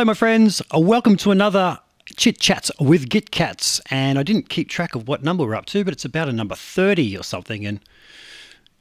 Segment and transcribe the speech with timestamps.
[0.00, 0.62] Hello, my friends.
[0.74, 1.78] Uh, welcome to another
[2.16, 3.82] Chit Chats with Git Cats.
[3.90, 6.32] And I didn't keep track of what number we're up to, but it's about a
[6.32, 7.66] number 30 or something.
[7.66, 7.80] And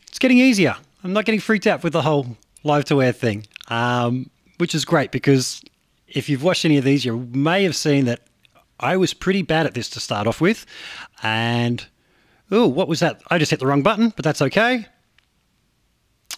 [0.07, 0.77] it's getting easier.
[1.03, 4.85] I'm not getting freaked out with the whole live to air thing, um, which is
[4.85, 5.61] great because
[6.07, 8.21] if you've watched any of these, you may have seen that
[8.79, 10.65] I was pretty bad at this to start off with.
[11.21, 11.85] And,
[12.49, 13.21] oh, what was that?
[13.29, 14.85] I just hit the wrong button, but that's okay.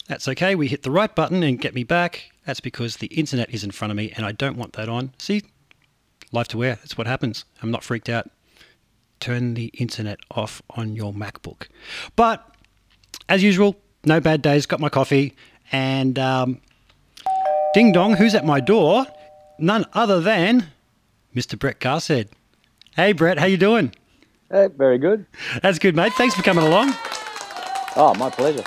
[0.08, 0.56] That's okay.
[0.56, 2.31] We hit the right button and get me back.
[2.46, 5.12] That's because the internet is in front of me and I don't want that on.
[5.18, 5.42] See,
[6.32, 6.76] life to air.
[6.76, 7.44] That's what happens.
[7.62, 8.30] I'm not freaked out.
[9.20, 11.68] Turn the internet off on your MacBook.
[12.16, 12.44] But
[13.28, 14.66] as usual, no bad days.
[14.66, 15.36] Got my coffee
[15.70, 16.60] and um,
[17.74, 18.14] ding dong.
[18.14, 19.06] Who's at my door?
[19.58, 20.66] None other than
[21.34, 21.56] Mr.
[21.56, 22.26] Brett Garsed.
[22.96, 23.38] Hey, Brett.
[23.38, 23.94] How you doing?
[24.50, 25.24] Hey, very good.
[25.62, 26.12] That's good, mate.
[26.14, 26.92] Thanks for coming along.
[27.96, 28.64] Oh, my pleasure.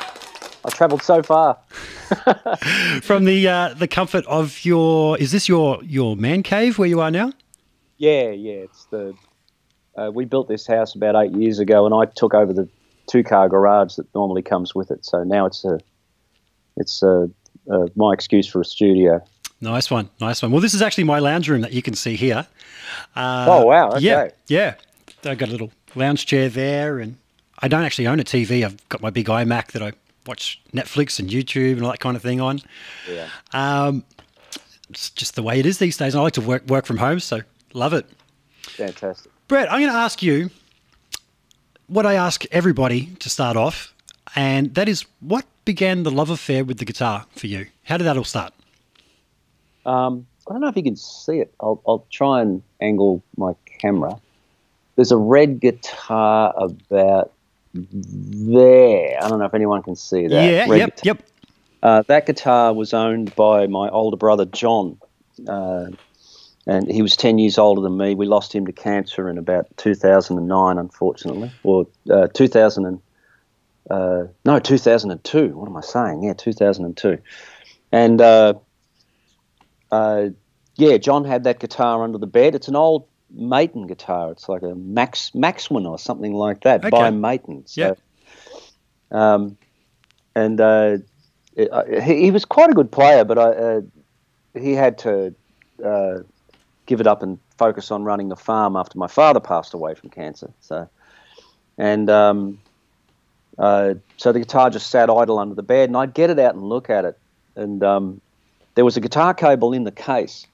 [0.66, 1.58] I've travelled so far.
[3.02, 7.00] From the uh, the comfort of your is this your your man cave where you
[7.02, 7.34] are now?
[7.98, 8.54] Yeah, yeah.
[8.54, 9.14] It's the
[9.96, 12.68] uh, we built this house about eight years ago, and I took over the
[13.08, 15.06] two car garage that normally comes with it.
[15.06, 15.80] So now it's a
[16.78, 17.30] it's a,
[17.70, 19.22] a, my excuse for a studio.
[19.62, 20.52] Nice one, nice one.
[20.52, 22.48] Well, this is actually my lounge room that you can see here.
[23.16, 23.90] Uh, oh wow!
[23.92, 24.00] Okay.
[24.02, 24.76] Yeah, yeah.
[25.24, 27.18] I've got a little lounge chair there, and
[27.60, 28.66] I don't actually own a TV.
[28.66, 29.94] I've got my big iMac that I
[30.26, 32.62] watch Netflix and YouTube and all that kind of thing on.
[33.10, 33.30] Yeah.
[33.54, 34.04] Um,
[34.90, 36.16] it's just the way it is these days.
[36.16, 37.42] I like to work work from home, so
[37.74, 38.06] love it.
[38.62, 39.32] Fantastic.
[39.48, 40.50] Brett, I'm going to ask you
[41.88, 43.94] what I ask everybody to start off,
[44.36, 47.68] and that is what began the love affair with the guitar for you?
[47.84, 48.54] How did that all start?
[49.86, 51.54] Um, I don't know if you can see it.
[51.60, 54.20] I'll, I'll try and angle my camera.
[54.96, 57.34] There's a red guitar about
[57.76, 59.18] there.
[59.22, 60.52] I don't know if anyone can see that.
[60.52, 61.04] Yeah, Red yep, guitar.
[61.04, 61.30] yep.
[61.84, 64.98] Uh, that guitar was owned by my older brother John,
[65.48, 65.88] uh,
[66.66, 68.16] and he was ten years older than me.
[68.16, 73.02] We lost him to cancer in about 2009, unfortunately, or uh, 2000 and
[73.90, 75.48] uh, no 2002.
[75.50, 76.24] What am I saying?
[76.24, 77.20] Yeah, 2002,
[77.92, 78.54] and uh,
[79.92, 80.30] uh,
[80.76, 82.56] yeah, John had that guitar under the bed.
[82.56, 83.08] It's an old
[83.38, 84.32] Maton guitar.
[84.32, 86.90] It's like a Max Maxwin or something like that Okay.
[86.90, 87.68] by Maton.
[87.68, 87.96] So,
[89.12, 89.58] um,
[90.36, 90.98] and uh,
[91.56, 93.82] it, uh, he, he was quite a good player, but I, uh,
[94.54, 95.34] he had to
[95.84, 96.20] uh,
[96.86, 100.10] give it up and focus on running the farm after my father passed away from
[100.10, 100.52] cancer.
[100.60, 100.90] So,
[101.78, 102.60] and um,
[103.58, 106.56] uh, so the guitar just sat idle under the bed, and I'd get it out
[106.56, 107.18] and look at it,
[107.56, 108.22] and um,
[108.76, 110.48] there was a guitar cable in the case.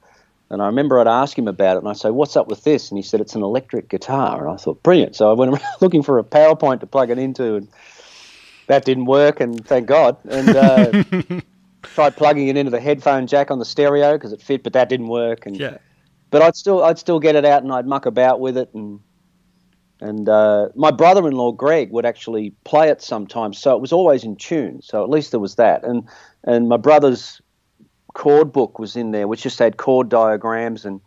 [0.51, 2.89] And I remember I'd ask him about it, and I'd say, "What's up with this?"
[2.89, 5.63] And he said, "It's an electric guitar." And I thought, "Brilliant!" So I went around
[5.81, 7.69] looking for a PowerPoint to plug it into, and
[8.67, 9.39] that didn't work.
[9.39, 10.17] And thank God.
[10.25, 10.91] And uh,
[11.83, 14.89] tried plugging it into the headphone jack on the stereo because it fit, but that
[14.89, 15.45] didn't work.
[15.45, 15.77] And Yeah.
[16.31, 18.99] but I'd still I'd still get it out and I'd muck about with it and
[20.01, 24.35] and uh, my brother-in-law Greg would actually play it sometimes, so it was always in
[24.35, 24.81] tune.
[24.81, 25.83] So at least there was that.
[25.83, 26.09] And
[26.43, 27.39] and my brother's
[28.13, 31.01] chord book was in there, which just had chord diagrams and.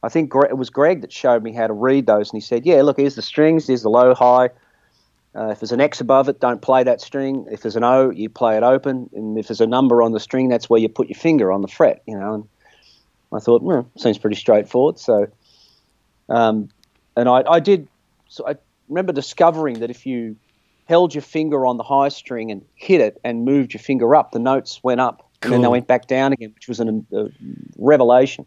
[0.00, 2.40] I think Gre- it was Greg that showed me how to read those, and he
[2.40, 4.50] said, "Yeah, look, here's the strings, here's the low, high.
[5.34, 7.46] Uh, if there's an X above it, don't play that string.
[7.50, 10.20] If there's an O, you play it open, and if there's a number on the
[10.20, 12.02] string, that's where you put your finger on the fret.
[12.06, 12.48] You know." And
[13.32, 14.98] I thought, well, seems pretty straightforward.
[14.98, 15.26] So,
[16.28, 16.68] um,
[17.16, 17.88] and I, I did.
[18.28, 18.54] So I
[18.88, 20.36] remember discovering that if you
[20.84, 24.32] held your finger on the high string and hit it and moved your finger up,
[24.32, 27.26] the notes went up and then they went back down again, which was an, a
[27.76, 28.46] revelation.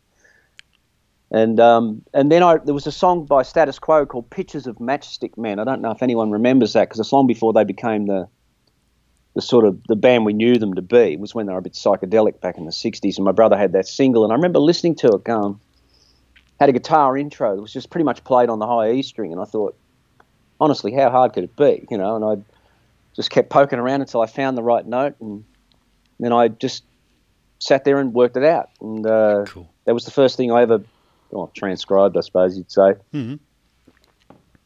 [1.32, 4.78] And um, and then I, there was a song by Status Quo called "Pictures of
[4.78, 8.08] Matchstick Men." I don't know if anyone remembers that because it's long before they became
[8.08, 8.28] the
[9.34, 11.14] the sort of the band we knew them to be.
[11.14, 13.58] It was when they were a bit psychedelic back in the '60s, and my brother
[13.58, 15.24] had that single, and I remember listening to it.
[15.24, 15.58] Going,
[16.60, 19.32] had a guitar intro that was just pretty much played on the high E string,
[19.32, 19.78] and I thought,
[20.60, 21.88] honestly, how hard could it be?
[21.90, 22.44] You know, and I
[23.16, 25.46] just kept poking around until I found the right note, and
[26.24, 26.84] then I just
[27.60, 29.70] sat there and worked it out, and uh, Cool.
[29.86, 30.82] that was the first thing I ever
[31.32, 32.94] well, transcribed, I suppose you'd say.
[33.14, 33.40] Mhm.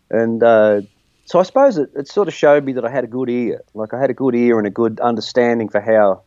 [0.10, 0.82] And uh,
[1.26, 3.64] so I suppose it, it sort of showed me that I had a good ear.
[3.74, 6.22] Like I had a good ear and a good understanding for how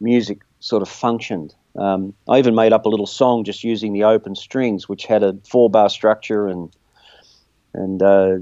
[0.00, 1.54] music sort of functioned.
[1.76, 5.22] Um, I even made up a little song just using the open strings, which had
[5.22, 6.74] a four bar structure and
[7.74, 8.36] and uh,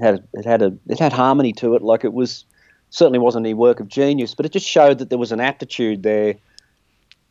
[0.00, 1.82] had it had a it had harmony to it.
[1.82, 2.44] Like it was
[2.92, 6.02] certainly wasn't any work of genius, but it just showed that there was an aptitude
[6.02, 6.34] there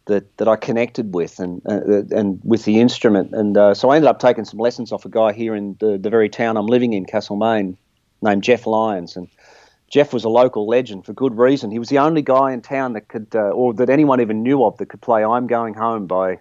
[0.05, 3.33] that, that I connected with and uh, and with the instrument.
[3.33, 5.99] And uh, so I ended up taking some lessons off a guy here in the,
[5.99, 7.77] the very town I'm living in, Castlemaine,
[8.21, 9.15] named Jeff Lyons.
[9.15, 9.27] And
[9.87, 11.69] Jeff was a local legend for good reason.
[11.69, 14.63] He was the only guy in town that could, uh, or that anyone even knew
[14.63, 16.39] of, that could play "I'm Going Home" by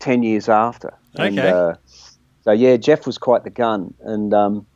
[0.00, 0.92] ten years after.
[1.14, 1.50] And, Okay.
[1.50, 1.74] uh,
[2.42, 4.66] so yeah, Jeff was quite the gun, and um,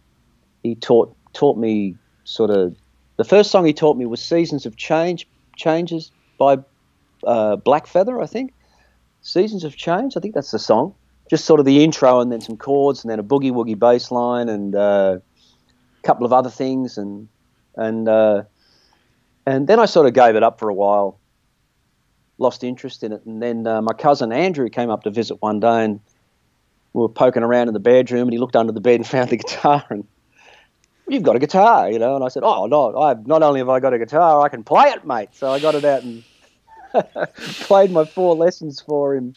[0.63, 2.77] he taught taught me sort of
[3.17, 6.59] the first song he taught me was "Seasons of Change" changes by
[7.27, 8.53] uh, Blackfeather, I think.
[9.23, 10.95] Seasons of Change, I think that's the song.
[11.31, 14.11] Just sort of the intro, and then some chords, and then a boogie woogie bass
[14.11, 15.19] line, and uh,
[15.99, 17.29] a couple of other things, and
[17.77, 18.43] and uh,
[19.47, 21.19] and then I sort of gave it up for a while,
[22.39, 25.61] lost interest in it, and then uh, my cousin Andrew came up to visit one
[25.61, 26.01] day, and
[26.93, 29.31] we were poking around in the bedroom, and he looked under the bed and found
[29.31, 30.07] the guitar, and
[31.09, 33.69] you've got a guitar, you know, and I said, oh no, I not only have
[33.69, 35.29] I got a guitar, I can play it, mate.
[35.33, 36.23] So I got it out and
[37.37, 39.35] played my four lessons for him,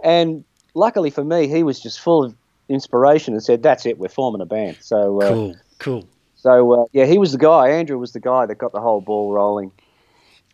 [0.00, 0.44] and
[0.74, 2.34] luckily for me, he was just full of
[2.68, 6.08] inspiration and said, "That's it, we're forming a band." So, uh, Cool, cool.
[6.34, 7.68] so uh, yeah, he was the guy.
[7.68, 9.70] Andrew was the guy that got the whole ball rolling.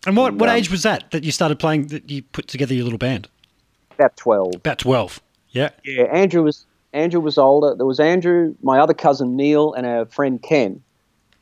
[0.07, 2.75] And what, what um, age was that that you started playing, that you put together
[2.75, 3.29] your little band?
[3.93, 4.55] About twelve.
[4.55, 5.21] About 12.
[5.51, 5.71] Yeah.
[5.85, 7.75] Yeah, Andrew was Andrew was older.
[7.77, 10.83] There was Andrew, my other cousin Neil, and our friend Ken.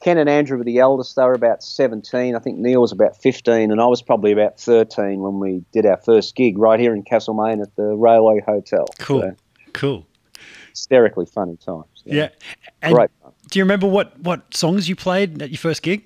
[0.02, 1.16] Ken and Andrew were the eldest.
[1.16, 2.34] They were about seventeen.
[2.34, 5.86] I think Neil was about fifteen, and I was probably about thirteen when we did
[5.86, 8.86] our first gig right here in Castlemaine at the Railway Hotel.
[8.98, 9.20] Cool.
[9.22, 9.36] So,
[9.72, 10.06] Cool.
[10.70, 11.86] hysterically funny times.
[12.04, 12.28] Yeah.
[12.82, 13.10] And Great.
[13.22, 13.32] fun.
[13.50, 16.04] do you remember what, what songs you played at your first gig?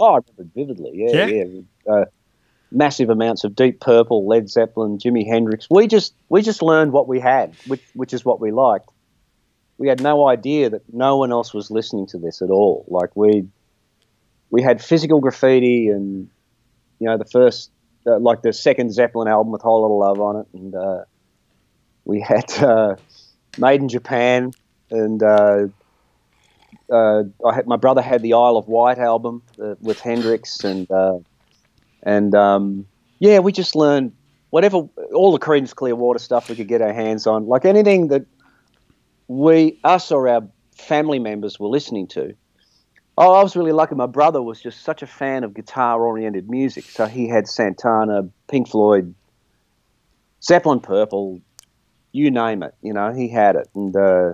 [0.00, 0.90] Oh, I remember vividly.
[0.94, 1.44] Yeah, Yeah?
[1.44, 1.92] yeah.
[1.92, 2.04] Uh,
[2.74, 5.68] massive amounts of Deep Purple, Led Zeppelin, Jimi Hendrix.
[5.70, 8.88] We just we just learned what we had, which which is what we liked.
[9.78, 12.84] We had no idea that no one else was listening to this at all.
[12.88, 13.46] Like we
[14.50, 16.28] we had physical graffiti and
[16.98, 17.70] you know the first
[18.06, 21.04] uh, like the second Zeppelin album with Whole Lotta Love on it, and uh,
[22.04, 22.96] we had uh,
[23.58, 24.52] Made in Japan
[24.90, 25.22] and.
[25.22, 25.66] Uh,
[26.92, 30.90] uh, I had, my brother had the Isle of Wight album uh, with Hendrix, and
[30.90, 31.18] uh,
[32.04, 32.86] and um,
[33.18, 34.12] yeah, we just learned
[34.50, 38.24] whatever all the Creedence Clearwater stuff we could get our hands on, like anything that
[39.26, 40.46] we, us or our
[40.76, 42.36] family members were listening to.
[43.16, 43.94] Oh, I was really lucky.
[43.94, 48.68] My brother was just such a fan of guitar-oriented music, so he had Santana, Pink
[48.68, 49.14] Floyd,
[50.42, 51.40] Zeppelin Purple,
[52.12, 52.74] you name it.
[52.82, 54.32] You know, he had it, and uh,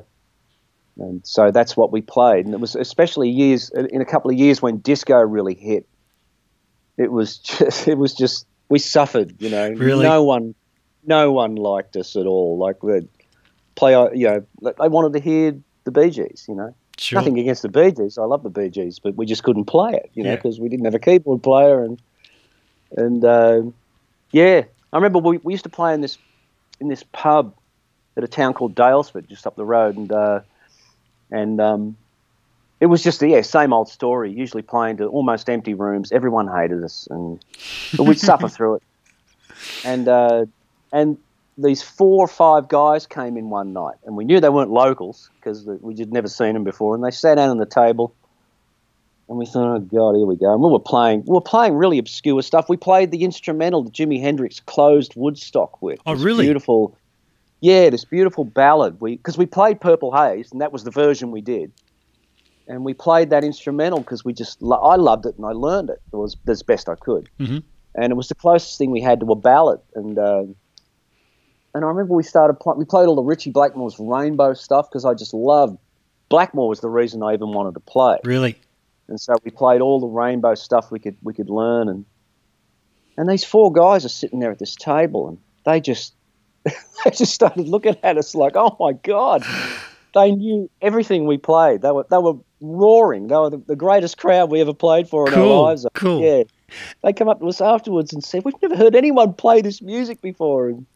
[0.99, 2.47] and so that's what we played.
[2.47, 5.87] And it was especially years in a couple of years when disco really hit.
[6.97, 9.35] It was just, it was just we suffered.
[9.40, 10.04] You know, Really?
[10.04, 10.54] no one,
[11.04, 12.59] no one liked us at all.
[12.59, 13.09] Like we'd
[13.75, 16.44] play, uh, you know, they wanted to hear the Bee Gees.
[16.49, 17.18] You know, Sure.
[17.20, 18.18] nothing against the Bee Gees.
[18.18, 20.11] I love the Bee Gees, but we just couldn't play it.
[20.14, 20.37] You know, Yeah.
[20.37, 22.00] because we didn't have a keyboard player and
[22.97, 23.62] and uh,
[24.32, 26.18] yeah, I remember we, we used to play in this
[26.80, 27.54] in this pub
[28.16, 30.40] at a town called Daylesford, just up the road, and uh,
[31.30, 31.97] and um,
[32.80, 34.32] it was just yeah, same old story.
[34.32, 36.10] Usually playing to almost empty rooms.
[36.12, 37.38] Everyone hated us, and
[37.96, 38.82] but we'd suffer through it.
[39.84, 40.46] And uh,
[40.92, 41.18] and
[41.58, 45.30] these four or five guys came in one night, and we knew they weren't locals
[45.37, 46.94] because we had never seen them before.
[46.94, 48.14] And they sat down on the table,
[49.28, 50.52] and we thought, oh god, here we go.
[50.52, 52.68] And we were playing, we were playing really obscure stuff.
[52.70, 56.00] We played the instrumental that Jimi Hendrix closed Woodstock with.
[56.06, 56.46] Oh, really?
[56.46, 56.96] Beautiful.
[57.60, 59.02] Yeah, this beautiful ballad.
[59.02, 61.70] We because we played Purple Haze, and that was the version we did.
[62.70, 65.90] And we played that instrumental because we just lo- I loved it and I learned
[65.90, 65.98] it.
[66.12, 67.62] It was as best I could, Mhm.
[67.96, 69.80] and it was the closest thing we had to a ballad.
[69.96, 70.44] And uh,
[71.74, 75.04] and I remember we started pl- we played all the Ritchie Blackmore's Rainbow stuff because
[75.04, 75.78] I just loved
[76.28, 78.56] Blackmore was the reason I even wanted to play Really?
[79.08, 82.04] and so we played all the rainbow stuff we could we could learn and
[83.16, 86.14] and these four guys are sitting there at this table and they just
[86.64, 89.42] they just started looking at us like oh my god
[90.14, 94.19] they knew everything we played they were they were roaring they were the, the greatest
[94.19, 96.21] crowd we ever played for in Cool, our lives cool.
[96.23, 96.43] yeah
[97.02, 100.21] they come up to us afterwards and said we've never heard anyone play this music
[100.21, 100.87] before and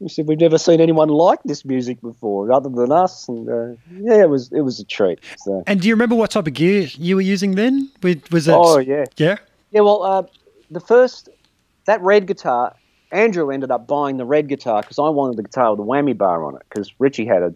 [0.00, 3.68] we said we've never seen anyone like this music before other than us and uh,
[4.00, 6.54] yeah it was it was a treat so And do you remember what type of
[6.54, 7.90] gear you were using then?
[8.30, 8.54] Was that?
[8.56, 9.36] oh yeah yeah.
[9.70, 10.22] Yeah, well, uh,
[10.70, 11.28] the first
[11.86, 12.74] that red guitar,
[13.12, 16.16] Andrew ended up buying the red guitar because I wanted the guitar with a whammy
[16.16, 17.54] bar on it because Ritchie had a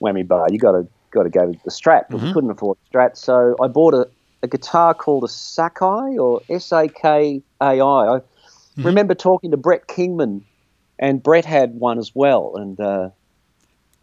[0.00, 0.46] whammy bar.
[0.50, 3.16] You got to got to go with the Strat, but we couldn't afford the Strat,
[3.16, 4.08] so I bought a,
[4.42, 8.16] a guitar called a Sakai or S A K A I.
[8.16, 8.20] I
[8.84, 10.44] remember talking to Brett Kingman,
[10.98, 13.10] and Brett had one as well, and uh,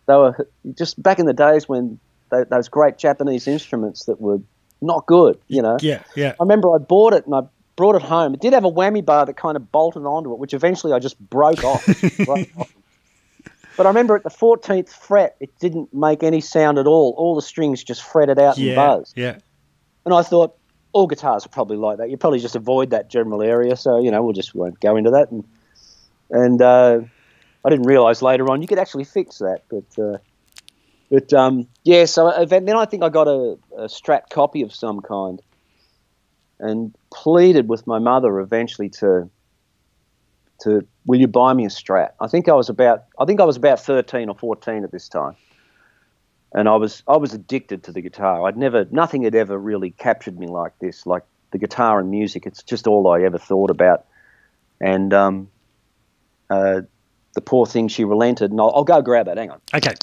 [0.07, 1.99] they were just back in the days when
[2.29, 4.39] tho- those great Japanese instruments that were
[4.81, 5.77] not good, you know.
[5.81, 6.03] Yeah.
[6.15, 6.33] Yeah.
[6.39, 7.41] I remember I bought it and I
[7.75, 8.33] brought it home.
[8.33, 10.99] It did have a whammy bar that kind of bolted onto it, which eventually I
[10.99, 11.85] just broke off.
[12.25, 12.71] broke off.
[13.77, 17.13] But I remember at the 14th fret, it didn't make any sound at all.
[17.15, 19.13] All the strings just fretted out and buzzed.
[19.15, 19.37] Yeah.
[20.03, 20.57] And I thought,
[20.93, 22.09] all guitars are probably like that.
[22.09, 23.75] You probably just avoid that general area.
[23.75, 25.29] So, you know, we'll just won't go into that.
[25.29, 25.43] And,
[26.31, 27.01] and uh,
[27.63, 29.63] I didn't realise later on you could actually fix that.
[29.69, 30.17] But uh,
[31.09, 34.73] but um, yeah, so uh, then I think I got a, a Strat copy of
[34.73, 35.41] some kind,
[36.59, 39.29] and pleaded with my mother eventually to
[40.61, 42.11] to will you buy me a Strat?
[42.19, 45.07] I think I was about I think I was about thirteen or fourteen at this
[45.09, 45.35] time,
[46.53, 48.47] and I was I was addicted to the guitar.
[48.47, 52.45] I'd never nothing had ever really captured me like this, like the guitar and music.
[52.45, 54.05] It's just all I ever thought about,
[54.81, 55.49] and um,
[56.49, 56.81] uh,
[57.33, 59.37] the poor thing she relented, and I'll, I'll go grab it.
[59.37, 59.61] Hang on.
[59.73, 59.93] Okay.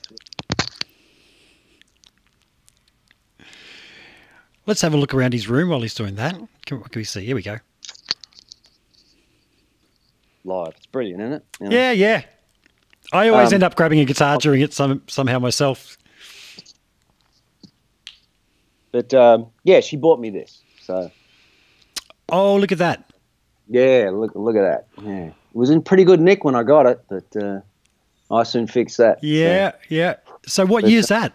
[4.66, 6.34] Let's have a look around his room while he's doing that.
[6.64, 7.26] Can, what can we see?
[7.26, 7.58] Here we go.
[10.44, 11.44] Live, it's brilliant, isn't it?
[11.60, 11.76] You know?
[11.76, 12.22] Yeah, yeah.
[13.12, 15.96] I always Um, end up grabbing a guitar during it some, somehow myself.
[18.92, 20.62] But um, yeah, she bought me this.
[20.82, 21.10] So
[22.28, 23.10] Oh, look at that.
[23.68, 24.86] yeah, look look at that.
[25.04, 27.60] Yeah, it was in pretty good nick when I got it, but uh,
[28.30, 29.20] I soon fixed that.
[29.20, 30.16] So- Yeah, yeah.
[30.46, 31.32] So what But, year's that?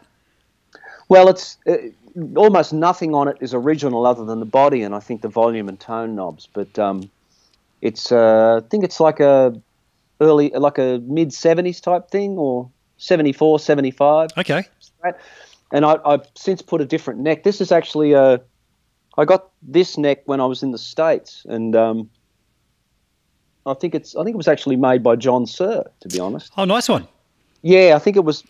[1.10, 1.78] Well, it's uh,
[2.36, 5.68] almost nothing on it is original other than the body and I think the volume
[5.68, 6.48] and tone knobs.
[6.54, 7.10] But um,
[7.81, 9.53] it's uh, I think it's like a
[10.21, 12.69] early like a mid '70s type thing or
[13.00, 14.29] 74, 75.
[14.38, 14.63] Okay.
[15.71, 17.43] And I, I've since put a different neck.
[17.43, 18.41] This is actually a.
[19.17, 22.09] I got this neck when I was in the states, and um,
[23.65, 24.15] I think it's.
[24.15, 26.51] I think it was actually made by John Suhr, to be honest.
[26.57, 27.07] Oh, nice one.
[27.62, 28.43] Yeah, I think it was.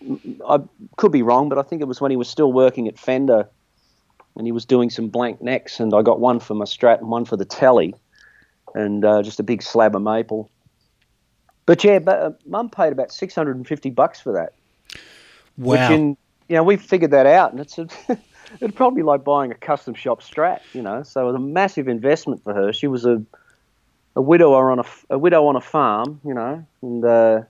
[0.48, 0.60] I
[0.96, 3.46] could be wrong, but I think it was when he was still working at Fender,
[4.36, 7.10] and he was doing some blank necks, and I got one for my Strat and
[7.10, 7.94] one for the Telly,
[8.74, 10.50] and uh, just a big slab of maple.
[11.66, 14.54] But yeah, but, uh, Mum paid about six hundred and fifty bucks for that.
[15.56, 15.72] Wow.
[15.72, 16.16] Which in
[16.48, 17.86] you know we figured that out, and it's a,
[18.60, 21.02] it'd probably be like buying a custom shop Strat, you know.
[21.02, 22.72] So it was a massive investment for her.
[22.72, 23.22] She was a
[24.16, 27.42] a widower on a widow on a farm, you know, and uh,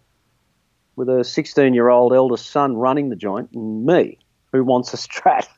[0.96, 4.18] with a 16 year old eldest son running the joint, and me
[4.52, 5.46] who wants a Strat.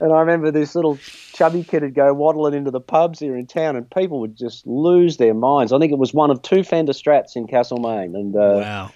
[0.00, 0.98] And I remember this little
[1.32, 4.66] chubby kid would go waddling into the pubs here in town, and people would just
[4.66, 5.72] lose their minds.
[5.72, 8.92] I think it was one of two Fender Strats in Castlemaine, and uh, wow.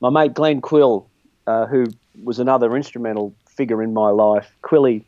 [0.00, 1.06] my mate Glenn Quill,
[1.46, 1.86] uh, who
[2.24, 5.04] was another instrumental figure in my life, Quilly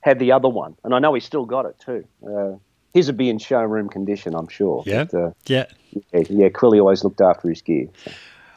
[0.00, 2.04] had the other one, and I know he's still got it too.
[2.24, 2.56] Uh,
[2.92, 4.84] his would be in showroom condition, I'm sure.
[4.86, 5.04] Yeah.
[5.04, 5.66] But, uh, Yeah.
[6.12, 7.88] yeah, yeah, Quilly always looked after his gear.
[8.04, 8.12] so.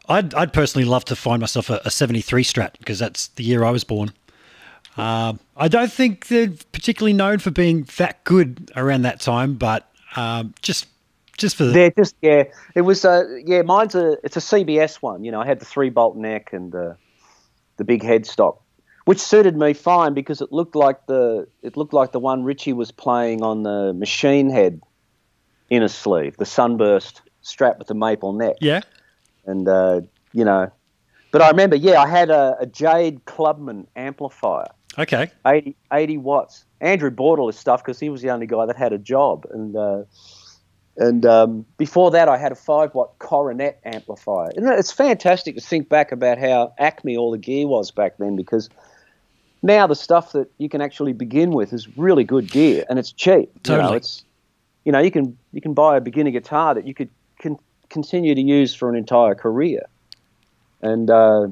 [0.09, 3.63] I'd, I'd personally love to find myself a, a 73 Strat because that's the year
[3.63, 4.13] I was born.
[4.97, 9.89] Um, I don't think they're particularly known for being that good around that time, but
[10.15, 10.87] um, just
[11.37, 12.43] just for the, They're just yeah.
[12.75, 13.61] It was uh yeah.
[13.61, 15.23] Mine's a it's a CBS one.
[15.23, 16.93] You know, I had the three bolt neck and uh,
[17.77, 18.57] the big headstock,
[19.05, 22.73] which suited me fine because it looked like the it looked like the one Ritchie
[22.73, 24.81] was playing on the machine head
[25.69, 28.81] inner sleeve, the sunburst strap with the maple neck, yeah.
[29.45, 30.01] and uh,
[30.33, 30.71] you know.
[31.31, 35.29] But I remember, yeah, I had a, a Jade Clubman amplifier, Okay.
[35.45, 36.65] 80, 80 watts.
[36.81, 39.45] Andrew bought all this stuff because he was the only guy that had a job,
[39.51, 40.03] and uh,
[40.97, 44.49] and um, before that, I had a five watt Coronet amplifier.
[44.55, 48.35] And it's fantastic to think back about how Acme all the gear was back then,
[48.35, 48.69] because
[49.61, 53.11] now the stuff that you can actually begin with is really good gear, and it's
[53.11, 53.51] cheap.
[53.67, 53.97] You know, Totally.
[53.97, 54.23] it's
[54.85, 57.57] you know you can you can buy a beginner guitar that you could can
[57.89, 59.83] continue to use for an entire career,
[60.81, 61.09] and.
[61.09, 61.47] Uh,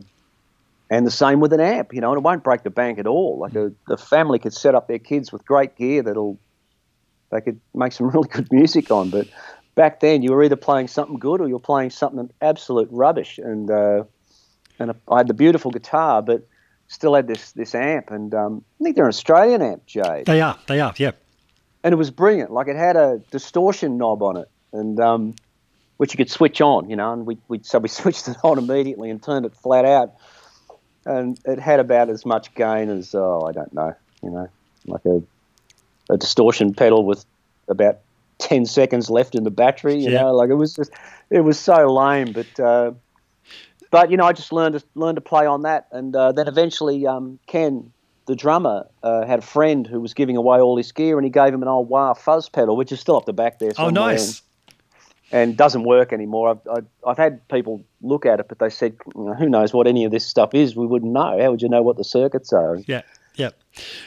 [0.89, 3.07] and the same with an amp, you know, and it won't break the bank at
[3.07, 3.39] all.
[3.39, 6.39] Like a, the family could set up their kids with great gear that'll
[7.31, 9.09] they could make some really good music on.
[9.09, 9.27] But
[9.75, 13.37] back then, you were either playing something good or you're playing something absolute rubbish.
[13.37, 14.03] And uh,
[14.79, 16.47] and I had the beautiful guitar, but
[16.87, 18.11] still had this this amp.
[18.11, 20.23] And um, I think they're an Australian amp, Jay.
[20.25, 20.57] They are.
[20.67, 20.93] They are.
[20.97, 21.11] Yeah.
[21.83, 22.51] and it was brilliant.
[22.51, 25.35] Like it had a distortion knob on it, and um,
[25.97, 27.13] which you could switch on, you know.
[27.13, 30.13] And we we so we switched it on immediately and turned it flat out,
[31.05, 33.93] and it had about as much gain as oh I don't know,
[34.23, 34.49] you know,
[34.87, 35.21] like a
[36.09, 37.25] a distortion pedal with
[37.67, 37.99] about
[38.39, 39.95] ten seconds left in the battery.
[40.03, 40.23] You Yeah.
[40.23, 40.91] know, like it was just
[41.29, 42.59] it was so lame, but.
[42.59, 42.91] Uh,
[43.91, 46.49] but you know, I just learned to learned to play on that, and uh, then
[46.49, 47.93] eventually um, Ken,
[48.27, 51.29] the drummer, uh, had a friend who was giving away all his gear, and he
[51.29, 53.69] gave him an old wah fuzz pedal, which is still up the back there.
[53.77, 54.41] Oh, somewhere, nice.
[55.35, 56.49] And, doesn't work anymore.
[56.49, 59.73] I've, I've I've had people look at it, but they said, you know, who knows
[59.73, 60.75] what any of this stuff is?
[60.75, 61.37] We wouldn't know.
[61.41, 62.77] How would you know what the circuits are?
[62.87, 63.01] Yeah.
[63.35, 63.49] Yeah.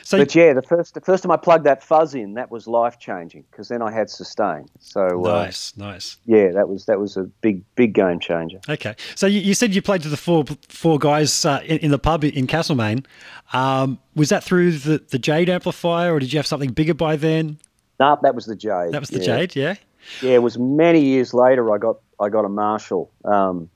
[0.03, 2.67] So But yeah, the first the first time I plugged that fuzz in, that was
[2.67, 4.69] life changing because then I had sustain.
[4.81, 5.77] So uh, nice.
[5.77, 6.17] Nice.
[6.25, 8.61] yeah, that was that was a big big game changer.
[8.69, 8.95] Okay.
[9.15, 11.99] So you, you said you played to the four four guys uh, in, in the
[11.99, 13.05] pub in Castlemaine.
[13.53, 17.17] Um, was that through the, the Jade amplifier, or did you have something bigger by
[17.17, 17.59] then?
[18.01, 18.93] Nope, that was the Jade.
[18.93, 19.25] That was the yeah.
[19.25, 19.57] Jade.
[19.57, 19.75] Yeah.
[20.23, 21.73] Yeah, it was many years later.
[21.73, 23.71] I got I got a Marshall, um,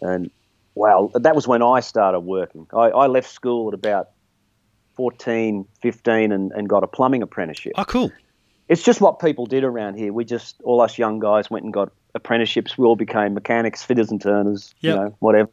[0.00, 0.30] and
[0.74, 2.66] well, that was when I started working.
[2.72, 4.10] I, I left school at about
[4.94, 7.72] 14, 15 and, and got a plumbing apprenticeship.
[7.76, 8.12] Oh, cool.
[8.68, 10.12] It's just what people did around here.
[10.12, 12.78] We just, all us young guys went and got apprenticeships.
[12.78, 14.94] We all became mechanics, fitters and turners, Yep.
[14.94, 15.50] you know, whatever.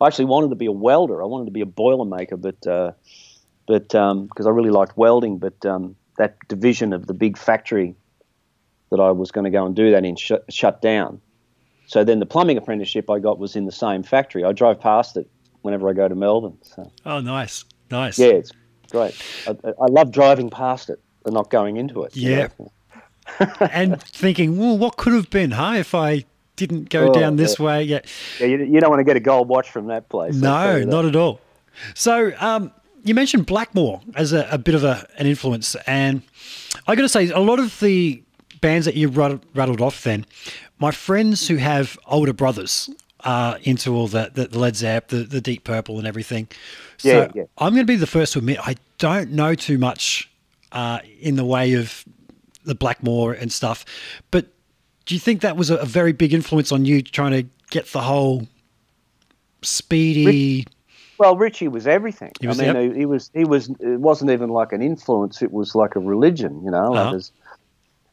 [0.00, 1.22] I actually wanted to be a welder.
[1.22, 2.92] I wanted to be a boiler maker, but uh,
[3.66, 7.94] but because I really liked welding, but um, that division of the big factory
[8.90, 11.20] that I was going to go and do that in sh- shut down.
[11.86, 14.44] So then the plumbing apprenticeship I got was in the same factory.
[14.44, 15.28] I drove past it
[15.62, 16.56] whenever I go to Melbourne.
[16.62, 17.64] So Oh, nice.
[17.90, 18.18] Nice.
[18.18, 18.52] yeah, it's
[18.90, 19.14] great.
[19.46, 19.50] I,
[19.80, 22.16] I love driving past it and not going into it.
[22.16, 22.48] you Yeah.
[22.58, 22.70] know.
[23.72, 26.24] and thinking, well, what could have been, huh, if I
[26.56, 27.82] didn't go Oh, down this way?
[27.82, 28.00] Yeah.
[28.38, 30.34] Yeah, you, you don't want to get a gold watch from that place.
[30.34, 30.86] No, that.
[30.86, 31.40] not at all.
[31.94, 32.70] So, um,
[33.02, 36.22] you mentioned Blackmore as a, a bit of a, an influence, and
[36.86, 38.22] I got to say, a lot of the
[38.64, 40.24] bands that you rattled, off, then,
[40.78, 42.88] my friends who have older brothers
[43.20, 46.48] are into all the, the Led Zepp, the, the Deep Purple, and everything.
[46.96, 47.42] So, Yeah, yeah.
[47.58, 50.30] I'm going to be the first to admit I don't know too much
[50.72, 52.06] uh, in the way of
[52.64, 53.84] the Blackmore and stuff,
[54.30, 54.46] but
[55.04, 57.86] do you think that was a, a very big influence on you trying to get
[57.92, 58.48] the whole
[59.60, 60.66] speedy?
[61.18, 62.32] Well, Ritchie was everything.
[62.42, 63.30] Was- I mean, he, he was.
[63.34, 63.68] He was.
[63.80, 65.42] It wasn't even like an influence.
[65.42, 66.62] It was like a religion.
[66.64, 66.94] You know.
[66.94, 67.10] Uh-huh.
[67.10, 67.30] there's-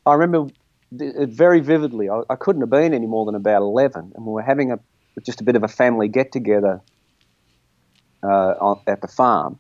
[0.06, 0.52] I remember
[1.00, 2.10] it very vividly.
[2.10, 4.80] I, I couldn't have been any more than about eleven, and we were having a
[5.24, 6.82] just a bit of a family get together
[8.24, 9.60] uh, on, at the farm,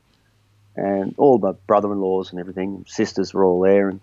[0.75, 3.99] and all my brother-in-laws and everything, sisters were all there, and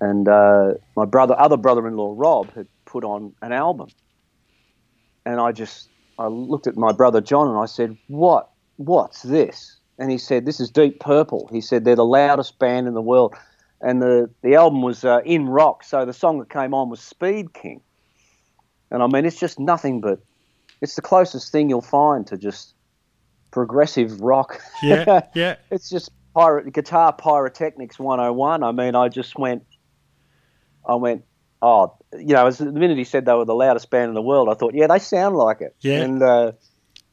[0.00, 3.88] and uh, my brother, other brother-in-law Rob, had put on an album,
[5.26, 8.50] and I just I looked at my brother John and I said, "What?
[8.76, 12.86] What's this?" And he said, "This is Deep Purple." He said they're the loudest band
[12.86, 13.34] in the world,
[13.80, 17.00] and the the album was uh, in rock, so the song that came on was
[17.00, 17.80] Speed King.
[18.90, 20.20] And I mean, it's just nothing but
[20.80, 22.74] it's the closest thing you'll find to just
[23.50, 24.60] progressive rock.
[24.82, 25.56] Yeah, yeah.
[25.70, 28.62] it's just pirate guitar pyrotechnics 101.
[28.62, 29.64] I mean, I just went,
[30.86, 31.24] I went,
[31.62, 34.22] oh, you know, as the minute he said they were the loudest band in the
[34.22, 35.74] world, I thought, yeah, they sound like it.
[35.80, 36.02] Yeah.
[36.02, 36.52] And uh,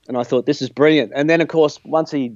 [0.08, 1.12] and I thought this is brilliant.
[1.15, 2.36] And then of course, once he,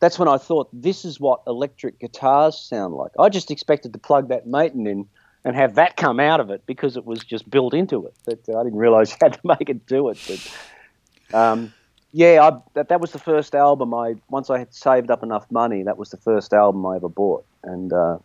[0.00, 3.12] that's when I thought this is what electric guitars sound like.
[3.18, 5.08] I just expected to plug that Maton in
[5.44, 8.14] and have that come out of it because it was just built into it.
[8.24, 10.18] But uh, I didn't realize you had to make it do it.
[10.26, 11.72] But um,
[12.12, 15.50] yeah, I, that that was the first album I once I had saved up enough
[15.50, 15.82] money.
[15.82, 18.18] That was the first album I ever bought, and uh,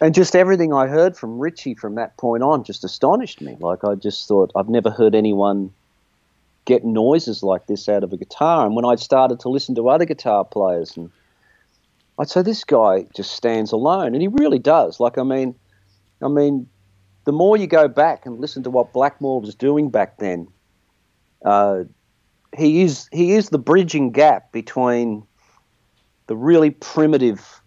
[0.00, 3.56] and just everything I heard from Ritchie from that point on just astonished me.
[3.60, 5.72] Like I just thought I've never heard anyone
[6.64, 8.66] get noises like this out of a guitar.
[8.66, 11.10] And when I started to listen to other guitar players, and
[12.18, 15.00] I'd say this guy just stands alone, and he really does.
[15.00, 15.54] Like I mean,
[16.22, 16.68] I mean,
[17.24, 20.48] the more you go back and listen to what Blackmore was doing back then,
[21.44, 21.84] uh,
[22.56, 25.26] he is he is the bridging gap between
[26.26, 27.60] the really primitive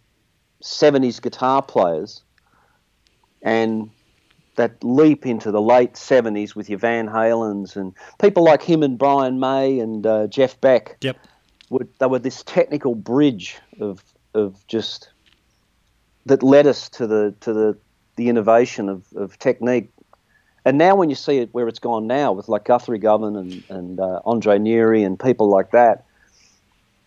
[0.61, 2.23] '70s guitar players
[3.41, 3.89] and
[4.55, 8.97] that leap into the late '70s with your Van Halens and people like him and
[8.97, 10.97] Brian May and uh, Jeff Beck.
[11.01, 11.17] Yep.
[11.69, 15.09] Were, they were this technical bridge of of just
[16.25, 17.77] that led us to the to the
[18.15, 19.89] the innovation of, of technique.
[20.65, 23.63] And now when you see it where it's gone now with like Guthrie Govan and,
[23.69, 26.05] and uh, Andre Nieri and people like that,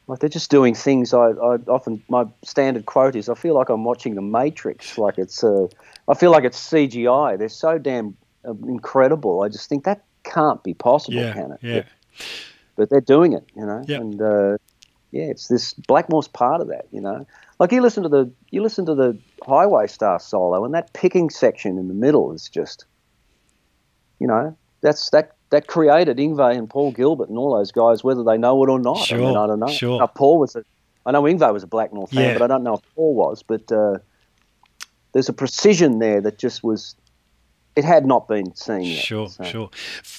[0.08, 1.12] like they're just doing things.
[1.12, 5.18] I, I often my standard quote is, "I feel like I'm watching The Matrix." Like
[5.18, 5.66] it's, uh,
[6.08, 7.38] I feel like it's CGI.
[7.38, 9.42] They're so damn uh, incredible.
[9.42, 11.58] I just think that can't be possible, Yeah, can it?
[11.62, 11.82] yeah.
[12.76, 13.82] But they're doing it, you know.
[13.86, 14.00] Yep.
[14.00, 14.56] And uh,
[15.10, 17.26] yeah, it's this Blackmore's part of that, you know.
[17.58, 21.30] Like you listen to the you listen to the Highway Star solo, and that picking
[21.30, 22.84] section in the middle is just,
[24.18, 28.24] you know, that's that that created Yngwie and Paul Gilbert and all those guys, whether
[28.24, 29.10] they know it or not.
[29.12, 29.68] I mean, I don't know.
[29.68, 29.98] sure.
[30.00, 30.64] Now, Paul was a,
[31.06, 32.32] I know Yngwie was a Blackmore fan, Yeah.
[32.38, 33.42] but I don't know if Paul was.
[33.44, 33.98] But uh,
[35.12, 36.96] there's a precision there that just was,
[37.76, 39.04] it had not been seen yet.
[39.04, 39.70] Sure, So- sure.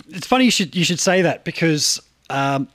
[0.10, 2.68] It's funny you should you should say that because um,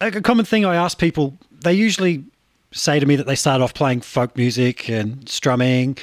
[0.00, 2.24] a a common thing I ask people, they usually
[2.72, 5.96] say to me that they start off playing folk music and strumming,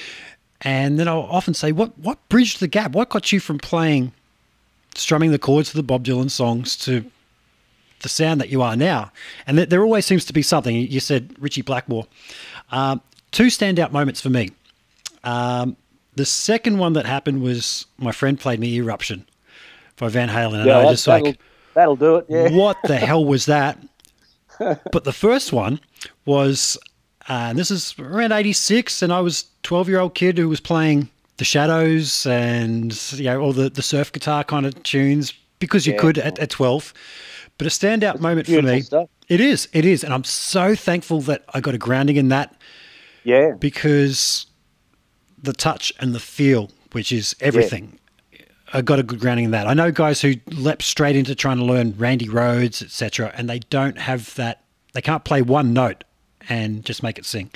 [0.62, 2.94] and then I'll often say, "What what bridged the gap?
[2.94, 4.12] What got you from playing
[4.96, 7.06] strumming the chords for the Bob Dylan songs to
[8.02, 9.12] the sound that you are now?"
[9.48, 10.76] And there, there always seems to be something.
[10.76, 12.08] You said Ritchie Blackmore.
[12.72, 14.52] Um, two standout moments for me.
[15.24, 15.76] Um,
[16.16, 19.26] the second one that happened was my friend played me Eruption
[19.98, 21.38] by Van Halen, and Yeah, I was just like, that'll,
[21.74, 22.26] that'll do it.
[22.30, 22.58] Yeah.
[22.58, 23.78] what the hell was that?
[24.58, 25.82] But the first one
[26.26, 26.78] was,
[27.28, 30.62] uh, and this is around 86, and I was 12 year old kid who was
[30.62, 35.86] playing The Shadows and, you know, all the, the surf guitar kind of tunes because
[35.86, 36.00] you Yeah.
[36.00, 36.94] could at, at 12.
[37.58, 38.82] But a standout moment for me.
[38.82, 39.10] stuff.
[39.28, 39.68] It is.
[39.74, 40.04] It is.
[40.04, 42.56] And I'm so thankful that I got a grounding in that
[43.24, 43.52] Yeah.
[43.60, 44.46] because
[45.42, 48.00] the touch and the feel, which is everything,
[48.74, 49.68] I got a good grounding in that.
[49.68, 53.60] I know guys who leapt straight into trying to learn Randy Rhoads, etc., and they
[53.60, 54.64] don't have that.
[54.94, 56.04] They can't play one note
[56.50, 57.52] and just make it sing.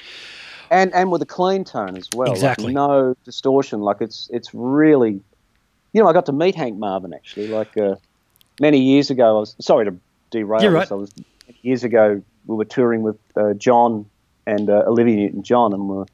[0.71, 2.27] And and with a clean tone as well.
[2.29, 2.73] like Exactly.
[2.73, 3.82] no distortion.
[3.82, 5.21] Like it's it's really,
[5.93, 7.47] you know, I got to meet Hank Marvin actually.
[7.47, 7.95] Like uh,
[8.62, 9.95] many years ago, I was sorry to
[10.32, 10.79] derail You're this.
[10.79, 10.91] right.
[10.91, 11.12] I was
[11.62, 12.21] years ago.
[12.47, 14.05] We were touring with uh, John
[14.47, 16.05] and uh, Olivia Newton-John, and we were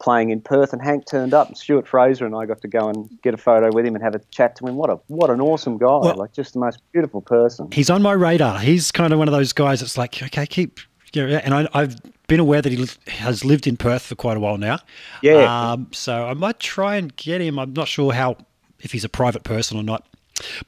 [0.00, 0.72] playing in Perth.
[0.72, 3.36] And Hank turned up, and Stuart Fraser and I got to go and get a
[3.36, 4.76] photo with him and have a chat to him.
[4.76, 5.86] What a what an awesome guy!
[5.86, 7.68] Well- like just the most beautiful person.
[7.72, 8.58] He's on my radar.
[8.60, 10.78] He's kind of one of those guys that's like, okay, keep.
[11.14, 11.96] Know, and I, I've
[12.26, 14.78] been aware that he has lived in Perth for quite a while now.
[15.22, 15.72] Yeah.
[15.72, 17.58] Um, so I might try and get him.
[17.58, 18.36] I'm not sure how,
[18.80, 20.06] if he's a private person or not.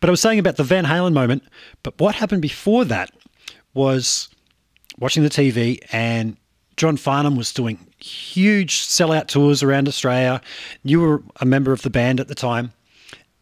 [0.00, 1.42] But I was saying about the Van Halen moment.
[1.82, 3.10] But what happened before that
[3.72, 4.28] was
[4.98, 6.36] watching the TV and
[6.76, 10.40] John Farnham was doing huge sellout tours around Australia.
[10.82, 12.72] You were a member of the band at the time.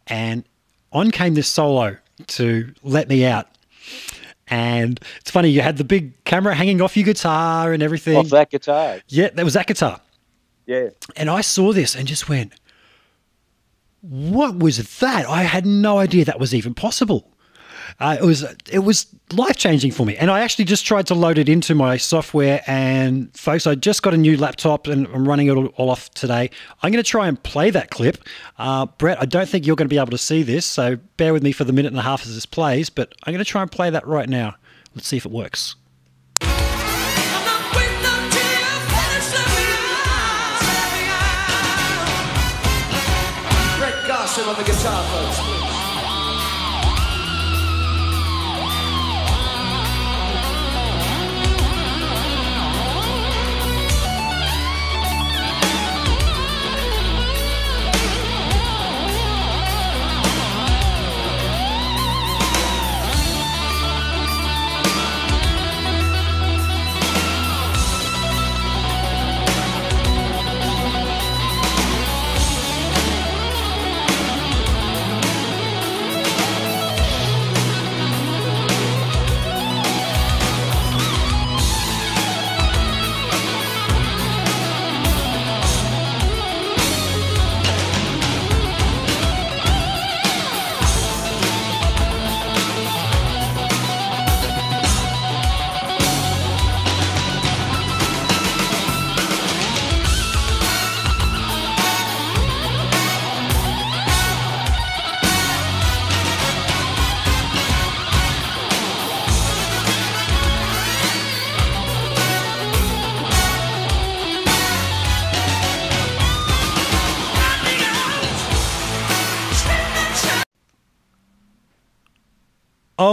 [0.07, 0.43] And
[0.91, 3.47] on came this solo to let me out.
[4.53, 8.15] And it's funny, you had the big camera hanging off your guitar and everything.
[8.17, 9.99] Off that guitar, Yeah, that was that guitar.
[10.67, 10.89] yeah.
[11.15, 12.53] And I saw this and just went,
[14.01, 15.27] what was that?
[15.27, 17.32] I had no idea that was even possible.
[17.99, 21.15] Uh, it was it was life changing for me, and I actually just tried to
[21.15, 22.61] load it into my software.
[22.67, 26.49] And folks, I just got a new laptop, and I'm running it all, off today.
[26.81, 28.17] I'm going to try and play that clip,
[28.57, 29.21] uh, Brett.
[29.21, 31.51] I don't think you're going to be able to see this, so bear with me
[31.51, 32.89] for the minute and a half as this plays.
[32.89, 34.55] But I'm going to try and play that right now.
[34.95, 35.75] Let's see if it works.
[44.35, 45.52] On the guitar, folks.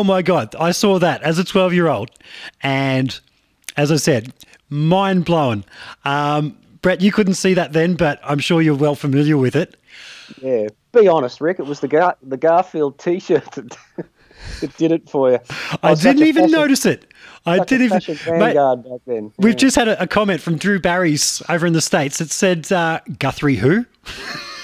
[0.00, 0.54] Oh my God.
[0.58, 2.10] I saw that as a 12 year old.
[2.62, 3.20] And
[3.76, 4.32] as I said,
[4.70, 5.62] mind blown.
[6.06, 9.76] Um, Brett, you couldn't see that then, but I'm sure you're well familiar with it.
[10.40, 11.58] Yeah, be honest, Rick.
[11.60, 13.76] It was the Gar- the Garfield T-shirt that,
[14.62, 15.38] that did it for you.
[15.82, 17.12] I, such didn't even fashion- notice it.
[17.44, 18.38] I didn't even.
[18.38, 19.32] Mate, back then.
[19.36, 22.72] we've just had a, a comment from Drew Barry's over in the States that said,
[22.72, 23.84] uh, Guthrie who?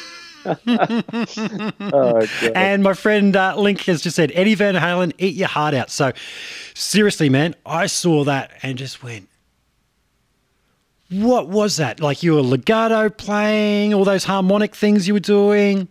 [1.78, 2.52] Oh, God.
[2.54, 5.90] And my friend uh, Link has just said, Eddie Van Halen, eat your heart out.
[5.90, 6.12] So,
[6.74, 9.28] seriously, man, I saw that and just went,
[11.10, 12.00] what was that?
[12.00, 15.88] Like you were legato playing, all those harmonic things you were doing.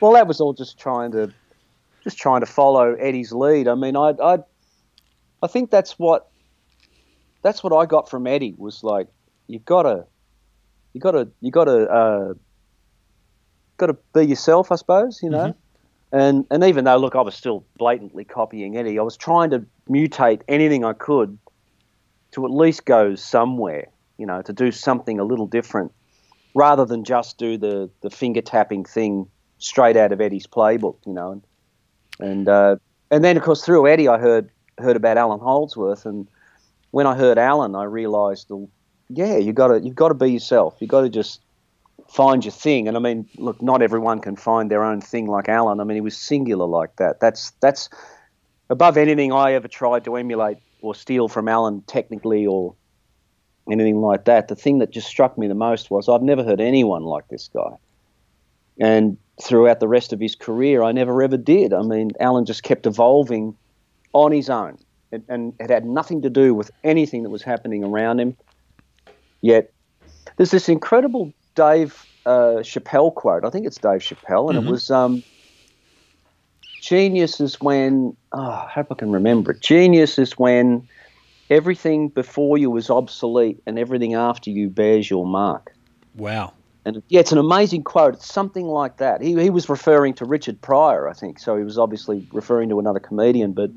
[0.00, 1.32] Well, that was all just trying to,
[2.04, 3.66] just trying to follow Eddie's lead.
[3.66, 4.38] I mean, I, I,
[5.42, 6.28] I think that's what,
[7.42, 9.08] that's what I got from Eddie was like,
[9.48, 10.06] you've gotta,
[10.92, 12.34] you gotta, you gotta, uh,
[13.78, 15.20] gotta be yourself, I suppose.
[15.22, 15.54] You know.
[16.10, 19.64] And, and even though, look, I was still blatantly copying Eddie, I was trying to
[19.90, 21.38] mutate anything I could
[22.32, 25.92] to at least go somewhere, you know, to do something a little different
[26.54, 31.12] rather than just do the, the finger tapping thing straight out of Eddie's playbook, you
[31.12, 31.32] know.
[31.32, 31.42] And
[32.20, 32.76] and, uh,
[33.10, 36.28] and then, of course, through Eddie, I heard heard about Allan Holdsworth, and
[36.90, 38.50] when I heard Allan, I realised,
[39.08, 40.76] yeah, you got to you've got to be yourself.
[40.80, 41.40] You got to just
[42.08, 42.88] find your thing.
[42.88, 45.80] And I mean, look, not everyone can find their own thing like Allan.
[45.80, 47.20] I mean, he was singular like that.
[47.20, 47.88] That's that's
[48.70, 52.74] above anything I ever tried to emulate or steal from Allan technically or
[53.70, 54.48] anything like that.
[54.48, 57.48] The thing that just struck me the most was I've never heard anyone like this
[57.52, 57.76] guy.
[58.80, 61.72] And throughout the rest of his career, I never ever did.
[61.72, 63.56] I mean, Allan just kept evolving
[64.12, 64.78] on his own,
[65.12, 68.36] and, and it had nothing to do with anything that was happening around him.
[69.40, 69.72] Yet,
[70.36, 73.44] there's this incredible Dave uh, Chappelle quote.
[73.44, 75.24] I think it's Dave Chappelle, and it was um,
[76.80, 79.60] genius is when oh, I hope I can remember it.
[79.60, 80.88] Genius is when
[81.50, 85.74] everything before you is obsolete and everything after you bears your mark.
[86.14, 86.52] Wow.
[86.84, 88.14] And yeah, it's an amazing quote.
[88.14, 89.20] It's something like that.
[89.20, 91.40] He, he was referring to Richard Pryor, I think.
[91.40, 93.70] So he was obviously referring to another comedian, but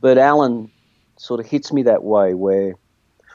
[0.00, 0.70] but Allan
[1.18, 2.32] sort of hits me that way.
[2.34, 2.74] Where,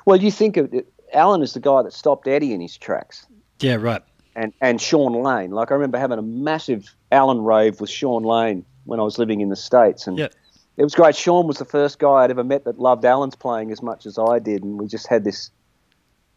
[0.05, 3.25] well, you think of it, Allan is the guy that stopped Eddie in his tracks,
[3.59, 4.01] Yeah, right.
[4.35, 5.51] and and Shawn Lane.
[5.51, 9.41] Like I remember having a massive Allan rave with Shawn Lane when I was living
[9.41, 11.15] in the states, and it was great.
[11.15, 14.17] Shawn was the first guy I'd ever met that loved Allan's playing as much as
[14.17, 15.51] I did, and we just had this.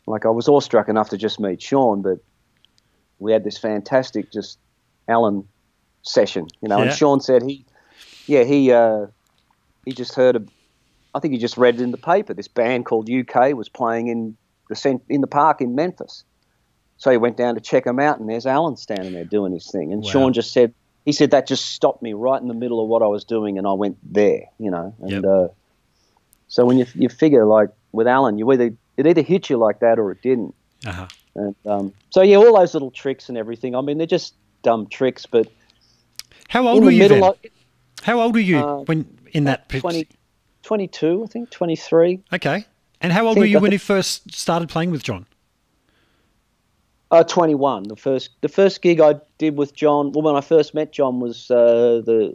[0.07, 2.19] Like I was awestruck enough to just meet Shawn, but
[3.21, 4.59] we had this fantastic just
[5.09, 5.47] Allan
[6.03, 6.79] session, you know.
[6.79, 6.85] Yeah.
[6.87, 7.65] And Shawn said he,
[8.27, 9.07] yeah, he uh,
[9.85, 10.43] he just heard a,
[11.15, 12.35] I think he just read it in the paper.
[12.35, 14.37] This band called UK was playing in
[14.73, 16.25] the cent- in the park in Memphis,
[16.99, 19.71] so he went down to check him out, and there's Allan standing there doing his
[19.71, 19.93] thing.
[19.93, 20.11] And Wow.
[20.11, 20.73] Shawn just said,
[21.05, 23.59] he said that just stopped me right in the middle of what I was doing,
[23.59, 24.95] and I went there, you know.
[25.01, 25.25] And Yep.
[25.25, 25.49] uh,
[26.49, 29.81] so when you you figure like with Allan, you either it either hit you like
[29.81, 30.55] that or it didn't.
[30.87, 31.07] Uh-huh.
[31.35, 33.75] And um, so yeah, all those little tricks and everything.
[33.75, 35.49] I mean, they're just dumb tricks, but
[36.49, 37.23] How old were the you then?
[37.25, 37.37] of,
[38.03, 39.81] How old were you Uh, when in that pitch?
[39.81, 40.07] 20,
[40.63, 42.21] 22, I think, 23.
[42.35, 42.67] Okay.
[43.03, 45.27] And how old were you when you first started playing with John?
[47.11, 47.83] Uh, 21.
[47.85, 51.21] The first the first gig I did with John, well, when I first met John
[51.21, 52.35] was uh, the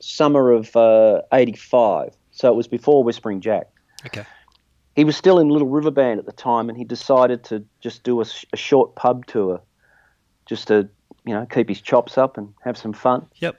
[0.00, 2.14] summer of uh, 85.
[2.32, 3.68] So it was before Whispering Jack.
[4.06, 4.24] Okay.
[4.96, 8.02] He was still in Little River Band at the time, and he decided to just
[8.02, 9.60] do a, a short pub tour
[10.46, 10.88] just to,
[11.24, 13.24] you know, keep his chops up and have some fun.
[13.36, 13.56] Yep.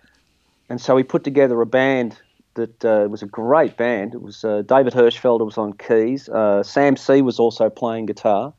[0.69, 2.17] And so he put together a band
[2.55, 4.13] that uh, was a great band.
[4.13, 6.29] It was uh, David Hirschfelder was on keys.
[6.29, 8.53] Uh, Sam See was also playing guitar.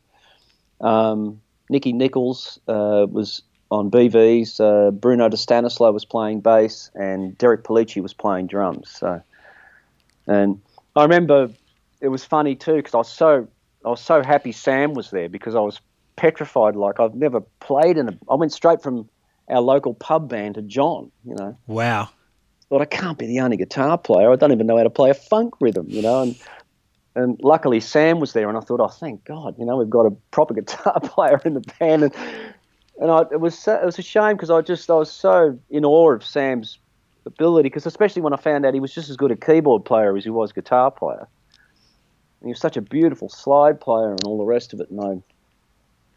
[0.81, 4.61] Um, Nicky Nichols uh, was on BVs.
[4.61, 8.91] Uh, Bruno De Stanislau was playing bass, and Derek Pellicci was playing drums.
[8.91, 9.23] So,
[10.27, 10.61] and
[10.97, 11.51] I remember
[12.01, 13.47] it was funny too because I was so
[13.85, 15.81] I was so happy Sam was there because I was
[16.17, 16.77] petrified.
[16.77, 18.19] Like I've never played in a.
[18.29, 19.09] I went straight from
[19.49, 21.11] our local pub band to John.
[21.25, 22.11] You know Wow.
[22.71, 24.33] Thought I can't be the only guitar player.
[24.33, 26.23] I don't even know how to play a funk rhythm, you know.
[26.23, 26.37] And
[27.17, 30.07] and luckily Sam was there, and I thought, oh, thank God, you know, we've got
[30.07, 32.05] a proper guitar player in the band.
[32.05, 32.15] And
[32.99, 35.59] and I, it was so, it was a shame because I just I was so
[35.69, 36.79] in awe of Sam's
[37.27, 40.17] ability because especially when I found out he was just as good a keyboard player
[40.17, 41.29] as he was guitar player.
[42.41, 44.91] And he was such a beautiful slide player and all the rest of it.
[44.91, 45.01] And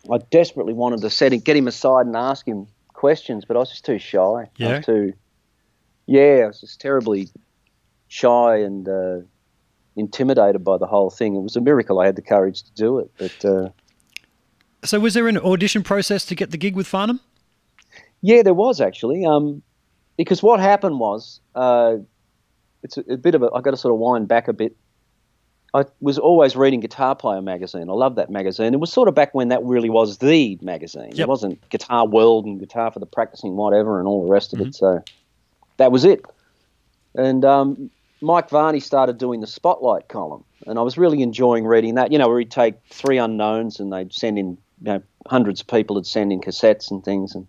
[0.10, 3.56] I I desperately wanted to set him, get him aside and ask him questions, but
[3.56, 4.20] I was just too shy.
[4.20, 4.78] I Yeah?
[4.78, 5.14] was too
[6.06, 7.30] yeah, I was just terribly
[8.08, 9.18] shy and uh,
[9.96, 11.36] intimidated by the whole thing.
[11.36, 13.12] It was a miracle I had the courage to do it.
[13.18, 13.70] But uh,
[14.84, 17.20] So was there an audition process to get the gig with Farnham?
[18.22, 19.26] yeah, there was actually.
[19.26, 19.62] Um,
[20.18, 21.96] because what happened was, uh,
[22.84, 23.50] it's a, a bit of a.
[23.54, 24.76] I got to sort of wind back a bit.
[25.74, 27.90] I was always reading Guitar Player magazine.
[27.90, 28.76] I love that magazine.
[28.76, 31.10] It was sort of back when that really was the magazine.
[31.14, 31.20] Yep.
[31.20, 34.62] It wasn't Guitar World and Guitar for the Practicing Whatever and all the rest of
[34.62, 34.76] it.
[34.76, 35.04] So
[35.78, 36.24] that was it.
[37.16, 37.90] And um,
[38.22, 42.12] Mike Varney started doing the Spotlight column, and I was really enjoying reading that.
[42.12, 45.68] You know, where he'd take three unknowns and they'd send in, you know, hundreds of
[45.68, 47.48] people would send in cassettes and things, and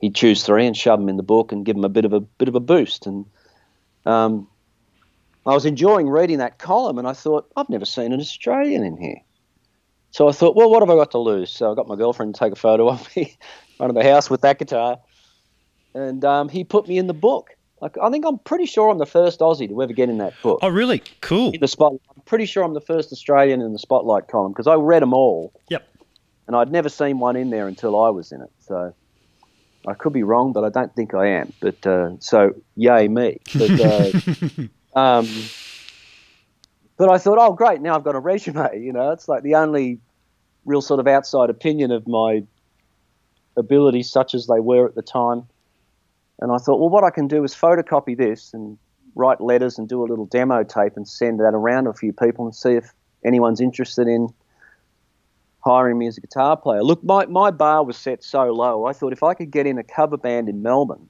[0.00, 2.12] he'd choose three and shove them in the book and give them a bit of
[2.12, 3.06] a bit of a boost.
[3.06, 3.24] And
[4.06, 4.46] um,
[5.46, 8.96] I was enjoying reading that column, and I thought I've never seen an Australian in
[8.96, 9.22] here.
[10.10, 11.50] So I thought, well, what have I got to lose?
[11.50, 13.22] So I got my girlfriend to take a photo of me
[13.68, 14.98] in front of the house with that guitar,
[15.98, 17.50] and um, he put me in the book.
[17.80, 20.34] Like, I think I'm pretty sure I'm the first Aussie to ever get in that
[20.42, 20.58] book.
[20.62, 21.02] Oh, really?
[21.20, 21.52] Cool.
[21.52, 22.00] In the spotlight.
[22.14, 25.12] I'm pretty sure I'm the first Australian in the spotlight column because I read them
[25.14, 25.86] all, Yep.
[26.46, 28.50] and I'd never seen one in there until I was in it.
[28.60, 28.94] So
[29.86, 31.52] I could be wrong, but I don't think I am.
[31.60, 33.38] But uh, so yay me.
[33.56, 34.10] But, uh,
[34.98, 35.28] um,
[36.96, 38.68] but I thought, oh great, now I've got a resume.
[38.80, 40.00] You know, it's like the only
[40.64, 42.42] real sort of outside opinion of my
[43.56, 45.46] abilities, such as they were at the time.
[46.40, 48.78] And I thought, well, what I can do is photocopy this and
[49.14, 52.12] write letters and do a little demo tape and send that around to a few
[52.12, 52.92] people and see if
[53.24, 54.28] anyone's interested in
[55.60, 56.82] hiring me as a guitar player.
[56.82, 58.86] Look, my, my bar was set so low.
[58.86, 61.08] I thought if I could get in a cover band in Melbourne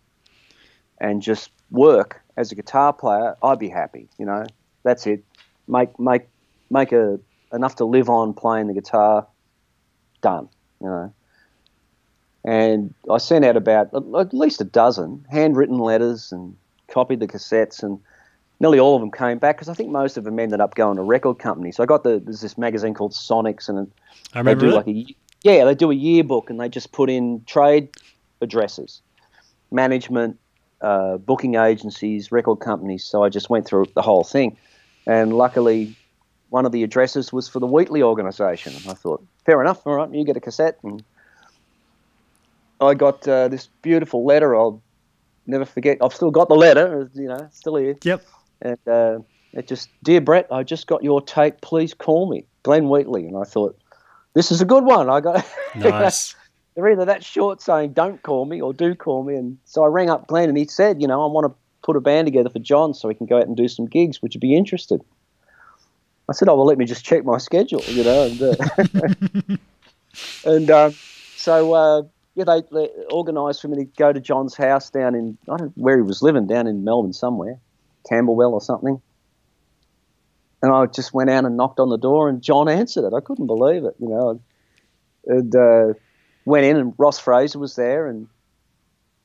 [0.98, 4.08] and just work as a guitar player, I'd be happy.
[4.18, 4.46] You know,
[4.82, 5.22] that's it.
[5.66, 6.22] Make make
[6.70, 7.20] make a
[7.52, 9.26] enough to live on playing the guitar.
[10.22, 10.48] Done.
[10.80, 11.14] You know.
[12.48, 16.56] And I sent out about at least a dozen handwritten letters and
[16.90, 18.00] copied the cassettes, and
[18.58, 20.96] nearly all of them came back because I think most of them ended up going
[20.96, 21.76] to record companies.
[21.76, 23.92] So I got the there's this magazine called Sonics, and
[24.32, 24.76] I they do that.
[24.76, 27.90] like a yeah they do a yearbook, and they just put in trade
[28.40, 29.02] addresses,
[29.70, 30.38] management,
[30.80, 33.04] uh, booking agencies, record companies.
[33.04, 34.56] So I just went through the whole thing,
[35.06, 35.94] and luckily,
[36.48, 38.72] one of the addresses was for the Wheatley organisation.
[38.74, 41.04] And I thought, fair enough, all right, you get a cassette, and
[42.80, 44.54] I got uh, this beautiful letter.
[44.56, 44.82] I'll
[45.46, 45.98] never forget.
[46.02, 48.24] I've still got the letter, you know, still here, Yep.
[48.62, 49.18] and uh,
[49.52, 51.60] it just, dear Brett, I just got your tape.
[51.60, 53.26] Please call me, Glenn Wheatley.
[53.26, 53.78] And I thought,
[54.34, 55.08] this is a good one.
[55.10, 55.44] I got.
[55.74, 56.34] Nice.
[56.74, 59.34] they're either that short saying don't call me or do call me.
[59.34, 61.94] And so I rang up Glenn and he said, you know, I want to put
[61.94, 64.20] a band together for John so he can go out and do some gigs.
[64.22, 65.00] Would you be interested?
[66.28, 68.22] I said, oh, well, let me just check my schedule, you know.
[68.24, 69.56] And, uh,
[70.50, 70.94] and um,
[71.36, 72.02] so, uh,
[72.38, 75.60] yeah, they, they organised for me to go to John's house down in, I don't
[75.60, 77.58] know where he was living, down in Melbourne somewhere,
[78.08, 79.02] Camberwell or something.
[80.62, 83.12] And I just went out and knocked on the door, and John answered it.
[83.12, 84.40] I couldn't believe it, you know.
[85.26, 85.94] And uh,
[86.44, 88.28] went in, and Ross Fraser was there, and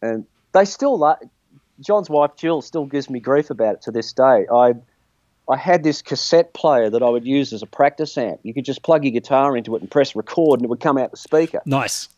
[0.02, 1.20] and they still like
[1.80, 4.46] John's wife Jill still gives me grief about it to this day.
[4.52, 4.74] I
[5.50, 8.40] I had this cassette player that I would use as a practice amp.
[8.44, 10.98] You could just plug your guitar into it and press record, and it would come
[10.98, 11.62] out the speaker.
[11.66, 12.10] Nice.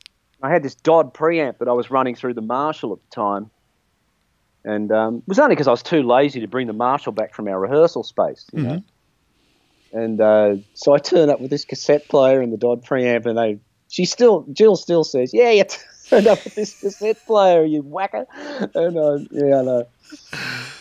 [0.45, 3.49] I had this Dodd preamp that I was running through the Marshall at the time,
[4.63, 7.33] and um, it was only because I was too lazy to bring the Marshall back
[7.33, 8.83] from our rehearsal space, you know.
[9.91, 13.37] And uh, so I turned up with this cassette player and the Dodd preamp, and
[13.37, 15.63] they, she still, Jill still says, "Yeah, you
[16.09, 18.25] turned up with this cassette player, you whacker."
[18.75, 19.87] And uh, yeah, I know.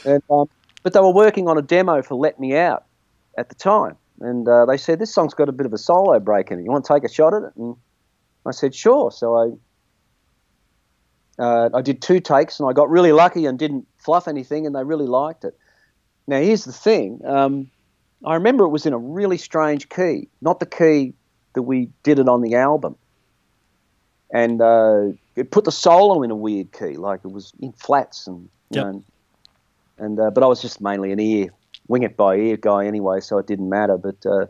[0.04, 0.48] And um,
[0.82, 2.84] but they were working on a demo for "Let Me Out"
[3.38, 6.18] at the time, and uh, they said this song's got a bit of a solo
[6.18, 6.64] break in it.
[6.64, 7.52] You want to take a shot at it?
[7.56, 7.76] And
[8.46, 9.10] I said, sure.
[9.10, 9.52] So I
[11.42, 14.74] uh, I did two takes and I got really lucky and didn't fluff anything and
[14.74, 15.58] they really liked it.
[16.26, 17.20] Now here's the thing.
[17.24, 17.70] Um,
[18.24, 21.14] I remember it was in a really strange key, not the key
[21.54, 22.96] that we did it on the album.
[24.32, 28.26] And uh, it put the solo in a weird key, like it was in flats
[28.26, 29.04] and you know,
[29.98, 31.50] and uh, but I was just mainly an ear,
[31.86, 33.96] wing it by ear guy anyway, so it didn't matter.
[33.96, 34.46] But uh,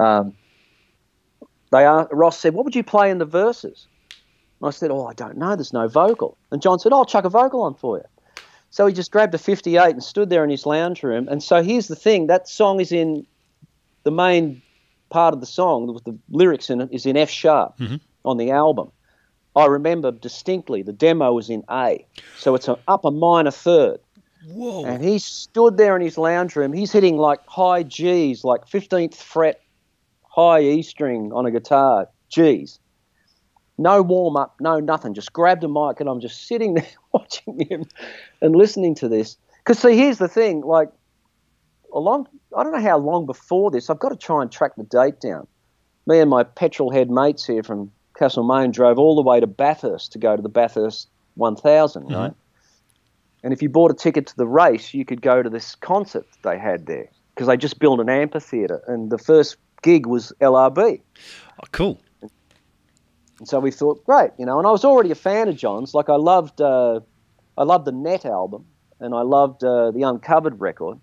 [0.00, 0.34] um,
[1.70, 3.86] they are, Ross said, "What would you play in the verses?"
[4.60, 5.54] And I said, "Oh, I don't know.
[5.56, 8.04] There's no vocal." And John said, "Oh, "I'll chuck a vocal on for you."
[8.70, 11.26] So he just grabbed a 58 and stood there in his lounge room.
[11.28, 13.26] And so here's the thing: that song is in
[14.04, 14.62] the main
[15.10, 17.96] part of the song with the lyrics in it is in F sharp mm-hmm.
[18.24, 18.90] on the album.
[19.56, 22.06] I remember distinctly the demo was in A,
[22.38, 24.00] so it's an upper minor third.
[24.46, 24.84] Whoa.
[24.84, 26.72] And he stood there in his lounge room.
[26.72, 29.60] He's hitting like high G's, like 15th fret
[30.28, 32.78] high E string on a guitar, G's.
[33.76, 35.14] No warm up, no nothing.
[35.14, 37.84] Just grabbed a mic and I'm just sitting there watching him
[38.40, 39.36] and listening to this.
[39.58, 40.90] Because, see, here's the thing like,
[41.92, 42.26] a long,
[42.56, 45.20] I don't know how long before this, I've got to try and track the date
[45.20, 45.46] down.
[46.06, 50.12] Me and my petrol head mates here from Castlemaine drove all the way to Bathurst
[50.12, 52.14] to go to the Bathurst 1000, mm-hmm.
[52.14, 52.34] right?
[53.42, 56.26] And if you bought a ticket to the race, you could go to this concert
[56.30, 58.82] that they had there because they just built an amphitheatre.
[58.88, 61.00] And the first gig was LRB.
[61.60, 62.00] Oh, cool.
[63.38, 64.58] And so we thought, great, you know.
[64.58, 65.94] And I was already a fan of John's.
[65.94, 67.00] Like I loved, uh,
[67.56, 68.66] I loved the Net album,
[69.00, 70.98] and I loved uh, the Uncovered record.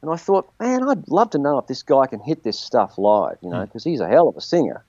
[0.00, 2.98] And I thought, man, I'd love to know if this guy can hit this stuff
[2.98, 4.84] live, you know, because he's a hell of a singer.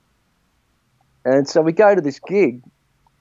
[1.23, 2.63] And so we go to this gig,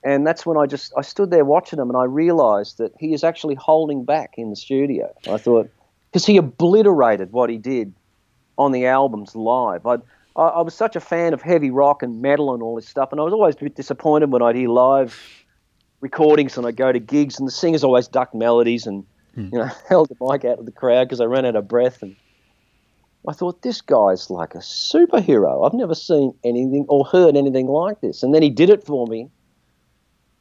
[0.03, 3.13] and that's when I just I stood there watching him, and I realised that he
[3.13, 5.13] is actually holding back in the studio.
[5.29, 5.71] I thought
[6.11, 7.95] because he obliterated what he did
[8.59, 9.87] on the albums live.
[9.87, 9.97] I,
[10.37, 13.13] I I was such a fan of heavy rock and metal and all this stuff,
[13.13, 15.19] and I was always a bit disappointed when I'd hear live
[16.01, 19.49] recordings and I'd go to gigs and the singers always ducked melodies and hmm.
[19.53, 22.03] you know held the mic out of the crowd because I ran out of breath
[22.03, 22.17] and.
[23.29, 25.65] I thought this guy's like a superhero.
[25.65, 28.25] I've never seen anything or heard anything like this.
[28.25, 29.31] And then he did it for me.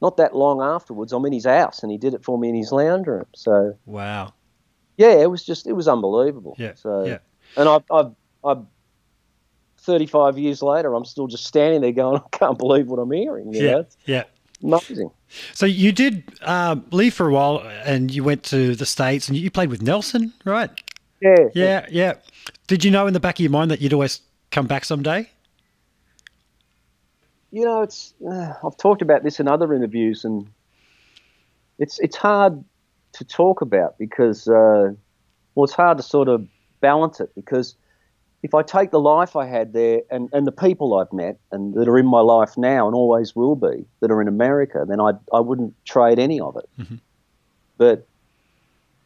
[0.00, 2.56] Not that long afterwards, I'm in his house, and he did it for me in
[2.56, 3.26] his lounge room.
[3.36, 4.34] So Wow.
[4.96, 6.56] yeah, it was just it was unbelievable.
[6.58, 6.74] Yeah.
[6.74, 7.18] So yeah.
[7.56, 8.12] And I've, I've,
[8.44, 8.64] I've
[9.78, 13.52] 35 years later, I'm still just standing there going, I can't believe what I'm hearing.
[13.52, 13.70] You Yeah.
[13.72, 13.86] know?
[14.06, 14.24] Yeah.
[14.62, 15.10] amazing.
[15.54, 19.36] So you did um, leave for a while, and you went to the states, and
[19.36, 20.70] you played with Nelson, right?
[21.20, 21.48] Yeah.
[21.54, 22.14] Yeah, yeah.
[22.66, 25.28] Did you know in the back of your mind that you'd always come back someday?
[27.50, 30.48] You know, it's uh, I've talked about this in other interviews, and
[31.78, 32.64] it's it's hard
[33.14, 34.92] to talk about because uh,
[35.54, 36.46] well, it's hard to sort of
[36.82, 37.74] balance it because
[38.42, 41.74] if I take the life I had there and, and the people I've met and
[41.74, 45.00] that are in my life now and always will be that are in America, then
[45.00, 46.68] I I wouldn't trade any of it.
[46.78, 46.96] Mm-hmm.
[47.78, 48.06] But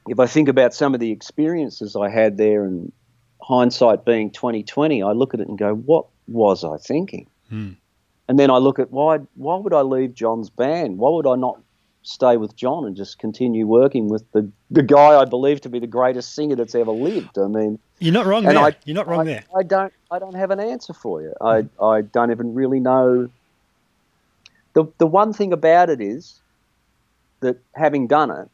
[0.09, 2.93] if I think about some of the experiences I had there and
[3.43, 7.29] hindsight being 2020, I look at it and go, what was I thinking?
[7.49, 7.73] Hmm.
[8.29, 10.99] And then I look at why why would I leave John's band?
[10.99, 11.61] Why would I not
[12.07, 15.81] stay with John and just continue working with the, the guy I believe to be
[15.81, 17.37] the greatest singer that's ever lived?
[17.37, 18.57] I mean, You're not wrong there.
[18.57, 19.45] I, You're not wrong I, there.
[19.57, 21.35] I don't I don't have an answer for you.
[21.41, 23.29] I I don't even really know.
[24.75, 26.41] The the one thing about it is
[27.41, 28.49] that having done it,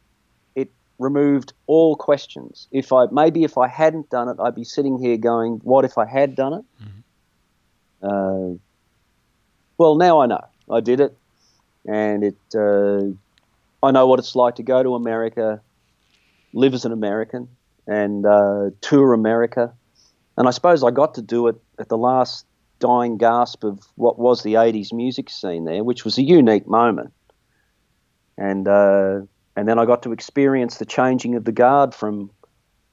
[0.55, 2.69] it removed all questions.
[2.73, 5.99] If I maybe if I hadn't done it, I'd be sitting here going, "What if
[5.99, 6.65] I had done it?"
[8.03, 8.57] Uh,
[9.77, 11.15] well, now I know I did it,
[11.85, 12.37] and it.
[12.55, 13.13] Uh,
[13.83, 15.61] I know what it's like to go to America,
[16.53, 17.49] live as an American,
[17.87, 19.73] and uh, tour America.
[20.37, 22.47] And I suppose I got to do it at the last
[22.79, 27.13] dying gasp of what was the 80s music scene there, which was a unique moment.
[28.39, 29.21] And, uh,
[29.57, 32.31] and then I got to experience the changing of the guard from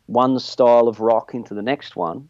[0.08, 2.30] one style of rock into the next one.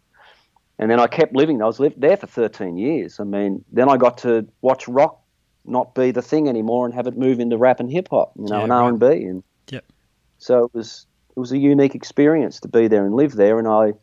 [0.77, 1.61] And then I kept living.
[1.61, 3.19] I was lived there for 13 years.
[3.19, 5.18] I mean, then I got to watch rock
[5.69, 8.47] not be the thing anymore and have it move into rap and hip hop, you
[8.47, 8.73] know, Yeah, and.
[8.73, 9.05] R and B.
[9.05, 9.85] And Yep.
[10.37, 11.05] so it was
[11.35, 13.59] it was a unique experience to be there and live there.
[13.59, 13.93] And I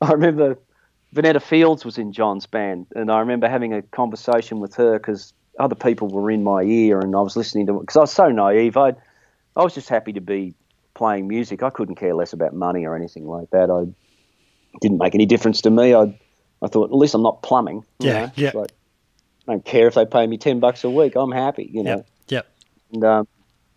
[0.00, 0.58] I remember
[1.14, 5.32] Venetta Fields was in John's band, and I remember having a conversation with her because
[5.58, 8.28] other people were in my ear, and I was listening to because I was so
[8.30, 8.76] naive.
[8.76, 8.94] I
[9.56, 10.54] I was just happy to be
[10.94, 11.62] playing music.
[11.62, 13.70] I couldn't care less about money or anything like that.
[13.70, 13.92] I
[14.80, 15.94] didn't make any difference to me.
[15.94, 16.14] I
[16.62, 17.84] I thought at least I'm not plumbing.
[17.98, 18.32] Yeah, know?
[18.36, 18.50] yeah.
[18.54, 18.72] Like,
[19.48, 21.14] I don't care if they pay me ten bucks a week.
[21.16, 21.68] I'm happy.
[21.72, 21.96] You know.
[21.96, 22.06] Yep.
[22.28, 22.46] Yep.
[22.92, 23.28] And, um,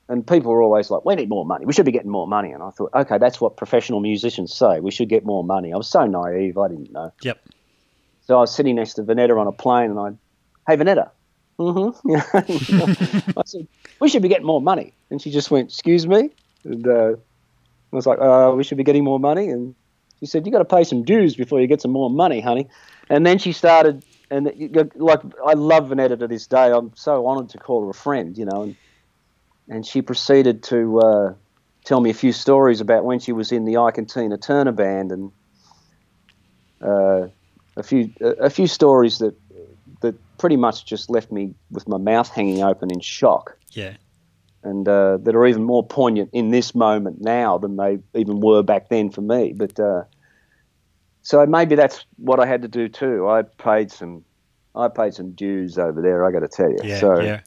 [0.08, 1.66] and people were always like, we need more money.
[1.66, 2.52] We should be getting more money.
[2.52, 4.80] And I thought, okay, that's what professional musicians say.
[4.80, 5.74] We should get more money.
[5.74, 6.58] I was so naive.
[6.58, 7.12] I didn't know.
[7.24, 7.40] Yep.
[8.26, 11.10] So I was sitting next to Venetta on a plane and I, hey, Venetta.
[11.58, 13.32] Mm-hmm.
[13.40, 13.68] I said,
[14.00, 14.94] we should be getting more money.
[15.10, 16.30] And she just went, excuse me?
[16.64, 19.50] And uh, I was like, uh, we should be getting more money.
[19.50, 19.74] And
[20.20, 22.68] she said, you got to pay some dues before you get some more money, honey.
[23.10, 24.52] And then she started, and
[24.98, 26.72] like, I love Venetta to this day.
[26.72, 28.64] I'm so honored to call her a friend, you know.
[28.64, 28.76] And,
[29.68, 31.34] and she proceeded to uh,
[31.86, 34.72] tell me a few stories about when she was in the Ike and Tina Turner
[34.72, 35.32] band and
[36.82, 37.28] uh,
[37.78, 39.36] a few a, a few stories that
[40.02, 43.96] that pretty much just left me with my mouth hanging open in shock Yeah.
[44.64, 48.64] and uh, that are even more poignant in this moment now than they even were
[48.64, 49.54] back then for me.
[49.56, 50.04] But uh,
[51.26, 53.28] so maybe that's what I had to do too.
[53.28, 54.24] I paid some,
[54.76, 56.24] I paid some dues over there.
[56.24, 56.78] I got to tell you.
[56.84, 57.00] Yeah.
[57.00, 57.40] so yeah.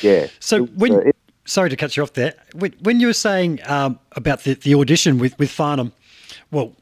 [0.00, 0.28] yeah.
[0.38, 3.58] So when uh, it- sorry to cut you off there, when, when you were saying
[3.66, 5.92] um, about the, the audition with with Farnham,
[6.52, 6.72] well,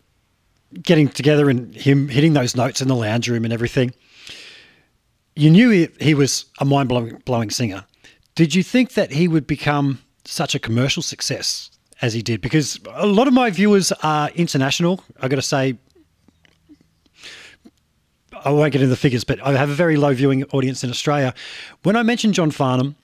[0.83, 3.95] getting together and him hitting those notes in the lounge room and everything,
[5.37, 7.87] you knew he, he was a mind blowing blowing singer.
[8.35, 11.71] Did you think that he would become such a commercial success
[12.03, 12.43] as he did?
[12.43, 15.03] Because a lot of my viewers are international.
[15.23, 15.79] I got to say.
[18.45, 20.91] I won't get into the figures, but I have a very low viewing audience in
[20.91, 21.35] Australia.
[21.83, 22.95] When I mention John Farnham,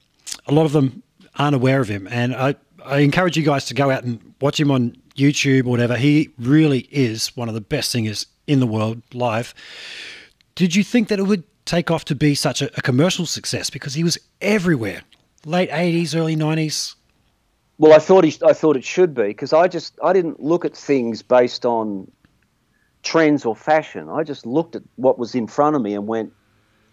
[0.46, 1.02] a lot of them
[1.36, 2.06] aren't aware of him.
[2.10, 5.70] And I, I encourage you guys to go out and watch him on YouTube or
[5.70, 5.96] whatever.
[5.96, 9.54] He really is one of the best singers in the world live.
[10.54, 13.70] Did you think that it would take off to be such a, a commercial success?
[13.70, 15.02] Because he was everywhere.
[15.46, 16.94] Late 80s, early 90s.
[17.78, 20.66] Well, I thought he, I thought it should be because I just I didn't look
[20.66, 22.10] at things based on
[23.02, 24.08] trends or fashion.
[24.08, 26.32] I just looked at what was in front of me and went,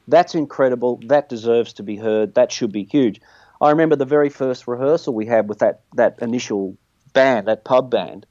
[0.08, 1.00] "That's incredible.
[1.08, 2.36] That deserves to be heard.
[2.36, 3.22] That should be huge."
[3.60, 6.76] I remember the very first rehearsal we had with that that initial
[7.14, 8.26] band, that pub band,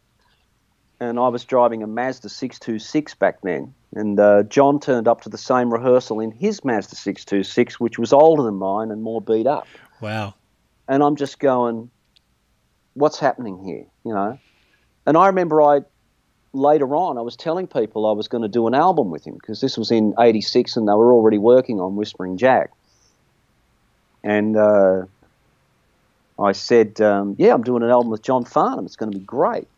[1.00, 5.28] and I was driving a Mazda 626 back then, and uh, John turned up to
[5.28, 9.46] the same rehearsal in his Mazda 626, which was older than mine and more beat
[9.46, 9.66] up
[10.00, 10.34] Wow.
[10.88, 11.90] and I'm just going,
[12.94, 13.84] what's happening here?
[14.04, 14.38] You know?
[15.06, 15.80] And I remember I
[16.56, 19.34] later on I was telling people I was going to do an album with him
[19.34, 22.70] because this was in '86 and they were already working on Whispering Jack.
[24.24, 25.04] And uh,
[26.38, 28.84] I said, um, "Yeah, I'm doing an album with John Farnham.
[28.84, 29.68] It's going to be great."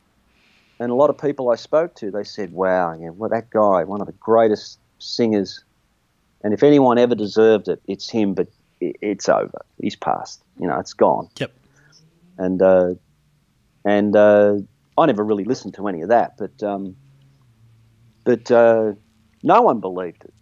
[0.80, 3.84] And a lot of people I spoke to, they said, "Wow, yeah, well, that guy,
[3.84, 5.62] one of the greatest singers,
[6.42, 8.34] and if anyone ever deserved it, it's him.
[8.34, 8.48] But
[8.80, 9.64] it's over.
[9.80, 10.42] He's passed.
[10.58, 11.52] You know, it's gone." Yep.
[12.38, 12.94] and uh,
[13.84, 14.58] and uh,
[14.98, 16.96] I never really listened to any of that, but um,
[18.24, 18.92] but uh,
[19.42, 20.34] no one believed it.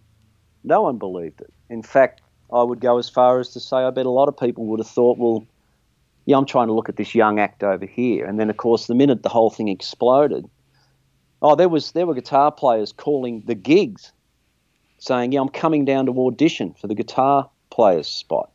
[0.65, 1.53] No one believed it.
[1.69, 4.37] In fact, I would go as far as to say I bet a lot of
[4.37, 5.47] people would have thought, well,
[6.25, 8.87] yeah, I'm trying to look at this young act over here, and then of course
[8.87, 10.49] the minute the whole thing exploded,
[11.43, 14.13] Oh, there was there were guitar players calling the gigs,
[14.99, 18.51] saying, "Yeah, I'm coming down to audition for the guitar player's spot."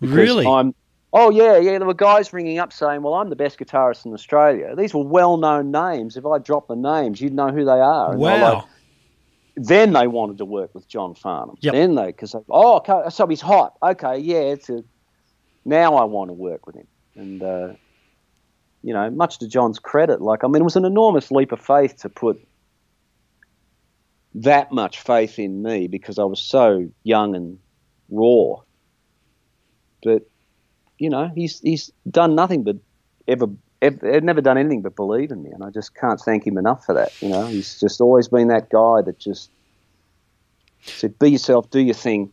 [0.00, 0.46] because Really?
[0.46, 0.74] I'm.
[1.18, 1.78] Oh yeah, yeah.
[1.78, 5.02] There were guys ringing up saying, "Well, I'm the best guitarist in Australia." These were
[5.02, 6.16] well-known names.
[6.16, 8.12] If I drop the names, you'd know who they are.
[8.12, 8.54] And Wow.
[8.54, 8.64] like-
[9.56, 11.56] then they wanted to work with John Farnham.
[11.60, 11.72] Yep.
[11.72, 13.78] Then they, because oh, okay, so he's hot.
[13.82, 14.40] Okay, yeah.
[14.40, 14.84] It's a,
[15.64, 17.72] now I want to work with him, and uh,
[18.82, 21.60] you know, much to John's credit, like I mean, it was an enormous leap of
[21.60, 22.38] faith to put
[24.34, 27.58] that much faith in me because I was so young and
[28.10, 28.56] raw.
[30.02, 30.28] But
[30.98, 32.76] you know, he's he's done nothing but
[33.28, 33.46] ever,
[33.82, 36.84] ever never done anything but believe in me, and I just can't thank him enough
[36.84, 37.10] for that.
[37.20, 39.50] You know, he's just always been that guy that just
[40.82, 42.30] said, "Be yourself, do your thing."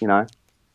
[0.00, 0.26] You know,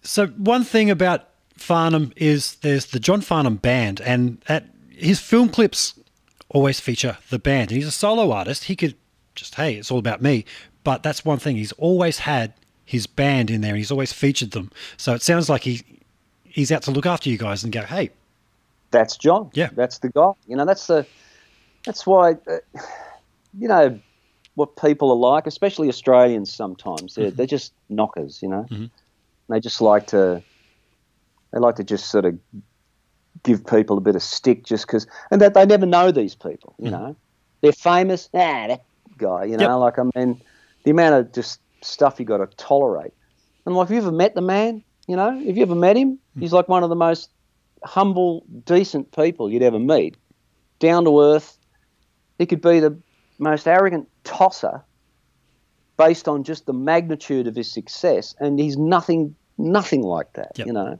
[0.04, 1.28] So one thing about
[1.58, 6.00] Farnham is there's the John Farnham band, and at his film clips
[6.50, 7.72] always feature the band.
[7.72, 8.66] And he's a solo artist.
[8.66, 8.96] He could
[9.36, 10.46] just hey, it's all about me.
[10.84, 11.58] But that's one thing.
[11.58, 12.54] He's always had
[12.86, 13.76] his band in there.
[13.76, 14.72] He's always featured them.
[14.96, 15.84] So it sounds like he
[16.58, 18.10] he's out to look after you guys and go, hey,
[18.90, 19.52] that's John.
[19.54, 19.70] Yeah.
[19.74, 20.32] that's the guy.
[20.48, 21.06] You know, that's the
[21.86, 22.58] that's why uh,
[23.58, 24.00] you know
[24.56, 26.54] what people are like, especially Australians.
[26.54, 28.42] Sometimes they're they're just knockers.
[28.42, 28.66] You know,
[29.50, 30.42] they just like to
[31.54, 32.38] they like to just sort of
[33.44, 36.74] give people a bit of stick just because, and that they never know these people.
[36.80, 37.16] You know,
[37.62, 38.30] they're famous.
[38.34, 38.84] Ah, that
[39.18, 39.46] guy.
[39.46, 39.80] You know, Yep.
[39.80, 40.42] like I mean,
[40.84, 43.14] the amount of just stuff you got to tolerate.
[43.66, 44.84] And like, have you ever met the man?
[45.08, 46.20] You know, have you ever met him?
[46.38, 47.30] He's like one of the most
[47.84, 50.18] humble, decent people you'd ever meet.
[50.80, 51.58] Down to earth.
[52.38, 52.98] He could be the
[53.40, 54.84] most arrogant tosser
[55.96, 60.52] based on just the magnitude of his success, and he's nothing, nothing like that.
[60.56, 60.68] Yep.
[60.68, 61.00] You know,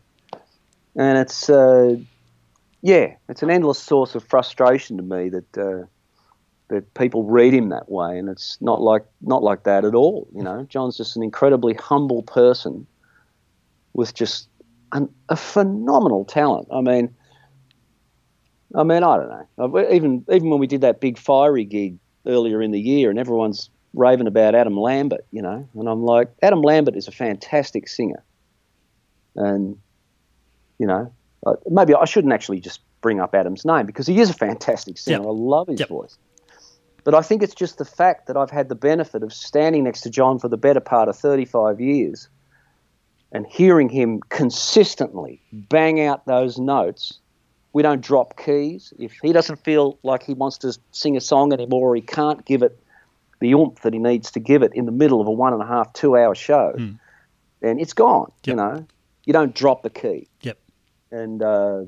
[0.96, 1.98] and it's uh,
[2.82, 5.58] yeah, it's an endless source of frustration to me that.
[5.58, 5.86] Uh,
[6.70, 10.28] that people read him that way, and it's not like not like that at all.
[10.36, 12.86] You know, John's just an incredibly humble person
[13.98, 14.48] with just
[14.94, 16.70] an, a phenomenal talent.
[16.72, 17.14] I mean,
[18.74, 19.30] I mean, I don't
[19.60, 19.92] know.
[19.92, 23.70] Even even when we did that big fiery gig earlier in the year, and everyone's
[23.94, 28.24] raving about Adam Lambert, you know, and I'm like, Adam Lambert is a fantastic singer,
[29.36, 29.76] and
[30.80, 31.12] you know,
[31.46, 34.98] uh, maybe I shouldn't actually just bring up Adam's name because he is a fantastic
[34.98, 35.20] singer.
[35.20, 35.28] Yep.
[35.28, 35.90] I love his Yep.
[35.90, 36.18] voice.
[37.04, 40.02] But I think it's just the fact that I've had the benefit of standing next
[40.02, 42.28] to John for the better part of 35 years
[43.32, 47.20] and hearing him consistently bang out those notes.
[47.74, 48.94] We don't drop keys.
[48.98, 52.44] If he doesn't feel like he wants to sing a song anymore, or he can't
[52.46, 52.80] give it
[53.40, 55.62] the oomph that he needs to give it in the middle of a one and
[55.62, 56.74] a half, two hour show,
[57.60, 58.32] then it's gone.
[58.46, 58.88] You know,
[59.26, 60.28] you don't drop the key.
[60.42, 60.58] Yep.
[61.12, 61.82] And uh,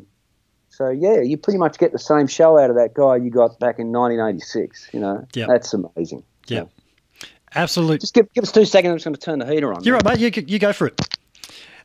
[0.69, 3.59] so, yeah, you pretty much get the same show out of that guy you got
[3.59, 4.89] back in 1986.
[4.93, 5.47] You know, Yep.
[5.47, 6.23] that's amazing.
[6.47, 6.65] yeah,
[7.55, 7.97] Absolutely.
[7.97, 8.91] Just give, give us two seconds.
[8.91, 9.83] I'm just going to turn the heater on.
[9.83, 10.19] You're right, mate.
[10.37, 11.01] You, you go for it.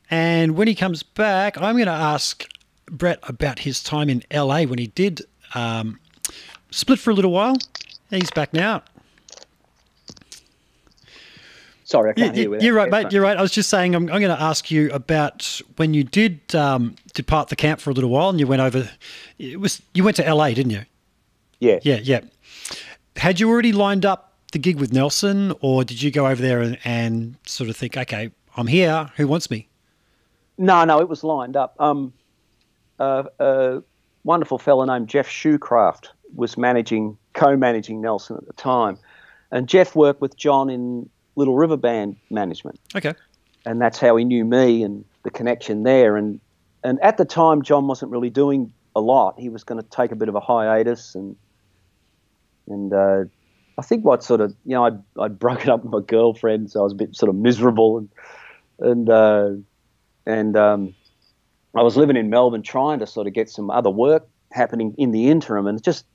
[0.09, 2.47] And when he comes back, I'm going to ask
[2.89, 5.21] Brett about his time in LA when he did
[5.53, 5.99] um,
[6.71, 7.55] split for a little while.
[8.09, 8.83] He's back now.
[11.83, 12.51] Sorry, I can't hear.
[12.51, 12.59] you.
[12.61, 13.11] You're right, mate.
[13.11, 13.37] You're right.
[13.37, 16.95] I was just saying, I'm, I'm going to ask you about when you did um,
[17.13, 18.89] depart the camp for a little while, and you went over.
[19.37, 20.81] It was you went to LA, didn't you?
[21.59, 21.79] Yeah.
[21.83, 22.21] Yeah, yeah.
[23.17, 26.61] Had you already lined up the gig with Nelson, or did you go over there
[26.61, 29.11] and, and sort of think, okay, I'm here.
[29.17, 29.67] Who wants me?
[30.57, 31.75] No, no, it was lined up.
[31.79, 32.13] Um,
[32.99, 33.83] uh, a
[34.23, 38.97] wonderful fellow named Jeff Shoecraft was managing, co-managing Nelson at the time,
[39.51, 43.13] and Jeff worked with John in Little River Band management, Okay.
[43.65, 46.15] and that's how he knew me and the connection there.
[46.15, 46.39] And
[46.83, 49.37] and at the time, John wasn't really doing a lot.
[49.39, 51.35] He was going to take a bit of a hiatus, and
[52.67, 53.23] and uh,
[53.77, 56.79] I think what sort of you know I'd I'd broken up with my girlfriend, so
[56.79, 58.09] I was a bit sort of miserable, and
[58.79, 59.49] and uh,
[60.25, 60.95] and um,
[61.75, 65.11] I was living in Melbourne trying to sort of get some other work happening in
[65.11, 66.05] the interim, and just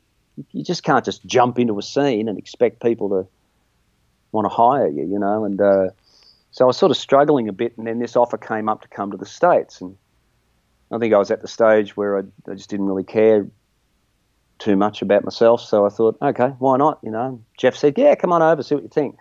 [0.52, 3.28] you just can't just jump into a scene and expect people to
[4.32, 5.44] want to hire you, you know.
[5.44, 5.90] And uh,
[6.50, 8.88] so I was sort of struggling a bit, and then this offer came up to
[8.88, 9.96] come to the states, and
[10.90, 13.46] I think I was at the stage where I, I just didn't really care
[14.58, 15.60] too much about myself.
[15.62, 16.98] So I thought, okay, why not?
[17.02, 19.16] You know, Jeff said, yeah, come on over, see what you think.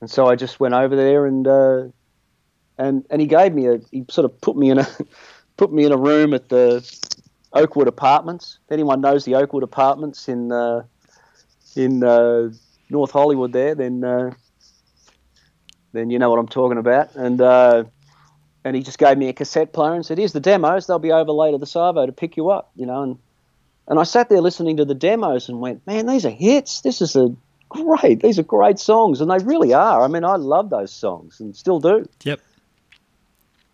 [0.00, 1.84] And so I just went over there and uh,
[2.78, 4.86] and and he gave me a he sort of put me in a
[5.56, 6.88] put me in a room at the
[7.52, 8.58] Oakwood Apartments.
[8.66, 10.84] If anyone knows the Oakwood Apartments in uh,
[11.76, 12.50] in uh,
[12.88, 14.32] North Hollywood, there, then uh,
[15.92, 17.14] then you know what I'm talking about.
[17.14, 17.84] And uh,
[18.64, 20.86] and he just gave me a cassette player and said, "Here's the demos.
[20.86, 23.18] They'll be over later the arvo to pick you up." You know, and
[23.88, 26.82] And I sat there listening to the demos and went, man, these are hits.
[26.82, 27.34] This is a
[27.70, 28.20] great.
[28.20, 30.02] These are great songs, and they really are.
[30.02, 32.06] I mean, I love those songs and still do.
[32.22, 32.40] Yep.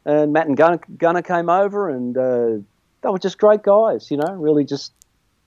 [0.06, 2.48] And Matt and Gunnar, Gunnar came over, and uh,
[3.02, 4.10] they were just great guys.
[4.10, 4.92] You know, really just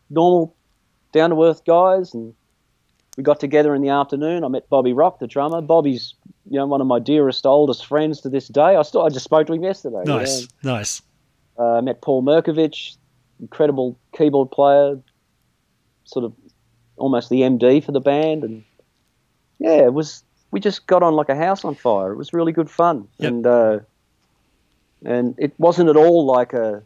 [0.09, 0.55] normal,
[1.13, 2.13] down to earth guys.
[2.13, 2.33] And
[3.17, 4.43] we got together in the afternoon.
[4.43, 5.61] I met Bobby Rock, the drummer.
[5.61, 6.15] Bobby's
[6.49, 8.75] you know one of my dearest, oldest friends to this day.
[8.75, 9.99] I still I just spoke to him yesterday.
[9.99, 10.17] you know.
[10.19, 10.47] Nice.
[10.63, 11.01] Nice.
[11.57, 12.97] Uh, met Paul Mirkovich,
[13.39, 14.99] incredible keyboard player,
[16.05, 16.33] sort of
[16.97, 18.63] almost the MD for the band, and
[19.59, 20.23] yeah, it was.
[20.49, 22.11] We just got on like a house on fire.
[22.11, 23.27] It was really good fun, Yep.
[23.31, 23.79] and uh,
[25.05, 26.83] and it wasn't at all like a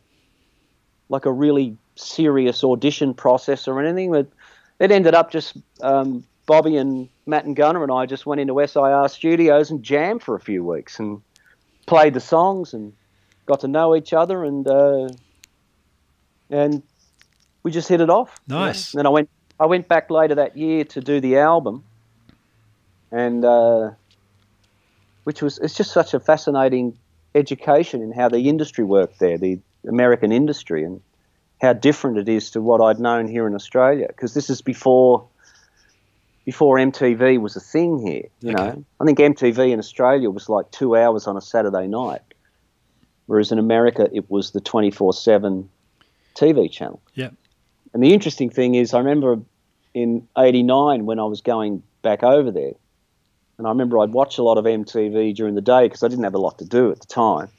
[1.09, 4.11] like a really serious audition process or anything.
[4.11, 4.27] But
[4.79, 8.65] it ended up just um, Bobby and Matt and Gunnar and I just went into
[8.65, 11.21] SIR studios and jammed for a few weeks and
[11.85, 12.93] played the songs and
[13.45, 15.09] got to know each other and uh,
[16.49, 16.83] and
[17.63, 18.39] we just hit it off.
[18.47, 18.65] you know.
[18.65, 18.93] Nice.
[18.93, 21.83] And I went I went back later that year to do the album,
[23.11, 23.91] and uh,
[25.23, 26.97] which was it's just such a fascinating
[27.35, 31.01] education in how the industry worked there, the American industry, and
[31.61, 34.07] how different it is to what I'd known here in Australia.
[34.07, 35.27] Because this is before
[36.45, 38.23] before MTV was a thing here.
[38.41, 38.57] You Okay.
[38.75, 42.21] know, I think MTV in Australia was like two hours on a Saturday night,
[43.27, 45.69] whereas in America it was the twenty four seven
[46.35, 47.01] TV channel.
[47.13, 47.29] Yeah.
[47.93, 49.39] And the interesting thing is, I remember
[49.93, 52.71] in '89 when I was going back over there,
[53.57, 56.23] and I remember I'd watch a lot of MTV during the day because I didn't
[56.23, 57.49] have a lot to do at the time.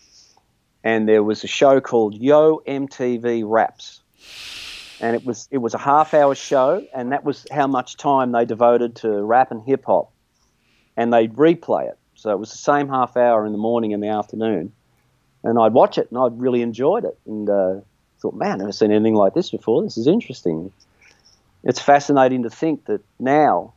[0.85, 4.01] And there was a show called Yo MTV Raps,
[5.01, 8.33] and it was it was a half hour show, and that was how much time
[8.33, 10.11] they devoted to rap and hip hop,
[10.97, 11.99] and they'd replay it.
[12.17, 14.73] So it was the same half hour in the morning and the afternoon,
[15.45, 17.81] and I'd watch it, and I'd really enjoyed it, and uh,
[18.23, 19.83] thought, man, I've never seen anything like this before.
[19.83, 20.73] This is interesting.
[21.65, 23.75] It's fascinating to think that now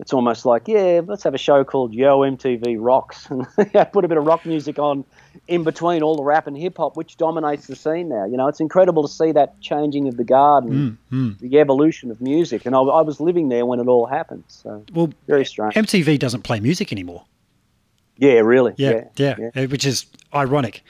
[0.00, 3.46] it's almost like, yeah, let's have a show called Yo MTV Rocks and
[3.92, 5.04] put a bit of rock music on
[5.48, 8.24] in between all the rap and hip hop, which dominates the scene now.
[8.24, 12.10] You know, it's incredible to see that changing of the guard and Mm, the evolution
[12.10, 12.66] of music.
[12.66, 14.44] And I, I was living there when it all happened.
[14.48, 15.74] So Well, very strange.
[15.74, 17.24] MTV doesn't play music anymore.
[18.18, 18.74] yeah, really.
[18.76, 20.82] Yeah, yeah, uh, which is ironic.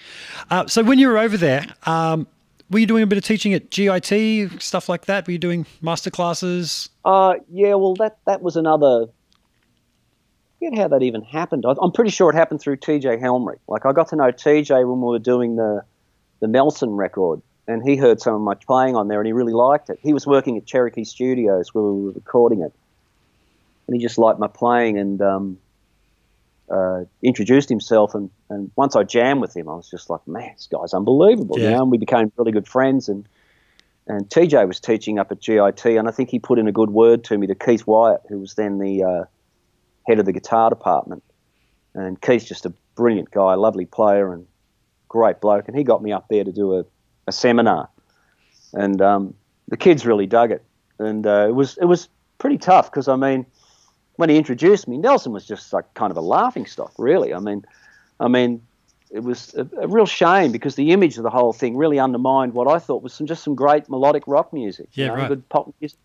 [0.50, 2.26] Uh, so when you were over there, um,
[2.70, 5.26] were you doing a bit of teaching at GIT, stuff like that?
[5.26, 6.88] Were you doing master classes?
[7.04, 9.06] Uh, yeah, well, that that was another.
[9.06, 11.64] I forget how that even happened.
[11.66, 13.60] I, I'm pretty sure it happened through TJ Helmerich.
[13.68, 15.82] Like I got to know TJ when we were doing the
[16.40, 19.54] the Nelson record, and he heard some of my playing on there, and he really
[19.54, 19.98] liked it.
[20.02, 22.72] He was working at Cherokee Studios where we were recording it,
[23.86, 25.58] and he just liked my playing and um,
[26.70, 28.14] uh, introduced himself.
[28.14, 31.58] And, and once I jammed with him, I was just like, man, this guy's unbelievable.
[31.58, 31.76] You Yeah.
[31.76, 33.26] know, and we became really good friends and
[34.10, 36.88] and TJ was teaching up at GIT, and I think he put in a good
[36.88, 39.24] word to me to Keith Wyatt, who was then the uh,
[40.06, 41.22] head of the guitar department.
[41.94, 44.46] And Keith's just a brilliant guy, lovely player, and
[45.08, 45.68] great bloke.
[45.68, 46.84] And he got me up there to do a,
[47.26, 47.90] a seminar,
[48.72, 49.34] and um,
[49.68, 50.64] the kids really dug it.
[50.98, 52.08] And uh, it was it was
[52.38, 53.44] pretty tough because I mean,
[54.18, 57.32] when he introduced me, Nelson was just like kind of a laughing stock, really.
[57.32, 57.64] I mean,
[58.18, 58.60] I mean,
[59.12, 62.52] it was a, a real shame because the image of the whole thing really undermined
[62.52, 65.28] what I thought was some just some great melodic rock music, you know, right.
[65.28, 66.00] good pop music.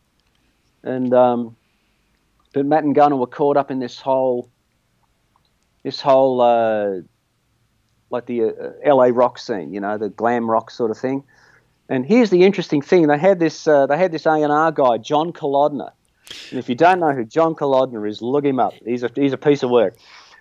[0.84, 1.56] And um,
[2.54, 4.48] but Matt and Gunnar were caught up in this whole
[5.82, 7.02] this whole uh,
[8.12, 11.24] like the uh, LA rock scene, you know, the glam rock sort of thing.
[11.90, 14.72] And here's the interesting thing: they had this uh, they had this A and R
[14.72, 15.94] guy, John Kalodner.
[16.50, 18.74] And if you don't know who John Kalodner is, look him up.
[18.86, 19.96] He's a he's a piece of work.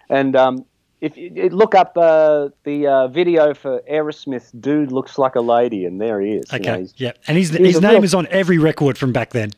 [0.09, 0.65] And um,
[1.01, 5.85] if you look up uh, the uh, video for Aerosmith, dude looks like a lady,
[5.85, 6.53] and there he is.
[6.53, 9.13] you know, Okay, yeah, and his he's his name real- is on every record from
[9.13, 9.51] back then.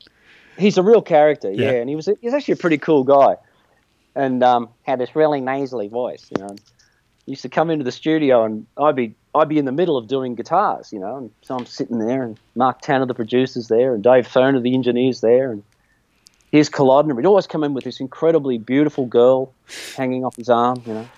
[0.57, 1.73] he's a real character, yeah.
[1.73, 1.81] Yeah.
[1.81, 3.37] And he was he's actually a pretty cool guy,
[4.15, 6.57] and um, had this really nasally voice, you know.
[7.27, 9.97] He used to come into the studio, and I'd be I'd be in the middle
[9.99, 13.69] of doing guitars, you know, and so I'm sitting there, and Marc Tanner, the producer's
[13.69, 15.63] there, and Dave Thoener, the engineer's there, and
[16.55, 17.17] here's Kalodner.
[17.17, 19.53] He'd always come in with this incredibly beautiful girl
[19.97, 21.09] hanging off his arm, you know.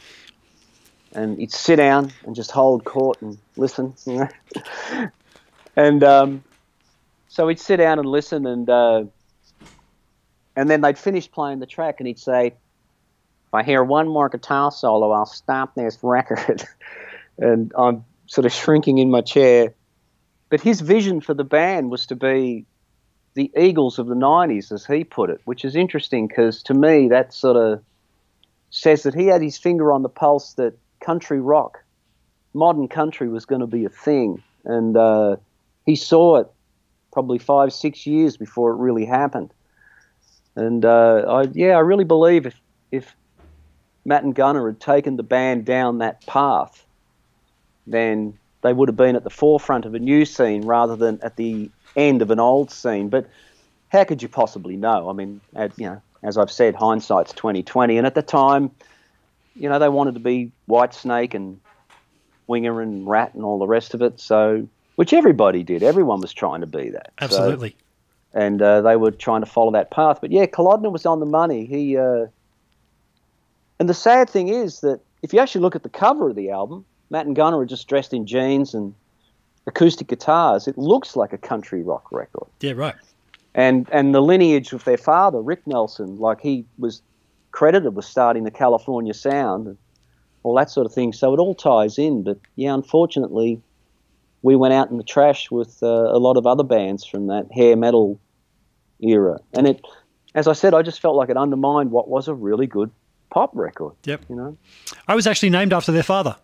[1.12, 5.10] And he'd sit down and just hold court and listen, you know.
[5.76, 6.42] and um,
[7.28, 9.04] so he'd sit down and listen, and uh,
[10.56, 14.30] and then they'd finish playing the track, and he'd say, "If I hear one more
[14.30, 16.64] guitar solo, I'll stop this record."
[17.38, 19.74] and I'm sort of shrinking in my chair.
[20.48, 22.64] But his vision for the band was to be
[23.36, 27.06] the Eagles of the '90s, as he put it, which is interesting because to me
[27.08, 27.82] that sort of
[28.70, 31.84] says that he had his finger on the pulse that country rock,
[32.54, 35.36] modern country, was going to be a thing, and uh,
[35.84, 36.48] he saw it
[37.12, 39.52] probably five, six years before it really happened.
[40.54, 42.58] And uh, I, yeah, I really believe if
[42.90, 43.14] if
[44.06, 46.86] Matt and Gunnar had taken the band down that path,
[47.86, 51.36] then they would have been at the forefront of a new scene rather than at
[51.36, 53.08] the end of an old scene.
[53.08, 53.28] But
[53.88, 55.08] how could you possibly know?
[55.08, 58.70] I mean, at, you know, as I've said, hindsight's twenty twenty, and at the time,
[59.54, 61.60] you know, they wanted to be Whitesnake and
[62.46, 64.20] Winger and Ratt and all the rest of it.
[64.20, 65.82] So, which everybody did.
[65.82, 67.10] Everyone was trying to be that.
[67.20, 67.76] So- Absolutely.
[68.34, 70.18] and uh, they were trying to follow that path.
[70.20, 71.64] But yeah, Kalodner was on the money.
[71.66, 72.26] He uh,
[73.78, 76.50] and the sad thing is that if you actually look at the cover of the
[76.50, 78.94] album, Matt and Gunnar are just dressed in jeans and
[79.66, 80.68] acoustic guitars.
[80.68, 82.46] It looks like a country rock record.
[82.60, 82.94] yeah, right.
[83.54, 87.00] And and the lineage of their father, Rick Nelson, like he was
[87.52, 89.78] credited with starting the California sound and
[90.42, 91.12] all that sort of thing.
[91.12, 92.22] So it all ties in.
[92.22, 93.60] But yeah, unfortunately,
[94.42, 97.50] we went out in the trash with uh, a lot of other bands from that
[97.50, 98.20] hair metal
[99.00, 99.38] era.
[99.54, 99.80] And it,
[100.34, 102.90] as I said, I just felt like it undermined what was a really good
[103.30, 103.94] pop record.
[104.04, 104.26] Yep.
[104.28, 104.56] You know,
[105.08, 106.36] I was actually named after their father.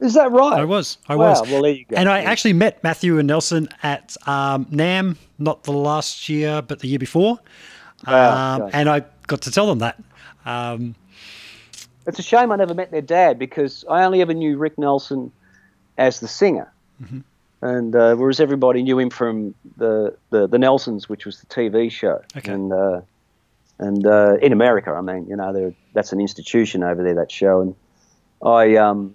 [0.00, 0.60] Is that right?
[0.60, 0.98] I was.
[1.08, 1.50] I Wow, was.
[1.50, 1.96] well, there you go.
[1.96, 6.80] And I actually met Matthew and Nelson at um, NAMM, not the last year, but
[6.80, 7.38] the year before.
[8.06, 8.78] Wow, um, okay.
[8.78, 10.02] and I got to tell them that.
[10.46, 10.94] Um,
[12.06, 15.30] It's a shame I never met their dad because I only ever knew Rick Nelson
[15.98, 16.72] as the singer.
[17.02, 17.20] Mm-hmm.
[17.62, 21.92] And uh, whereas everybody knew him from the, the, the Nelsons, which was the TV
[21.92, 22.22] show.
[22.34, 22.50] Okay.
[22.50, 23.02] And, uh,
[23.78, 27.60] and uh, in America, I mean, you know, that's an institution over there, that show.
[27.60, 27.74] And
[28.42, 29.14] I, um,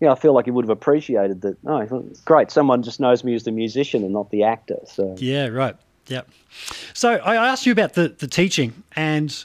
[0.00, 1.56] yeah, I feel like he would have appreciated that.
[1.66, 4.78] Oh, thought, great, someone just knows me as the musician and not the actor.
[4.86, 5.76] So yeah, right.
[6.08, 6.28] Yep.
[6.92, 9.44] So I asked you about the, the teaching, and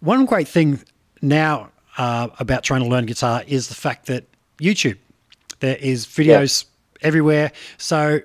[0.00, 0.80] one great thing
[1.22, 4.24] now uh, about trying to learn guitar is the fact that
[4.58, 4.98] YouTube,
[5.60, 6.64] there is videos
[7.02, 7.52] everywhere.
[7.78, 8.20] So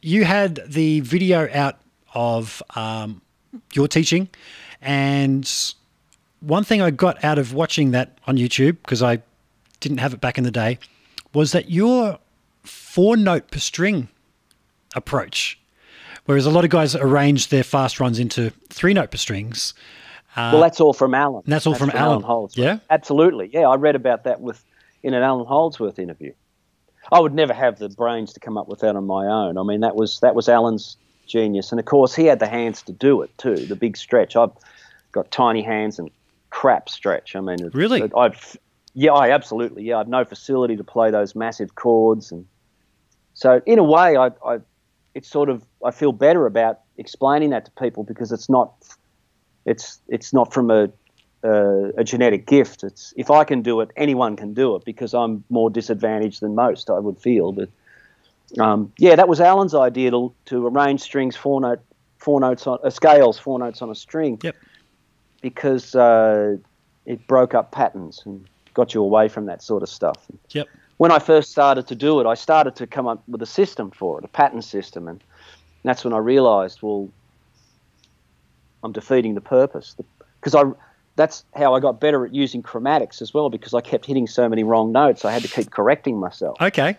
[0.00, 1.80] you had the video out
[2.14, 3.20] of um,
[3.74, 4.28] your teaching,
[4.80, 5.50] and
[6.40, 9.20] one thing I got out of watching that on YouTube because I
[9.84, 10.78] didn't have it back in the day
[11.32, 12.18] was that your
[12.62, 14.08] four note per string
[14.96, 15.58] approach,
[16.24, 19.74] whereas a lot of guys arrange their fast runs into three note per strings.
[20.36, 21.42] Uh, well, that's all from Allan.
[21.46, 22.22] That's all from Allan.
[22.22, 22.58] Holdsworth.
[22.64, 22.78] Yeah?
[22.90, 23.50] absolutely.
[23.52, 24.64] Yeah, I read about that with
[25.02, 26.32] in an Allan Holdsworth interview.
[27.12, 29.58] I would never have the brains to come up with that on my own.
[29.58, 32.82] I mean, that was that was Allan's genius, and of course, he had the hands
[32.82, 33.56] to do it too.
[33.56, 34.34] The big stretch.
[34.36, 34.52] I've
[35.12, 36.10] got tiny hands and
[36.50, 37.36] crap stretch.
[37.36, 38.10] I mean, Really?
[38.16, 38.56] I've
[38.94, 39.98] yeah, I absolutely yeah.
[39.98, 42.46] I've no facility to play those massive chords, and
[43.34, 44.60] so in a way, I, I
[45.14, 48.72] it's sort of I feel better about explaining that to people because it's not
[49.64, 50.90] it's it's not from a
[51.42, 52.84] uh, a genetic gift.
[52.84, 56.54] It's if I can do it, anyone can do it because I'm more disadvantaged than
[56.54, 56.88] most.
[56.88, 57.68] I would feel, but
[58.60, 61.80] um, yeah, that was Allan's idea to, to arrange strings four note
[62.18, 64.38] four notes on uh, scales four notes on a string.
[64.42, 64.56] Yep.
[65.42, 66.56] Because uh,
[67.04, 70.18] it broke up patterns and got you away from that sort of stuff.
[70.50, 70.68] Yep.
[70.98, 73.90] When I first started to do it, I started to come up with a system
[73.90, 75.22] for it, a pattern system, and
[75.82, 77.08] that's when I realised, well,
[78.82, 79.96] I'm defeating the purpose
[80.40, 80.64] because I
[81.16, 84.48] that's how I got better at using chromatics as well because I kept hitting so
[84.48, 85.24] many wrong notes.
[85.24, 86.96] I had to keep correcting myself, Okay.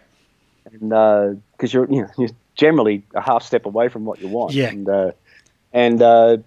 [0.71, 4.53] and because you're you know you're generally a half step away from what you want.
[4.53, 4.69] Yeah.
[4.69, 5.11] And uh,
[5.73, 6.37] and uh,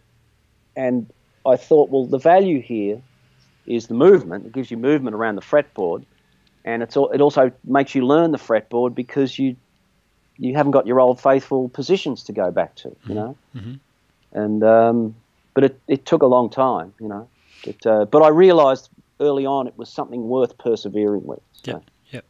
[0.76, 1.06] and
[1.46, 3.00] I thought, well, the value here
[3.68, 4.46] is the movement.
[4.46, 6.04] It gives you movement around the fretboard,
[6.64, 9.56] and it's all, it also makes you learn the fretboard because you
[10.36, 12.96] you haven't got your old faithful positions to go back to.
[13.06, 13.36] You know.
[14.32, 15.14] And um,
[15.54, 17.28] but it, it took a long time, you know.
[17.64, 18.88] It, uh, but I realised
[19.20, 21.40] early on it was something worth persevering with.
[21.52, 21.72] So.
[21.72, 21.82] Yep.
[22.10, 22.24] Yep.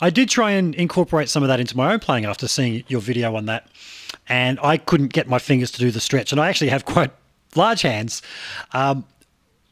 [0.00, 3.00] I did try and incorporate some of that into my own playing after seeing your
[3.00, 3.68] video on that,
[4.28, 6.32] and I couldn't get my fingers to do the stretch.
[6.32, 7.12] And I actually have quite
[7.54, 8.22] large hands,
[8.72, 9.04] um,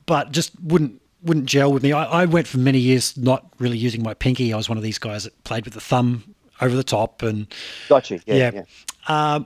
[0.07, 1.93] but just wouldn't wouldn't gel with me.
[1.93, 4.53] I, I went for many years not really using my pinky.
[4.53, 7.47] I was one of these guys that played with the thumb over the top, and
[7.89, 8.21] Got you.
[8.27, 8.51] Yeah.
[8.53, 8.63] Yeah.
[9.09, 9.39] yeah.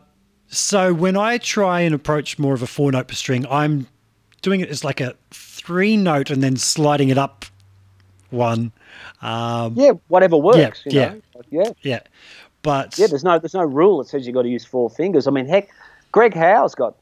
[0.48, 3.86] so when I try and approach more of a four note per string, I'm
[4.42, 7.44] doing it as like a three note and then sliding it up
[8.30, 8.72] one.
[9.22, 10.82] Um, Yeah, whatever works.
[10.86, 11.08] you yeah.
[11.08, 11.20] know.
[11.50, 11.70] Yeah.
[11.82, 12.00] yeah,
[12.62, 15.26] but Yeah, there's no there's no rule that says you've got to use four fingers.
[15.26, 15.68] I mean, heck,
[16.12, 16.96] Greg Howe's got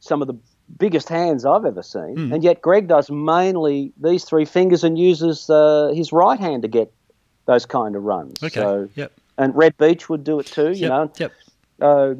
[0.00, 0.34] some of the
[0.78, 2.32] biggest hands I've ever seen, Hmm.
[2.32, 6.68] and yet Greg does mainly these three fingers and uses uh, his right hand to
[6.68, 6.92] get
[7.46, 8.42] those kind of runs.
[8.42, 10.70] okay, So, yep, and Reb Beach would do it too.
[10.70, 11.32] You yep, know, yep,
[11.80, 12.14] uh,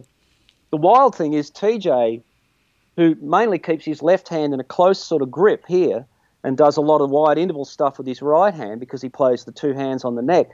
[0.70, 2.22] the wild thing is TJ,
[2.96, 6.04] who mainly keeps his left hand in a close sort of grip here
[6.44, 9.44] and does a lot of wide interval stuff with his right hand because he plays
[9.44, 10.46] the two hands on the neck.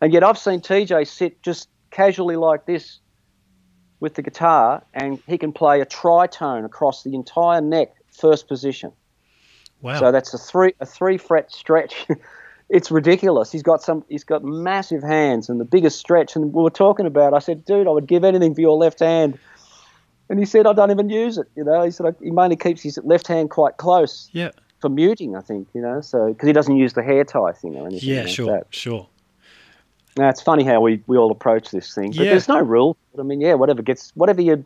[0.00, 2.98] And yet I've seen TJ sit just casually like this
[4.02, 8.92] with the guitar, and he can play a tritone across the entire neck, first position.
[9.80, 10.00] Wow.
[10.00, 12.06] So that's a three a three fret stretch.
[12.68, 13.52] it's ridiculous.
[13.52, 14.04] He's got some.
[14.08, 16.34] He's got massive hands and the biggest stretch.
[16.36, 17.32] And we were talking about.
[17.32, 19.38] I said, dude, I would give anything for your left hand.
[20.28, 21.46] And he said, I don't even use it.
[21.56, 24.50] You know, he said he mainly keeps his left hand quite close yeah.
[24.80, 25.36] for muting.
[25.36, 28.08] I think you know, so because he doesn't use the hair tie thing or anything.
[28.08, 28.66] Yeah, like sure, That.
[28.70, 29.08] sure.
[30.16, 32.30] Now it's funny how we, we all approach this thing, but Yeah.
[32.30, 32.96] there's no rule.
[33.18, 34.64] I mean, yeah, whatever gets whatever you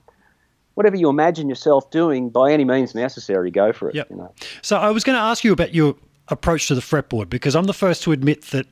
[0.75, 3.95] whatever you imagine yourself doing by any means necessary, go for it.
[3.95, 4.11] Yep.
[4.11, 4.33] You know.
[4.63, 5.95] So I was going to ask you about your
[6.29, 8.67] approach to the fretboard because I'm the first to admit that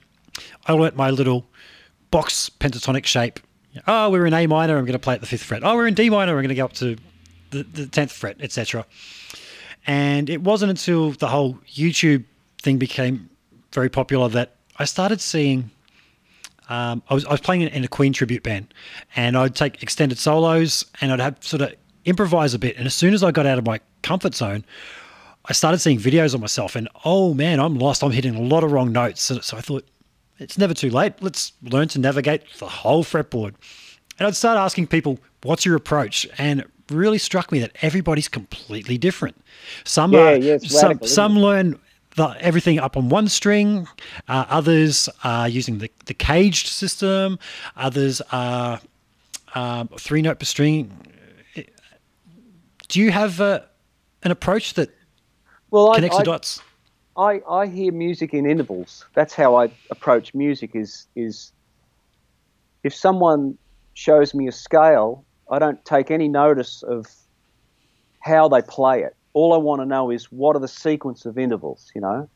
[0.66, 1.46] I learnt my little
[2.10, 3.40] box pentatonic shape.
[3.88, 4.76] Oh, we're in A minor.
[4.76, 5.62] I'm going to play at the fifth fret.
[5.64, 6.32] Oh, we're in D minor.
[6.32, 6.96] I'm going to go up to
[7.50, 8.84] the, the tenth fret, etc.
[9.86, 12.24] And it wasn't until the whole YouTube
[12.62, 13.28] thing became
[13.72, 15.70] very popular that I started seeing.
[16.68, 18.72] Um, I was I was playing in, a Queen tribute band,
[19.16, 22.76] and I'd take extended solos, and I'd have sort of improvise a bit.
[22.76, 24.64] And as soon as I got out of my comfort zone,
[25.46, 28.02] I started seeing videos of myself, and oh man, I'm lost.
[28.02, 29.22] I'm hitting a lot of wrong notes.
[29.22, 29.86] So, so I thought,
[30.38, 31.14] it's never too late.
[31.20, 33.54] Let's learn to navigate the whole fretboard.
[34.18, 36.26] And I'd start asking people, what's your approach?
[36.38, 39.36] And it really struck me that everybody's completely different.
[39.84, 41.78] Some Yeah, are, yeah, some, radical, some learn
[42.16, 43.88] the, everything up on one string.
[44.28, 47.38] Uh, others are using the, the caged system.
[47.76, 48.80] Others are
[49.54, 50.90] um, three note per string.
[52.88, 53.60] Do you have uh,
[54.22, 54.90] an approach that
[55.70, 56.60] Well, I, connects I, the dots?
[57.16, 59.04] I, I hear music in intervals.
[59.14, 60.74] That's how I approach music.
[60.74, 61.52] Is is
[62.82, 63.56] if someone
[63.94, 67.06] shows me a scale, I don't take any notice of
[68.20, 69.16] how they play it.
[69.34, 71.90] All I want to know is what are the sequence of intervals.
[71.94, 72.30] You know,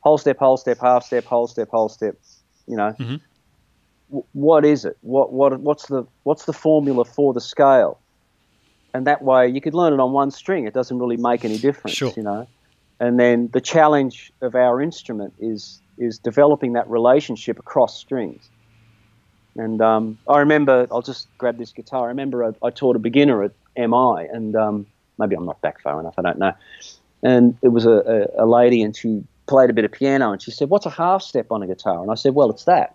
[0.00, 2.16] whole step, whole step, half step, whole step, whole step.
[2.66, 3.20] You know, Mhm.
[4.10, 4.96] W- what is it?
[5.00, 8.00] What what what's the what's the formula for the scale?
[8.94, 10.66] And that way, you could learn it on one string.
[10.66, 11.96] It doesn't really make any difference.
[11.96, 12.12] Sure.
[12.16, 12.46] You know
[13.02, 18.48] and then the challenge of our instrument is is developing that relationship across strings.
[19.56, 22.04] And um, I remember, I'll just grab this guitar.
[22.06, 24.86] I remember I, I taught a beginner at MI, and um,
[25.22, 26.52] maybe I'm not back far enough, I don't know.
[27.22, 30.42] And it was a, a, a lady, and she played a bit of piano, and
[30.42, 32.94] she said, "What's a half step on a guitar?" And I said, "Well, it's that."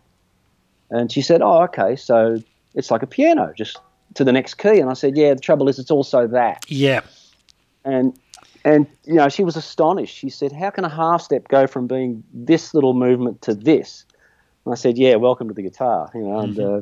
[0.89, 2.41] And she said, "Oh, okay, so
[2.75, 3.77] it's like a piano, just
[4.15, 7.01] to the next key." And I said, "Yeah, the trouble is, it's also that." Yeah.
[7.85, 8.19] and
[8.65, 10.15] and you know she was astonished.
[10.15, 14.03] She said, "How can a half step go from being this little movement to this?"
[14.65, 16.81] And I said, "Yeah, welcome to the guitar." You know, and uh,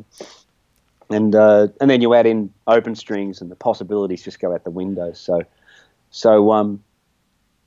[1.09, 4.63] and uh, and then you add in open strings, and the possibilities just go out
[4.63, 5.13] the window.
[5.13, 5.43] So
[6.09, 6.83] so um,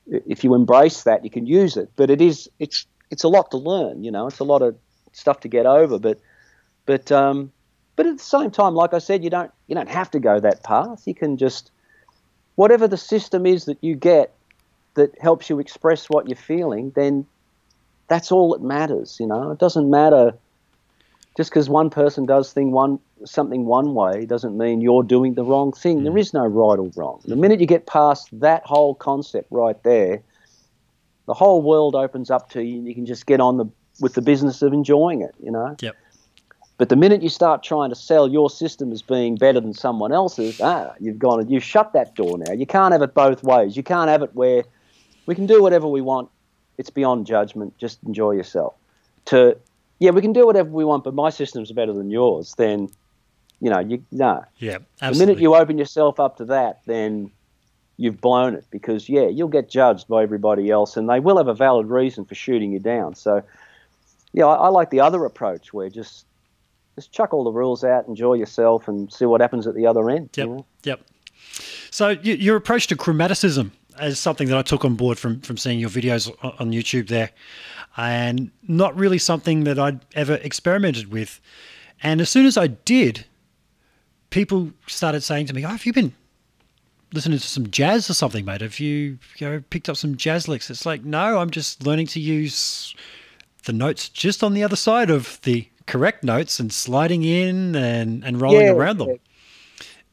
[0.07, 1.89] if you embrace that, you can use it.
[1.95, 4.03] But it is it's it's a lot to learn.
[4.03, 4.75] You know, it's a lot of
[5.13, 5.99] stuff to get over.
[5.99, 6.19] But
[6.85, 7.51] but um,
[7.95, 10.39] but at the same time, like I said, you don't you don't have to go
[10.39, 11.03] that path.
[11.05, 11.71] You can just
[12.55, 14.33] whatever the system is that you get
[14.95, 17.25] that helps you express what you're feeling, then
[18.09, 19.17] that's all that matters.
[19.19, 20.33] You know, it doesn't matter
[21.39, 25.43] just because one person does thing one something one way doesn't mean you're doing the
[25.45, 26.03] wrong thing.
[26.03, 27.21] There is no right or wrong.
[27.23, 30.21] The minute you get past that whole concept right there,
[31.27, 33.63] the whole world opens up to you, and you can just get on the
[34.01, 35.33] with the business of enjoying it.
[35.41, 35.77] You know.
[35.79, 35.95] Yep.
[36.77, 40.11] But the minute you start trying to sell your system as being better than someone
[40.11, 42.51] else's, ah, you've gone you've shut that door now.
[42.51, 43.77] You can't have it both ways.
[43.77, 44.65] You can't have it where
[45.25, 46.29] we can do whatever we want.
[46.77, 47.77] It's beyond judgment.
[47.77, 48.73] Just enjoy yourself.
[49.27, 49.57] To
[49.99, 52.53] yeah, we can do whatever we want, but my system's better than yours.
[52.57, 52.89] Then,
[53.59, 54.43] you know, you no.
[54.57, 54.79] Yeah.
[55.01, 57.31] The minute you open yourself up to that, then
[57.97, 61.47] you've blown it because yeah, you'll get judged by everybody else, and they will have
[61.47, 63.13] a valid reason for shooting you down.
[63.15, 63.43] So,
[64.33, 66.25] yeah, I, I like the other approach where just
[66.95, 70.09] just chuck all the rules out, enjoy yourself, and see what happens at the other
[70.09, 70.29] end.
[70.35, 70.47] you Yep.
[70.49, 70.65] know?
[70.83, 71.01] Yep.
[71.91, 73.71] So y- your approach to chromaticism
[74.01, 76.31] is something that I took on board from from seeing your videos
[76.61, 77.31] on YouTube there,
[77.97, 81.39] and not really something that I'd ever experimented with.
[82.01, 83.25] And as soon as I did,
[84.29, 86.13] people started saying to me, "Oh, have you been
[87.13, 88.61] listening to some jazz or something, mate?
[88.61, 92.07] Have you, you know, picked up some jazz licks?" It's like, no, I'm just learning
[92.07, 92.95] to use
[93.65, 98.23] the notes just on the other side of the correct notes and sliding in and,
[98.23, 99.09] and rolling Yeah, around them.
[99.09, 99.15] yeah.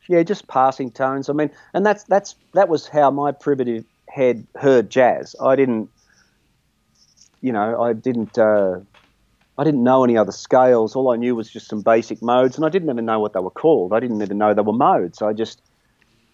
[0.08, 1.28] Yeah, just passing tones.
[1.28, 5.34] I mean, and that's that's that was how my primitive head heard jazz.
[5.42, 5.90] I didn't,
[7.40, 8.38] you know, I didn't.
[8.38, 8.80] Uh,
[9.58, 10.94] I didn't know any other scales.
[10.94, 13.40] All I knew was just some basic modes, and I didn't even know what they
[13.40, 13.94] were called.
[13.94, 15.22] I didn't even know they were modes.
[15.22, 15.62] I just,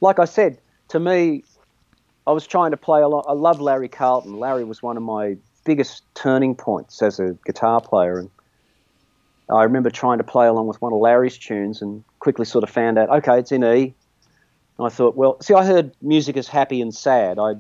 [0.00, 1.44] like I said, to me,
[2.26, 3.24] I was trying to play a lot.
[3.28, 4.34] I love Larry Carlton.
[4.34, 8.30] Larry was one of my biggest turning points as a guitar player, and
[9.48, 12.70] I remember trying to play along with one of Larry's tunes and quickly sort of
[12.70, 13.94] found out, okay, it's in E.
[14.78, 17.38] And I thought, well, see, I heard music as happy and sad.
[17.38, 17.54] I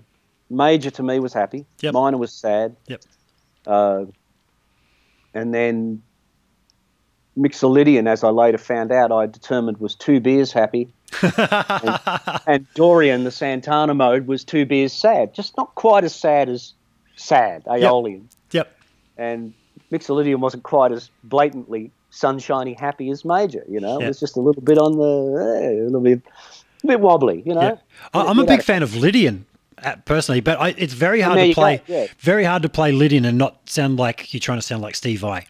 [0.50, 1.94] major to me was happy, Yep.
[1.94, 3.02] minor was sad, Yep.
[3.66, 4.04] Uh,
[5.34, 6.02] and then
[7.38, 10.88] Mixolydian, as I later found out, I determined was two beers happy,
[11.22, 12.00] and,
[12.46, 15.34] and Dorian, the Santana mode, was two beers sad.
[15.34, 16.74] Just not quite as sad as
[17.16, 18.28] sad, Aeolian.
[18.50, 18.76] Yep.
[19.16, 19.54] And
[19.90, 23.64] Mixolydian wasn't quite as blatantly sunshiny happy as Major.
[23.66, 24.06] You know, Yeah.
[24.06, 26.20] it was just a little bit on the, eh, a little bit,
[26.84, 27.42] a bit wobbly.
[27.46, 27.78] You know.
[28.12, 29.46] I'm a big fan of Lydian
[30.04, 31.82] personally, but I, it's very hard to go, play.
[31.86, 32.06] yeah.
[32.18, 35.20] Very hard to play Lydian and not sound like you're trying to sound like Steve
[35.20, 35.46] Vai.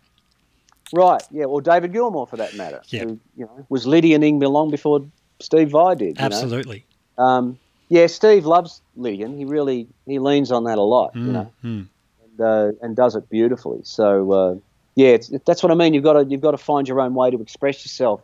[0.93, 1.23] Right.
[1.31, 1.45] Yeah.
[1.45, 2.83] Or David Gilmour, for that matter.
[2.89, 3.05] Yeah.
[3.05, 5.05] Who, you know, was Lydianing long before
[5.41, 6.07] Steve Vai did.
[6.07, 6.27] you know?
[6.27, 6.85] Absolutely.
[7.19, 7.59] Um,
[7.93, 9.37] yeah, Steve loves Lydian.
[9.37, 11.87] He really he leans on that a lot, you know, mm.
[12.25, 13.81] and, uh, and does it beautifully.
[13.85, 14.55] So uh,
[14.95, 15.93] yeah, it's, that's what I mean.
[15.93, 18.23] You've got to you've got to find your own way to express yourself,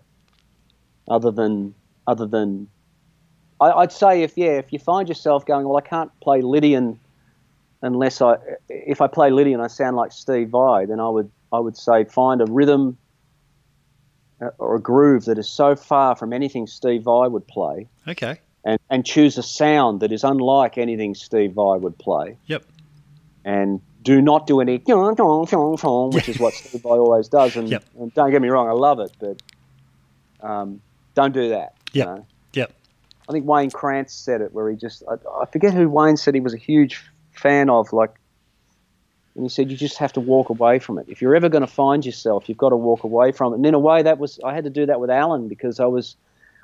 [1.06, 1.74] other than
[2.06, 2.68] other than.
[3.61, 6.98] I, I'd say if yeah, if you find yourself going, well, I can't play Lydian
[7.82, 8.36] unless I
[8.68, 10.86] if I play Lydian, I sound like Steve Vai.
[10.86, 12.98] Then I would I would say find a rhythm
[14.40, 18.38] uh, or a groove that is so far from anything Steve Vai would play Okay.
[18.64, 22.36] and, and choose a sound that is unlike anything Steve Vai would play.
[22.46, 22.64] Yep.
[23.44, 24.78] And do not do any,
[26.12, 27.56] which is what Steve Vai always does.
[27.56, 27.84] And, Yep.
[27.98, 30.80] and don't get me wrong, I love it, but um,
[31.14, 31.74] don't do that.
[31.92, 32.26] you know.
[33.29, 36.35] I think Wayne Krantz said it, where he just, I, I forget who Wayne said
[36.35, 38.14] he was a huge fan of, like,
[39.35, 41.07] and he said you just have to walk away from it.
[41.09, 43.57] If you're ever going to find yourself, you've got to walk away from it.
[43.57, 45.87] And in a way, that was I had to do that with Allan because I
[45.87, 46.16] was,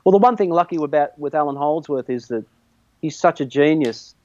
[0.03, 2.45] well, the one thing lucky about with Allan Holdsworth is that
[3.01, 4.17] he's such a genius,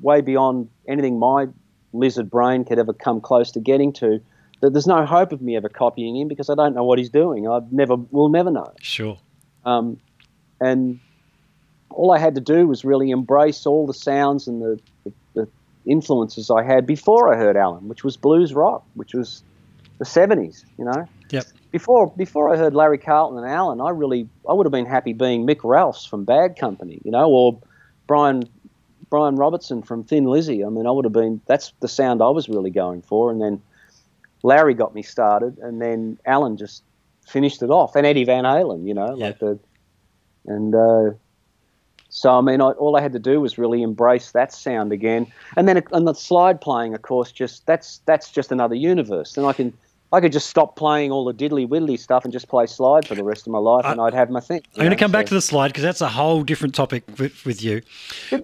[0.00, 1.46] way beyond anything my
[1.92, 4.20] lizard brain could ever come close to getting to.
[4.60, 7.10] That there's no hope of me ever copying him because I don't know what he's
[7.10, 7.46] doing.
[7.46, 8.72] I never will never know.
[8.80, 9.20] Sure.
[9.64, 10.00] Um,
[10.60, 10.98] and
[11.90, 15.48] all I had to do was really embrace all the sounds and the, the, the
[15.86, 19.42] influences I had before I heard Allan, which was blues rock, which was
[19.98, 21.08] the 70s, you know.
[21.30, 21.44] Yep.
[21.72, 25.12] Before before I heard Larry Carlton and Allan, I really I would have been happy
[25.12, 27.58] being Mick Ralphs from Bad Company, you know, or
[28.06, 28.44] Brian
[29.10, 30.64] Brian Robertson from Thin Lizzy.
[30.64, 33.40] I mean, I would have been that's the sound I was really going for, and
[33.42, 33.60] then
[34.42, 36.82] Larry got me started, and then Allan just
[37.26, 39.26] finished it off, and Eddie Van Halen, you know, Yeah.
[39.26, 39.58] like the
[40.46, 41.10] and uh,
[42.18, 45.30] so I mean, I, all I had to do was really embrace that sound again,
[45.56, 49.34] and then and the slide playing, of course, just that's that's just another universe.
[49.34, 49.72] Then I can
[50.12, 53.14] I could just stop playing all the diddly widdly stuff and just play slide for
[53.14, 54.62] the rest of my life, and I'd have my thing.
[54.74, 57.44] I'm going to come back to the slide because that's a whole different topic with,
[57.44, 57.82] with you.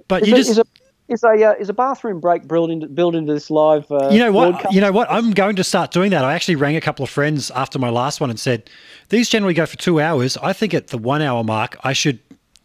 [0.07, 0.65] But is you a, just, is a
[1.09, 3.91] is a uh, is a bathroom break built into built into this live?
[3.91, 4.51] Uh, you know what?
[4.51, 4.73] broadcast?
[4.73, 5.11] You know what?
[5.11, 6.25] I'm going to start doing that.
[6.25, 8.71] I actually rang a couple of friends after my last one and said,
[9.09, 10.37] these generally go for two hours.
[10.37, 12.21] I think at the one hour mark, I should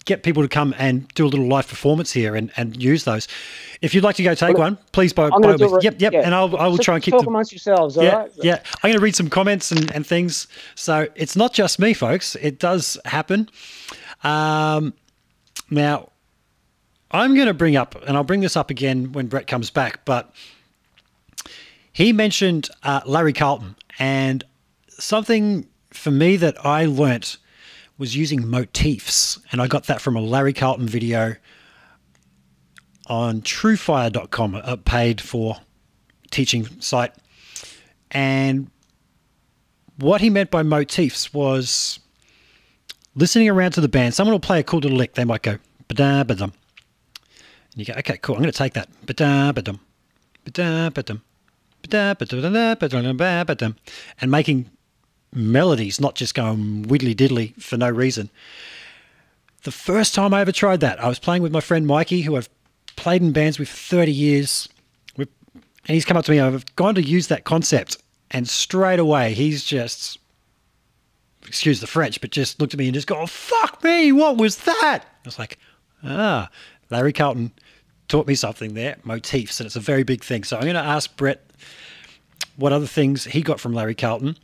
[0.05, 3.27] get people to come and do a little live performance here and, and use those.
[3.81, 5.57] If you'd like to go take Well, one, please by, I'm by going all to
[5.65, 5.77] do means.
[5.77, 5.83] it.
[5.83, 6.13] Yep, yep.
[6.13, 6.21] yeah.
[6.21, 7.29] And I'll, I will So try and keep talk them.
[7.29, 7.97] amongst yourselves.
[7.97, 8.31] all yeah, right?
[8.41, 8.61] yeah.
[8.83, 10.47] I'm going to read some comments and, and things.
[10.75, 12.35] So it's not just me, folks.
[12.35, 13.49] It does happen.
[14.23, 14.93] Um,
[15.69, 16.09] now,
[17.11, 20.05] I'm going to bring up, and I'll bring this up again when Brett comes back,
[20.05, 20.33] but
[21.91, 24.43] he mentioned uh, Larry Carlton, and
[24.89, 27.37] something for me that I learnt
[27.99, 31.35] was using motifs, and I got that from a Larry Carlton video
[33.07, 35.57] on TrueFire.com, a paid for
[36.31, 37.13] teaching site.
[38.09, 38.71] And
[39.97, 41.99] what he meant by motifs was
[43.15, 44.13] listening around to the band.
[44.13, 45.15] Someone will play a cool little lick.
[45.15, 45.57] They might go
[45.89, 46.53] ba-da ba-dum.
[47.73, 48.35] And you go, okay, cool.
[48.35, 48.87] I'm going to take that.
[49.05, 49.81] Ba-da ba-dum.
[50.45, 51.21] Ba-da ba-dum.
[54.21, 54.69] And making
[55.33, 58.29] melodies, not just going widdly diddly for no reason.
[59.63, 62.35] The first time I ever tried that, I was playing with my friend Mikey, who
[62.37, 62.49] I've
[62.95, 64.69] played in bands with for 30 years.
[65.17, 65.27] And
[65.95, 67.97] he's come up to me, I've gone to use that concept.
[68.31, 70.19] And straight away, he's just,
[71.47, 74.37] excuse the French, but just looked at me and just go, oh, fuck me, what
[74.37, 75.03] was that?
[75.03, 75.57] I was like,
[76.03, 76.49] ah,
[76.91, 77.51] Larry Carlton
[78.07, 80.43] taught me something there, motifs, and it's a very big thing.
[80.43, 81.43] So I'm going to ask Brett
[82.55, 84.37] what other things he got from Larry Carlton,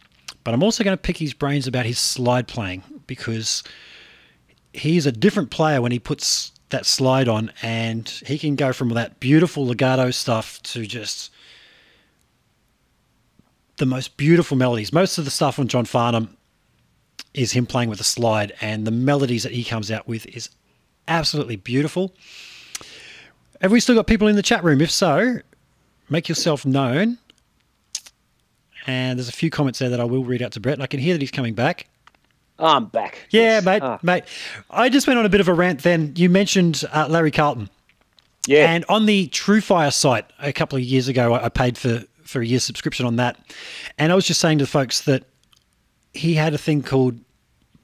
[0.46, 3.64] but I'm also going to pick his brains about his slide playing because
[4.74, 8.90] he's a different player when he puts that slide on and he can go from
[8.90, 11.32] that beautiful legato stuff to just
[13.78, 14.94] the most beautiful melodies.
[14.94, 16.38] Most of the stuff on John Farnham
[17.34, 20.50] is him playing with a slide and the melodies that he comes out with is
[21.08, 22.14] absolutely beautiful.
[23.62, 24.80] Have we still got people in the chat room?
[24.80, 25.40] If so,
[26.08, 27.18] make yourself known.
[28.88, 30.88] And there's a few comments there that I will read out to Brett, and I
[30.88, 31.88] can hear that he's coming back.
[32.60, 33.28] I'm back.
[33.32, 33.66] Yeah, Yes.
[33.66, 34.24] mate, Ah, mate.
[34.70, 36.14] I just went on a bit of a rant then.
[36.16, 37.70] You mentioned uh, Larry Carlton.
[38.48, 38.72] yeah.
[38.72, 42.46] And on the TrueFire site a couple of years ago, I paid for, for a
[42.46, 43.38] year's subscription on that.
[43.98, 45.24] And I was just saying to the folks that
[46.14, 47.20] he had a thing called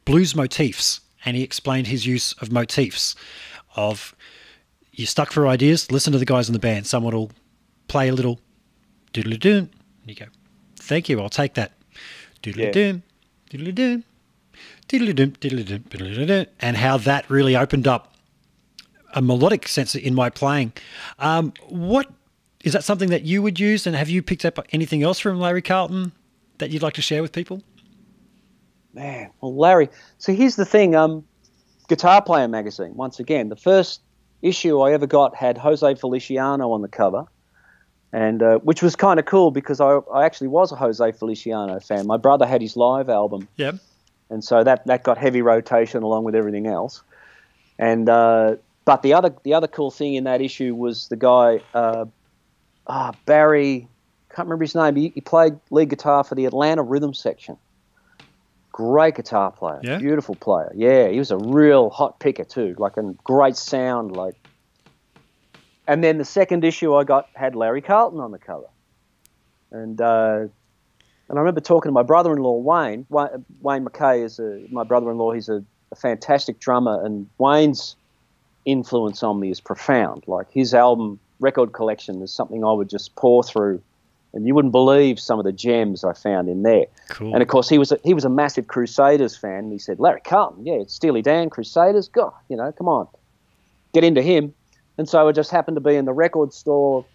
[0.05, 1.01] blues motifs.
[1.25, 3.15] And he explained his use of motifs
[3.75, 4.15] of
[4.93, 6.87] you're stuck for ideas, listen to the guys in the band.
[6.87, 7.31] Someone will
[7.89, 8.39] play a little
[9.13, 9.57] doodly doo.
[9.57, 9.69] And
[10.07, 10.25] you go,
[10.81, 11.73] thank you, I'll take that.
[16.59, 18.13] And how that really opened up
[19.13, 20.73] a melodic sense in my playing.
[21.19, 22.09] Um, what
[22.63, 23.87] is that something that you would use?
[23.87, 26.11] And have you picked up anything else from Larry Carlton
[26.57, 27.61] that you'd like to share with people?
[28.93, 29.89] Man, well, Larry.
[30.17, 30.95] So here's the thing.
[30.95, 31.23] Um,
[31.87, 32.95] Guitar Player magazine.
[32.95, 34.01] Once again, the first
[34.41, 37.25] issue I ever got had Jose Feliciano on the cover,
[38.13, 41.79] and uh, which was kind of cool because I, I actually was a Jose Feliciano
[41.79, 42.07] fan.
[42.07, 43.73] My brother had his live album, Yeah.
[44.29, 47.03] and so that that got heavy rotation along with everything else.
[47.79, 48.55] And uh,
[48.85, 52.05] but the other the other cool thing in that issue was the guy, uh,
[52.87, 53.87] ah Barry,
[54.35, 54.95] can't remember his name.
[54.95, 57.57] He, he played lead guitar for the Atlanta Rhythm Section.
[58.71, 59.97] Great guitar player, Yeah?
[59.97, 60.71] beautiful player.
[60.75, 64.35] Yeah, he was a real hot picker too, like a great sound, like.
[65.91, 68.69] And then the second issue I got had Larry Carlton on the cover,
[69.71, 70.47] and uh,
[71.27, 73.05] and I remember talking to my brother-in-law Wayne.
[73.09, 75.33] Wayne, Wayne McKay is a, my brother-in-law.
[75.33, 75.61] He's a,
[75.91, 77.97] a fantastic drummer, and Wayne's
[78.63, 80.23] influence on me is profound.
[80.27, 83.81] Like his album record collection is something I would just pour through,
[84.31, 86.85] and you wouldn't believe some of the gems I found in there.
[87.09, 87.33] Cool.
[87.33, 89.65] And of course, he was a, he was a massive Crusaders fan.
[89.65, 92.07] And he said, "Larry Carlton, yeah, it's Steely Dan, Crusaders.
[92.07, 93.09] God, you know, come on,
[93.93, 94.53] get into him."
[94.97, 97.05] And so I just happened to be in the record store,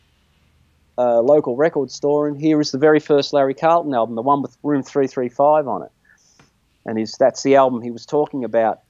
[0.99, 4.43] uh, local record store, and here is the very first Larry Carlton album, the one
[4.43, 5.93] with Room Three Three Five on it.
[6.85, 8.81] And he's, that's the album he was talking about.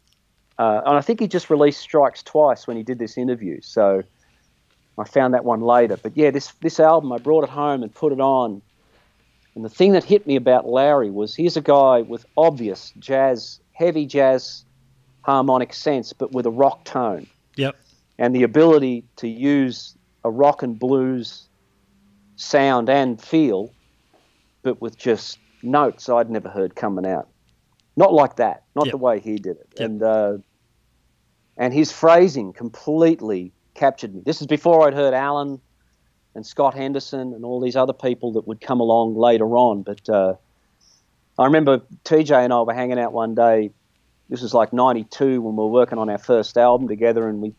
[0.59, 3.61] Uh, and I think he just released Strikes Twice when he did this interview.
[3.63, 4.03] So
[4.99, 5.97] I found that one later.
[5.97, 8.63] But yeah, this this album, I brought it home and put it on.
[9.55, 13.61] And the thing that hit me about Larry was he's a guy with obvious jazz,
[13.73, 14.65] heavy jazz
[15.23, 17.27] harmonic sense, but with a rock tone
[17.57, 17.77] Yep.
[18.19, 19.95] And the ability to use
[20.25, 21.49] a rock and blues
[22.37, 23.73] sound and feel,
[24.63, 27.29] but with just notes I'd never heard coming out.
[27.97, 28.93] Not like that, not Yep.
[28.93, 29.69] the way he did it.
[29.79, 29.87] Yep.
[29.91, 30.39] And uh,
[31.57, 34.23] and his phrasing completely captured me.
[34.25, 35.61] This is before I'd heard Allan
[36.35, 39.83] and Scott Henderson and all these other people that would come along later on.
[39.83, 40.35] But uh,
[41.39, 43.71] I remember TJ and I were hanging out one day.
[44.29, 47.55] This was like '92 when we were working on our first album together, and we.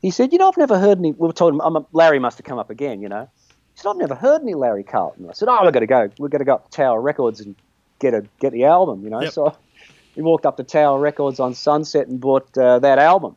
[0.00, 1.60] He said, "You know, I've never heard any." We were talking.
[1.62, 3.28] I'm Larry must have come up again, you know.
[3.74, 6.10] He said, "I've never heard any Larry Carlton." I said, "Oh, we've got to go.
[6.18, 7.54] We've got to go up to Tower Records and
[7.98, 9.32] get a get the album, you know." Yep.
[9.32, 9.56] So
[10.16, 13.36] we walked up to Tower Records on Sunset and bought uh, that album.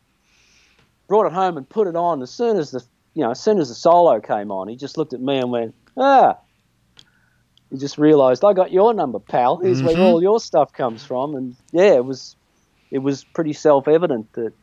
[1.07, 2.21] Brought it home and put it on.
[2.21, 2.83] As soon as the
[3.13, 5.51] you know, as soon as the solo came on, he just looked at me and
[5.51, 6.37] went, "Ah."
[7.69, 9.57] He just realised I got your number, pal.
[9.57, 12.35] Here's where all your stuff comes from, and yeah, it was
[12.91, 14.53] it was pretty self evident that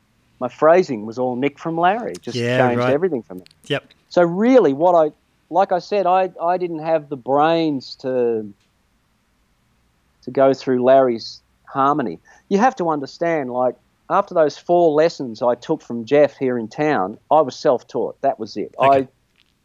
[0.41, 2.15] my phrasing was all Nick from Larry.
[2.21, 2.93] Just Yeah, changed right.
[2.93, 3.43] everything for me.
[3.67, 3.85] Yep.
[4.09, 5.13] So really, what I
[5.51, 8.53] like I said, I I didn't have the brains to
[10.23, 12.19] to go through Larry's harmony.
[12.49, 13.75] You have to understand, like
[14.09, 18.21] after those four lessons I took from Jeff here in town, I was self-taught.
[18.23, 18.75] That was it.
[18.79, 18.99] Okay.
[19.03, 19.09] I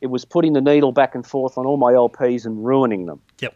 [0.01, 3.21] it was putting the needle back and forth on all my LPs and ruining them.
[3.39, 3.55] Yep.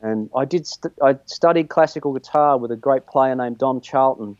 [0.00, 0.66] And I did.
[0.66, 4.36] St- I studied classical guitar with a great player named Don Charlton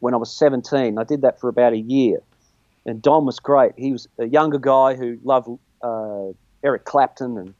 [0.00, 0.98] when I was 17.
[0.98, 2.20] I did that for about a year,
[2.86, 3.72] and Don was great.
[3.76, 5.48] He was a younger guy who loved
[5.82, 6.28] uh,
[6.62, 7.54] Eric Clapton, and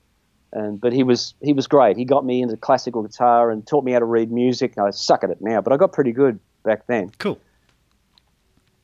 [0.52, 1.96] and but he was he was great.
[1.96, 4.76] He got me into classical guitar and taught me how to read music.
[4.78, 7.10] I suck at it now, but I got pretty good back then.
[7.18, 7.38] Cool.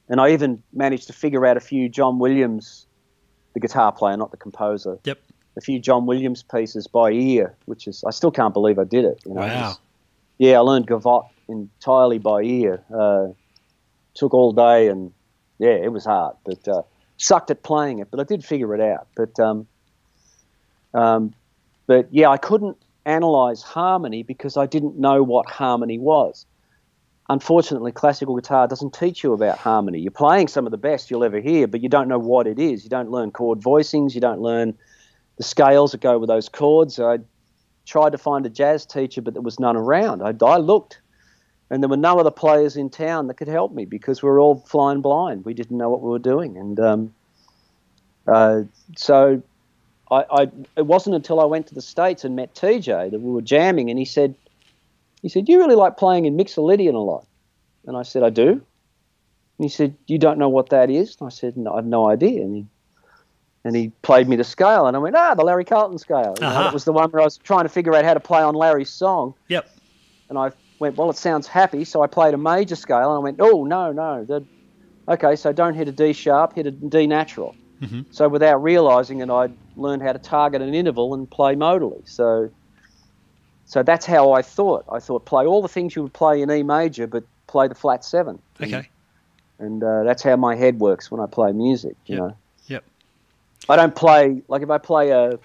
[0.08, 2.86] And I even managed to figure out a few John Williams,
[3.54, 5.18] the guitar player, not the composer, Yep.
[5.56, 9.04] a few John Williams pieces by ear, which is I still can't believe I did
[9.04, 9.20] it.
[9.26, 9.68] You know, It Wow.
[9.68, 9.78] was-
[10.38, 12.82] yeah, I learned Gavotte entirely by ear.
[12.92, 13.28] Uh,
[14.14, 15.12] took all day, and
[15.58, 16.82] yeah, it was hard, but uh,
[17.16, 18.10] sucked at playing it.
[18.10, 19.06] But I did figure it out.
[19.16, 19.66] But um,
[20.94, 21.34] um,
[21.86, 26.44] but yeah, I couldn't analyze harmony because I didn't know what harmony was.
[27.28, 29.98] Unfortunately, classical guitar doesn't teach you about harmony.
[29.98, 32.58] You're playing some of the best you'll ever hear, but you don't know what it
[32.58, 32.84] is.
[32.84, 34.14] You don't learn chord voicings.
[34.14, 34.76] You don't learn
[35.36, 37.00] the scales that go with those chords.
[37.00, 37.18] I
[37.86, 40.22] tried to find a jazz teacher, but there was none around.
[40.22, 41.00] I, I looked,
[41.70, 44.40] and there were no other players in town that could help me because we were
[44.40, 45.44] all flying blind.
[45.44, 47.14] We didn't know what we were doing, and um,
[48.26, 48.62] uh,
[48.96, 49.42] so
[50.10, 50.50] I, I.
[50.76, 53.88] It wasn't until I went to the states and met TJ that we were jamming,
[53.88, 54.34] and he said,
[55.22, 57.24] he said, "You really like playing in Mixolydian a lot?"
[57.86, 61.26] And I said, "I do." And he said, "You don't know what that is?" And
[61.26, 62.66] I said, "No, I have no idea." And he
[63.66, 66.46] and he played me the scale, and I went, "Ah, the Larry Carlton scale." You
[66.46, 66.62] Uh-huh.
[66.62, 68.54] that was the one where I was trying to figure out how to play on
[68.54, 69.66] Larry's song, Yep.
[70.28, 73.18] and I went, "Well, it sounds happy," so I played a major scale, and I
[73.18, 74.46] went, "Oh no, no, that,
[75.08, 77.56] okay, so don't hit a D sharp, hit a D natural."
[78.10, 82.08] So without realizing it, I learned how to target an interval and play modally.
[82.08, 82.50] So,
[83.64, 84.84] so that's how I thought.
[84.90, 87.74] I thought play all the things you would play in E major, but play the
[87.74, 88.40] flat seven.
[88.62, 88.88] Okay.
[89.58, 91.96] And uh, that's how my head works when I play music.
[92.06, 92.24] You Yep.
[92.24, 92.36] know.
[93.68, 95.38] I don't play like if I play a.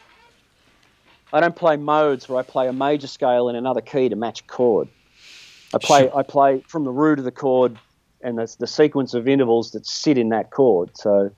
[1.33, 4.41] I don't play modes where I play a major scale in another key to match
[4.41, 4.87] a chord.
[5.73, 6.17] I play Sure.
[6.17, 7.77] I play from the root of the chord
[8.21, 10.95] and the, the sequence of intervals that sit in that chord.
[10.97, 11.31] So,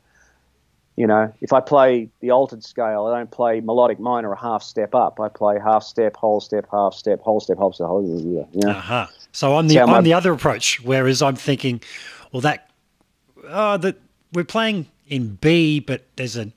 [0.95, 4.63] you know, if I play the altered scale, I don't play melodic minor a half
[4.63, 5.19] step up.
[5.19, 8.71] I play half step, whole step, half step, whole step, whole step, whole you know.
[8.71, 9.07] Uh-huh.
[9.31, 11.81] So I'm the See how my- I'm the other approach, whereas I'm thinking,
[12.31, 12.69] well, that
[13.47, 13.97] oh, that
[14.33, 16.53] we're playing in B, but there's an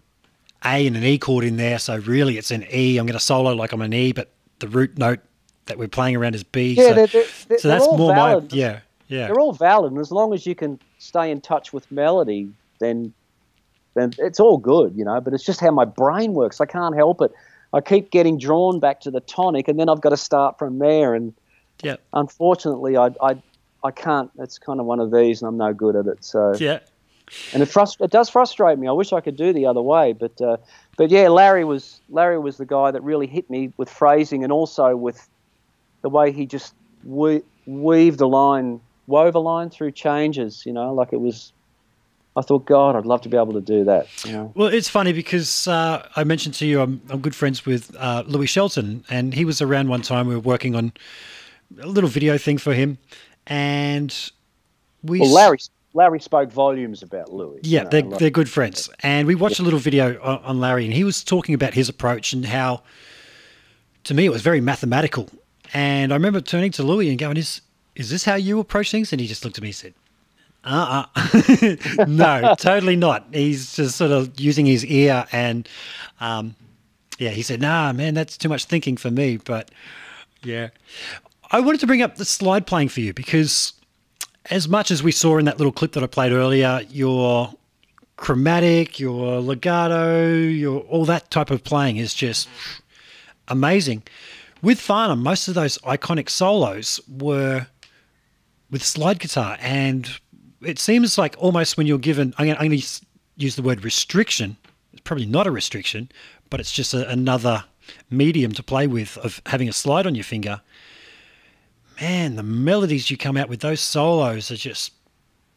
[0.65, 2.97] A and an E chord in there, so really it's an E.
[2.99, 5.21] I'm going to solo like I'm an E, but the root note
[5.67, 6.75] that we're playing around is B.
[6.75, 7.07] Yeah, so, they're-
[7.49, 8.53] they're- so that's more valid.
[8.53, 11.73] my yeah yeah They're all valid, and as long as you can stay in touch
[11.73, 12.49] with melody,
[12.81, 13.13] then
[13.95, 15.21] then it's all good, you know.
[15.21, 16.61] But it's just how my brain works.
[16.61, 17.33] I can't help it.
[17.73, 20.79] I keep getting drawn back to the tonic, and then I've got to start from
[20.79, 21.15] there.
[21.15, 21.33] And
[21.83, 23.41] yeah unfortunately, I I,
[23.85, 24.31] I can't.
[24.39, 26.25] It's kind of one of these, and I'm no good at it.
[26.25, 26.81] So yeah.
[27.53, 28.89] And it frust- it does frustrate me.
[28.89, 30.57] I wish I could do the other way, but uh,
[30.97, 34.53] but yeah, Larry was Larry was the guy that really hit me with phrasing and
[34.53, 35.29] also with
[36.03, 36.75] the way he just
[37.05, 40.65] we- weaved a line, wove a line through changes.
[40.65, 41.53] You know, like it was.
[42.39, 44.09] I thought, God, I'd love to be able to do that.
[44.27, 47.65] You know, Well, it's funny because uh, I mentioned to you I'm, I'm good friends
[47.65, 50.29] with uh, Louis Shelton, and he was around one time.
[50.29, 50.93] We were working on
[51.81, 52.99] a little video thing for him,
[53.47, 54.15] and
[55.03, 55.59] we well, Larry
[55.97, 57.61] Larry spoke volumes about Louis.
[57.63, 58.91] you Yeah, know, they're, they're good friends.
[59.01, 61.89] And we watched a little video on, on Larry, and he was talking about his
[61.89, 62.83] approach and how,
[64.05, 65.31] to me, it was very mathematical.
[65.73, 67.63] And I remember turning to Louis and going, "Is
[67.95, 69.95] is this how you approach things?" And he just looked at me and said,
[70.65, 75.69] "Uh, uh no, totally not." He's just sort of using his ear, and
[76.21, 76.55] um,
[77.19, 79.71] yeah, he said, "Nah, man, that's too much thinking for me." But
[80.45, 80.69] yeah,
[81.51, 83.73] I wanted to bring up the slide playing for you because
[84.51, 87.53] as much as we saw in that little clip that I played earlier, your
[88.17, 92.49] chromatic, your legato, your all that type of playing is just
[93.49, 94.03] amazing.
[94.63, 97.67] With Farnham, most of those iconic solos were
[98.71, 100.09] with slide guitar, and
[100.63, 103.01] it seems like almost when you're given, I'm going to
[103.37, 104.57] use the word restriction.
[104.93, 106.11] It's probably not a restriction,
[106.51, 107.65] but it's just a, another
[108.11, 110.61] medium to play with of having a slide on your finger
[112.01, 114.93] man, the melodies you come out with those solos are just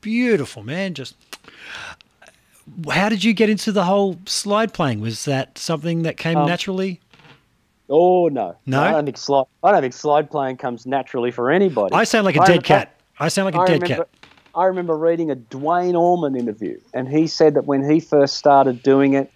[0.01, 0.93] beautiful, man.
[0.93, 1.15] Just
[2.91, 5.01] how did you get into the whole slide playing?
[5.01, 6.99] Was that something that came Um, naturally?
[7.89, 8.81] Oh no, No?
[8.83, 9.45] I don't think slide.
[9.63, 11.93] I don't think slide playing comes naturally for anybody.
[11.95, 12.95] I sound like a I dead remember- cat.
[13.19, 14.09] I sound like a I dead remember, cat.
[14.55, 18.81] I remember reading a Duane Allman interview, and he said that when he first started
[18.83, 19.31] doing it,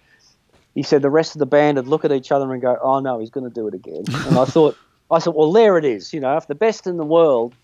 [0.74, 3.00] he said the rest of the band would look at each other and go, "Oh
[3.00, 4.76] no, he's going to do it again." And I thought,
[5.14, 6.12] I thought, well, there it is.
[6.12, 7.54] You know, if the best in the world,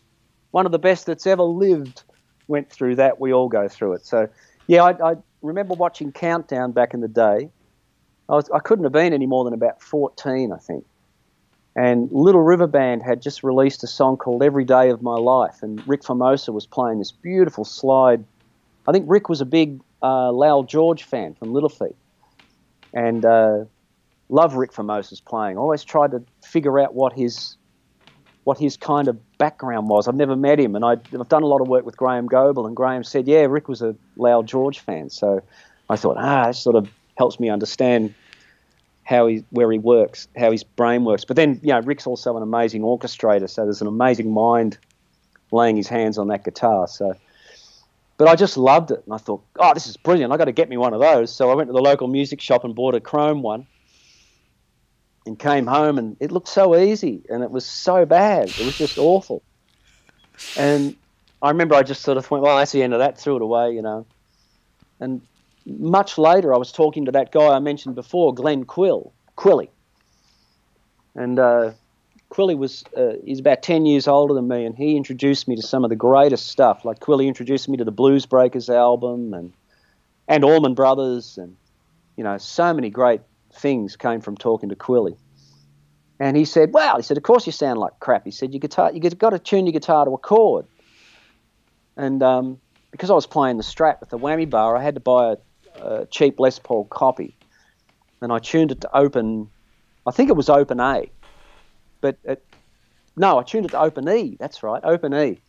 [0.53, 2.03] one of the best that's ever lived,
[2.49, 4.07] went through that, we all go through it.
[4.07, 4.29] So,
[4.67, 7.51] yeah, I, I remember watching Countdown back in the day.
[8.29, 10.85] I, was, I couldn't have been any more than about 14, I think.
[11.77, 15.63] And Little River Band had just released a song called Every Day of My Life,
[15.63, 18.25] and Rick Formosa was playing this beautiful slide.
[18.89, 21.95] I think Rick was a big uh, Lowell George fan from Little Feat,
[22.93, 23.65] and uh,
[24.31, 25.59] love Rick Formosa's playing.
[25.59, 27.57] I Always tried to figure out what his
[28.45, 30.09] what his kind of background was.
[30.09, 32.67] I've never met him, and I, I've done a lot of work with Graham Goble,
[32.67, 35.11] and Graham said, yeah, Rick was a Lowell George fan.
[35.11, 35.43] So
[35.91, 36.89] I thought, ah, this sort of
[37.19, 38.15] helps me understand
[39.05, 41.25] how he where he works, how his brain works.
[41.25, 44.79] But then, you know, Rick's also an amazing orchestrator, so there's an amazing mind
[45.53, 46.87] laying his hands on that guitar.
[46.89, 47.15] So,
[48.17, 50.33] but I just loved it, and I thought, oh, this is brilliant.
[50.33, 51.35] I got to get me one of those.
[51.35, 53.67] So I went to the local music shop and bought a chrome one,
[55.31, 58.53] and came home, and it looked so easy, and it was so bad.
[58.59, 59.45] It was just awful.
[60.57, 60.97] And
[61.41, 63.17] I remember I just sort of went, well, that's the end of that.
[63.17, 64.07] Threw it away, you know.
[64.99, 65.23] And
[65.65, 69.71] much later, I was talking to that guy I mentioned before, Glenn Quill, Quilly.
[71.15, 71.73] And uh,
[72.31, 75.63] Quilly was, uh, he's about 10 years older than me, and he introduced me to
[75.63, 76.85] some of the greatest stuff.
[76.85, 79.53] Like Quilly introduced me to the Blues Breakers album and,
[80.27, 81.57] and Allman Brothers, and,
[82.17, 83.21] you know, so many great
[83.53, 85.17] things came from talking to Quilly.
[86.19, 88.61] And he said, "Well," he said, "Of course you sound like crap." He said, "Your
[88.61, 90.67] guitar, you got to tune your guitar to a chord."
[91.97, 92.61] And um,
[92.91, 95.83] because I was playing the Strat with the whammy bar, I had to buy a,
[95.83, 97.37] a cheap Les Paul copy,
[98.21, 99.49] and I tuned it to open.
[100.07, 101.11] I think it was open A,
[102.03, 102.45] but it,
[103.17, 104.37] no, I tuned it to open E.
[104.39, 105.41] That's right, open E,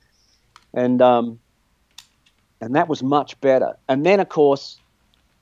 [0.73, 1.39] and um,
[2.61, 3.75] and that was much better.
[3.89, 4.79] And then, of course,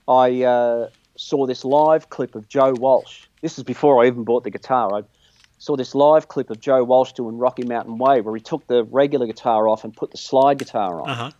[0.07, 3.25] I uh, saw this live clip of Joe Walsh.
[3.41, 4.93] This is before I even bought the guitar.
[4.93, 5.03] I
[5.57, 8.85] saw this live clip of Joe Walsh doing Rocky Mountain Way, where he took the
[8.85, 11.09] regular guitar off and put the slide guitar on.
[11.09, 11.31] Uh huh.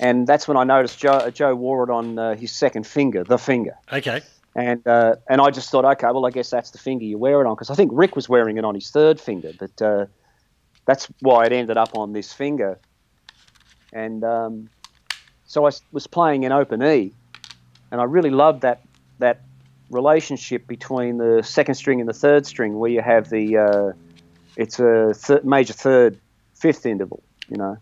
[0.00, 3.36] And that's when I noticed Joe, Joe wore it on uh, his second finger, the
[3.36, 3.76] finger.
[3.92, 4.22] Okay.
[4.56, 7.42] And uh, and I just thought, okay, well, I guess that's the finger you wear
[7.42, 10.06] it on, because I think Rick was wearing it on his third finger, but uh,
[10.86, 12.78] that's why it ended up on this finger.
[13.92, 14.70] And um,
[15.44, 17.12] so I was playing in open E,
[17.90, 18.82] and I really loved that
[19.18, 19.42] that
[19.90, 23.92] relationship between the second string and the third string, where you have the uh,
[24.56, 26.18] it's a th- major third
[26.54, 27.76] fifth interval, you know,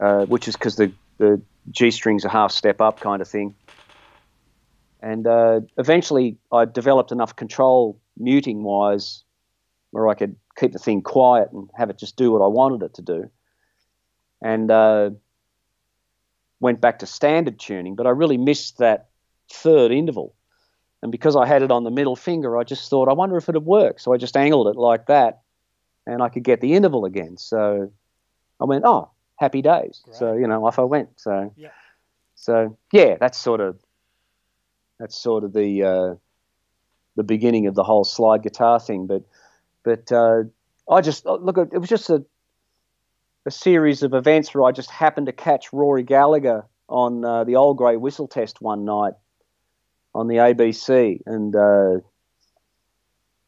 [0.00, 1.40] uh, which is because the the
[1.70, 3.54] G strings a half step up kind of thing.
[5.02, 9.24] And uh, eventually, I developed enough control muting wise
[9.92, 12.82] where I could keep the thing quiet and have it just do what I wanted
[12.82, 13.30] it to do.
[14.42, 15.10] And uh,
[16.60, 19.09] went back to standard tuning, but I really missed that
[19.50, 20.34] third interval.
[21.02, 23.48] And because I had it on the middle finger, I just thought, I wonder if
[23.48, 24.00] it'd work.
[24.00, 25.40] So I just angled it like that,
[26.06, 27.36] and I could get the interval again.
[27.38, 27.90] So
[28.60, 30.02] I went, oh, happy days.
[30.12, 31.18] So you know, off I went.
[31.18, 31.70] So Yeah.
[32.34, 33.78] so yeah, that's sort of
[34.98, 36.14] that's sort of the uh,
[37.16, 39.06] the beginning of the whole slide guitar thing.
[39.06, 39.22] But
[39.82, 40.44] but uh,
[40.90, 42.24] I just look, it was just a
[43.46, 47.56] a series of events where I just happened to catch Rory Gallagher on uh, the
[47.56, 49.14] Old Grey Whistle Test one night
[50.14, 52.00] on the ABC, and uh,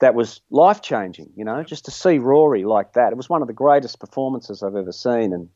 [0.01, 1.31] that was life changing.
[1.37, 4.63] You know, just to see Rory like that, it was one of the greatest performances
[4.63, 5.49] I've ever seen, and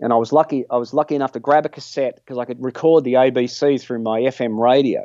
[0.00, 0.64] and I was lucky.
[0.70, 4.00] I was lucky enough to grab a cassette because I could record the ABC through
[4.02, 5.02] my FM radio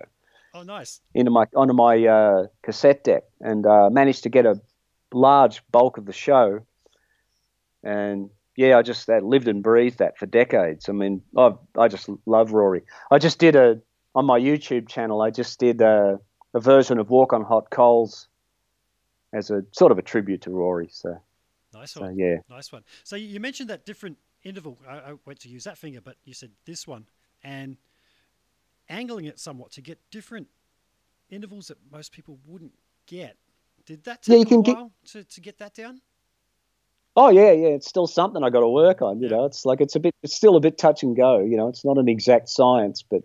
[0.54, 1.02] Oh, nice.
[1.14, 4.62] into my onto my uh, cassette deck, and uh, managed to get a
[5.14, 6.60] large bulk of the show.
[7.84, 10.88] And yeah, I just that lived and breathed that for decades.
[10.90, 12.84] I mean, I I just love Rory.
[13.12, 13.82] I just did a
[14.16, 15.22] on my YouTube channel.
[15.22, 16.20] I just did a,
[16.54, 18.28] a version of Walk on Hot Coals
[19.34, 20.88] as a sort of a tribute to Rory.
[20.92, 21.18] So,
[21.74, 22.18] Nice so one.
[22.18, 22.38] yeah.
[22.50, 22.84] Nice one.
[23.04, 24.78] So you mentioned that different interval.
[24.88, 27.08] I, I went to use that finger, but you said this one,
[27.44, 27.78] and
[28.90, 30.48] angling it somewhat to get different
[31.30, 32.74] intervals that most people wouldn't
[33.08, 33.38] get.
[33.86, 36.02] Did that Yeah, take you can a get- while to, to get that down?
[37.16, 37.68] Oh yeah, yeah.
[37.70, 39.20] It's still something I got to work on.
[39.20, 39.38] You Yeah.
[39.38, 41.40] know, it's like it's a bit, it's still a bit touch and go.
[41.40, 43.22] You know, it's not an exact science, but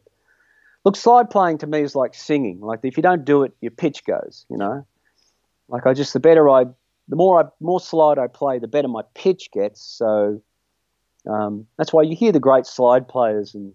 [0.85, 2.61] look, slide playing to me is like singing.
[2.61, 4.47] Like if you don't do it, your pitch goes.
[4.51, 4.87] You know,
[5.69, 6.65] like I just the better I,
[7.09, 9.81] the more I, more slide I play, the better my pitch gets.
[9.83, 10.41] So
[11.27, 13.73] um, that's why you hear the great slide players, and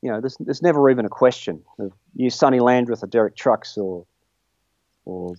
[0.00, 3.76] you know, there's there's never even a question of you Sonny Landreth or Derek Trucks
[3.76, 4.04] or
[5.04, 5.34] or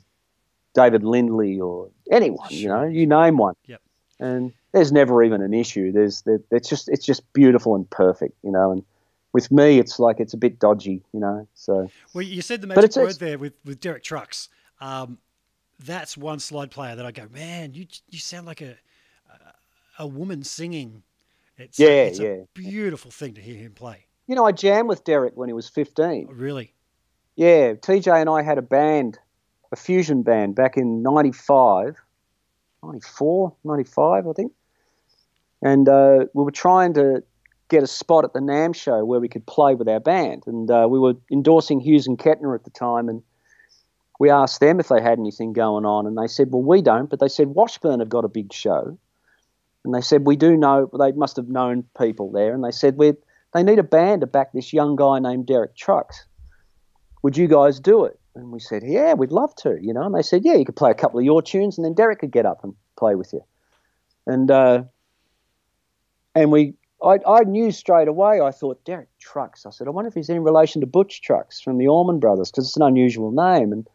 [0.73, 2.47] David Lindley or anyone.
[2.49, 3.81] You know, you name one Yep.
[4.19, 5.91] and there's never even an issue.
[5.91, 8.71] There's there, it's just it's just beautiful and perfect, you know.
[8.71, 8.83] And
[9.34, 11.47] with me, it's like it's a bit dodgy, you know.
[11.55, 14.49] So Well, you said the magic it's- word it's- there with, with Derek Trucks.
[14.80, 15.18] Um,
[15.80, 18.76] that's one slide player that I go, man, you you sound like a
[19.99, 21.03] a, a woman singing.
[21.57, 22.35] It's Yeah, it's a yeah.
[22.53, 24.05] beautiful thing to hear him play.
[24.27, 26.27] you know, I jammed with Derek when he was 15.
[26.31, 26.73] Really,
[27.35, 29.19] Yeah, TJ and I had a band,
[29.72, 31.95] a fusion band back in 95,
[32.84, 34.51] 94, 95, I think.
[35.61, 37.23] And uh, we were trying to
[37.69, 40.44] get a spot at the NAMM show where we could play with our band.
[40.45, 43.10] And uh, we were endorsing Hughes and Kettner at the time.
[43.10, 43.22] And
[44.19, 46.06] we asked them if they had anything going on.
[46.06, 47.10] And they said, well, we don't.
[47.10, 48.98] But they said, Washburn have got a big show.
[49.85, 52.53] And they said, we do know, they must have known people there.
[52.53, 53.14] And they said, we
[53.53, 56.26] they need a band to back this young guy named Derek Trucks
[57.23, 58.19] would you guys do it?
[58.35, 60.03] And we said, yeah, we'd love to, you know.
[60.03, 62.19] And they said, yeah, you could play a couple of your tunes, and then Derek
[62.19, 63.41] could get up and play with you.
[64.27, 64.84] And uh,
[66.35, 68.39] and we, I, I knew straight away.
[68.39, 69.65] I thought Derek Trucks.
[69.65, 72.49] I said, I wonder if he's in relation to Butch Trucks from the Allman Brothers,
[72.49, 73.71] because it's an unusual name.
[73.71, 73.88] And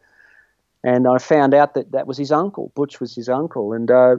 [0.83, 2.71] and I found out that that was his uncle.
[2.75, 4.17] Butch was his uncle, and uh,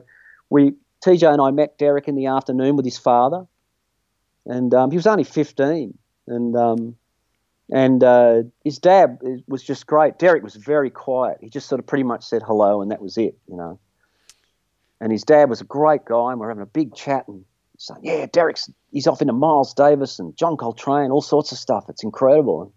[0.50, 3.46] we TJ and I met Derek in the afternoon with his father,
[4.44, 5.96] and um, he was only fifteen,
[6.26, 6.96] and um,
[7.72, 10.18] and uh, his dad was just great.
[10.18, 11.38] Derek was very quiet.
[11.40, 13.78] He just sort of pretty much said hello, and that was it, you know.
[15.00, 17.44] And his dad was a great guy, and we're having a big chat, and
[17.80, 21.86] saying, "Yeah, Derek's he's off into Miles Davis and John Coltrane, all sorts of stuff.
[21.88, 22.72] It's incredible." And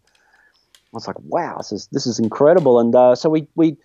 [0.93, 3.77] I was like, "Wow, this is this is incredible." And uh, so we we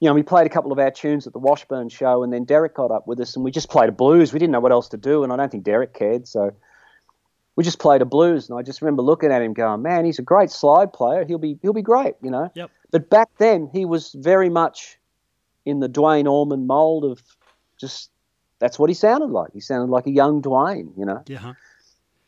[0.00, 2.44] you know, we played a couple of our tunes at the Washburn show, and then
[2.44, 4.32] Derek got up with us, and we just played a blues.
[4.32, 6.52] We didn't know what else to do, and I don't think Derek cared, so
[7.54, 8.48] we just played a blues.
[8.48, 11.26] And I just remember looking at him, going, "Man, he's a great slide player.
[11.26, 12.50] He'll be he'll be great," you know.
[12.54, 12.70] Yep.
[12.90, 14.98] But back then, he was very much
[15.66, 17.22] in the Duane Allman mold of
[17.78, 18.10] just
[18.60, 19.52] that's what he sounded like.
[19.52, 21.22] He sounded like a young Duane, you know.
[21.26, 21.54] Yeah.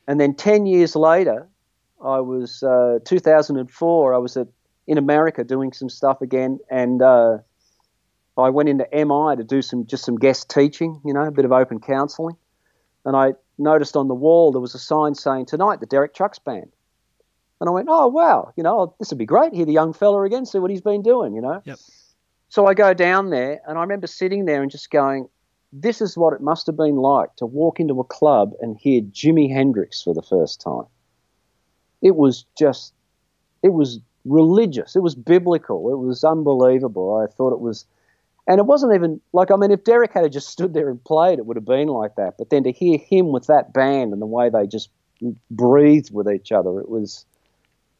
[0.08, 1.46] And then 10 years later,
[2.02, 4.48] I was, uh, 2004, I was at,
[4.86, 6.58] in America doing some stuff again.
[6.70, 7.38] And uh,
[8.36, 11.44] I went into MI to do some, just some guest teaching, you know, a bit
[11.44, 12.36] of open counseling.
[13.04, 16.38] And I noticed on the wall there was a sign saying, Tonight, the Derek Trucks
[16.38, 16.72] Band.
[17.60, 19.52] And I went, Oh, wow, you know, this would be great.
[19.52, 21.62] Hear the young fella again, see what he's been doing, you know.
[21.64, 21.78] Yep.
[22.48, 25.28] So I go down there, and I remember sitting there and just going,
[25.72, 29.00] this is what it must have been like to walk into a club and hear
[29.00, 30.84] Jimi Hendrix for the first time.
[32.02, 32.92] It was just,
[33.62, 34.94] it was religious.
[34.94, 35.90] It was biblical.
[35.92, 37.16] It was unbelievable.
[37.16, 37.86] I thought it was,
[38.46, 41.38] and it wasn't even like, I mean, if Derek had just stood there and played,
[41.38, 42.34] it would have been like that.
[42.38, 44.90] But then to hear him with that band and the way they just
[45.50, 47.24] breathed with each other, it was,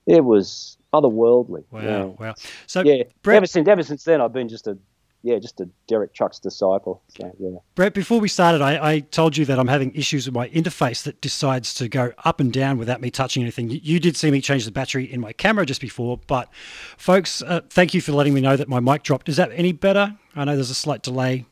[0.07, 1.65] it was otherworldly.
[1.71, 1.81] Wow.
[1.81, 2.05] Yeah.
[2.05, 2.35] Wow.
[2.67, 3.05] So, Yeah.
[3.23, 4.77] Brett, Ever since, ever since then, I've been just a,
[5.23, 7.03] yeah, just a Derek Trucks disciple.
[7.09, 7.59] So, yeah.
[7.75, 11.05] Brett, before we started, I, I told you that I'm having issues with my interface
[11.05, 13.71] that decides to go up and down without me touching anything.
[13.71, 16.49] You, you did see me change the battery in my camera just before, but
[16.97, 19.29] folks, uh, thank you for letting me know that my mic dropped.
[19.29, 20.17] Is that any better?
[20.35, 21.47] I know there's a slight delay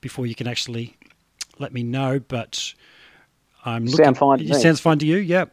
[0.00, 0.96] before you can actually
[1.58, 2.74] let me know, but
[3.64, 4.04] I'm looking.
[4.04, 4.60] Sound fine to It me.
[4.60, 5.16] sounds fine to you?
[5.16, 5.46] Yeah.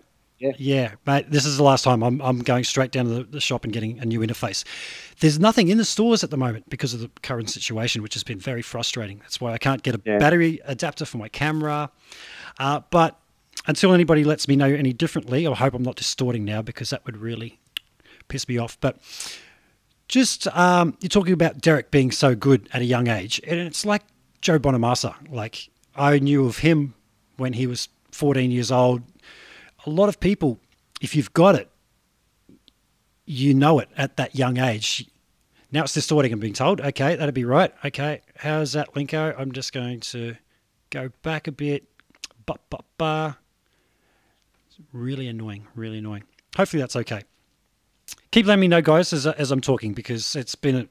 [0.43, 0.51] Yeah.
[0.57, 1.31] Yeah, mate.
[1.31, 3.71] This is the last time I'm, I'm going straight down to the, the shop and
[3.71, 4.63] getting a new interface.
[5.19, 8.23] There's nothing in the stores at the moment because of the current situation, which has
[8.23, 9.19] been very frustrating.
[9.19, 10.17] That's why I can't get a Yeah.
[10.17, 11.89] battery adapter for my camera.
[12.59, 13.19] Uh, but
[13.67, 17.05] until anybody lets me know any differently, I hope I'm not distorting now because that
[17.05, 17.59] would really
[18.27, 18.77] piss me off.
[18.81, 18.97] But
[20.07, 23.85] just um, you're talking about Derek being so good at a young age, and it's
[23.85, 24.03] like
[24.41, 25.15] Joe Bonamassa.
[25.31, 26.93] Like I knew of him
[27.37, 29.01] when he was 14 years old.
[29.85, 30.59] A lot of people,
[31.01, 31.69] if you've got it,
[33.25, 35.05] you know it at that young age.
[35.71, 36.31] Now it's distorting.
[36.31, 36.81] I'm being told.
[36.81, 37.73] Okay, that'd be right.
[37.83, 39.33] Okay, how's that, Linko?
[39.37, 40.35] I'm just going to
[40.89, 41.85] go back a bit.
[42.45, 43.37] Ba ba ba.
[44.67, 45.67] It's really annoying.
[45.75, 46.23] Really annoying.
[46.55, 47.21] Hopefully that's okay.
[48.31, 50.87] Keep letting me know, guys, as, as I'm talking because it's been a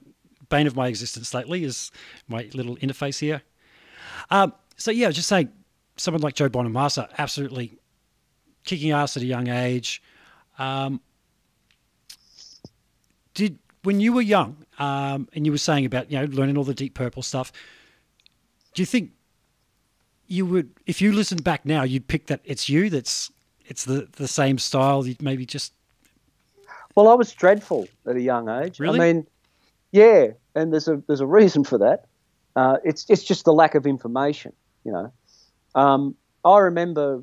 [0.49, 1.65] bane of my existence lately.
[1.65, 1.93] Is
[2.27, 3.43] my little interface here.
[4.31, 5.51] Um, so yeah, just saying,
[5.97, 7.79] someone like Joe Bonamassa, absolutely
[8.65, 10.03] kicking ass at a young age.
[10.59, 11.01] Um,
[13.35, 16.65] did when you were young, um, and you were saying about you know learning all
[16.65, 17.53] the Deep Purple stuff,
[18.75, 19.13] do you think
[20.27, 23.31] you would, if you listened back now, you'd pick that it's you that's
[23.67, 25.07] it's the the same style?
[25.07, 25.73] You'd maybe just
[26.95, 28.79] Well, I was dreadful at a young age.
[28.79, 29.01] Really?
[29.01, 29.27] I mean,
[29.91, 32.07] yeah, and there's a there's a reason for that.
[32.55, 34.53] Uh, it's it's just the lack of information,
[34.85, 35.13] you know.
[35.75, 36.15] Um,
[36.45, 37.23] I remember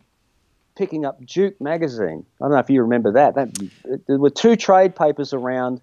[0.80, 2.26] picking up Juke magazine.
[2.41, 3.35] I don't know if you remember that.
[3.35, 5.81] That there were two trade papers around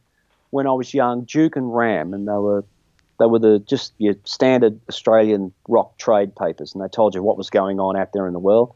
[0.51, 2.65] when I was young, Juke and Ram, and they were
[3.21, 7.37] they were the just your standard Australian rock trade papers, and they told you what
[7.37, 8.75] was going on out there in the world.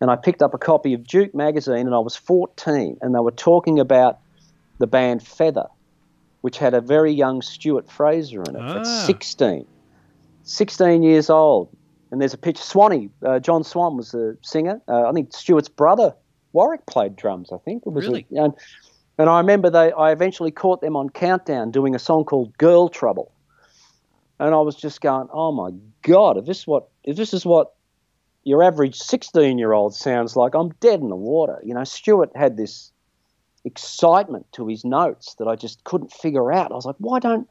[0.00, 3.20] And I picked up a copy of Juke magazine, and I was 14, and they
[3.20, 4.18] were talking about
[4.78, 5.66] the band Feather,
[6.40, 8.78] which had a very young Stuart Fraser in it Ah.
[8.78, 9.66] at 16.
[10.42, 11.68] 16 years old.
[12.10, 12.62] And there's a picture.
[12.62, 14.80] Swanee, uh, John Swan was the singer.
[14.88, 16.14] Uh, I think Stuart's brother,
[16.52, 17.84] Warwick, played drums, I think.
[17.86, 18.26] It was a- Really?
[18.32, 18.52] and,
[19.18, 22.88] and I remember they, I eventually caught them on Countdown doing a song called Girl
[22.88, 23.32] Trouble.
[24.38, 25.70] And I was just going, oh my
[26.02, 27.74] God, if this, what, if this is what
[28.44, 31.60] your average 16 year old sounds like, I'm dead in the water.
[31.62, 32.90] You know, Stuart had this
[33.64, 36.72] excitement to his notes that I just couldn't figure out.
[36.72, 37.46] I was like, why don't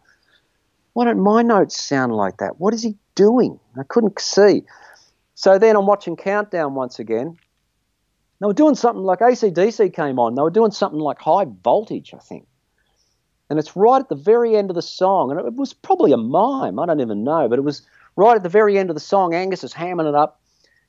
[0.93, 2.59] why don't my notes sound like that?
[2.59, 3.59] What is he doing?
[3.77, 4.63] I couldn't see.
[5.35, 7.37] So then I'm watching Countdown once again.
[8.39, 10.35] They were doing something like ACDC came on.
[10.35, 12.47] They were doing something like high voltage, I think.
[13.49, 15.31] And it's right at the very end of the song.
[15.31, 16.79] And it was probably a mime.
[16.79, 17.49] I don't even know.
[17.49, 17.81] But it was
[18.15, 19.33] right at the very end of the song.
[19.33, 20.41] Angus is hamming it up.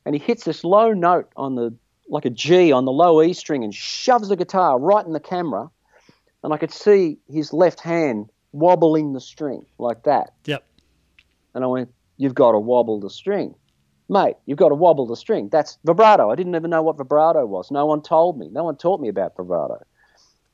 [0.05, 1.75] And he hits this low note on the,
[2.09, 5.21] like a G on the low E string and shoves the guitar right in the
[5.21, 5.71] camera.
[6.43, 10.33] And I could see his left hand wobbling the string like that.
[10.45, 10.65] yep.
[11.55, 13.55] And I went, You've got to wobble the string.
[14.11, 15.49] Mate, you've got to wobble the string.
[15.51, 16.31] That's vibrato.
[16.31, 17.71] I didn't even know what vibrato was.
[17.71, 18.49] No one told me.
[18.53, 19.83] No one taught me about vibrato.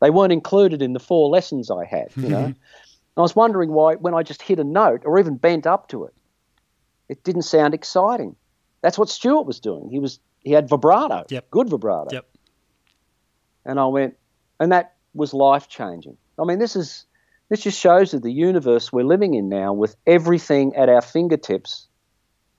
[0.01, 2.55] They weren't included in the four lessons I had, you know.
[3.17, 6.05] I was wondering why, when I just hit a note or even bent up to
[6.05, 6.15] it,
[7.09, 8.37] it didn't sound exciting.
[8.83, 9.89] That's what Stuart was doing.
[9.91, 11.51] He was he had vibrato, Yep.
[11.51, 12.11] good vibrato.
[12.13, 12.29] Yep.
[13.65, 14.17] And I went,
[14.61, 16.17] and that was life changing.
[16.39, 17.07] I mean, this is
[17.49, 21.87] this just shows you the universe we're living in now with everything at our fingertips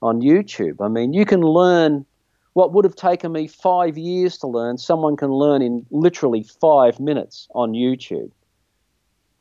[0.01, 0.77] on YouTube.
[0.79, 2.05] I mean, you can learn
[2.53, 6.99] what would have taken me five years to learn, someone can learn in literally five
[6.99, 8.31] minutes on YouTube.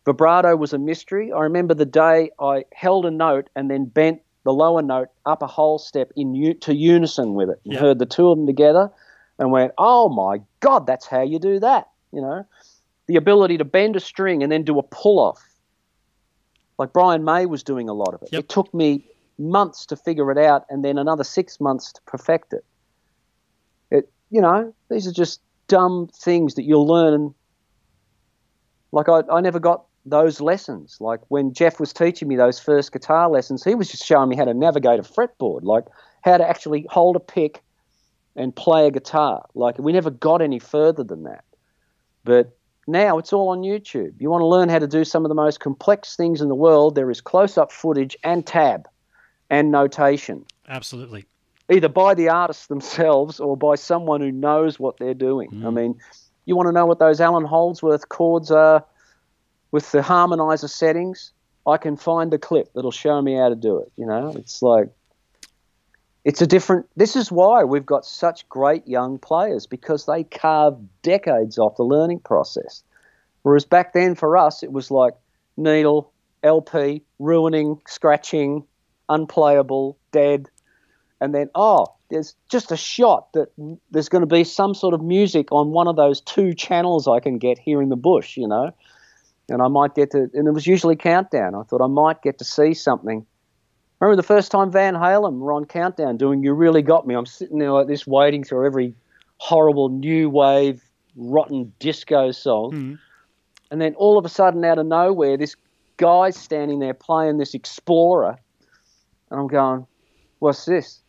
[0.04, 1.32] Vibrato was a mystery.
[1.32, 5.42] I remember the day I held a note and then bent the lower note up
[5.42, 7.80] a whole step in to unison with it and Yeah.
[7.80, 8.92] heard the two of them together
[9.38, 12.44] and went, "Oh my god, that's how you do that." You know,
[13.06, 15.42] the ability to bend a string and then do a pull off.
[16.78, 18.28] Like Brian May was doing a lot of it.
[18.32, 18.40] Yep.
[18.40, 19.06] It took me
[19.38, 22.64] months to figure it out and then another 6 months to perfect it.
[23.90, 27.34] It you know, these are just dumb things that you'll learn
[28.92, 30.96] like I, I never got those lessons.
[31.00, 34.36] Like when Jeff was teaching me those first guitar lessons, he was just showing me
[34.36, 35.84] how to navigate a fretboard, like
[36.22, 37.62] how to actually hold a pick
[38.36, 39.44] and play a guitar.
[39.54, 41.44] Like we never got any further than that.
[42.24, 42.55] But
[42.86, 44.14] now it's all on YouTube.
[44.18, 46.54] You want to learn how to do some of the most complex things in the
[46.54, 48.88] world, there is close up footage and tab
[49.50, 51.24] and notation, Absolutely.
[51.70, 55.48] either by the artists themselves or by someone who knows what they're doing.
[55.52, 55.74] I mm.
[55.74, 56.00] mean,
[56.44, 58.84] you want to know what those Allan Holdsworth chords are
[59.72, 61.32] with the harmonizer settings?
[61.66, 63.90] I can find the clip that'll show me how to do it.
[63.96, 64.88] You know, it's like
[66.26, 66.86] it's a different.
[66.96, 71.84] This is why we've got such great young players because they carved decades off the
[71.84, 72.82] learning process.
[73.42, 75.14] Whereas back then for us, it was like
[75.56, 76.12] needle,
[76.42, 78.64] LP, ruining, scratching,
[79.08, 80.48] unplayable, dead,
[81.20, 83.52] and then oh, there's just a shot that
[83.92, 87.20] there's going to be some sort of music on one of those two channels I
[87.20, 88.72] can get here in the bush, you know,
[89.48, 91.54] and I might get to, and it was usually Countdown.
[91.54, 93.26] I thought I might get to see something.
[94.00, 97.14] Remember the first time Van Halen were on Countdown doing "You Really Got Me"?
[97.14, 98.94] I'm sitting there like this, waiting through every
[99.38, 100.82] horrible new wave,
[101.16, 102.94] rotten disco song, hmm.
[103.70, 105.56] and then all of a sudden, out of nowhere, this
[105.96, 108.38] guy's standing there playing this Explorer,
[109.30, 109.86] and I'm going,
[110.40, 111.00] "What's this?"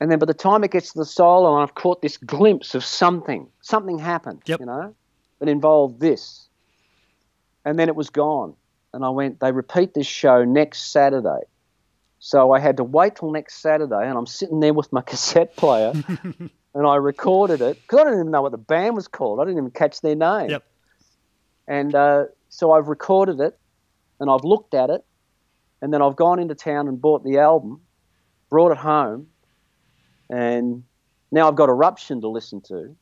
[0.00, 2.84] And then by the time it gets to the solo, I've caught this glimpse of
[2.84, 3.48] something.
[3.62, 4.60] Something happened, Yep.
[4.60, 4.94] you know,
[5.38, 6.48] that involved this.
[7.64, 8.54] And then it was gone.
[8.92, 11.40] And I went, they repeat this show next Saturday.
[12.24, 15.56] So I had to wait till next Saturday, and I'm sitting there with my cassette
[15.56, 15.92] player,
[16.74, 19.40] and I recorded it because I didn't even know what the band was called.
[19.40, 20.48] I didn't even catch their name.
[20.48, 20.64] Yep.
[21.68, 23.58] And uh, so I've recorded it,
[24.20, 25.04] and I've looked at it,
[25.82, 27.82] and then I've gone into town and bought the album,
[28.48, 29.26] brought it home,
[30.30, 30.82] and
[31.30, 32.96] now I've got Eruption to listen to,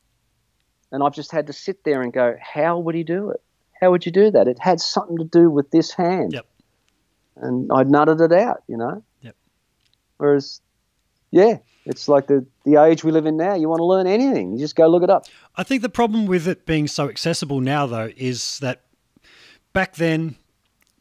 [0.91, 3.41] and I've just had to sit there and go, how would he do it?
[3.79, 4.49] How would you do that?
[4.49, 6.33] It had something to do with this hand.
[6.33, 6.45] Yep.
[7.37, 9.01] And I nutted it out, you know.
[10.23, 10.61] Whereas,
[11.31, 13.55] yeah, it's like the the age we live in now.
[13.55, 15.25] You want to learn anything, you just go look it up.
[15.57, 18.83] I think the problem with it being so accessible now, though, is that
[19.73, 20.37] back then,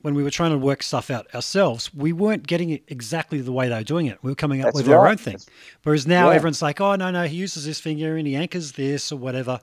[0.00, 3.52] when we were trying to work stuff out ourselves, we weren't getting it exactly the
[3.52, 4.18] way they were doing it.
[4.22, 5.38] We were coming up That's with our own thing.
[5.84, 6.34] Whereas now Yeah.
[6.36, 9.60] everyone's like, oh, no, no, he uses this finger and he anchors this or whatever.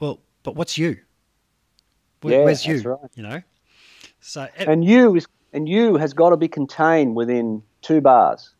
[0.00, 0.98] Well, but what's you?
[2.20, 2.82] Where, Yeah, where's you?
[2.82, 2.98] right.
[3.14, 3.42] You know?
[4.20, 8.50] So, it- and you is and you has got to be contained within two bars.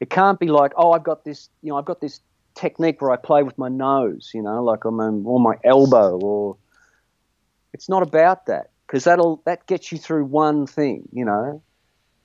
[0.00, 2.20] It can't be like, oh, I've got this, you know, I've got this
[2.54, 6.18] technique where I play with my nose, you know, like I'm um, or my elbow,
[6.18, 6.56] or
[7.72, 11.62] it's not about that because that'll that gets you through one thing, you know.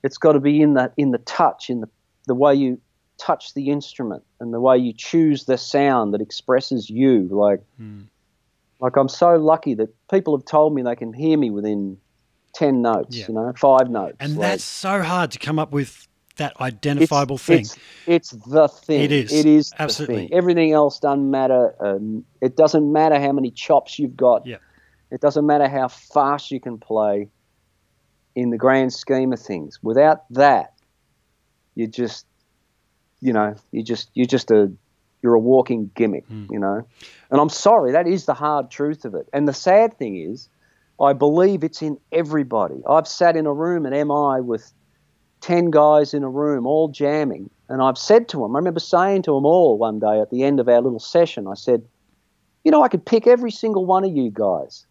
[0.02, 1.88] It's got to be in the in the touch, in the
[2.26, 2.80] the way you
[3.18, 7.28] touch the instrument, and the way you choose the sound that expresses you.
[7.30, 7.60] Like,
[8.80, 11.98] like I'm so lucky that people have told me they can hear me within
[12.54, 13.26] ten notes, Yeah.
[13.28, 14.16] you know, five notes.
[14.20, 16.06] and like- that's so hard to come up with
[16.40, 17.60] that it's, identifiable thing.
[17.60, 17.76] It's,
[18.06, 19.02] it's the thing.
[19.02, 20.16] It is, It is the absolutely.
[20.16, 20.34] thing.
[20.34, 21.74] Everything else doesn't matter.
[21.80, 24.46] Um, it doesn't matter how many chops you've got.
[24.46, 24.56] Yeah.
[25.10, 27.28] It doesn't matter how fast you can play.
[28.36, 30.74] In the grand scheme of things, without that,
[31.74, 32.26] you just,
[33.20, 34.70] you know, you just you're just a
[35.20, 36.46] you're a walking gimmick, Hmm.
[36.48, 36.86] you know.
[37.32, 39.28] And I'm sorry, that is the hard truth of it.
[39.32, 40.48] And the sad thing is,
[41.00, 42.76] I believe it's in everybody.
[42.88, 44.72] I've sat in a room at MI with
[45.40, 47.50] 10 guys in a room all jamming.
[47.68, 50.42] And I've said to them, I remember saying to them all one day at the
[50.42, 51.84] end of our little session, I said,
[52.64, 54.86] you know, I could pick every single one of you guys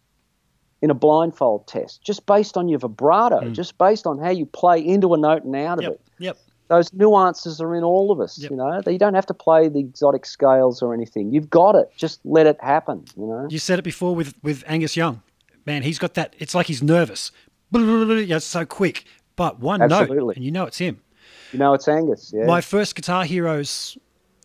[0.82, 3.52] in a blindfold test just based on your vibrato, hmm.
[3.52, 5.92] just based on how you play into a note and out of Yep.
[5.92, 6.00] it.
[6.18, 6.36] Yep.
[6.68, 8.50] Those nuances are in all of us, Yep.
[8.50, 8.80] you know.
[8.86, 11.32] You don't have to play the exotic scales or anything.
[11.32, 11.90] You've got it.
[11.96, 13.46] Just let it happen, you know.
[13.50, 15.22] You said it before with, with Angus Young.
[15.66, 16.34] Man, he's got that.
[16.38, 17.30] It's like he's nervous.
[17.72, 19.04] Yeah, It's so quick.
[19.40, 20.34] But one note, Absolutely.
[20.36, 21.00] and you know it's him.
[21.50, 22.44] You know it's Angus, yeah.
[22.44, 23.96] My first guitar heroes,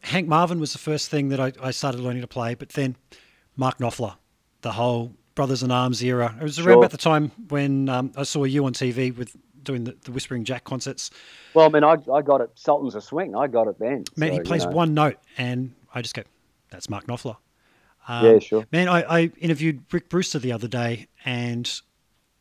[0.04, 2.96] Hank Marvin was the first thing that I, I started learning to play, but then
[3.58, 4.16] Mark Knopfler,
[4.62, 6.34] the whole Brothers in Arms era.
[6.40, 6.78] It was around Sure.
[6.78, 10.46] about the time when um, I saw you on TV with doing the, the Whispering
[10.46, 11.12] Jack concerts.
[11.54, 12.52] Well, I mean, I, I got it.
[12.56, 13.36] Sultans a Swing.
[13.36, 14.06] I got it then.
[14.16, 14.72] Man, so, he you plays know.
[14.72, 16.24] one note, and I just go,
[16.70, 17.36] "That's Mark Knopfler."
[18.08, 18.66] Um, Yeah, sure.
[18.72, 21.70] Man, I, I interviewed Rick Brewster the other day, and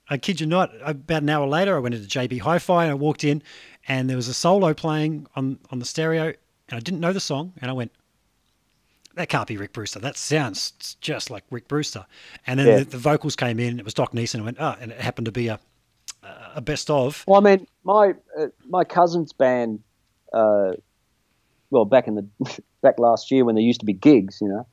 [0.08, 2.94] I kid you not, about an hour later, I went into JB Hi-Fi and I
[2.94, 3.42] walked in,
[3.88, 7.20] and there was a solo playing on on the stereo, and I didn't know the
[7.20, 7.92] song, and I went,
[9.14, 9.98] "That can't be Rick Brewster.
[10.00, 12.04] That sounds just like Rick Brewster."
[12.46, 12.78] And then Yeah.
[12.80, 14.40] the, the vocals came in, it was Doc Neeson.
[14.40, 15.58] I went, "Oh," and it happened to be a
[16.54, 17.24] a best of.
[17.26, 19.80] Well, I mean, my uh, my cousin's band,
[20.32, 20.72] uh,
[21.70, 22.26] well, back in the
[22.82, 24.66] back last year when there used to be gigs, you know,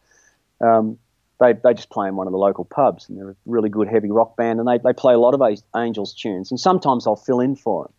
[0.67, 0.97] um,
[1.41, 3.87] they they just play in one of the local pubs, and they're a really good
[3.89, 5.41] heavy rock band, and they they play a lot of
[5.75, 7.93] Angels tunes, and sometimes I'll fill in for them.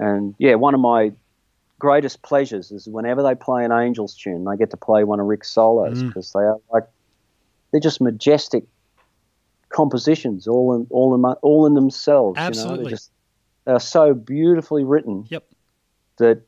[0.00, 1.12] And yeah, one of my
[1.78, 5.26] greatest pleasures is whenever they play an Angels tune, they get to play one of
[5.26, 6.08] Rick's solos Mm.
[6.08, 6.84] because they are like
[7.70, 8.64] they're just majestic
[9.68, 12.38] compositions, all in all in all in themselves.
[12.38, 12.46] You know?
[12.46, 12.84] Absolutely.
[12.84, 13.10] They're just
[13.66, 15.44] they're so beautifully written Yep.
[16.18, 16.42] that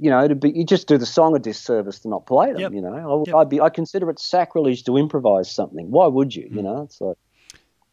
[0.00, 2.60] you know it'd be you just do the song a disservice to not play them.
[2.60, 2.72] Yep.
[2.72, 3.48] You know, I, would Yep.
[3.50, 5.90] Be I consider it sacrilege to improvise something.
[5.90, 6.48] Why would you?
[6.48, 6.56] Mm.
[6.56, 7.16] You know, it's like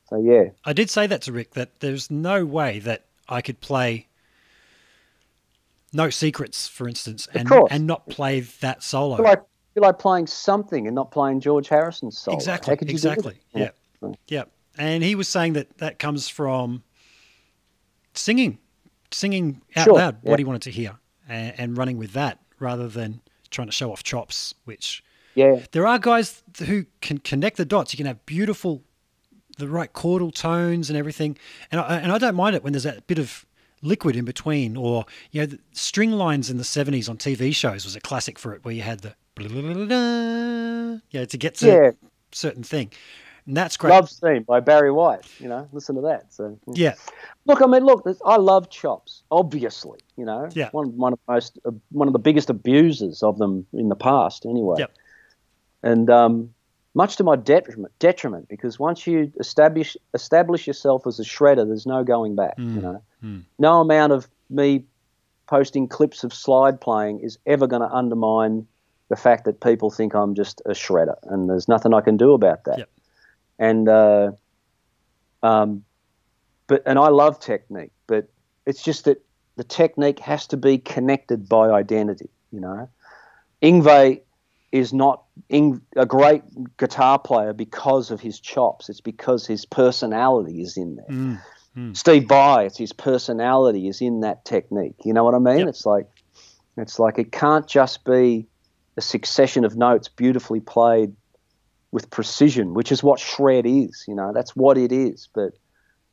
[0.10, 0.46] so yeah.
[0.66, 4.08] I did say that to Rick that there's no way that I could play
[5.94, 9.16] No Secrets, for instance, and and not play that solo.
[9.16, 9.44] I feel like
[9.74, 12.36] feel like playing something and not playing George Harrison's solo.
[12.38, 13.36] exactly, How could you exactly.
[13.54, 13.70] Yeah.
[14.00, 14.44] So- yeah.
[14.78, 16.84] And he was saying that that comes from
[18.14, 18.60] singing,
[19.12, 20.30] singing out Sure, loud yeah.
[20.30, 20.98] what he wanted to hear,
[21.28, 24.54] and, and running with that rather than trying to show off chops.
[24.66, 25.04] Which
[25.36, 25.62] Yeah.
[25.72, 27.94] there are guys who can connect the dots.
[27.94, 28.84] You can have beautiful,
[29.58, 31.38] the right chordal tones and everything,
[31.72, 33.46] and I, and I don't mind it when there's that bit of
[33.82, 37.86] liquid in between, or you know, the string lines in the '70s on TV shows
[37.86, 39.14] was a classic for it, where you had the
[41.12, 41.92] yeah to get to Yeah.
[42.32, 42.92] certain thing,
[43.48, 43.92] and that's great.
[43.92, 45.26] Love Theme by Barry White.
[45.40, 46.34] You know, listen to that.
[46.34, 46.96] So yeah,
[47.46, 49.24] Look, I mean, look, I love chops.
[49.32, 50.70] Obviously, you know, Yeah.
[50.72, 53.96] one one of the most uh, one of the biggest abusers of them in the
[53.96, 54.76] past, anyway.
[54.80, 54.92] Yep.
[55.84, 56.54] And um,
[56.94, 61.86] much to my detriment, detriment, because once you establish establish yourself as a shredder, there's
[61.86, 62.56] no going back.
[62.58, 63.02] You know,
[63.60, 64.84] no amount of me
[65.48, 68.68] posting clips of slide playing is ever going to undermine
[69.10, 72.34] the fact that people think I'm just a shredder, and there's nothing I can do
[72.34, 72.80] about that.
[72.80, 72.90] Yep.
[73.60, 74.32] And uh,
[75.44, 75.84] um,
[76.68, 78.30] but and I love technique, but
[78.66, 79.24] it's just that
[79.56, 82.30] the technique has to be connected by identity.
[82.52, 82.90] You know,
[83.62, 84.22] Yngwie
[84.72, 86.44] is not Ing, a great
[86.78, 88.90] guitar player because of his chops.
[88.90, 91.40] It's because his personality is in there.
[91.76, 94.96] Mm, Steve Vai, it's his personality is in that technique.
[95.04, 95.60] You know what I mean?
[95.60, 95.68] Yep.
[95.70, 96.08] It's like
[96.76, 98.48] it's like it can't just be
[98.98, 101.16] a succession of notes beautifully played
[101.92, 104.06] with precision, which is what shred is.
[104.08, 105.30] You know, that's what it is.
[105.34, 105.54] But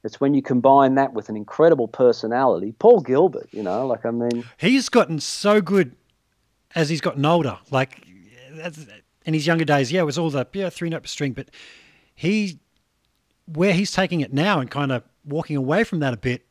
[0.05, 2.73] it's when you combine that with an incredible personality.
[2.79, 5.97] Paul Gilbert, you know, like I mean, he's gotten so good
[6.75, 7.59] as he's gotten older.
[7.71, 8.07] Like
[9.25, 11.49] in his younger days, yeah, it was all the yeah three note per string, but
[12.15, 12.59] he
[13.47, 16.47] where he's taking it now and kind of walking away from that a bit,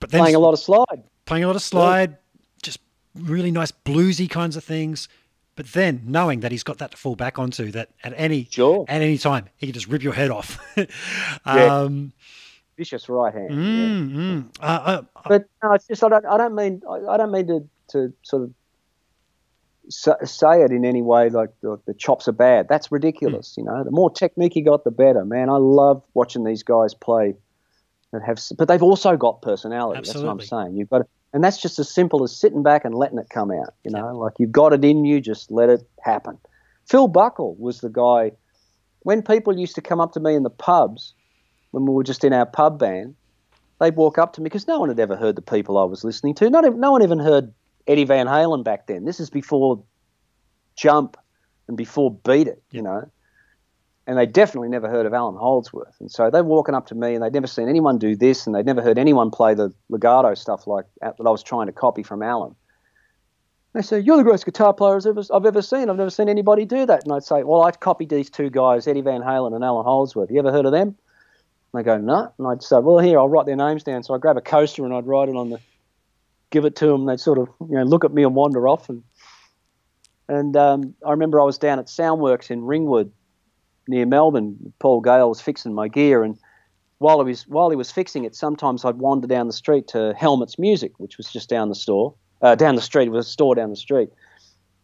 [0.00, 1.02] but then playing a lot of slide.
[1.26, 2.16] playing a lot of slide,
[2.62, 2.80] just
[3.14, 5.08] really nice bluesy kinds of things.
[5.56, 8.84] But then knowing that he's got that to fall back onto, that at any Sure.
[8.88, 10.58] at any time he can just rip your head off.
[10.76, 11.82] Yeah.
[11.82, 12.12] um,
[12.76, 13.50] Vicious right hand.
[13.50, 13.56] yeah.
[13.56, 14.44] mm, mm.
[14.60, 16.26] Uh, uh, But no, it's just I don't.
[16.26, 16.82] I don't mean.
[17.08, 18.50] I, don't mean to, to sort of
[19.88, 22.66] sa- say it in any way like the, the chops are bad.
[22.68, 23.54] That's ridiculous.
[23.56, 25.24] You know, the more technique you got, the better.
[25.24, 27.36] Man, I love watching these guys play
[28.12, 28.40] that have.
[28.58, 30.00] But they've also got personality.
[30.04, 30.76] That's what I'm saying.
[30.76, 33.50] You've got, to, and that's just as simple as sitting back and letting it come
[33.50, 33.74] out.
[33.82, 36.38] You know, like you've got it in you, just let it happen.
[36.86, 38.30] Phil Buckle was the guy.
[39.00, 41.12] When people used to come up to me in the pubs,
[41.72, 43.16] when we were just in our pub band,
[43.80, 46.04] they'd walk up to me because no one had ever heard the people I was
[46.04, 46.48] listening to.
[46.48, 47.52] Not, no one even heard
[47.88, 49.04] Eddie Van Halen back then.
[49.04, 49.82] This is before
[50.76, 51.16] Jump
[51.66, 53.10] and before Beat It, you know.
[54.06, 55.96] And they definitely never heard of Allan Holdsworth.
[55.98, 58.54] And so they're walking up to me and they'd never seen anyone do this and
[58.54, 62.02] they'd never heard anyone play the legato stuff like that I was trying to copy
[62.02, 62.54] from Allan.
[63.72, 65.90] They say, You're the greatest guitar player I've ever, I've ever seen.
[65.90, 67.04] I've never seen anybody do that.
[67.04, 70.30] And I'd say, Well, I copied these two guys, Eddie Van Halen and Allan Holdsworth.
[70.30, 70.88] You ever heard of them?
[70.88, 70.96] And
[71.74, 72.32] they go, No.
[72.38, 74.04] And I'd say, Well, here, I'll write their names down.
[74.04, 75.60] So I grab a coaster and I'd write it on the,
[76.50, 77.06] give it to them.
[77.06, 78.88] They'd sort of, you know, look at me and wander off.
[78.88, 79.02] And
[80.28, 83.12] and um, I remember I was down at Soundworks in Ringwood
[83.88, 84.72] near Melbourne.
[84.78, 86.38] Paul Gale was fixing my gear, and
[86.98, 90.14] while he was while he was fixing it, sometimes I'd wander down the street to
[90.16, 93.06] Helmets Music, which was just down the store, uh, down the street.
[93.06, 94.10] It was a store down the street,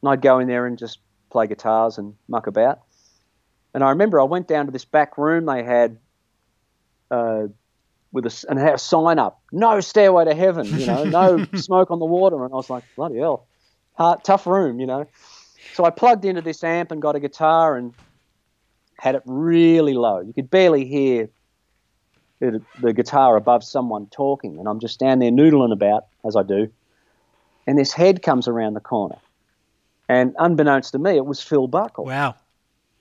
[0.02, 0.98] and I'd go in there and just
[1.30, 2.80] play guitars and muck about.
[3.72, 5.98] And I remember I went down to this back room they had
[7.10, 7.46] uh,
[8.12, 11.90] with a and had a sign up, no stairway to heaven, you know, no smoke
[11.90, 13.46] on the water, and I was like, bloody hell,
[13.94, 15.06] hard, tough room, you know.
[15.74, 17.94] So I plugged into this amp and got a guitar and
[19.00, 20.20] had it really low.
[20.20, 21.30] You could barely hear
[22.38, 26.42] the, the guitar above someone talking, and I'm just down there noodling about as I
[26.42, 26.70] do,
[27.66, 29.16] and this head comes around the corner,
[30.08, 32.04] and unbeknownst to me, it was Phil Buckle.
[32.04, 32.34] Wow.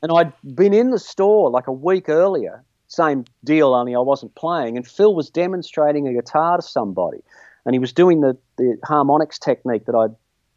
[0.01, 4.33] And I'd been in the store like a week earlier, same deal, only I wasn't
[4.35, 4.77] playing.
[4.77, 7.21] And Phil was demonstrating a guitar to somebody,
[7.65, 10.07] and he was doing the, the harmonics technique that I,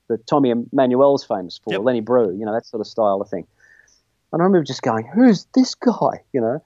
[0.06, 1.82] that Tommy Emmanuel's famous for, Yep.
[1.82, 3.46] Lenny Breau, you know that sort of style of thing.
[4.32, 6.62] And I remember just going, "Who's this guy?" You know,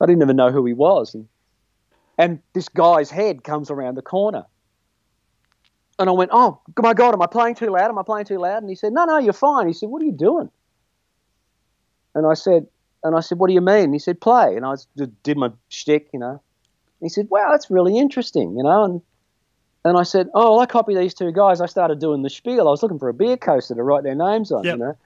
[0.00, 1.28] I didn't even know who he was, and
[2.18, 4.44] and this guy's head comes around the corner.
[5.98, 7.90] And I went, oh my god, am I playing too loud?
[7.90, 8.62] Am I playing too loud?
[8.62, 9.66] And he said, no, no, you're fine.
[9.66, 10.50] He said, what are you doing?
[12.14, 12.66] And I said,
[13.04, 13.92] and I said, what do you mean?
[13.92, 14.56] He said, play.
[14.56, 14.74] And I
[15.22, 16.30] did my shtick, you know.
[16.30, 16.40] And
[17.02, 18.84] he said, wow, that's really interesting, you know.
[18.84, 19.02] And
[19.84, 21.60] and I said, oh, well, I copy these two guys.
[21.62, 22.68] I started doing the spiel.
[22.68, 24.74] I was looking for a beer coaster to write their names on, Yep.
[24.74, 24.96] you know.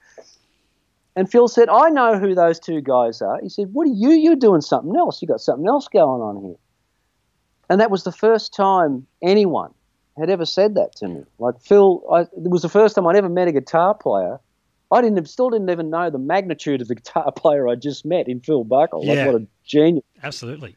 [1.15, 3.39] And Phil said, I know who those two guys are.
[3.41, 4.09] He said, what are you?
[4.11, 5.21] You're doing something else.
[5.21, 6.55] You got something else going on here.
[7.69, 9.73] And that was the first time anyone
[10.17, 11.23] had ever said that to me.
[11.39, 14.39] Like Phil, I, it was the first time I'd ever met a guitar player.
[14.91, 18.27] I didn't, still didn't even know the magnitude of the guitar player I just met
[18.27, 19.05] in Phil Buckle.
[19.05, 19.25] Like Yeah.
[19.27, 20.03] what a genius!
[20.21, 20.75] Absolutely.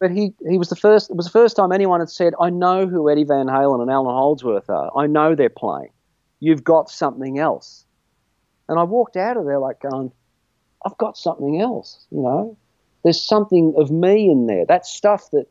[0.00, 1.10] But he, he was the first.
[1.10, 3.90] It was the first time anyone had said, "I know who Eddie Van Halen and
[3.90, 4.90] Allan Holdsworth are.
[4.96, 5.90] I know they're playing.
[6.40, 7.84] You've got something else."
[8.70, 10.12] And I walked out of there like going,
[10.86, 12.56] "I've got something else." You know,
[13.02, 14.64] there's something of me in there.
[14.64, 15.46] That stuff that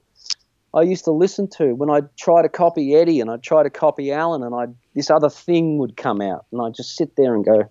[0.73, 3.69] I used to listen to when I'd try to copy Eddie and I'd try to
[3.69, 7.35] copy Alan, and I this other thing would come out, and I'd just sit there
[7.35, 7.65] and go,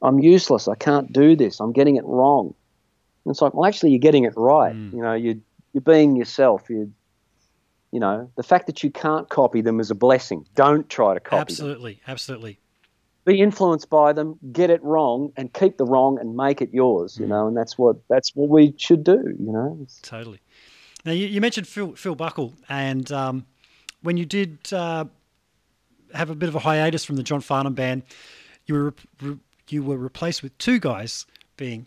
[0.00, 0.68] "I'm useless.
[0.68, 1.60] I can't do this.
[1.60, 2.54] I'm getting it wrong."
[3.24, 4.74] And it's like, well, actually, you're getting it right.
[4.74, 4.92] Mm.
[4.94, 5.42] You know, you
[5.74, 6.70] you're being yourself.
[6.70, 6.90] You,
[7.92, 10.46] you know, the fact that you can't copy them is a blessing.
[10.54, 11.66] Don't try to copy them.
[11.66, 12.58] Absolutely, absolutely.
[13.26, 17.16] Be influenced by them, get it wrong, and keep the wrong and make it yours.
[17.16, 17.20] Mm.
[17.20, 19.34] You know, and that's what that's what we should do.
[19.38, 20.40] You know, Totally.
[21.04, 23.44] Now you, you mentioned Phil, Phil Buckle, and um,
[24.02, 25.04] when you did uh,
[26.14, 28.04] have a bit of a hiatus from the John Farnham band,
[28.66, 28.92] you were re-
[29.22, 29.38] re-
[29.68, 31.26] you were replaced with two guys,
[31.56, 31.86] being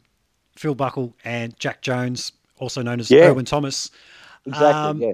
[0.57, 3.27] Phil Buckle and Jack Jones, also known as Yeah.
[3.29, 3.89] Irwin Thomas.
[4.45, 4.69] exactly.
[4.69, 5.13] Um, yeah.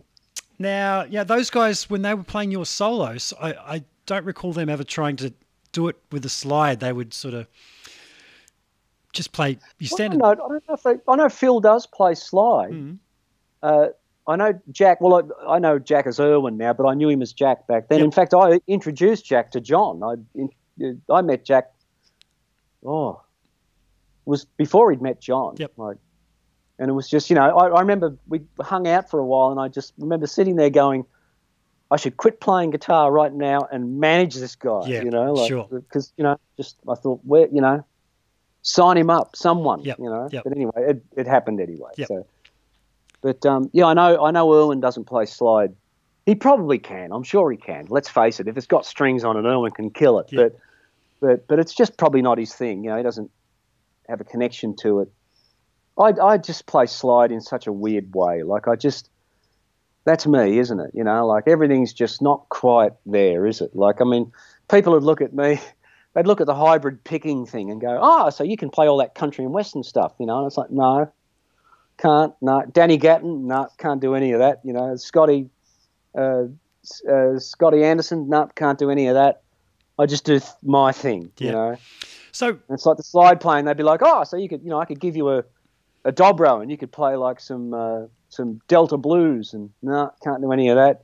[0.57, 4.69] Now, yeah, those guys when they were playing your solos, I, I don't recall them
[4.69, 5.33] ever trying to
[5.75, 6.79] do it with a slide.
[6.79, 7.47] They would sort of
[9.11, 9.59] just play.
[9.77, 10.25] You Well, I don't know.
[10.25, 12.71] I don't know if they, I know Phil does play slide.
[12.71, 12.97] Mm.
[13.61, 13.87] Uh,
[14.27, 15.01] I know Jack.
[15.01, 17.89] Well, I, I know Jack as Irwin now, but I knew him as Jack back
[17.89, 17.99] then.
[17.99, 18.05] Yep.
[18.05, 20.01] In fact, I introduced Jack to John.
[20.01, 20.49] I in-
[21.09, 21.71] I met Jack.
[22.85, 23.21] Oh,
[24.25, 25.55] was before he'd met John.
[25.57, 25.71] Yep.
[25.77, 25.97] Like,
[26.79, 29.51] and it was just you know I, I remember we hung out for a while,
[29.51, 31.05] and I just remember sitting there going,
[31.91, 34.87] I should quit playing guitar right now and manage this guy.
[34.87, 35.67] Yeah, you know, like, sure.
[35.71, 37.85] Because you know, just I thought, where you know,
[38.63, 39.81] sign him up, someone.
[39.81, 40.29] Yep, You know.
[40.31, 40.43] yep.
[40.43, 41.91] But anyway, it, it happened anyway.
[41.97, 42.07] Yep.
[42.07, 42.27] So.
[43.21, 45.75] But um, yeah, I know I know Irwin doesn't play slide.
[46.25, 47.11] He probably can.
[47.11, 47.85] I'm sure he can.
[47.89, 48.47] Let's face it.
[48.47, 50.29] If it's got strings on it, Irwin can kill it.
[50.31, 50.57] But
[51.19, 52.83] but but it's just probably not his thing.
[52.83, 53.29] You know, he doesn't
[54.09, 55.11] have a connection to it.
[55.99, 58.43] I I just play slide in such a weird way.
[58.43, 59.09] Like I just
[60.05, 60.91] that's me, isn't it?
[60.93, 63.75] You know, like everything's just not quite there, is it?
[63.75, 64.31] Like I mean,
[64.69, 65.59] people would look at me.
[66.13, 68.97] They'd look at the hybrid picking thing and go, "Oh, so you can play all
[68.99, 70.37] that country and western stuff," you know?
[70.37, 71.11] And it's like, no,
[71.97, 72.33] can't.
[72.41, 74.61] No, Danny Gatton, no, can't do any of that.
[74.63, 75.49] You know, Scotty,
[76.17, 76.43] uh,
[77.09, 79.41] uh, Scotty Anderson, no, can't do any of that.
[79.99, 81.31] I just do th- my thing.
[81.37, 81.45] Yeah.
[81.47, 81.75] You know,
[82.31, 83.65] So and it's like the slide playing.
[83.65, 85.43] They'd be like, "Oh, so you could, you know, I could give you a,
[86.05, 88.03] a dobro and you could play like some uh,
[88.35, 91.03] some Delta blues." And no, can't do any of that.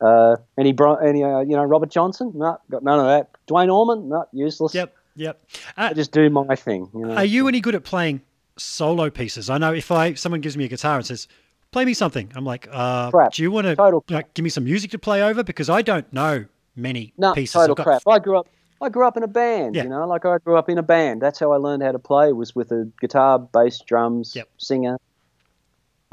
[0.00, 2.32] Uh, any Bro- any uh, you know Robert Johnson?
[2.34, 3.30] No, got none of that.
[3.46, 4.08] Duane Allman?
[4.08, 4.74] No, useless.
[4.74, 5.40] yep, yep.
[5.76, 6.88] Uh, I just do my thing.
[6.94, 7.14] You know?
[7.16, 8.20] Are you any good at playing
[8.56, 9.48] solo pieces?
[9.48, 11.28] I know if I someone gives me a guitar and says,
[11.70, 13.32] "Play me something," I'm like, uh, Crap.
[13.32, 16.10] "Do you want to like, give me some music to play over?" Because I don't
[16.12, 17.54] know many No, pieces.
[17.54, 18.02] total got- crap.
[18.06, 18.48] I grew up.
[18.82, 19.74] I grew up in a band.
[19.74, 19.84] Yeah.
[19.84, 21.22] You know, like I grew up in a band.
[21.22, 22.34] That's how I learned how to play.
[22.34, 24.48] Was with a guitar, bass, drums, Yep.
[24.58, 24.98] singer.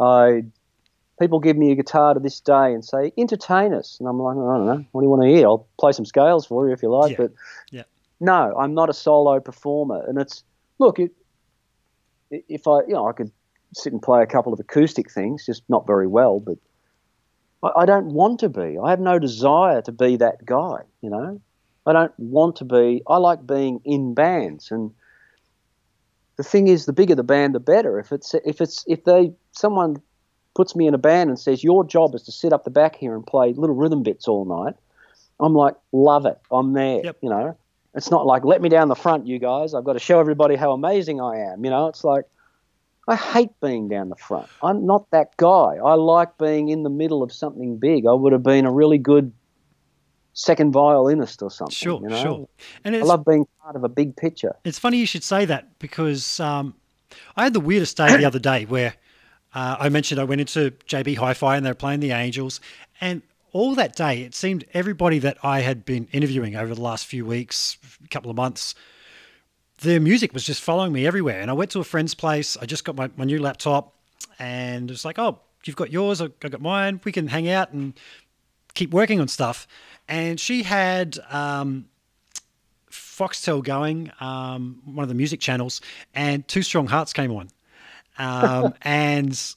[0.04, 0.44] I
[1.20, 4.36] people give me a guitar to this day and say, "Entertain us," and I'm like,
[4.36, 4.86] I don't know.
[4.92, 5.48] What do you want to hear?
[5.48, 7.12] I'll play some scales for you if you like.
[7.12, 7.18] Yeah.
[7.18, 7.32] But
[7.72, 7.84] Yeah.
[8.20, 10.04] no, I'm not a solo performer.
[10.08, 10.44] And it's
[10.80, 11.12] look, it,
[12.30, 13.32] if I, you know, I could
[13.74, 16.58] sit and play a couple of acoustic things, just not very well, but.
[17.64, 18.78] I I don't want to be.
[18.78, 21.40] I have no desire to be that guy, you know.
[21.86, 23.02] I don't want to be.
[23.08, 24.92] I like being in bands, and
[26.44, 28.00] the thing is, the bigger the band, the better.
[28.00, 30.02] If it's if it's if they someone
[30.56, 32.96] puts me in a band and says, Your job is to sit up the back
[32.96, 34.76] here and play little rhythm bits all night,
[35.40, 36.40] I'm like, Love it.
[36.52, 37.02] I'm there.
[37.04, 37.18] Yep.
[37.22, 37.58] You know,
[37.96, 39.74] it's not like, Let me down the front, you guys.
[39.74, 41.64] I've got to show everybody how amazing I am.
[41.64, 42.26] You know, it's like,
[43.08, 44.48] I hate being down the front.
[44.62, 45.78] I'm not that guy.
[45.84, 48.06] I like being in the middle of something big.
[48.06, 49.34] I would have been a really good
[50.34, 51.74] second violinist or something.
[51.74, 52.22] Sure, you know?
[52.22, 52.50] sure.
[52.84, 54.56] And I love being part of a big picture.
[54.64, 56.76] it's funny you should say that because um,
[57.36, 58.96] I had the weirdest day the other day where
[59.54, 62.60] uh, I mentioned I went into JB Hi-Fi and they were playing the Angels,
[63.00, 67.06] and all that day it seemed everybody that I had been interviewing over the last
[67.06, 67.78] few weeks,
[68.10, 68.74] couple of months,
[69.82, 71.42] their music was just following me everywhere.
[71.42, 72.58] And I went to a friend's place.
[72.58, 73.94] I just got my, my new laptop,
[74.40, 77.00] and it was like, oh, you've got yours, I I got mine.
[77.04, 77.94] We can hang out and
[78.74, 79.68] keep working on stuff.
[80.08, 81.86] And she had um,
[82.92, 85.82] Foxtel going, um, one of the music channels,
[86.14, 87.50] and Two Strong Hearts came on.
[88.18, 89.56] Um, and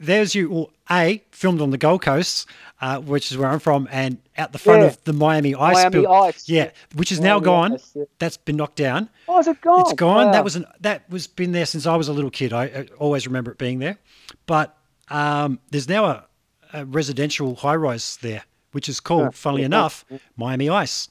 [0.00, 2.46] there's you, well, A, filmed on the Gold Coast,
[2.80, 4.86] uh, which is where I'm from, and out the front Yeah.
[4.88, 5.74] of the Miami Ice.
[5.74, 6.48] Miami Ice.
[6.48, 7.74] Yeah, which is now gone.
[7.74, 8.04] Ice, yeah.
[8.18, 9.08] That's been knocked down.
[9.26, 9.80] Oh, is it gone?
[9.80, 10.26] It's gone.
[10.26, 10.32] Wow.
[10.32, 12.52] That was an that was been there since I was a little kid.
[12.52, 13.98] I, I always remember it being there.
[14.46, 14.76] But
[15.08, 16.24] um, there's now a,
[16.72, 18.44] a residential high rise there,
[18.78, 20.04] which is called, funnily enough,
[20.36, 21.08] Miami Ice.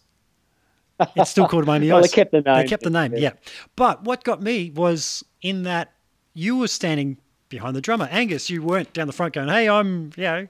[1.17, 2.13] It's still called Miami Well, they Ice.
[2.13, 3.33] kept the They kept the name, yeah.
[3.75, 5.91] But what got me was in that
[6.33, 7.17] you were standing
[7.49, 8.49] behind the drummer, Angus.
[8.49, 10.47] You weren't down the front going, "Hey, I'm you know,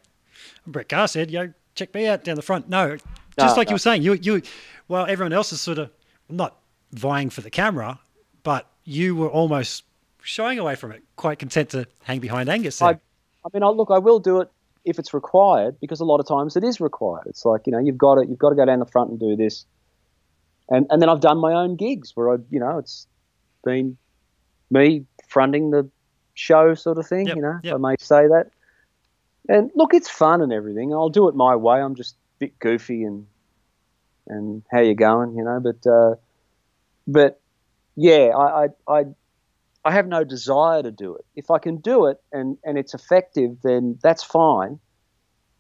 [0.68, 3.06] I'm Brett said, you know, check me out down the front." No, just
[3.39, 3.72] No, like no.
[3.72, 4.44] you were saying, you you,
[4.88, 5.89] well, everyone else is sort of
[6.30, 6.60] not
[6.91, 7.99] vying for the camera,
[8.44, 9.85] but you were almost
[10.22, 12.80] shying away from it, quite content to hang behind Angus.
[12.80, 14.52] I, I mean, I, look, I will do it
[14.88, 17.23] if it's required because a lot of times it is required.
[17.27, 19.19] It's like you know, you've got to you've got to go down the front and
[19.19, 19.65] do this,
[20.69, 23.05] and and then I've done my own gigs where I, you know, it's
[23.64, 23.97] been
[24.72, 25.89] me fronting the
[26.34, 27.27] show sort of thing.
[27.27, 27.76] Yep, You know, if yep.
[27.76, 28.51] I may say that.
[29.49, 30.93] And look, it's fun and everything.
[30.93, 31.80] I'll do it my way.
[31.80, 33.27] I'm just a bit goofy and
[34.27, 35.59] and how you going, you know.
[35.59, 36.15] But uh,
[37.07, 37.39] but
[37.95, 38.68] yeah, I, I
[38.99, 39.05] I
[39.88, 41.23] I have no desire to do it.
[41.38, 44.80] If I can do it and, and it's effective, then that's fine.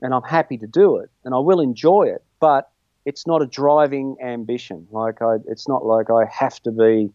[0.01, 2.25] And I'm happy to do it and I will enjoy it.
[2.41, 2.69] But
[3.05, 4.85] it's not a driving ambition.
[4.91, 7.09] Like I, it's not like I have to be,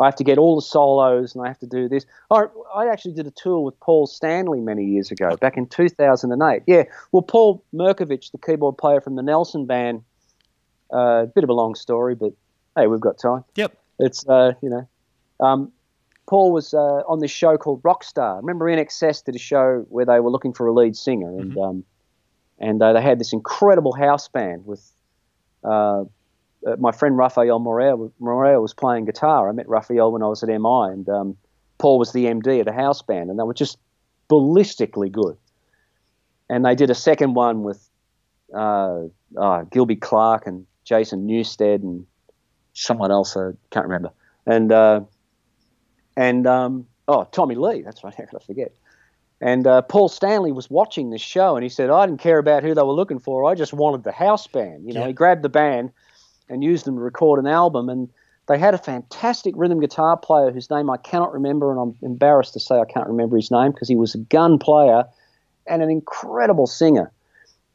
[0.00, 2.06] I have to get all the solos and I have to do this.
[2.30, 2.44] I,
[2.74, 6.62] I actually did a tour with Paul Stanley many years ago, back in 2008.
[6.66, 10.04] Yeah, well, Paul Mirkovich, the keyboard player from the Nelson Band,
[10.90, 12.32] a uh, bit of a long story, but
[12.76, 13.76] hey, we've got time yep.
[13.98, 14.88] it's uh, you know,
[15.38, 15.70] um,
[16.28, 18.36] Paul was uh, on this show called Rockstar.
[18.40, 21.84] Remember, INXS did a show where they were looking for a lead singer, and um,
[22.58, 24.92] and uh, they had this incredible house band with
[25.64, 26.04] uh,
[26.66, 28.10] uh, my friend Rafael Moreira.
[28.18, 29.48] Moreira was playing guitar.
[29.48, 31.36] I met Rafael when I was at MI, and um,
[31.78, 33.78] Paul was the MD of the house band, and they were just
[34.28, 35.36] ballistically good.
[36.48, 37.88] And they did a second one with
[38.54, 39.04] uh,
[39.36, 42.06] uh, Gilby Clarke and Jason Newsted and
[42.74, 44.10] someone else I can't remember.
[44.46, 45.02] And uh,
[46.16, 47.82] and um, oh, Tommy Lee.
[47.82, 48.14] That's right.
[48.18, 48.72] How could I forget?
[49.42, 52.62] And uh, Paul Stanley was watching this show, and he said, "I didn't care about
[52.62, 53.44] who they were looking for.
[53.44, 55.06] I just wanted the house band." You know, Yeah.
[55.08, 55.92] he grabbed the band
[56.48, 58.08] and used them to record an album, and
[58.48, 62.52] they had a fantastic rhythm guitar player whose name I cannot remember, and I'm embarrassed
[62.54, 65.04] to say I can't remember his name because he was a gun player
[65.66, 67.10] and an incredible singer.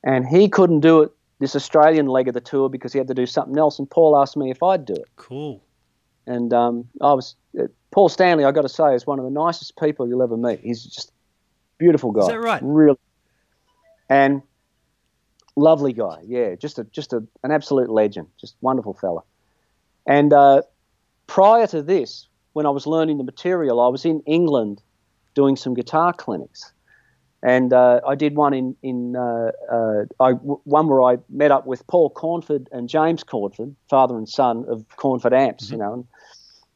[0.03, 3.14] And he couldn't do it this Australian leg of the tour because he had to
[3.14, 3.80] do something else.
[3.80, 5.07] And Paul asked me if I'd do it.
[5.16, 5.64] Cool.
[6.28, 7.36] And um, I was
[7.96, 8.44] Paul Stanley.
[8.44, 10.60] I got to say, is one of the nicest people you'll ever meet.
[10.60, 11.12] He's just a
[11.80, 12.28] beautiful guy.
[12.28, 12.62] that right?
[12.62, 13.00] Really,
[14.10, 14.42] and
[15.56, 16.18] lovely guy.
[16.26, 18.28] Yeah, just a just a, an absolute legend.
[18.38, 19.22] Just wonderful fella.
[20.06, 20.64] And uh,
[21.26, 24.82] prior to this, when I was learning the material, I was in England
[25.34, 26.74] doing some guitar clinics.
[27.42, 31.52] And uh, I did one in in uh, uh, I, w- one where I met
[31.52, 35.94] up with Paul Cornford and James Cornford, father and son of Cornford Amps, you know,
[35.94, 36.06] and,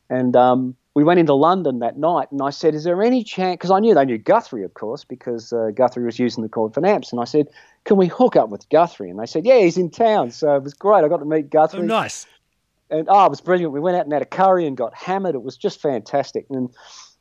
[0.10, 2.30] and um, we went into London that night.
[2.30, 5.06] And I said, "Is there any chance?" Because I knew they knew Guthrie, of course,
[5.06, 7.14] because uh, Guthrie was using the Cornford Amps.
[7.14, 7.48] And I said,
[7.86, 10.62] "Can we hook up with Guthrie?" And they said, "Yeah, he's in town." So it
[10.64, 11.06] was great.
[11.06, 12.28] I got to meet Guthrie Oh, nice.
[12.90, 13.72] and oh, it was brilliant.
[13.72, 15.36] We went out and had a curry and got hammered.
[15.36, 16.46] It was just fantastic.
[16.50, 16.70] And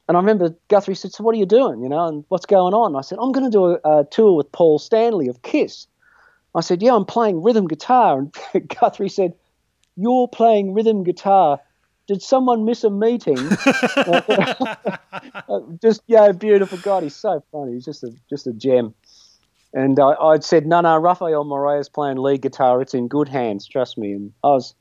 [0.09, 1.81] and I remember Guthrie said, "So what are you doing?
[1.81, 4.33] You know, and what's going on?" I said, "I'm going to do a, a tour
[4.37, 5.87] with Paul Stanley of Kiss."
[6.57, 8.19] I said, "Yeah, I'm playing rhythm guitar."
[8.55, 9.35] And Guthrie said,
[9.97, 11.61] "You're playing rhythm guitar."
[12.09, 13.39] Did someone miss a meeting?
[15.49, 17.03] Uh, just yeah, beautiful God.
[17.03, 17.73] He's so funny.
[17.73, 18.95] He's just a just a gem.
[19.73, 22.81] And I, I'd said, no, no, Rafael Moreira's playing lead guitar.
[22.83, 24.13] It's in good hands, trust me.
[24.13, 24.75] And I was,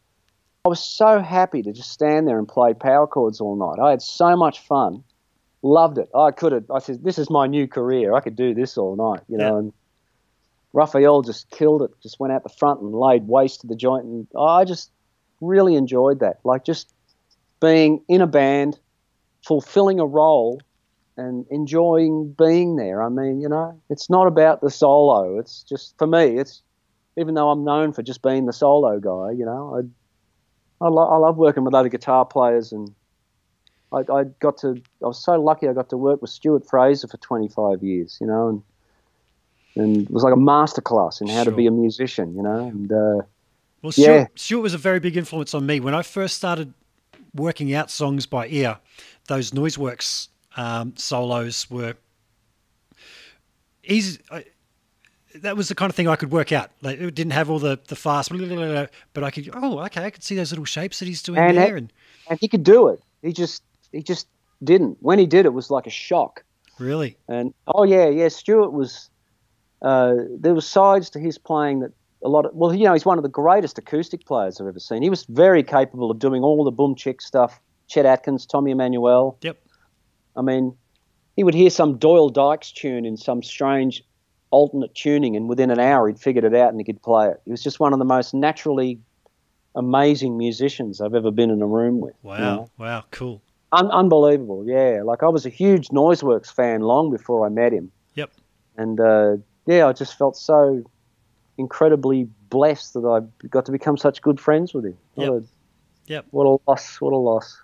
[0.66, 3.82] I was so happy to just stand there and play power chords all night.
[3.82, 5.04] I had so much fun
[5.62, 6.10] loved it.
[6.16, 6.70] I could have.
[6.72, 8.14] I said, "This is my new career.
[8.14, 9.54] I could do this all night," you know.
[9.54, 9.60] Yeah.
[9.60, 9.74] And
[10.74, 11.92] Rafael just killed it.
[12.02, 14.92] Just went out the front and laid waste to the joint, and I just
[15.42, 16.40] really enjoyed that.
[16.44, 16.94] Like just
[17.60, 18.80] being in a band,
[19.46, 20.62] fulfilling a role,
[21.16, 23.02] and enjoying being there.
[23.02, 25.40] I mean, you know, it's not about the solo.
[25.40, 26.38] It's just for me.
[26.38, 26.62] It's
[27.18, 29.32] even though I'm known for just being the solo guy.
[29.32, 32.94] You know, I I, lo- I love working with other guitar players and.
[33.94, 34.76] I, I got to.
[35.02, 35.66] I was so lucky.
[35.70, 38.18] I got to work with Stuart Fraser for 25 years.
[38.20, 38.62] You know, and
[39.78, 42.36] and it was like a masterclass in how to be a musician.
[42.36, 43.22] You know, and uh,
[43.82, 44.26] Well, Yeah.
[44.26, 46.74] Stuart, Stuart was a very big influence on me when I first started
[47.34, 48.78] working out songs by ear.
[49.28, 51.96] Those Noiseworks um, solos were
[53.84, 54.20] easy.
[54.32, 54.46] I,
[55.36, 56.72] that was the kind of thing I could work out.
[56.82, 59.50] Like it didn't have all the the fast, blah, blah, blah, but I could.
[59.54, 61.76] Oh, okay, I could see those little shapes that he's doing And there.
[61.76, 61.94] it- and
[62.30, 63.02] and he could do it.
[63.22, 64.28] He just he just
[64.64, 64.98] didn't.
[65.02, 66.44] When he did, it was like a shock.
[66.80, 69.10] really, And oh yeah, yeah, Stuart was.
[69.82, 71.92] Uh, there were sides to his playing that
[72.24, 72.54] a lot of.
[72.54, 75.02] Well, you know, he's one of the greatest acoustic players I've ever seen.
[75.04, 77.60] He was very capable of doing all the boom chick stuff.
[77.88, 79.38] Chet Atkins, Tommy Emmanuel.
[79.42, 79.58] yep,
[80.36, 80.76] I mean,
[81.38, 84.04] he would hear some Doyle Dykes tune in some strange
[84.50, 87.42] alternate tuning, and within an hour he'd figured it out and he could play it.
[87.46, 89.00] He was just one of the most naturally
[89.76, 92.14] amazing musicians I've ever been in a room with.
[92.24, 92.72] you wow, know?
[92.78, 93.42] wow, cool.
[93.72, 95.02] Un- unbelievable, yeah.
[95.04, 98.32] Like I was a huge Noiseworks fan long before I met him, Yep,
[98.78, 100.84] and uh, yeah, I just felt so
[101.58, 104.98] incredibly blessed that I got to become such good friends with him.
[105.16, 105.34] What, Yep.
[105.34, 105.44] a,
[106.12, 106.26] yep.
[106.32, 107.02] what a loss!
[107.02, 107.62] What a loss!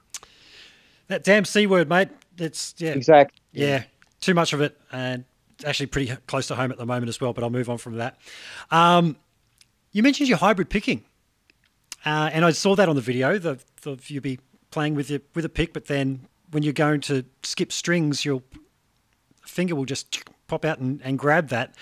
[1.07, 2.09] That damn c word, mate.
[2.37, 3.39] It's yeah, Exactly.
[3.51, 3.83] Yeah,
[4.21, 5.25] too much of it, and
[5.55, 7.33] it's actually pretty close to home at the moment as well.
[7.33, 8.17] But I'll move on from that.
[8.71, 9.17] Um,
[9.91, 11.03] you mentioned your hybrid picking,
[12.05, 13.37] uh, and I saw that on the video.
[13.37, 14.39] The, the you be
[14.71, 18.41] playing with your with a pick, but then when you're going to skip strings, your
[19.45, 21.75] finger will just pop out and, and grab that.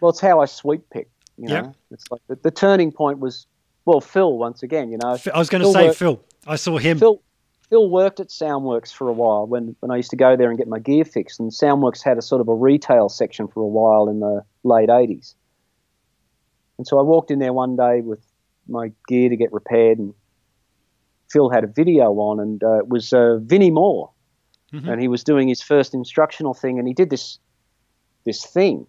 [0.00, 1.08] Well, it's how I sweep pick.
[1.38, 1.74] You know, Yep.
[1.90, 3.46] it's like the, the turning point was
[3.84, 4.90] well, Phil once again.
[4.92, 6.22] You know, I was going to say worked- Phil.
[6.46, 6.98] I saw him.
[6.98, 7.20] Phil
[7.68, 10.58] Phil worked at Soundworks for a while when, when I used to go there and
[10.58, 11.40] get my gear fixed.
[11.40, 14.90] And Soundworks had a sort of a retail section for a while in the late
[14.90, 15.34] 80s.
[16.78, 18.20] And so I walked in there one day with
[18.68, 20.12] my gear to get repaired, and
[21.30, 24.10] Phil had a video on, and uh, it was uh, Vinnie Moore.
[24.72, 24.88] Mhm.
[24.90, 27.38] And he was doing his first instructional thing, and he did this
[28.24, 28.86] this thing.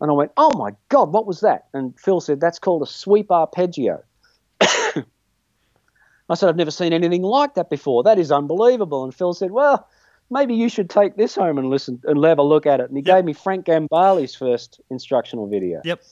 [0.00, 1.66] And I went, oh my God, what was that?
[1.72, 4.02] And Phil said, that's called a sweep arpeggio.
[4.60, 8.02] I said, I've never seen anything like that before.
[8.02, 9.04] That is unbelievable.
[9.04, 9.88] And Phil said, Well,
[10.30, 12.88] maybe you should take this home and listen and have a look at it.
[12.88, 13.16] And he Yep.
[13.16, 15.80] gave me Frank Gambale's first instructional video.
[15.84, 16.02] Yep.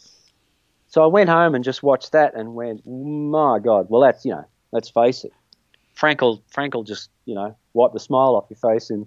[0.86, 4.32] So I went home and just watched that and went, My God, well, that's, you
[4.32, 5.32] know, let's face it.
[5.94, 9.06] Frank will, Frank will just, you know, wipe the smile off your face and,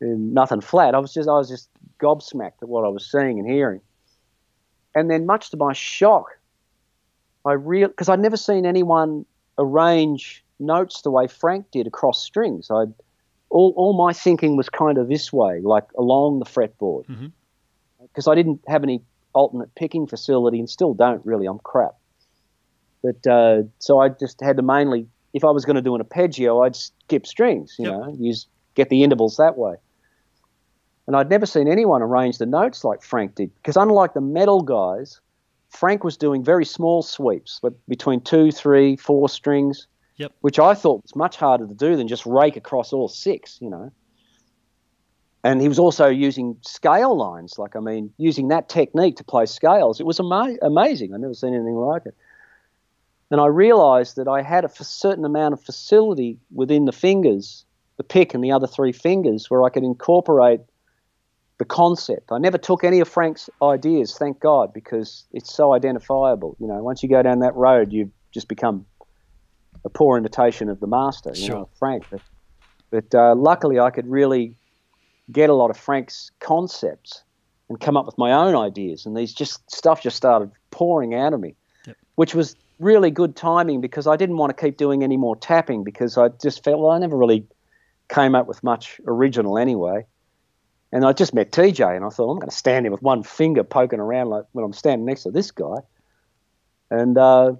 [0.00, 0.94] in nothing flat.
[0.94, 1.68] I was just, I was just
[2.02, 3.80] gobsmacked at what I was seeing and hearing.
[4.94, 6.26] And then, much to my shock,
[7.44, 9.26] I real because I'd never seen anyone
[9.58, 12.70] arrange notes the way Frank did across strings.
[12.70, 12.84] I
[13.50, 17.04] all all my thinking was kind of this way, like along the fretboard,
[18.00, 19.02] because I didn't have any
[19.32, 21.46] alternate picking facility and still don't really.
[21.46, 21.94] I'm crap.
[23.02, 26.00] But uh, so I just had to mainly, if I was going to do an
[26.00, 27.94] arpeggio, I'd skip strings, you Yep.
[27.94, 29.74] know, use get the intervals that way.
[31.06, 34.62] And I'd never seen anyone arrange the notes like Frank did, because unlike the metal
[34.62, 35.20] guys,
[35.70, 39.86] Frank was doing very small sweeps, but between two, three, four strings,
[40.16, 40.32] Yep.
[40.42, 43.68] which I thought was much harder to do than just rake across all six, you
[43.68, 43.90] know.
[45.42, 49.44] And he was also using scale lines, like I mean, using that technique to play
[49.44, 50.00] scales.
[50.00, 51.12] It was ama- amazing.
[51.12, 52.14] I'd never seen anything like it.
[53.30, 57.66] And I realized that I had a certain amount of facility within the fingers,
[57.96, 60.60] the pick and the other three fingers, where I could incorporate
[61.58, 62.32] the concept.
[62.32, 66.56] I never took any of Frank's ideas, thank God, because it's so identifiable.
[66.58, 68.86] You know, once you go down that road, you just become
[69.84, 71.56] a poor imitation of the master, you Sure.
[71.56, 72.04] know, Frank.
[72.10, 72.20] But,
[72.90, 74.56] but uh, luckily, I could really
[75.30, 77.22] get a lot of Frank's concepts
[77.68, 81.32] and come up with my own ideas, and these just stuff just started pouring out
[81.32, 81.54] of me,
[81.86, 81.96] Yep.
[82.16, 85.84] which was really good timing because I didn't want to keep doing any more tapping
[85.84, 87.46] because I just felt well, I never really
[88.08, 90.04] came up with much original anyway.
[90.94, 93.24] And I just met TJ, and I thought I'm going to stand there with one
[93.24, 95.78] finger poking around like when I'm standing next to this guy.
[96.90, 97.54] And uh,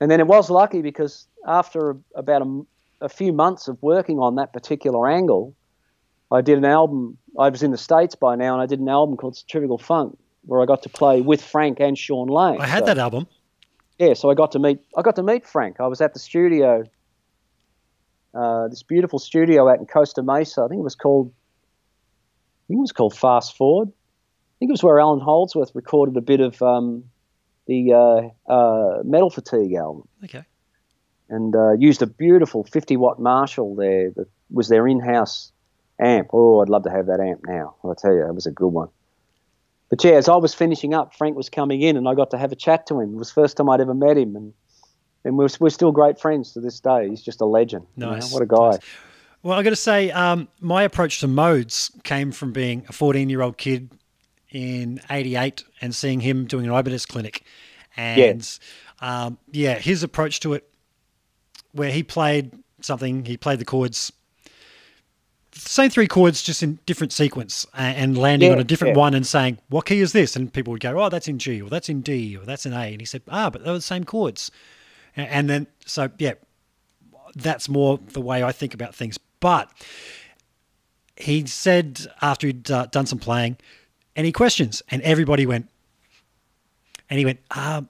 [0.00, 2.60] and then it was lucky because after a, about a,
[3.06, 5.54] a few months of working on that particular angle,
[6.30, 7.18] I did an album.
[7.36, 10.16] I was in the states by now, and I did an album called Centrifugal Funk,
[10.44, 12.60] where I got to play with Frank and Shawn Lane.
[12.60, 13.26] I had So- that album.
[13.98, 15.80] yeah, so I got to meet I got to meet Frank.
[15.80, 16.84] I was at the studio
[18.34, 20.62] uh, this beautiful studio out in Costa Mesa.
[20.62, 21.32] I think it was called,
[22.68, 23.88] think it was called Fast Forward.
[23.88, 27.04] I think it was where Allan Holdsworth recorded a bit of um,
[27.66, 30.44] the uh, uh, Metal Fatigue album Okay.
[31.28, 35.52] and uh, used a beautiful 50 watt Marshall there that was their in house
[36.00, 36.28] amp.
[36.32, 37.74] Oh, I'd love to have that amp now.
[37.84, 38.88] I'll tell you, that was a good one.
[39.90, 42.38] But yeah, as I was finishing up, Frank was coming in and I got to
[42.38, 43.14] have a chat to him.
[43.14, 44.34] It was the first time I'd ever met him.
[44.36, 44.52] And,
[45.24, 47.08] and we're, we're still great friends to this day.
[47.08, 47.86] He's just a legend.
[47.96, 48.32] you know, Nice.
[48.32, 48.70] What a guy.
[48.70, 48.80] Nice.
[49.46, 53.30] Well, I got to say, um, my approach to modes came from being a 14
[53.30, 53.92] year old kid
[54.50, 57.44] in 88 and seeing him doing an Ibanez clinic.
[57.96, 58.58] And
[58.98, 60.68] um, yeah, his approach to it,
[61.70, 64.12] where he played something, he played the chords,
[65.52, 69.00] same three chords, just in different sequence, and landing Yeah, on a different yeah.
[69.00, 70.34] one and saying, What key is this?
[70.34, 72.72] And people would go, Oh, that's in G, or that's in D, or that's in
[72.72, 72.86] A.
[72.86, 74.50] And he said, Ah, but they're the same chords.
[75.14, 76.34] And then, so yeah,
[77.36, 79.16] that's more the way I think about things.
[79.40, 79.70] But
[81.16, 83.56] he said after he'd uh, done some playing,
[84.14, 84.82] any questions?
[84.90, 85.68] And everybody went,
[87.08, 87.88] and he went, um,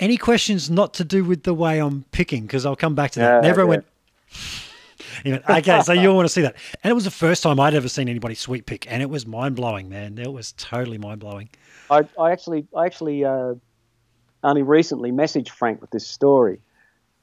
[0.00, 2.42] any questions not to do with the way I'm picking?
[2.42, 3.28] Because I'll come back to that.
[3.28, 3.76] Yeah, and everyone yeah.
[3.76, 3.86] went,
[5.24, 6.56] he went, okay, so you want to see that.
[6.82, 8.90] And it was the first time I'd ever seen anybody sweep pick.
[8.90, 10.18] And it was mind blowing, man.
[10.18, 11.48] It was totally mind blowing.
[11.90, 13.54] I, I actually, I actually uh,
[14.44, 16.60] only recently messaged Frank with this story,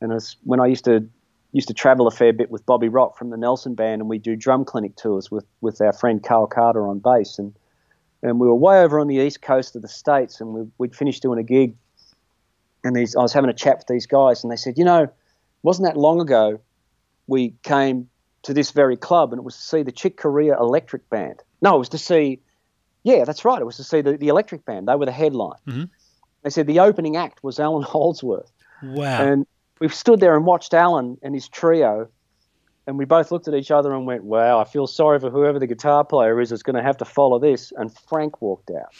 [0.02, 1.08] and it's when I used to
[1.56, 4.18] used to travel a fair bit with Bobby Rock from the Nelson Band, and we
[4.18, 7.56] do drum clinic tours with with our friend Carl Carter on bass, and
[8.22, 10.94] and we were way over on the east coast of the states, and we, we'd
[10.94, 11.74] finished doing a gig,
[12.84, 15.08] and these I was having a chat with these guys, and they said, you know,
[15.64, 16.60] wasn't that long ago
[17.28, 18.10] we came
[18.44, 21.42] to this very club, and it was to see the Chick Corea Electric Band.
[21.62, 22.42] No, it was to see
[23.04, 23.62] yeah, that's right.
[23.62, 24.88] It was to see the, the Electric Band.
[24.90, 25.60] They were the headline.
[25.68, 25.90] Mhm.
[26.42, 28.52] They said the opening act was Allan Holdsworth.
[28.84, 29.22] Wow.
[29.22, 29.48] And
[29.80, 32.08] we stood there and watched Allan and his trio.
[32.88, 35.58] And we both looked at each other and went, wow, I feel sorry for whoever
[35.58, 37.74] the guitar player is that's going to have to follow this.
[37.76, 38.94] And Frank walked out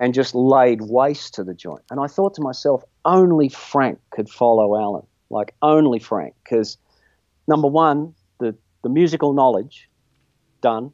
[0.00, 1.82] and just laid waste to the joint.
[1.90, 5.06] And I thought to myself, only Frank could follow Allan.
[5.30, 6.34] Like, only Frank.
[6.42, 6.76] Because,
[7.46, 9.88] number one, the, the musical knowledge,
[10.60, 10.92] done.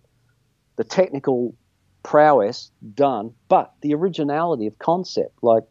[0.76, 1.54] The technical
[2.02, 5.64] prowess done, but the originality of concept, like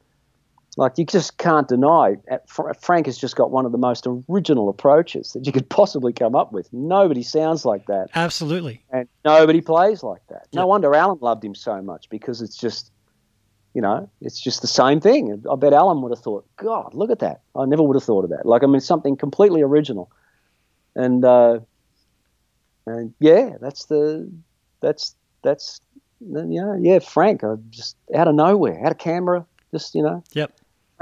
[0.75, 2.15] like you just can't deny.
[2.81, 6.35] Frank has just got one of the most original approaches that you could possibly come
[6.35, 6.67] up with.
[6.73, 8.83] Nobody sounds like that, Absolutely.
[8.91, 10.47] and nobody plays like that.
[10.53, 10.65] No Yeah.
[10.65, 12.91] wonder Allan loved him so much because it's just,
[13.75, 15.43] you know, it's just the same thing.
[15.51, 17.41] I bet Allan would have thought, God, look at that.
[17.55, 18.45] I never would have thought of that.
[18.45, 20.09] Like I mean, something completely original,
[20.95, 21.59] and uh,
[22.87, 24.31] and yeah, that's the
[24.81, 25.79] that's that's
[26.19, 27.43] yeah yeah Frank.
[27.43, 30.23] I just out of nowhere, out of Canberra, just you know.
[30.33, 30.51] Yep.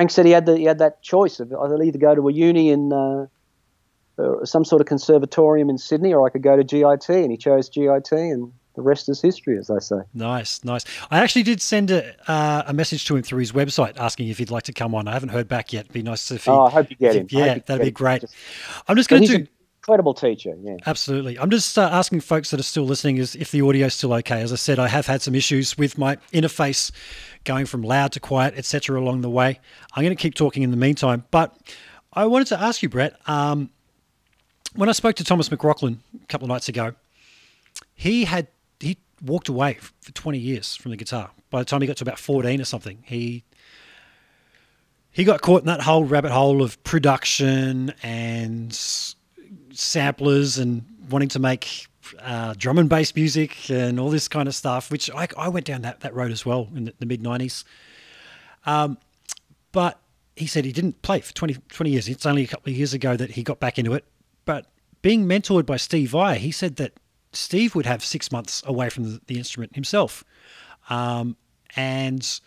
[0.01, 2.33] Frank said he had the, he had that choice of I'd either go to a
[2.33, 3.27] uni in uh,
[4.17, 7.37] uh, some sort of conservatorium in Sydney, or I could go to GIT, and he
[7.37, 9.97] chose GIT, and the rest is history, as they say.
[10.15, 10.85] Nice, nice.
[11.11, 14.39] I actually did send a, uh, a message to him through his website asking if
[14.39, 15.07] he'd like to come on.
[15.07, 15.81] I haven't heard back yet.
[15.81, 16.49] It'd be nice if he.
[16.51, 17.27] Oh, I hope you get him.
[17.29, 18.21] yeah, that'd be great.
[18.21, 18.33] Just-
[18.87, 19.47] I'm just going to do.
[19.81, 20.55] Incredible teacher.
[20.61, 20.77] Yeah.
[20.85, 21.39] Absolutely.
[21.39, 24.41] I'm just uh, asking folks that are still listening is if the audio's still okay.
[24.41, 26.91] As I said, I have had some issues with my interface
[27.45, 28.99] going from loud to quiet, etc.
[28.99, 29.59] along the way.
[29.95, 31.25] I'm going to keep talking in the meantime.
[31.31, 31.57] But
[32.13, 33.71] I wanted to ask you, Brett, um,
[34.75, 36.93] when I spoke to Thomas McRockland a couple of nights ago,
[37.95, 38.47] he had
[38.79, 41.31] he walked away for 20 years from the guitar.
[41.49, 43.43] By the time he got to about 14 or something, he
[45.09, 48.71] he got caught in that whole rabbit hole of production and
[49.73, 51.87] samplers and wanting to make
[52.19, 55.65] uh, drum and bass music and all this kind of stuff, which I, I went
[55.65, 57.63] down that, that road as well in the, the mid 90s.
[58.65, 58.97] Um,
[59.71, 59.99] but
[60.35, 62.07] he said he didn't play for 20, 20 years.
[62.09, 64.05] It's only a couple of years ago that he got back into it.
[64.45, 64.67] But
[65.01, 66.93] being mentored by Steve Vai, he said that
[67.33, 70.23] Steve would have six months away from the, the instrument himself.
[70.89, 71.37] Um,
[71.75, 72.41] and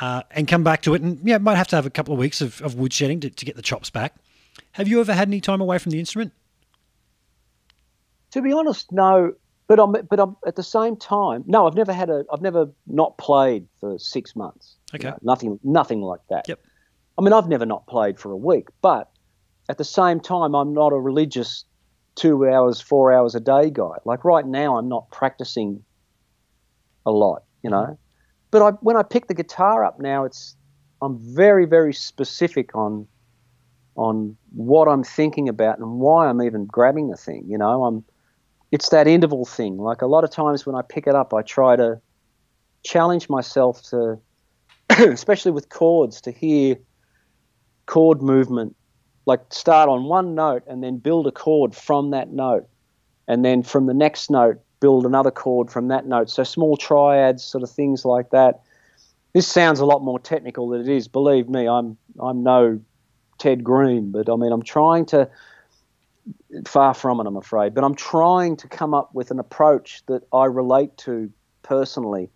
[0.00, 2.18] uh, and come back to it and yeah, might have to have a couple of
[2.18, 4.14] weeks of, of woodshedding to, to get the chops back.
[4.72, 6.32] Have you ever had any time away from the instrument?
[8.32, 9.32] To be honest, no.
[9.68, 11.44] But I'm but I'm at the same time.
[11.46, 12.24] No, I've never had a.
[12.32, 14.76] I've never not played for six months.
[14.92, 15.08] You Okay.
[15.10, 15.60] know, nothing.
[15.62, 16.48] Nothing like that.
[16.48, 16.60] Yep.
[17.18, 19.10] I mean, I've never not played for a week, but
[19.68, 21.64] at the same time, I'm not a religious
[22.14, 23.96] two hours, four hours a day guy.
[24.04, 25.82] Like right now, I'm not practicing
[27.06, 27.82] a lot, you know.
[27.84, 27.92] Mm-hmm.
[28.50, 30.56] But I, when I pick the guitar up now, it's
[31.00, 33.06] I'm very, very specific on
[33.96, 37.44] on what I'm thinking about and why I'm even grabbing the thing.
[37.46, 38.04] You know, I'm
[38.70, 39.76] it's that interval thing.
[39.76, 42.00] Like a lot of times when I pick it up, I try to
[42.84, 44.18] challenge myself to,
[44.90, 46.76] especially with chords, to hear
[47.86, 48.74] chord movement
[49.26, 52.68] like start on one note and then build a chord from that note,
[53.28, 56.28] and then from the next note build another chord from that note.
[56.28, 58.62] So small triads, sort of things like that.
[59.32, 61.06] This sounds a lot more technical than it is.
[61.06, 62.80] Believe me, I'm I'm no
[63.42, 65.28] Ted Greene, but I mean I'm trying to
[66.64, 67.74] far from it, I'm afraid.
[67.74, 71.28] But I'm trying to come up with an approach that I relate to
[71.62, 72.30] personally.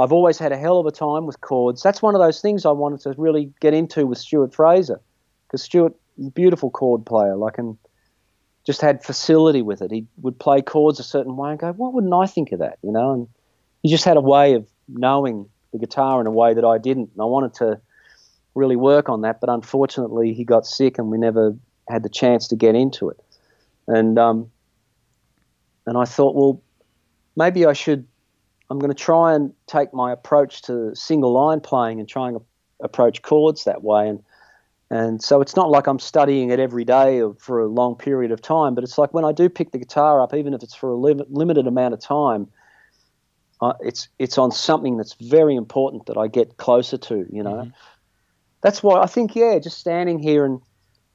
[0.00, 1.82] I've always had a hell of a time with chords.
[1.82, 5.00] That's one of those things I wanted to really get into with Stuart Fraser,
[5.46, 5.94] because Stuart,
[6.34, 7.78] beautiful chord player, like and
[8.66, 9.92] just had facility with it.
[9.92, 12.78] He would play chords a certain way and go, "Why wouldn't I think of that?"
[12.82, 13.28] You know, and
[13.82, 17.10] he just had a way of knowing the guitar in a way that I didn't.
[17.12, 17.80] And I wanted to
[18.54, 21.54] really work on that, but unfortunately, he got sick and we never
[21.88, 23.18] had the chance to get into it.
[23.86, 24.50] And um,
[25.86, 26.62] and I thought, well,
[27.36, 28.06] maybe I should.
[28.70, 32.38] I'm going to try and take my approach to single line playing and try and
[32.80, 34.08] approach chords that way.
[34.08, 34.22] And
[34.90, 38.32] and so it's not like I'm studying it every day or for a long period
[38.32, 40.74] of time, but it's like when I do pick the guitar up, even if it's
[40.74, 42.48] for a lim- limited amount of time,
[43.60, 47.26] uh, it's it's on something that's very important that I get closer to.
[47.30, 47.70] You know,
[48.62, 50.60] that's why I think yeah, just standing here and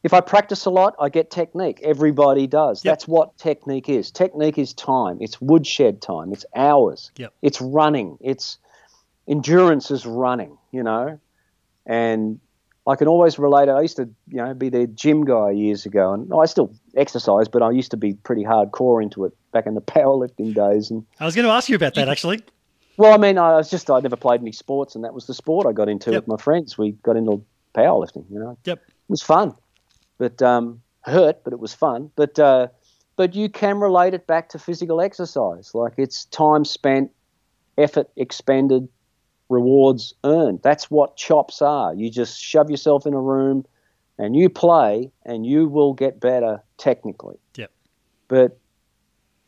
[0.05, 1.80] if I practice a lot, I get technique.
[1.81, 2.85] Everybody does.
[2.85, 2.91] Yep.
[2.91, 4.11] That's what technique is.
[4.11, 5.17] Technique is time.
[5.19, 6.31] It's woodshed time.
[6.31, 7.11] It's hours.
[7.17, 7.34] Yep.
[7.41, 8.19] It's running.
[8.22, 8.59] It's
[9.27, 10.59] endurance is running.
[10.72, 11.19] You know,
[11.88, 12.39] and
[12.85, 13.67] I can always relate.
[13.67, 17.47] I used to, you know, be the gym guy years ago, and I still exercise,
[17.47, 20.91] but I used to be pretty hardcore into it back in the powerlifting days.
[20.91, 22.43] And I was going to ask you about that actually.
[22.97, 25.34] Well, I mean, I was just I never played any sports, and that was the
[25.34, 26.23] sport I got into Yep.
[26.23, 26.77] with my friends.
[26.77, 27.43] We got into
[27.73, 28.26] powerlifting.
[28.30, 28.77] You know, Yep.
[28.88, 29.53] it was fun,
[30.17, 32.11] but um, hurt, but it was fun.
[32.15, 32.67] But uh,
[33.15, 35.73] but you can relate it back to physical exercise.
[35.73, 37.11] Like it's time spent,
[37.77, 38.88] effort expended,
[39.49, 40.61] rewards earned.
[40.63, 41.93] That's what chops are.
[41.93, 43.65] You just shove yourself in a room,
[44.17, 47.38] and you play, and you will get better technically.
[47.55, 47.72] Yep.
[48.27, 48.57] But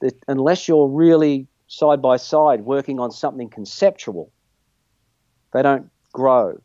[0.02, 4.32] it, unless you're really side by side working on something conceptual,
[5.54, 6.60] they don't grow.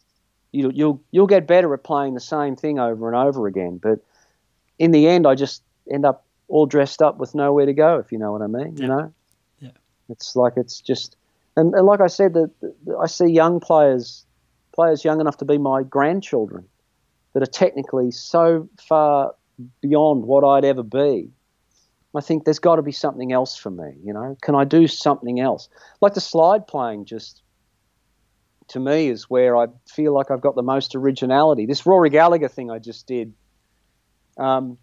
[0.52, 3.78] You, you'll you'll get better at playing the same thing over and over again.
[3.82, 4.00] But
[4.78, 7.98] in the end, I just end up all dressed up with nowhere to go.
[7.98, 9.12] If you know what I mean, you know.
[9.60, 9.70] Yeah.
[10.10, 11.16] It's like it's just,
[11.56, 12.50] and, and like I said, that
[13.00, 14.26] I see young players,
[14.74, 16.66] players young enough to be my grandchildren,
[17.32, 19.34] that are technically so far
[19.80, 21.30] beyond what I'd ever be.
[22.14, 23.94] I think there's got to be something else for me.
[24.04, 25.68] You know, can I do something else?
[26.00, 27.42] Like the slide playing, just
[28.68, 31.66] to me is where I feel like I've got the most originality.
[31.66, 33.32] This Rory Gallagher thing I just did,
[34.38, 34.78] um,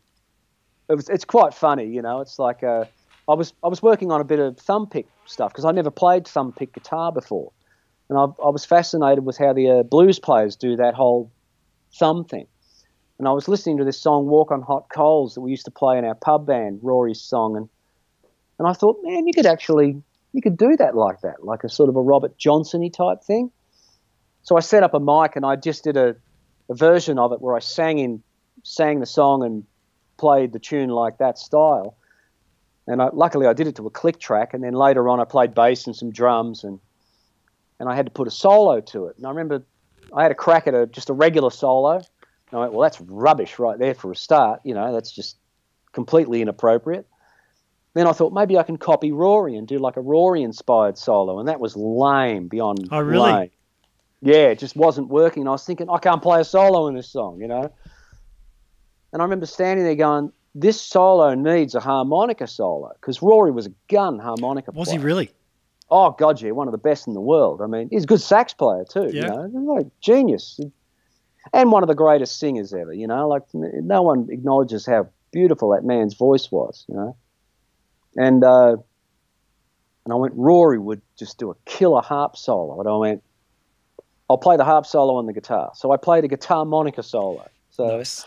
[0.89, 1.85] it was, it's quite funny.
[1.85, 2.85] You know, it's like uh,
[3.27, 5.91] I was I was working on a bit of thumb pick stuff because I never
[5.91, 7.51] played thumb pick guitar before,
[8.09, 11.31] and I, I was fascinated with how the uh, blues players do that whole
[11.93, 12.47] thumb thing.
[13.19, 15.71] And I was listening to this song "Walk on Hot Coals" that we used to
[15.71, 17.69] play in our pub band, Rory's song, and
[18.57, 20.01] and I thought, man, you could actually
[20.31, 23.51] you could do that like that, like a sort of a Robert Johnson-y type thing.
[24.43, 26.15] So I set up a mic and I just did a,
[26.69, 28.23] a version of it where I sang in
[28.63, 29.65] sang the song and
[30.17, 31.95] played the tune like that style.
[32.87, 35.25] And I, luckily I did it to a click track, and then later on I
[35.25, 36.79] played bass and some drums, and
[37.79, 39.17] and I had to put a solo to it.
[39.17, 39.63] And I remember
[40.13, 42.01] I had a crack at a just a regular solo.
[42.51, 44.61] And I went, well, that's rubbish right there for a start.
[44.63, 45.37] You know, that's just
[45.91, 47.07] completely inappropriate.
[47.93, 51.39] Then I thought maybe I can copy Rory and do like a Rory inspired solo,
[51.39, 53.31] and that was lame beyond Oh, really?
[53.31, 53.49] lame.
[54.21, 55.47] Yeah, it just wasn't working.
[55.47, 57.71] I was thinking I can't play a solo in this song, you know.
[59.11, 63.65] And I remember standing there going, "This solo needs a harmonica solo," because Rory was
[63.67, 64.79] a gun harmonica player.
[64.79, 64.99] Was player.
[64.99, 65.31] he really?
[65.89, 67.61] Oh God, yeah, one of the best in the world.
[67.61, 69.09] I mean, he's a good sax player too.
[69.11, 69.47] Yeah.
[69.47, 70.59] You know, like genius,
[71.53, 72.93] and one of the greatest singers ever.
[72.93, 76.85] You know, like no one acknowledges how beautiful that man's voice was.
[76.87, 77.17] You know,
[78.17, 78.77] and uh,
[80.05, 83.23] and I went, Rory would just do a killer harp solo, and I went,
[84.29, 85.71] I'll play the harp solo on the guitar.
[85.75, 87.47] So I played a guitar monica solo.
[87.71, 88.25] So Nice.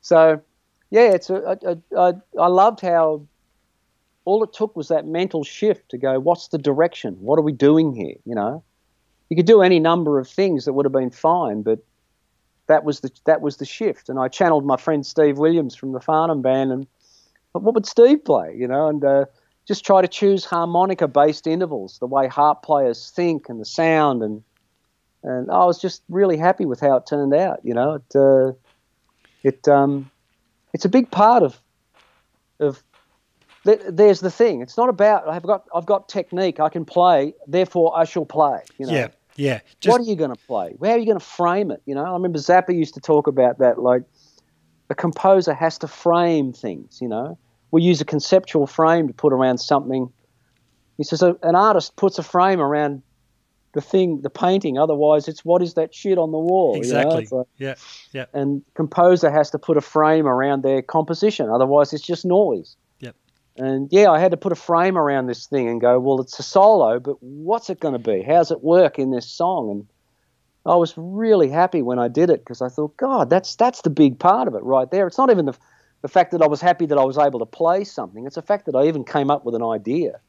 [0.00, 0.40] so,
[0.90, 3.26] yeah, it's a, a, a, I loved how
[4.24, 7.14] all it took was that mental shift to go, what's the direction?
[7.20, 8.16] What are we doing here?
[8.24, 8.62] You know,
[9.30, 11.78] you could do any number of things that would have been fine, but
[12.68, 14.08] that was the that was the shift.
[14.08, 16.86] And I channeled my friend Steve Williams from the Farnham band, and
[17.52, 18.54] what would Steve play?
[18.56, 19.24] You know, and uh,
[19.66, 24.42] just try to choose harmonica-based intervals, the way harp players think, and the sound, and
[25.22, 27.60] and I was just really happy with how it turned out.
[27.64, 28.16] You know, it.
[28.16, 28.52] Uh,
[29.42, 30.10] it um,
[30.72, 31.60] it's a big part of
[32.60, 32.82] of
[33.64, 37.96] there's the thing it's not about i've got i've got technique i can play therefore
[37.98, 39.08] i shall play you know Yeah.
[39.38, 39.60] Yeah.
[39.80, 41.94] Just what are you going to play how are you going to frame it you
[41.94, 44.02] know i remember zappa used to talk about that like
[44.90, 46.98] a composer has to frame things.
[47.00, 47.38] You know,
[47.70, 50.10] we use a conceptual frame to put around something.
[50.96, 53.02] He says "A- an artist puts a frame around
[53.74, 54.78] the thing, the painting.
[54.78, 56.72] Otherwise, it's what is that shit on the wall?
[56.76, 57.00] you know?
[57.00, 57.28] Exactly.
[57.30, 57.74] Like- yeah.
[58.12, 58.24] Yeah.
[58.32, 61.50] and composer has to put a frame around their composition.
[61.50, 62.76] Otherwise, it's just noise.
[63.58, 66.38] And yeah, I had to put a frame around this thing and go, well, it's
[66.38, 68.22] a solo, but what's it going to be?
[68.22, 69.70] How's it work in this song?
[69.70, 69.86] And
[70.64, 73.90] I was really happy when I did it because I thought, God, that's that's the
[73.90, 75.08] big part of it right there.
[75.08, 75.58] It's not even the
[76.02, 78.24] the fact that I was happy that I was able to play something.
[78.26, 80.20] It's the fact that I even came up with an idea.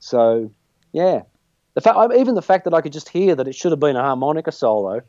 [0.00, 0.50] So,
[0.92, 1.22] yeah,
[1.74, 3.96] the fact even the fact that I could just hear that it should have been
[3.96, 5.02] a harmonica solo,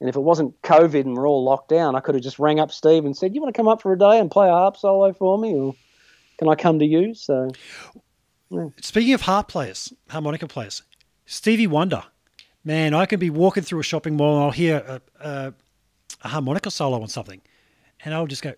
[0.00, 2.60] and if it wasn't COVID and we're all locked down, I could have just rang
[2.60, 4.52] up Steve and said, "You want to come up for a day and play a
[4.52, 5.74] harp solo for me, or
[6.42, 7.50] can I come to you?" So,
[8.80, 10.82] Speaking of harp players, harmonica players,
[11.24, 12.04] Stevie Wonder,
[12.64, 15.54] man, I can be walking through a shopping mall and I'll hear a, a,
[16.22, 17.40] a harmonica solo on something,
[18.04, 18.52] and I'll just go,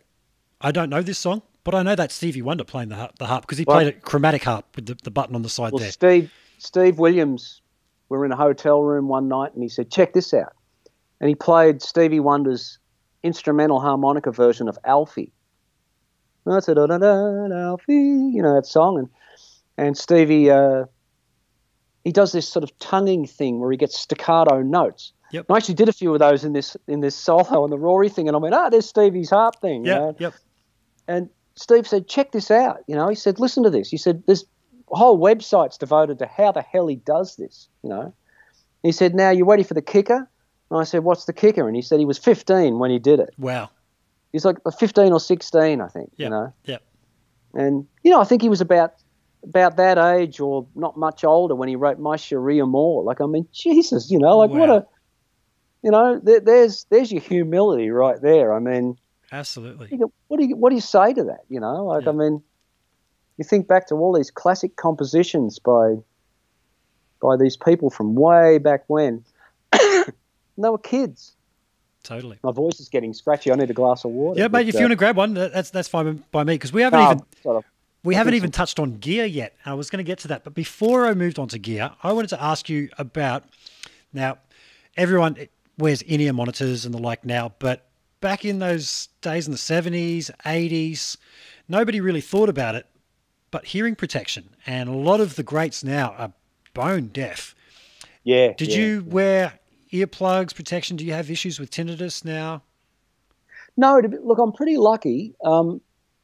[0.60, 3.26] I don't know this song, but I know that Stevie Wonder playing the harp, the
[3.26, 5.72] harp because he Well- played a chromatic harp with the, the button on the side
[5.72, 5.92] well, there.
[5.92, 7.60] Steve Steve Williams,
[8.08, 10.54] we were in a hotel room one night, and he said, "Check this out,"
[11.20, 12.78] and he played Stevie Wonder's
[13.22, 15.32] instrumental harmonica version of Alfie.
[16.46, 19.08] I said, "Da da da, Alfie," you know that song, and
[19.76, 20.84] and Stevie, uh,
[22.04, 25.12] he does this sort of tonguing thing where he gets staccato notes.
[25.32, 25.46] Yep.
[25.48, 27.78] And I actually did a few of those in this in this solo on the
[27.78, 30.16] Rory thing, and I went, "Ah, there's Stevie's harp thing." you Yeah, know?
[30.18, 30.34] yep.
[31.08, 32.78] And Steve said, check this out.
[32.86, 33.88] You know, he said, listen to this.
[33.88, 34.44] He said, there's
[34.88, 37.68] whole websites devoted to how the hell he does this.
[37.82, 38.14] You know,
[38.82, 40.28] he said, now you ready for the kicker?
[40.70, 41.66] And I said, what's the kicker?
[41.66, 43.34] And he said he was 15 when he did it.
[43.38, 43.70] Wow.
[44.34, 46.10] He's like 15 or 16, I think.
[46.16, 46.26] Yeah.
[46.26, 46.78] You know, Yeah.
[47.54, 48.94] and you know, I think he was about
[49.44, 53.04] about that age or not much older when he wrote My Cherie Amour.
[53.04, 54.86] Like, I mean, Jesus, you know, like what a,
[55.84, 58.52] you know, there, there's there's your humility right there.
[58.52, 58.98] I mean,
[59.30, 59.96] Absolutely.
[60.26, 61.44] what do you what do you say to that?
[61.48, 62.10] You know, like Yeah.
[62.10, 62.42] I mean,
[63.36, 65.94] you think back to all these classic compositions by
[67.22, 69.24] by these people from way back when.
[69.72, 70.08] they
[70.58, 71.36] were kids.
[72.04, 72.38] Totally.
[72.42, 73.50] My voice is getting scratchy.
[73.50, 74.38] I need a glass of water.
[74.38, 74.52] Yeah, mate.
[74.52, 76.82] but, If you uh, want to grab one, that's that's fine by me because we
[76.82, 77.10] haven't no,
[77.50, 77.62] even
[78.04, 79.56] We I haven't even touched on gear yet.
[79.64, 82.12] I was going to get to that, but before I moved on to gear, I
[82.12, 83.44] wanted to ask you about
[84.12, 84.38] now.
[84.96, 85.48] Everyone
[85.78, 87.88] wears in-ear monitors and the like now, but
[88.20, 91.16] back in those days in the seventies, eighties,
[91.68, 92.86] nobody really thought about it.
[93.50, 96.32] But hearing protection, and a lot of the greats now are
[96.74, 97.54] bone deaf.
[98.24, 98.52] yeah.
[98.52, 98.76] Did yeah.
[98.76, 99.58] you wear
[99.94, 100.96] earplugs, protection?
[100.96, 102.62] Do you have issues with tinnitus now?
[103.76, 105.34] No, be, look, I'm pretty lucky.
[105.44, 105.80] Um,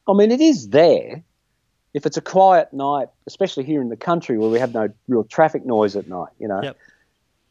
[0.07, 1.23] I mean, it is there.
[1.93, 5.23] If it's a quiet night, especially here in the country where we have no real
[5.23, 6.77] traffic noise at night, you know, Yep.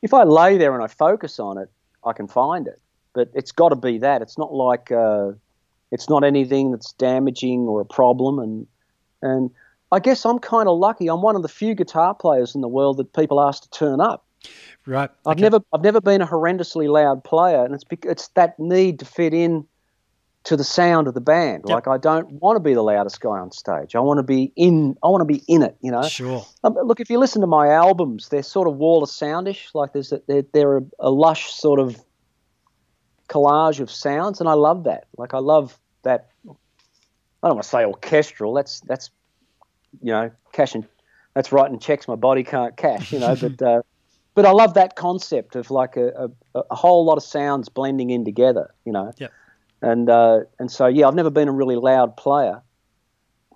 [0.03, 1.71] if I lay there and I focus on it,
[2.05, 2.81] I can find it.
[3.13, 4.23] But it's got to be that.
[4.23, 5.33] It's not like uh,
[5.91, 8.39] it's not anything that's damaging or a problem.
[8.39, 8.67] And
[9.21, 9.51] and
[9.93, 11.09] I guess I'm kind of lucky.
[11.09, 14.01] I'm one of the few guitar players in the world that people ask to turn
[14.01, 14.25] up.
[14.91, 15.09] Right.
[15.25, 15.43] I've okay.
[15.43, 19.33] never I've never been a horrendously loud player, and it's it's that need to fit
[19.33, 19.65] in
[20.43, 21.63] to the sound of the band.
[21.69, 21.75] Yep.
[21.75, 23.95] Like I don't want to be the loudest guy on stage.
[23.95, 24.97] I want to be in.
[25.05, 25.77] I want to be in it.
[25.81, 26.03] You know.
[26.03, 26.45] Sure.
[26.65, 29.73] Um, look, if you listen to my albums, they're sort of wall of soundish.
[29.75, 32.03] Like there's a, they're, they're a, a lush sort of
[33.29, 35.07] collage of sounds, and I love that.
[35.17, 36.31] Like I love that.
[36.45, 38.55] I don't want to say orchestral.
[38.55, 39.11] That's that's
[40.03, 40.85] you know cash and
[41.35, 43.13] that's writing checks my body can't cash.
[43.13, 43.83] You know, but uh,
[44.41, 48.11] but I love that concept of like a, a, a whole lot of sounds blending
[48.11, 48.73] in together.
[48.85, 49.13] You know.
[49.19, 49.33] Yep.
[49.83, 52.61] And uh, and so yeah, I've never been a really loud player,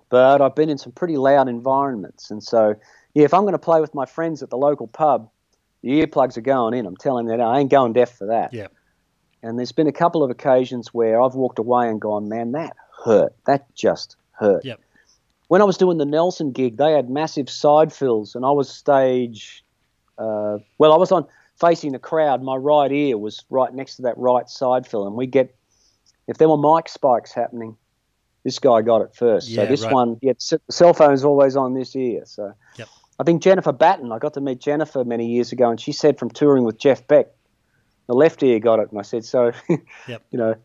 [0.09, 2.75] but I've been in some pretty loud environments, and so
[3.13, 5.29] yeah, if I'm going to play with my friends at the local pub,
[5.81, 6.85] the earplugs are going in.
[6.85, 8.53] I'm telling you, that I ain't going deaf for that.
[8.53, 8.67] Yeah.
[9.41, 12.75] And there's been a couple of occasions where I've walked away and gone, man, that
[13.03, 13.33] hurt.
[13.45, 14.65] That just hurt.
[14.65, 14.81] Yep.
[15.47, 18.69] When I was doing the Nelson gig, they had massive side fills, and I was
[18.69, 19.63] stage.
[20.17, 21.25] Uh, well, I was on
[21.59, 22.41] facing the crowd.
[22.43, 25.55] My right ear was right next to that right side fill, and we get
[26.27, 27.77] if there were mic spikes happening,
[28.43, 29.49] this guy got it first.
[29.49, 29.93] Yeah, so this right.
[29.93, 32.23] one, yeah, cell phone's always on this ear.
[32.25, 32.87] So Yep.
[33.19, 36.19] I think Jennifer Batten, I got to meet Jennifer many years ago, and she said
[36.19, 37.27] from touring with Jeff Beck,
[38.07, 38.89] the left ear got it.
[38.91, 39.51] And I said, so,
[40.07, 40.25] Yep.
[40.31, 40.55] you know,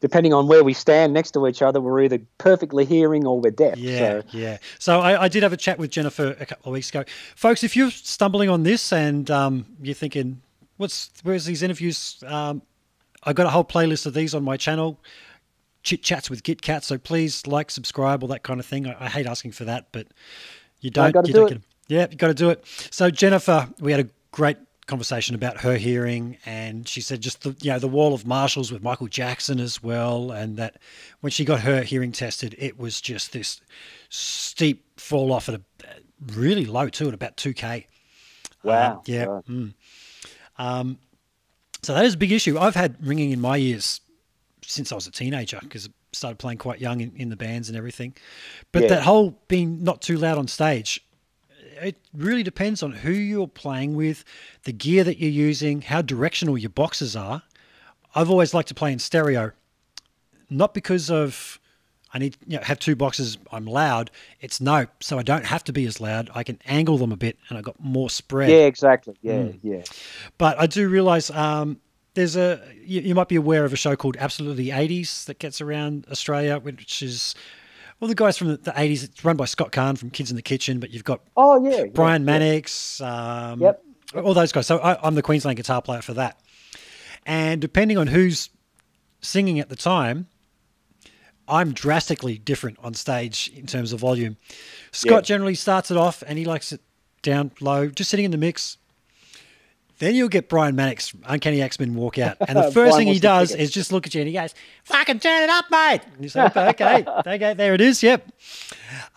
[0.00, 3.50] depending on where we stand next to each other, we're either perfectly hearing or we're
[3.50, 3.78] deaf.
[3.78, 4.58] Yeah, So, yeah.
[4.78, 7.04] So I, I did have a chat with Jennifer a couple of weeks ago,
[7.36, 7.64] folks.
[7.64, 10.42] If you're stumbling on this and um, you're thinking,
[10.76, 12.62] "What's where's these interviews?" Um,
[13.22, 15.00] I got a whole playlist of these on my channel,
[15.82, 16.84] chit chats with Git Cat.
[16.84, 18.86] So please like, subscribe, all that kind of thing.
[18.86, 20.08] I, I hate asking for that, but
[20.80, 21.12] you don't.
[21.12, 21.48] gotta you do it.
[21.50, 21.62] get.
[21.88, 22.64] Yeah, you got to do it.
[22.90, 24.56] So Jennifer, we had a great
[24.86, 28.70] conversation about her hearing, and she said just the you know the wall of marshals
[28.70, 30.76] with Michael Jackson as well, and that
[31.20, 33.60] when she got her hearing tested, it was just this
[34.08, 35.62] steep fall off at a
[36.34, 37.86] really low too, at about two k.
[38.62, 39.02] Um, wow.
[39.06, 39.24] yeah.
[39.24, 39.44] Right.
[39.46, 39.74] Mm.
[40.58, 40.98] Um,
[41.82, 42.58] so that is a big issue.
[42.58, 44.00] I've had ringing in my ears
[44.62, 47.68] since I was a teenager because I started playing quite young in, in the bands
[47.68, 48.14] and everything.
[48.72, 48.88] But Yeah.
[48.90, 51.04] that whole being not too loud on stage,
[51.80, 54.24] it really depends on who you're playing with,
[54.64, 57.42] the gear that you're using, how directional your boxes are.
[58.14, 59.52] I've always liked to play in stereo,
[60.50, 61.58] not because of
[62.12, 63.38] I need you know have two boxes.
[63.50, 64.10] I'm loud.
[64.40, 66.30] It's no, so I don't have to be as loud.
[66.32, 68.50] I can angle them a bit, and I got more spread.
[68.50, 69.16] Yeah, exactly.
[69.20, 69.58] Yeah, Mm.
[69.62, 69.82] yeah.
[70.38, 71.80] But I do realize um,
[72.14, 75.60] there's a you, you might be aware of a show called Absolutely 80s that gets
[75.60, 77.34] around Australia, which is
[78.00, 79.04] well the guys from the, the 80s.
[79.04, 81.78] It's run by Scott Carne from Kids in the Kitchen, but you've got Oh, yeah.
[81.78, 82.26] yeah, Brian yeah.
[82.26, 83.82] Mannix, um, Yep.
[84.24, 84.66] all those guys.
[84.66, 86.38] So I, I'm the Queensland guitar player for that.
[87.26, 88.50] And depending on who's
[89.20, 90.26] singing at the time,
[91.48, 94.36] I'm drastically different on stage in terms of volume.
[94.92, 95.20] Scott Yeah.
[95.36, 96.80] generally starts it off and he likes it
[97.22, 98.76] down low, just sitting in the mix.
[99.98, 102.36] Then you'll get Brian Mannix, Uncanny X-Men, walk out.
[102.46, 104.54] And the first thing he does is just look at you and he goes,
[104.84, 106.00] fucking turn it up, mate.
[106.14, 108.28] And you say, okay, okay, there it is, yep.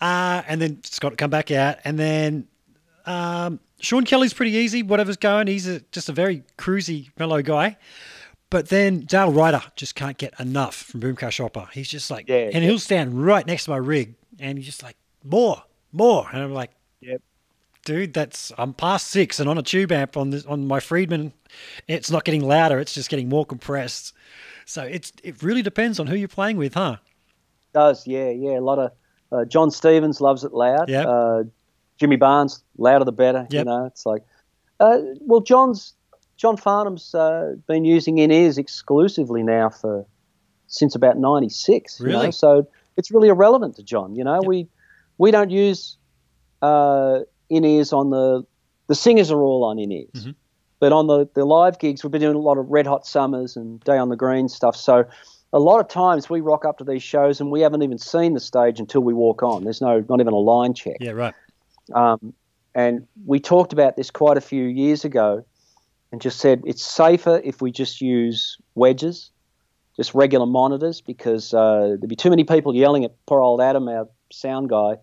[0.00, 1.78] Uh, and then Scott come back out.
[1.84, 2.46] And then
[3.06, 5.46] um, Sean Kelly's pretty easy, whatever's going.
[5.48, 7.76] He's a, just a very cruisy, mellow guy.
[8.50, 11.68] But then Dale Ryder just can't get enough from Boom Crash Opera.
[11.72, 14.82] He's just like, Yeah, and he'll stand right next to my rig and he's just
[14.82, 16.26] like, more, more.
[16.32, 17.20] And I'm like, Yep.
[17.88, 21.32] Dude, that's I'm past six and on a tube amp on this on my Friedman,
[21.86, 24.12] it's not getting louder, it's just getting more compressed.
[24.66, 26.96] So it's it really depends on who you're playing with, huh?
[27.72, 28.58] Does, yeah, yeah.
[28.58, 28.92] A lot of
[29.32, 30.90] uh, John Stevens loves it loud.
[30.90, 31.06] Yep.
[31.06, 31.42] Uh,
[31.96, 33.46] Jimmy Barnes, louder the better.
[33.50, 34.22] You know, it's like,
[34.80, 35.94] uh, well, John's
[36.36, 40.04] John Farnham's uh, been using in ears exclusively now for
[40.66, 42.00] since about '96.
[42.00, 42.26] You Really?
[42.26, 42.30] know?
[42.32, 44.14] So it's really irrelevant to John.
[44.14, 44.68] You know, we
[45.16, 45.96] we don't use
[46.60, 48.44] uh, in ears on the
[48.86, 50.10] the singers are all on in ears.
[50.14, 50.30] Mm-hmm.
[50.80, 53.56] But on the, the live gigs, we've been doing a lot of Red Hot Summers
[53.56, 54.76] and Day on the Green stuff.
[54.76, 55.04] So
[55.52, 58.34] a lot of times we rock up to these shows and we haven't even seen
[58.34, 59.64] the stage until we walk on.
[59.64, 60.96] There's no not even a line check.
[61.00, 61.34] Yeah, right.
[61.94, 62.32] Um,
[62.74, 65.44] and we talked about this quite a few years ago
[66.12, 69.30] and just said it's safer if we just use wedges,
[69.96, 73.88] just regular monitors, because uh, there'd be too many people yelling at poor old Adam,
[73.88, 74.96] our sound guy.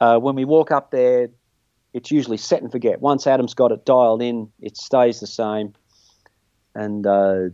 [0.00, 1.28] Uh, when we walk up there,
[1.96, 3.00] it's usually set and forget.
[3.00, 5.72] Once Adam's got it dialed in, it stays the same.
[6.74, 7.48] And uh,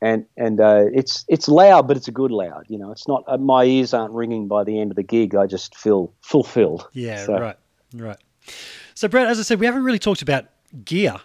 [0.00, 2.64] and and uh, it's it's loud, but it's a good loud.
[2.68, 5.34] You know, it's not uh, my ears aren't ringing by the end of the gig.
[5.34, 6.88] I just feel fulfilled.
[6.92, 7.56] Yeah, So- right,
[7.94, 8.16] right.
[8.94, 10.46] So, Brett, as I said, we haven't really talked about
[10.84, 11.16] gear.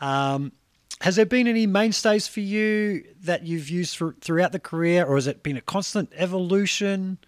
[0.00, 0.52] Um,
[1.00, 5.14] has there been any mainstays for you that you've used for, throughout the career, or
[5.16, 7.18] has it been a constant evolution?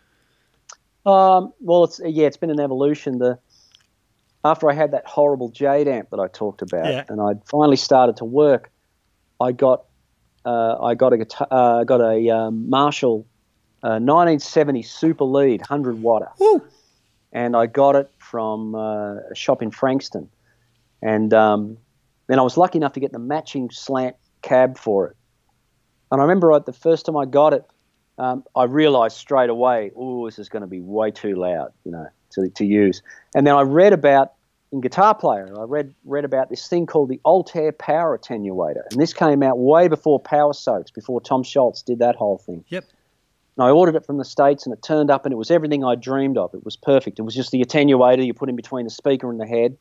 [1.04, 3.18] Um, well, it's yeah, it's been an evolution.
[3.18, 3.38] The
[4.46, 7.04] after I had that horrible Jade amp that I talked about, Yeah.
[7.08, 8.70] and I'd finally started to work,
[9.40, 9.84] I got
[10.44, 13.26] uh, I got a guitar, uh, got a um, Marshall
[13.82, 16.28] uh, 1970 Super Lead 100 watter,
[17.32, 20.28] and I got it from uh, a shop in Frankston,
[21.02, 21.76] and um,
[22.28, 25.16] then I was lucky enough to get the matching slant cab for it.
[26.12, 27.64] And I remember uh, the first time I got it,
[28.18, 31.90] um, I realized straight away, oh, this is going to be way too loud, you
[31.90, 33.02] know, to, to use.
[33.34, 34.32] And then I read about
[34.72, 39.00] in Guitar Player, I read read about this thing called the Altair Power Attenuator, and
[39.00, 42.64] this came out way before Power Soaks, before Tom Scholz did that whole thing.
[42.68, 42.84] Yep.
[43.56, 45.82] And I ordered it from the States, and it turned up, and it was everything
[45.84, 46.52] I dreamed of.
[46.52, 47.18] It was perfect.
[47.18, 49.78] It was just the attenuator you put in between the speaker and the head.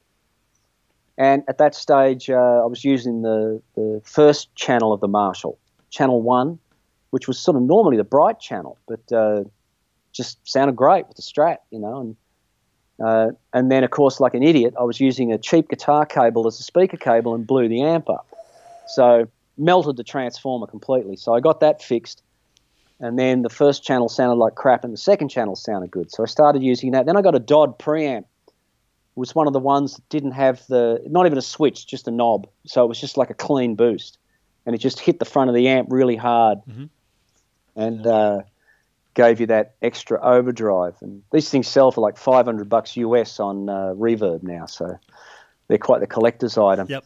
[1.18, 5.58] And at that stage, uh, I was using the, the first channel of the Marshall,
[5.90, 6.60] channel one,
[7.10, 9.44] which was sort of normally the bright channel, but uh,
[10.14, 12.00] just sounded great with the Strat, you know.
[12.00, 12.16] And
[13.04, 16.48] uh, and then, of course, like an idiot, I was using a cheap guitar cable
[16.48, 18.28] as a speaker cable and blew the amp up.
[18.88, 19.28] So
[19.58, 21.16] melted the transformer completely.
[21.16, 22.22] So I got that fixed.
[23.00, 26.12] And then the first channel sounded like crap and the second channel sounded good.
[26.12, 27.06] So I started using that.
[27.06, 28.20] Then I got a Dodd preamp.
[28.20, 32.08] It was one of the ones that didn't have the, not even a switch, just
[32.08, 32.48] a knob.
[32.66, 34.18] So it was just like a clean boost.
[34.66, 36.60] And it just hit the front of the amp really hard.
[37.76, 38.42] And uh,
[39.16, 40.96] gave you that extra overdrive.
[41.02, 44.68] And these things sell for like 500 bucks US on uh, Reverb now.
[44.68, 44.98] So
[45.68, 47.04] they're quite the collector's item Yep.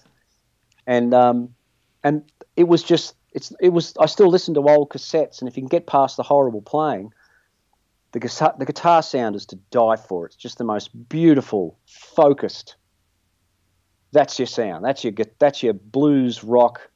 [0.86, 1.56] and um,
[2.04, 5.56] and it was just it's it was I still listen to old cassettes, and if
[5.56, 7.14] you can get past the horrible playing,
[8.12, 10.26] the guitar the guitar sound is to die for.
[10.26, 12.76] It's just the most beautiful, focused
[14.12, 14.84] that's your sound.
[14.84, 16.90] That's your that's your blues rock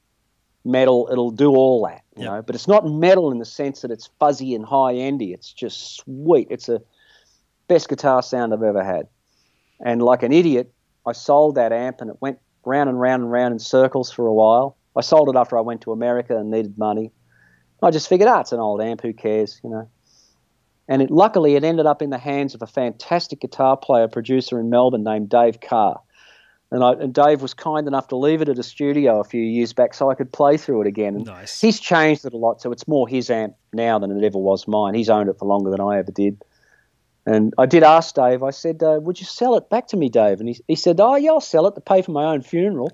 [0.66, 1.08] metal.
[1.12, 2.32] It'll do all that, you Yep.
[2.32, 2.42] know.
[2.42, 5.34] But it's not metal in the sense that it's fuzzy and high endy.
[5.34, 6.48] It's just sweet.
[6.50, 6.82] It's a
[7.68, 9.08] best guitar sound I've ever had.
[9.84, 10.72] And like an idiot,
[11.06, 14.26] I sold that amp and it went round and round and round in circles for
[14.28, 14.78] a while.
[14.96, 17.12] I sold it after I went to America and needed money.
[17.82, 19.02] I just figured, ah, it's an old amp.
[19.02, 19.90] Who cares, you know?
[20.88, 24.60] And it, luckily, it ended up in the hands of a fantastic guitar player producer
[24.60, 26.00] in Melbourne named Dave Carr.
[26.74, 29.44] And, I, and Dave was kind enough to leave it at a studio a few
[29.44, 31.16] years back so I could play through it again.
[31.16, 31.62] And Nice.
[31.62, 34.68] He's changed it a lot, so it's more his amp now than it ever was
[34.68, 34.96] mine.
[34.96, 36.44] He's owned it for longer than I ever did.
[37.28, 40.10] And I did ask Dave, I said, uh, Would you sell it back to me,
[40.10, 40.40] Dave?
[40.40, 42.92] And he, he said, Oh, yeah, I'll sell it to pay for my own funeral.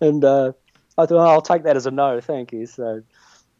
[0.00, 0.52] And uh,
[0.96, 2.64] I thought, oh, I'll take that as a no, thank you.
[2.64, 3.02] So,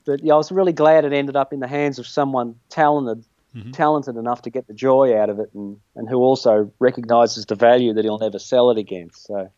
[0.06, 3.26] but yeah, I was really glad it ended up in the hands of someone talented,
[3.72, 7.54] talented enough to get the joy out of it, and, and who also recognises the
[7.54, 9.10] value that he'll never sell it again.
[9.12, 9.50] So,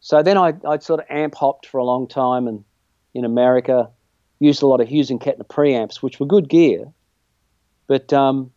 [0.00, 2.64] so then I I sort of amp hopped for a long time, and
[3.14, 3.90] in America,
[4.38, 6.92] used a lot of Hughes and Kettner preamps, which were good gear,
[7.86, 8.52] but um,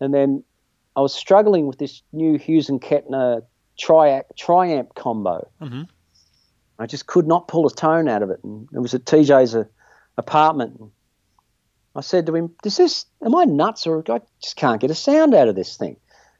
[0.00, 0.42] and then
[0.96, 3.42] I was struggling with this new Hughes and Kettner
[3.78, 5.48] triac triamp combo.
[5.60, 5.88] Mhm.
[6.78, 9.54] I just could not pull a tone out of it, and it was at TJ's
[9.54, 9.64] uh,
[10.16, 10.80] apartment.
[11.96, 13.06] I said to him, "Does this?
[13.24, 15.96] Am I nuts, or I just can't get a sound out of this thing?"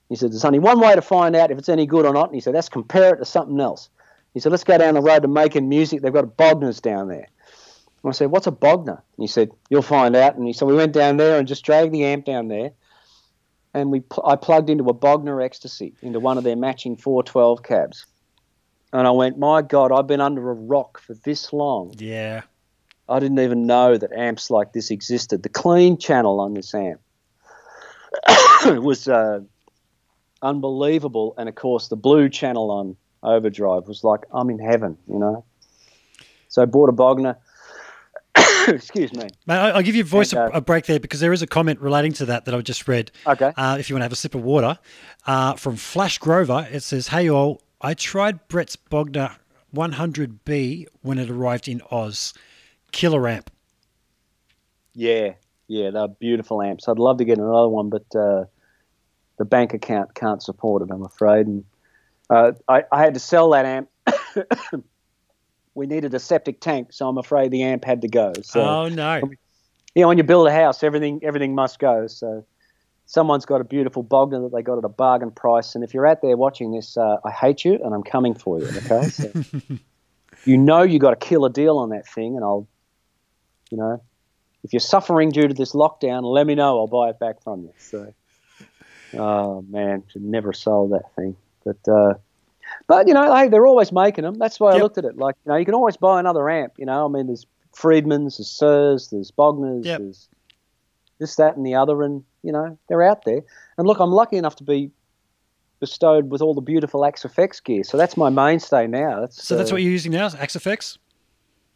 [0.08, 2.26] He said, "There's only one way to find out if it's any good or not."
[2.26, 3.88] And he said, "That's compare it to something else."
[4.32, 6.02] He said, "Let's go down the road to making music.
[6.02, 7.28] They've got Bogners down there."
[8.02, 10.68] And I said, "What's a Bogner?" And he said, "You'll find out." And he, said,
[10.68, 12.72] we went down there and just dragged the amp down there,
[13.72, 17.62] and we pl- I plugged into a Bogner Ecstasy into one of their matching 412
[17.62, 18.06] cabs,
[18.92, 22.42] and I went, "My God, I've been under a rock for this long." Yeah.
[23.08, 25.42] I didn't even know that amps like this existed.
[25.42, 27.00] The clean channel on this amp
[28.82, 29.40] was uh,
[30.42, 35.18] unbelievable, and of course, the blue channel on Overdrive was like I'm in heaven, you
[35.18, 35.44] know.
[36.48, 37.36] So I bought a Bogner.
[38.68, 39.24] Excuse me.
[39.46, 41.46] Mate, I- I'll give your voice a, uh, a break there because there is a
[41.46, 43.10] comment relating to that that I've just read.
[43.26, 43.52] Okay.
[43.56, 44.78] Uh, if you want to have a sip of water,
[45.26, 49.36] uh, from Flash Grover, it says, "Hey all, I tried Brett's Bogner
[49.74, 52.32] 100B when it arrived in Oz.
[52.94, 53.50] Killer amp.
[54.94, 55.34] Yeah,
[55.66, 56.88] yeah, they're beautiful amps.
[56.88, 58.44] I'd love to get another one, but uh,
[59.36, 61.46] the bank account can't support it, I'm afraid.
[61.46, 61.64] And
[62.30, 63.88] uh, I, I had to sell that amp.
[65.74, 68.32] we needed a septic tank, so I'm afraid the amp had to go.
[68.42, 69.16] So oh no,
[69.94, 72.06] you know, when you build a house, everything everything must go.
[72.06, 72.46] So
[73.06, 76.06] someone's got a beautiful Bogner that they got at a bargain price, and if you're
[76.06, 78.68] out there watching this, uh, I hate you, and I'm coming for you.
[78.68, 79.32] Okay, so
[80.44, 82.68] you know you got a killer deal on that thing, and I'll,
[83.74, 84.00] you know,
[84.62, 86.78] if you're suffering due to this lockdown, let me know.
[86.78, 87.72] I'll buy it back from you.
[87.78, 88.14] So,
[89.14, 91.88] oh man, should never sold that thing, but.
[91.88, 92.14] uh
[92.88, 94.34] but you know, hey, they're always making them.
[94.34, 95.16] That's why I looked at it.
[95.16, 96.72] Like, you know, you can always buy another amp.
[96.76, 100.00] You know, I mean, there's Friedmans, there's Suhrs, there's Bogners, Yep.
[100.00, 100.28] there's
[101.18, 103.42] this, that, and the other, and you know, they're out there.
[103.78, 104.90] And look, I'm lucky enough to be
[105.80, 109.20] bestowed with all the beautiful Axe-Fx gear, so that's my mainstay now.
[109.20, 110.98] That's so that's uh, what you're using now, Axe-Fx.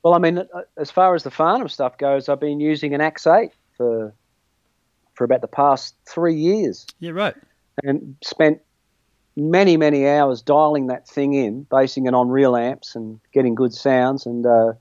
[0.08, 3.00] Well, I mean, uh, as far as the Farnham stuff goes, I've been using an
[3.02, 4.14] AX8 for
[5.12, 7.34] for about the past three years Yeah, right.
[7.84, 8.60] and spent
[9.36, 13.74] many, many hours dialing that thing in, basing it on real amps and getting good
[13.74, 14.24] sounds.
[14.24, 14.72] And uh,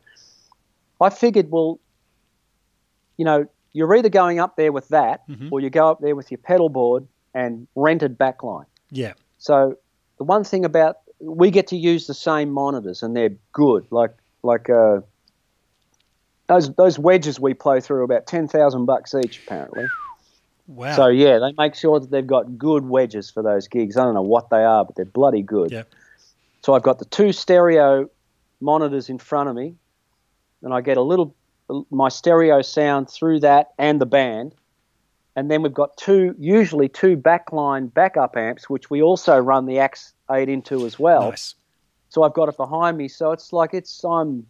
[1.01, 1.77] I figured, well,
[3.17, 5.51] you know, you're either going up there with that Mhm.
[5.51, 8.67] or you go up there with your pedal board and rented backline.
[8.91, 9.75] Yeah, So
[10.19, 13.87] the one thing about we get to use the same monitors and they're good.
[13.91, 15.01] Like like uh,
[16.47, 19.87] those those wedges we play through are about ten thousand bucks each apparently.
[20.67, 20.95] wow.
[20.95, 23.97] So yeah, they make sure that they've got good wedges for those gigs.
[23.97, 25.71] I don't know what they are, but they're bloody good.
[25.71, 25.83] Yeah.
[26.63, 28.09] So I've got the two stereo
[28.59, 29.75] monitors in front of me,
[30.63, 31.35] and I get a little
[31.91, 34.55] my stereo sound through that and the band.
[35.35, 39.77] And then we've got two, usually two backline backup amps, which we also run the
[39.77, 41.29] Axe 8 into as well.
[41.29, 41.53] nice.
[42.09, 43.07] So I've got it behind me.
[43.07, 44.47] So it's like it's I'm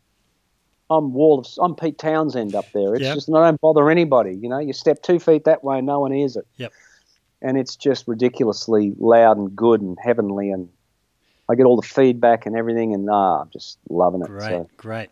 [0.89, 2.95] I'm wall of I'm Pete Townshend up there.
[2.95, 3.13] It's Yep.
[3.15, 4.35] just I don't bother anybody.
[4.35, 6.45] You know, you step two feet that way, no one hears it.
[6.57, 6.71] Yep.
[7.41, 10.69] And it's just ridiculously loud and good and heavenly, and
[11.49, 14.27] I get all the feedback and everything, and ah, I'm just loving it.
[14.27, 15.09] Great, So great.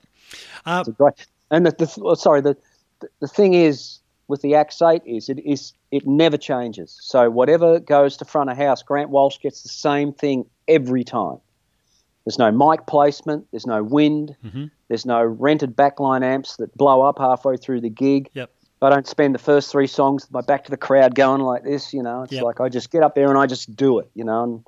[0.66, 1.14] Uh, great.
[1.52, 2.58] And the, the oh, sorry, the
[3.02, 4.00] the- the thing is
[4.30, 6.98] with the AX8 is it is it never changes.
[7.02, 11.38] So whatever goes to front of house, Grant Walsh gets the same thing every time.
[12.26, 13.48] There's no mic placement.
[13.52, 14.36] There's no wind.
[14.44, 14.72] Mhm.
[14.88, 18.30] There's no rented backline amps that blow up halfway through the gig.
[18.34, 18.52] Yep.
[18.82, 21.64] I don't spend the first three songs with my back to the crowd going like
[21.64, 21.94] this.
[21.94, 22.44] You know, it's Yep.
[22.44, 24.10] like I just get up there and I just do it.
[24.16, 24.64] You know, and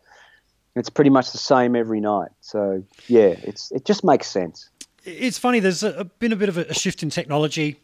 [0.75, 2.29] It's pretty much the same every night.
[2.41, 4.69] So yeah, it's it just makes sense.
[5.03, 5.59] It's funny.
[5.59, 7.79] There's a, been a bit of a, shift in technology.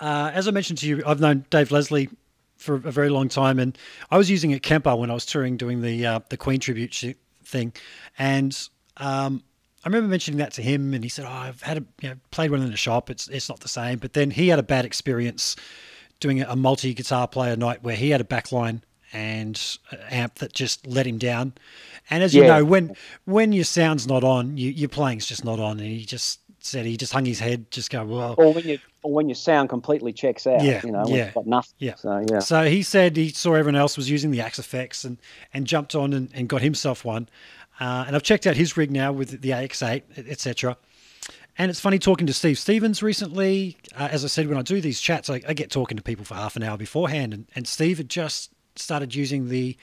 [0.00, 2.08] Uh, as I mentioned to you, I've known Dave Leslie
[2.56, 3.76] for a very long time, and
[4.10, 6.92] I was using a Kemper when I was touring doing the uh, the Queen tribute
[7.46, 7.72] thing,
[8.18, 9.42] and um,
[9.84, 12.16] I remember mentioning that to him, and he said, "Oh, I've had a you know,
[12.30, 13.10] played one in the shop.
[13.10, 15.56] It's it's not the same." But then he had a bad experience
[16.20, 18.80] doing a multi guitar player night where he had a backline
[19.12, 21.52] and an amp that just let him down.
[22.10, 25.60] And as you know, when when your sound's not on, you, your playing's just not
[25.60, 28.64] on, and he just said he just hung his head, just go, "Well, Or when
[28.64, 30.62] you or when your sound completely checks out.
[30.62, 31.74] Yeah, You know, yeah, got nothing.
[31.78, 31.94] Yeah.
[31.96, 32.38] So yeah.
[32.38, 35.18] So he said he saw everyone else was using the Axe-Fx and,
[35.52, 37.28] and jumped on and, and got himself one.
[37.78, 40.76] Uh, and I've checked out his rig now with the AX8, etc.
[41.58, 43.76] And it's funny talking to Steve Stevens recently.
[43.94, 46.24] Uh, as I said, when I do these chats, I, I get talking to people
[46.24, 47.34] for half an hour beforehand.
[47.34, 49.76] And, and Steve had just started using the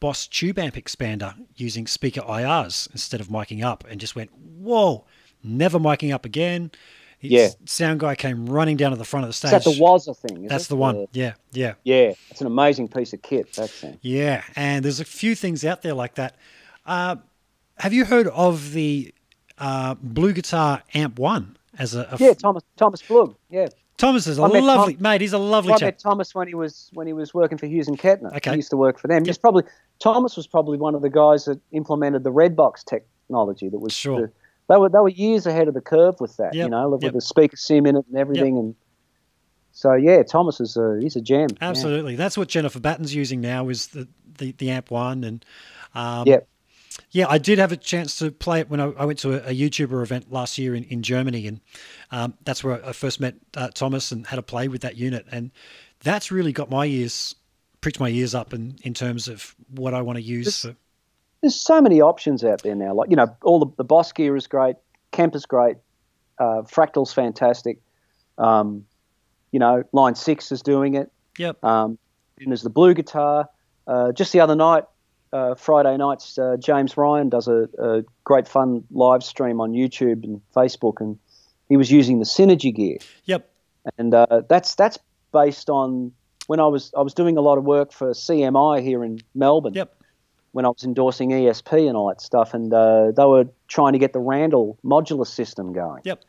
[0.00, 5.06] Boss Tube Amp expander using speaker IRs instead of miking up and just went, whoa,
[5.44, 6.70] never miking up again.
[7.18, 7.48] His Yeah.
[7.64, 9.50] sound guy came running down to the front of the Is stage.
[9.52, 10.46] that the Waza thing?
[10.46, 10.68] That's it?
[10.68, 11.06] the one.
[11.12, 11.74] Yeah, yeah.
[11.84, 13.52] yeah, it's an amazing piece of kit.
[13.54, 13.98] That thing.
[14.02, 16.36] Yeah, and there's a few things out there like that.
[16.84, 17.16] Uh,
[17.78, 19.14] have you heard of the
[19.58, 23.34] uh, Bluguitar Amp One as a, a Yeah, Thomas Thomas Blug.
[23.50, 25.20] Yeah, Thomas is a met Tom- lovely mate.
[25.22, 25.86] He's a lovely I chap.
[25.86, 28.36] met Thomas when he was when he was working for Hughes and Kettner.
[28.36, 28.50] Okay.
[28.50, 29.24] He used to work for them.
[29.24, 29.62] He's probably
[30.00, 33.68] Thomas was probably one of the guys that implemented the red box technology.
[33.70, 34.22] That was Sure.
[34.22, 34.32] the-
[34.68, 36.54] they were they were years ahead of the curve with that.
[36.54, 37.12] Yep, You know, with yep.
[37.12, 38.58] the speaker sim in it and everything.
[38.58, 38.74] And
[39.72, 41.48] so yeah, Thomas is a he's a gem.
[41.52, 41.68] Yeah.
[41.68, 45.44] Absolutely, that's what Jennifer Batten's using now is the the, the Amp One, and
[45.94, 46.48] um, Yep.
[47.10, 49.50] Yeah, I did have a chance to play it when I, I went to a,
[49.50, 51.60] a YouTuber event last year in, in Germany, and
[52.12, 55.26] um, that's where I first met uh, Thomas and had a play with that unit,
[55.32, 55.50] and
[56.04, 57.34] that's really got my ears,
[57.80, 60.76] pricked my ears up in, in terms of what I want to use This- for.
[61.44, 62.94] There's so many options out there now.
[62.94, 64.76] Like you know, all the, the Boss gear is great,
[65.12, 65.76] Kemper's great,
[66.38, 67.80] uh, Fractal's fantastic.
[68.38, 68.86] Um,
[69.52, 71.12] you know, Line Six is doing it.
[71.36, 71.62] Yep.
[71.62, 71.98] Um,
[72.40, 73.46] and there's the Bluguitar.
[73.86, 74.84] Uh, just the other night,
[75.34, 80.24] uh, Friday nights, uh, James Ryan does a, a great fun live stream on YouTube
[80.24, 81.18] and Facebook, and
[81.68, 83.46] he was using the Synergy gear, Yep.
[83.98, 84.98] and uh, that's that's
[85.30, 86.10] based on
[86.46, 89.74] when I was I was doing a lot of work for CMI here in Melbourne
[89.74, 89.94] Yep.
[90.54, 93.98] When I was endorsing ESP and all that stuff, and uh, they were trying to
[93.98, 96.00] get the Randall modular system going.
[96.04, 96.22] Yep.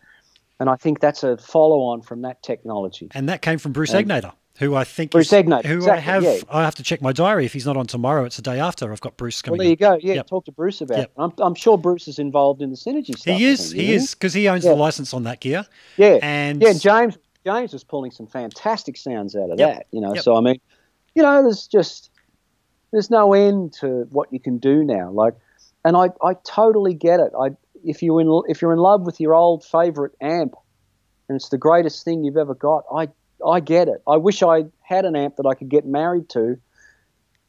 [0.59, 3.07] And I think that's a follow-on from that technology.
[3.13, 5.97] And that came from Bruce And- Egnater, who I think Bruce is, Egnater, who I
[5.97, 6.23] have.
[6.23, 6.39] yeah.
[6.49, 7.45] I have to check my diary.
[7.45, 8.91] If he's not on tomorrow, it's the day after.
[8.91, 9.59] I've got Bruce Well, coming.
[9.59, 9.99] there you go.
[10.01, 10.27] Yeah, Yep.
[10.27, 11.05] talk to Bruce about Yep.
[11.07, 11.11] it.
[11.21, 13.37] I'm, I'm sure Bruce is involved in the synergy stuff.
[13.37, 13.71] He is.
[13.73, 14.71] think, He is because he owns Yeah.
[14.71, 15.65] the license on that gear.
[15.97, 16.17] Yeah.
[16.23, 19.75] And yeah, James James was pulling some fantastic sounds out of Yep.
[19.75, 19.85] that.
[19.91, 20.59] You know, so I mean,
[21.13, 22.09] you know, there's just
[22.95, 25.11] there's no end to what you can do now.
[25.11, 25.33] Like,
[25.83, 27.33] and I I totally get it.
[27.37, 27.49] I
[27.83, 30.55] if you in if you're in love with your old favorite amp,
[31.27, 33.09] and it's the greatest thing you've ever got, I
[33.45, 34.01] I get it.
[34.07, 36.57] I wish I had an amp that I could get married to.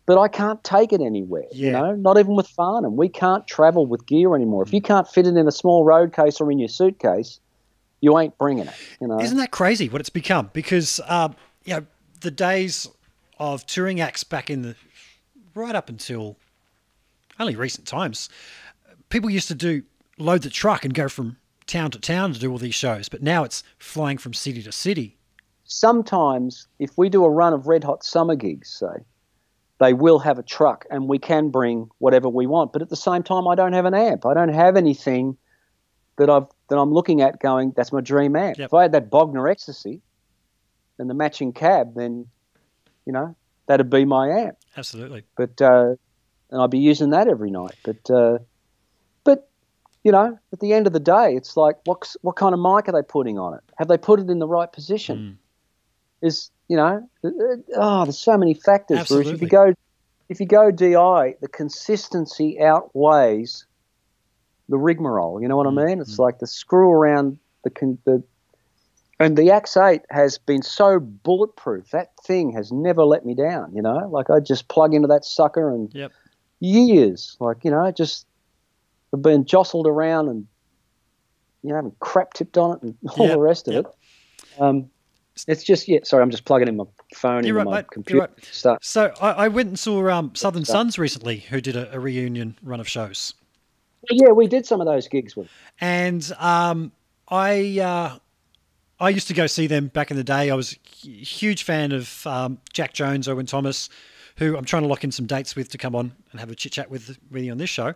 [0.05, 1.81] But I can't take it anywhere, you Yeah.
[1.81, 1.95] know.
[1.97, 4.63] Not even with Farnham, we can't travel with gear anymore.
[4.65, 4.69] Mm.
[4.69, 7.41] If you can't fit it in a small road case or in your suitcase,
[8.01, 8.75] you ain't bringing it.
[9.01, 9.19] You know.
[9.19, 10.51] Isn't that crazy what it's become?
[10.53, 11.35] Because um,
[11.65, 11.87] you know
[12.21, 12.89] the days
[13.39, 14.77] of touring acts back in the
[15.57, 16.37] right up until
[17.39, 18.29] only recent times,
[19.09, 19.83] people used to do
[20.19, 21.37] load the truck and go from
[21.67, 24.71] town to town to do all these shows, but now it's flying from city to
[24.73, 25.17] city.
[25.67, 29.05] sometimes if we do a run of red hot summer gigs, say,
[29.79, 32.73] they will have a truck and we can bring whatever we want.
[32.73, 34.25] But at the same time, I don't have an amp.
[34.25, 35.37] I don't have anything
[36.17, 38.59] that I've that I'm looking at going, that's my dream amp.
[38.59, 38.67] Yep.
[38.67, 40.01] If I had that Bogner Ecstasy
[40.99, 42.27] and the matching cab, then
[43.05, 43.37] you know,
[43.67, 44.57] that'd be my amp.
[44.77, 45.25] Absolutely.
[45.37, 45.95] But uh,
[46.51, 47.75] and I'd be using that every night.
[47.85, 48.39] But uh,
[49.25, 49.49] but
[50.05, 52.89] you know, at the end of the day, it's like what what kind of mic
[52.89, 53.61] are they putting on it?
[53.77, 55.39] Have they put it in the right position?
[56.23, 59.09] Is you know, uh, uh, oh, there's so many factors.
[59.09, 59.29] Bruce.
[59.29, 59.75] If you go
[60.29, 63.67] if you go DI, the consistency outweighs
[64.69, 65.41] the rigmarole.
[65.41, 66.01] You know what I mean?
[66.01, 68.23] It's like the screw around the con- the
[69.19, 71.91] and the AX8 has been so bulletproof.
[71.91, 74.09] That thing has never let me down, you know?
[74.11, 76.13] Like I just plug into that sucker and Yep.
[76.61, 78.27] years, like, you know, just
[79.13, 80.47] have been jostled around and
[81.63, 83.87] you know, having crap tipped on it and all Yep, the rest of yep.
[83.87, 84.61] it.
[84.61, 84.91] Um
[85.49, 87.91] it's just yeah, sorry, I'm just plugging in my phone You're into right, my mate.
[87.91, 88.45] Computer right.
[88.45, 88.79] stuff.
[88.81, 90.75] So I, I went and saw um, Southern stuff.
[90.75, 93.35] Sons recently, who did a, a reunion run of shows.
[94.11, 95.49] Yeah, we did some of those gigs with
[95.81, 96.93] and um,
[97.29, 98.19] I uh,
[98.99, 100.51] I used to go see them back in the day.
[100.51, 103.91] I was a huge fan of um, Jack Jones, Irwin Thomas,
[104.37, 106.55] who I'm trying to lock in some dates with to come on and have a
[106.55, 107.95] chit chat with you on this show.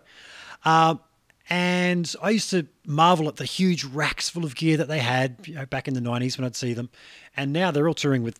[0.64, 1.00] Um,
[1.48, 5.36] and I used to marvel at the huge racks full of gear that they had
[5.44, 6.90] you know, back in the 90s when I'd see them.
[7.36, 8.38] And now they're all touring with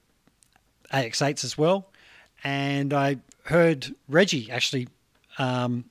[0.93, 1.91] AX8s as well.
[2.45, 4.89] And I heard Reggie actually
[5.39, 5.85] um,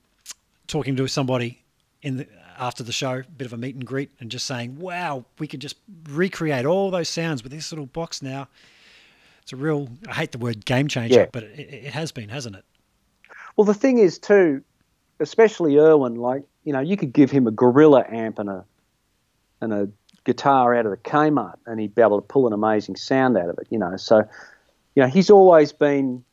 [0.68, 1.62] talking to somebody
[2.02, 2.28] in the,
[2.60, 5.48] after the show, a bit of a meet and greet, and just saying, "Wow, we
[5.48, 5.78] could just
[6.10, 8.48] recreate all those sounds with this little box now."
[9.42, 9.90] It's a real.
[10.08, 11.26] I hate the word game changer, Yeah.
[11.32, 12.66] but it, it has been, hasn't it?
[13.56, 14.62] Well, the thing is too,
[15.20, 16.16] especially Irwin.
[16.16, 18.66] Like you know, you could give him a Gorilla amp and a
[19.62, 19.90] and a
[20.26, 23.50] guitar out of the Kmart, and he'd be able to pull an amazing sound out
[23.50, 23.68] of it.
[23.70, 24.18] You know, so
[24.96, 26.24] you know he's always been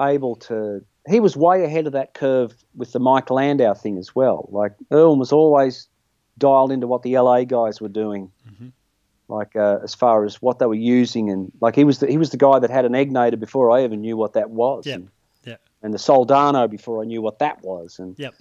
[0.00, 0.84] able to.
[1.08, 4.48] He was way ahead of that curve with the Mike Landau thing as well.
[4.50, 5.88] Like Irwin was always
[6.38, 8.30] dialed into what the LA guys were doing.
[9.28, 12.18] Like uh, as far as what they were using, and like he was the, he
[12.18, 14.86] was the guy that had an Egnater before I even knew what that was.
[14.86, 14.94] Yeah.
[14.96, 15.08] And,
[15.44, 15.56] Yeah.
[15.82, 17.98] and the Soldano before I knew what that was.
[17.98, 18.34] And Yep.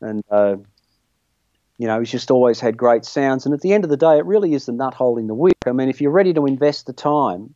[0.00, 0.56] and uh,
[1.78, 3.44] you know, he's just always had great sounds.
[3.46, 5.34] And at the end of the day, it really is the nut hole in the
[5.34, 5.56] wick.
[5.66, 7.54] I mean, if you're ready to invest the time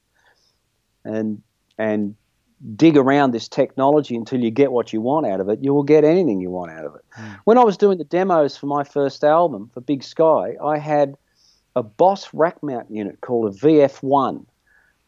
[1.04, 1.42] and
[1.78, 2.14] and
[2.76, 5.82] dig around this technology until you get what you want out of it, you will
[5.82, 7.02] get anything you want out of it.
[7.44, 11.16] When I was doing the demos for my first album for Big Sky, I had
[11.74, 14.44] a Boss rack mount unit called a VF1,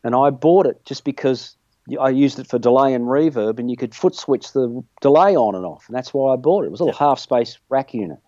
[0.02, 1.56] and I bought it just because
[2.00, 5.54] I used it for delay and reverb, and you could foot switch the delay on
[5.54, 6.68] and off, and that's why I bought it.
[6.68, 8.18] It was a little half space rack unit.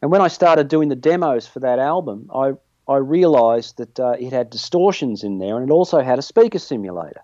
[0.00, 2.52] And when I started doing the demos for that album, I
[2.88, 6.58] I realised that uh, it had distortions in there, and it also had a speaker
[6.58, 7.20] simulator,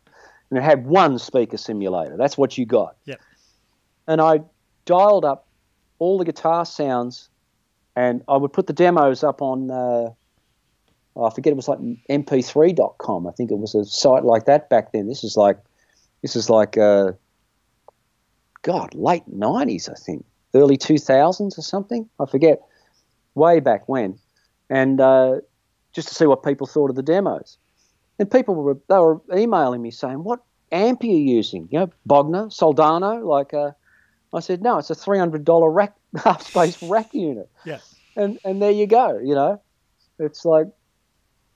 [0.54, 2.16] and it had one speaker simulator.
[2.16, 2.96] That's what you got.
[3.06, 3.20] Yep.
[4.06, 4.40] And I
[4.84, 5.48] dialed up
[5.98, 7.28] all the guitar sounds,
[7.96, 9.70] and I would put the demos up on.
[9.70, 10.10] Uh,
[11.20, 13.26] I forget it was like mp3.com.
[13.26, 15.08] I think it was a site like that back then.
[15.08, 15.58] This is like,
[16.22, 17.12] this is like, uh,
[18.62, 20.24] God, late '90s, I think,
[20.54, 22.08] early 2000s or something.
[22.20, 22.60] I forget,
[23.34, 24.20] way back when,
[24.70, 25.40] and uh,
[25.92, 27.58] just to see what people thought of the demos.
[28.18, 31.68] And people were they were emailing me saying, "What amp are you using?
[31.70, 33.72] You know, Bogner, Soldano?" Like, uh,
[34.32, 35.94] I said, "No, it's a three hundred dollar rack
[36.24, 37.78] half space rack unit." Yeah.
[38.16, 39.18] and and there you go.
[39.18, 39.60] You know,
[40.18, 40.66] it's like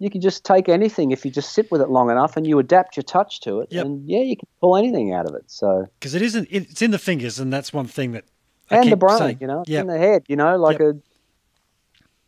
[0.01, 2.59] you can just take anything if you just sit with it long enough and you
[2.59, 3.85] adapt your touch to it, Yep.
[3.85, 5.45] and yeah, you can pull anything out of it.
[5.47, 6.49] So Because it isn't.
[6.51, 8.25] It's in the fingers, and that's one thing that.
[8.71, 9.39] I and the brain, saying.
[9.41, 9.81] you know, Yeah.
[9.81, 10.95] in the head, you know, like a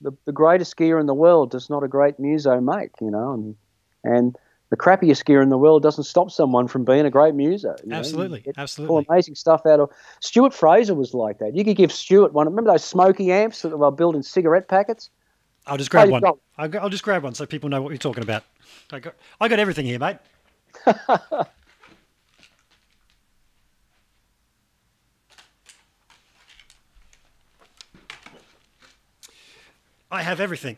[0.00, 3.33] the the greatest gear in the world does not a great muso make, you know,
[3.34, 3.57] and
[4.05, 4.37] and
[4.70, 7.69] the crappiest gear in the world doesn't stop someone from being a great muso.
[7.83, 7.97] you know.
[7.97, 9.07] You Absolutely, absolutely.
[9.09, 11.57] Amazing stuff out of Stuart Fraser was like that.
[11.57, 12.47] You could give Stuart one.
[12.47, 15.11] Remember those smoky amps that were building cigarette packets?
[15.67, 16.23] I'll just grab you one.
[16.23, 18.45] got- I'll, go- I'll just grab one so people know what you're talking about.
[18.93, 20.19] I got, I got everything here, mate.
[30.11, 30.77] I have everything.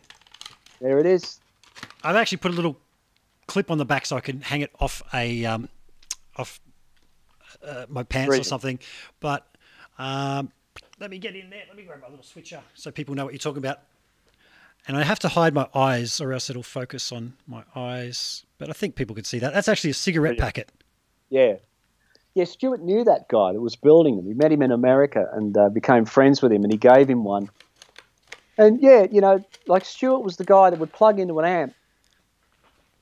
[0.81, 1.41] There it is.
[2.05, 2.77] I've actually put a little
[3.47, 5.69] clip on the back so I can hang it off a um,
[6.37, 6.61] off
[7.65, 8.79] uh, my pants or something.
[9.21, 9.47] But
[9.99, 10.51] um,
[11.01, 11.63] let me get in there.
[11.69, 13.81] Let me grab my little switcher so people know what you're talking about.
[14.89, 18.45] And I have to hide my eyes, or else it'll focus on my eyes.
[18.59, 19.55] But I think people can see that.
[19.55, 20.71] That's actually a cigarette packet.
[21.31, 21.55] Yeah.
[22.35, 24.27] Yeah, Stuart knew that guy that was building them.
[24.27, 27.23] He met him in America and uh, became friends with him, and he gave him
[27.25, 27.51] one.
[28.59, 31.75] And yeah, you know, like Stuart was the guy that would plug into an amp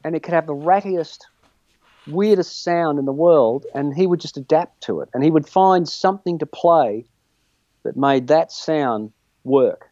[0.04, 1.20] and it could have the rattiest,
[2.06, 5.08] weirdest sound in the world, and he would just adapt to it.
[5.14, 7.04] And he would find something to play
[7.82, 9.12] that made that sound
[9.44, 9.86] work.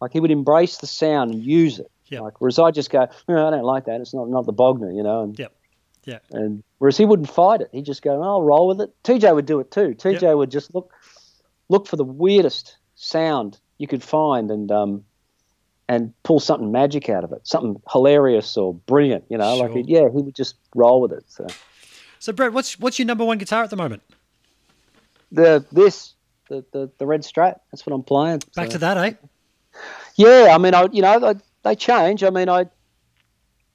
[0.00, 1.90] Like he would embrace the sound and use it.
[2.08, 2.22] Yep.
[2.22, 4.00] Like whereas I just go, no, I don't like that.
[4.00, 5.22] It's not not the Bogner, you know.
[5.22, 5.52] And Yep.
[6.04, 6.18] Yeah.
[6.32, 9.46] and whereas he wouldn't fight it, he'd just go, "I'll roll with it." TJ would
[9.46, 9.94] do it too.
[9.94, 10.92] TJ would just look
[11.70, 15.04] look for the weirdest sound you could find and um
[15.88, 19.24] and pull something magic out of it, something hilarious or brilliant.
[19.28, 19.76] You know, like Sure.
[19.78, 21.24] he'd, yeah, he would just roll with it.
[21.28, 21.46] So
[22.18, 24.02] So, Brett, what's what's your number one guitar at the moment?
[25.32, 26.14] the this
[26.48, 28.40] the the, the red strat, that's what I'm playing.
[28.54, 28.72] Back so.
[28.72, 29.12] to that, eh?
[30.16, 32.22] Yeah, I mean, I you know they, they change.
[32.22, 32.66] I mean, I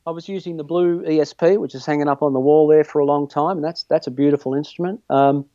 [0.07, 2.99] I was using the blue ESP, which is hanging up on the wall there for
[2.99, 5.01] a long time, and that's that's a beautiful instrument.
[5.09, 5.45] Um,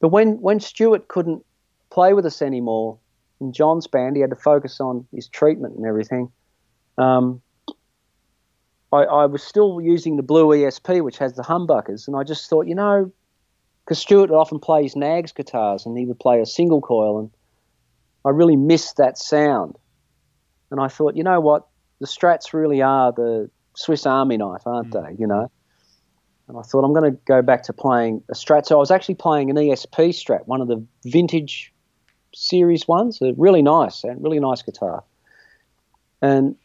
[0.00, 1.44] but when when Stuart couldn't
[1.90, 2.98] play with us anymore
[3.40, 6.30] in John's band, he had to focus on his treatment and everything.
[6.96, 7.40] Um,
[8.92, 12.48] I, I was still using the blue ESP, which has the humbuckers, and I just
[12.48, 13.12] thought, you know,
[13.84, 17.30] because Stuart often plays Nags guitars, and he would play a single coil, and
[18.24, 19.76] I really missed that sound.
[20.70, 21.66] And I thought, you know what?
[22.00, 25.16] The Strats really are the Swiss Army knife, aren't they?
[25.18, 25.50] You know.
[26.48, 28.66] and I thought I'm going to go back to playing a Strat.
[28.66, 31.72] So I was actually playing an ESP Strat, one of the vintage
[32.34, 33.20] series ones.
[33.22, 35.02] A really nice and really nice guitar.
[36.20, 36.56] And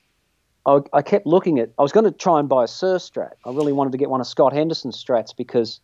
[0.65, 1.71] I, I kept looking at.
[1.77, 3.33] I was going to try and buy a Suhr Strat.
[3.45, 5.79] I really wanted to get one of Scott Henderson's Strats because,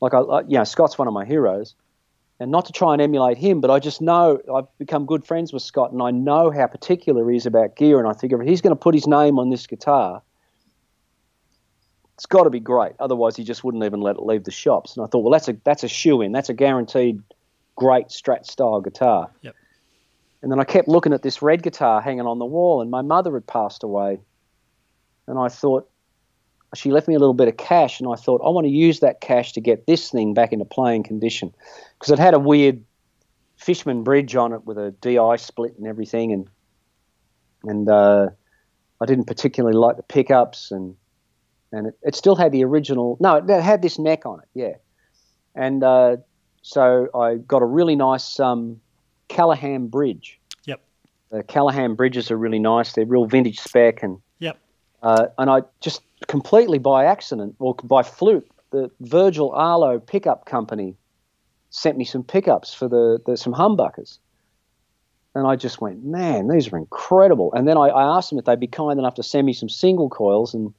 [0.00, 1.74] like I, you know, Scott's one of my heroes,
[2.40, 5.52] and not to try and emulate him, but I just know I've become good friends
[5.52, 8.40] with Scott, and I know how particular he is about gear, and I think if
[8.40, 10.22] he's going to put his name on this guitar,
[12.14, 12.92] it's got to be great.
[13.00, 14.96] Otherwise, he just wouldn't even let it leave the shops.
[14.96, 16.32] And I thought, well, that's a that's a shoe in.
[16.32, 17.22] That's a guaranteed
[17.82, 19.30] great Strat style guitar.
[19.42, 19.56] Yep.
[20.42, 23.02] And then I kept looking at this red guitar hanging on the wall, and my
[23.02, 24.20] mother had passed away.
[25.26, 25.88] And I thought,
[26.74, 29.00] she left me a little bit of cash, and I thought, I want to use
[29.00, 31.54] that cash to get this thing back into playing condition.
[31.98, 32.82] Because it had a weird
[33.56, 36.48] Fishman bridge on it with a DI split and everything, and
[37.64, 38.28] and uh,
[39.00, 40.96] I didn't particularly like the pickups, and
[41.72, 43.16] and it, it still had the original.
[43.20, 44.74] No, it had this neck on it, yeah.
[45.54, 46.16] And uh,
[46.62, 48.80] so I got a really nice um,
[49.28, 50.38] Callaham bridge.
[50.64, 50.80] Yep.
[51.30, 52.92] The Callaham bridges are really nice.
[52.92, 54.58] They're real vintage spec, and Yep.
[55.02, 60.96] uh, and I just completely by accident or by fluke, the Virgil Arlo pickup company
[61.70, 64.18] sent me some pickups for the, the some humbuckers.
[65.34, 67.52] And I just went, man, these are incredible.
[67.54, 69.70] And then I, I asked them if they'd be kind enough to send me some
[69.70, 70.74] single coils, and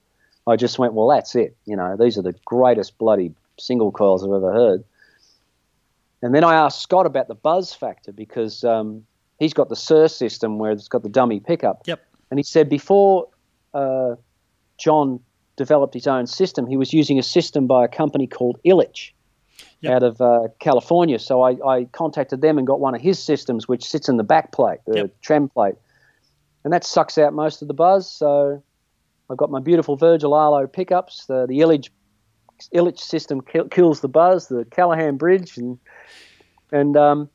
[0.45, 1.55] I just went, well, that's it.
[1.65, 4.83] You know, these are the greatest bloody single coils I've ever heard.
[6.23, 9.05] And then I asked Scott about the buzz factor because um,
[9.39, 11.83] he's got the Suhr system where it's got the dummy pickup.
[11.85, 12.01] Yep.
[12.31, 13.27] And he said before
[13.73, 14.15] uh,
[14.79, 15.19] John
[15.57, 19.11] developed his own system, he was using a system by a company called Illitch
[19.81, 19.93] Yep.
[19.93, 21.19] out of uh, California.
[21.19, 24.23] So I, I contacted them and got one of his systems, which sits in the
[24.23, 25.21] back plate, the Yep.
[25.21, 25.75] trem plate.
[26.63, 28.09] And that sucks out most of the buzz.
[28.09, 28.63] So
[29.29, 31.25] I've got my beautiful Virgil Arlo pickups.
[31.25, 31.89] The, the Illitch,
[32.73, 35.57] Illitch system kill, kills the buzz, the Callaham bridge.
[35.57, 35.77] And,
[36.71, 37.29] and um,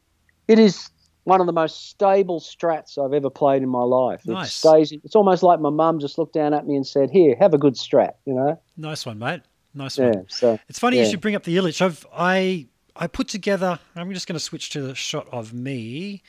[0.47, 0.91] it is
[1.25, 4.23] one of the most stable strats I've ever played in my life.
[4.27, 4.55] It Nice.
[4.55, 4.93] stays.
[4.93, 7.59] It's almost like my mum just looked down at me and said, "Here, have a
[7.59, 8.59] good strat," you know.
[8.77, 9.43] Nice one, mate.
[9.75, 10.11] Nice Yeah.
[10.11, 10.25] one.
[10.29, 11.05] So It's funny yeah.
[11.05, 11.83] you should bring up the Illitch.
[11.83, 12.67] I've I
[12.97, 13.79] I put together.
[13.95, 16.23] I'm just going to switch to the shot of me.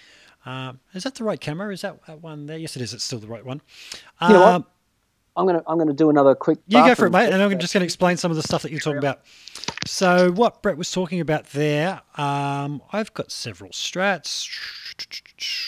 [0.45, 1.73] Um, is that the right camera?
[1.73, 2.57] Is that, that one there?
[2.57, 2.93] Yes, it is.
[2.93, 3.61] It's still the right one.
[4.21, 4.53] You know what?
[4.53, 4.65] Um,
[5.39, 6.59] I'm gonna I'm gonna do another quick.
[6.67, 8.61] You go for it, mate, and I'm just going to explain some of the stuff
[8.63, 9.21] that you're talking about.
[9.85, 14.49] So, what Brett was talking about there, um, I've got several strats.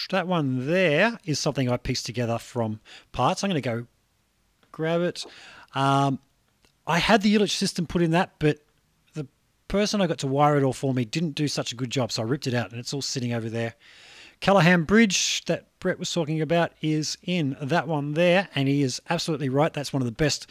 [0.10, 2.82] That one there is something I pieced together from
[3.14, 3.46] parts.
[3.46, 3.88] I'm going to go
[4.74, 5.26] grab it.
[5.74, 6.20] Um,
[6.86, 8.60] I had the Illitch system put in that, but
[9.14, 9.26] the
[9.70, 12.12] person I got to wire it all for me didn't do such a good job,
[12.12, 13.76] so I ripped it out, and it's all sitting over there.
[14.42, 19.02] Callaham Bridge that Brett was talking about is in that one there, and he is
[19.10, 19.74] absolutely right.
[19.74, 20.48] That's one of the best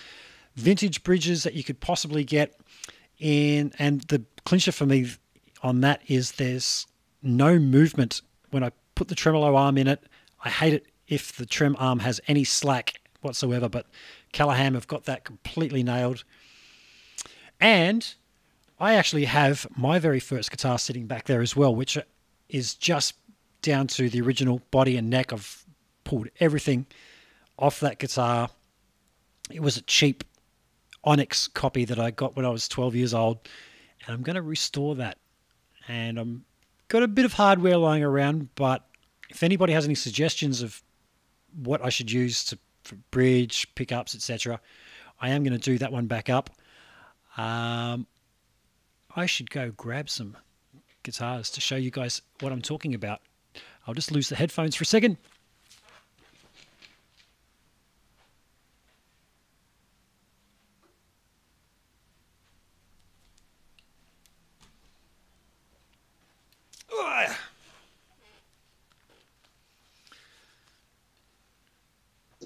[0.57, 2.60] vintage bridges that you could possibly get.
[3.18, 5.10] In and the clincher for me
[5.62, 6.86] on that is there's
[7.23, 10.02] no movement when I put the tremolo arm in it.
[10.44, 13.86] I hate it if the trem arm has any slack whatsoever, but
[14.33, 16.25] Callaham have got that completely nailed.
[17.60, 18.15] And
[18.81, 21.99] I actually have my very first guitar sitting back there as well, which
[22.49, 23.15] is just
[23.62, 25.32] down to the original body and neck.
[25.32, 25.64] I've
[26.05, 26.86] pulled everything
[27.58, 28.50] off that guitar.
[29.50, 30.24] It was a cheap
[31.05, 33.39] Onyx copy that I got when I was 12 years old,
[34.05, 35.18] and I'm going to restore that.
[35.89, 36.44] And I'm
[36.89, 38.84] got a bit of hardware lying around, but
[39.30, 40.82] if anybody has any suggestions of
[41.62, 44.60] what I should use to for bridge pickups, etc.,
[45.20, 46.50] I am going to do that one back up.
[47.36, 48.06] Um,
[49.14, 50.36] I should go grab some
[51.02, 53.20] guitars to show you guys what I'm talking about.
[53.86, 55.17] I'll just lose the headphones for a second.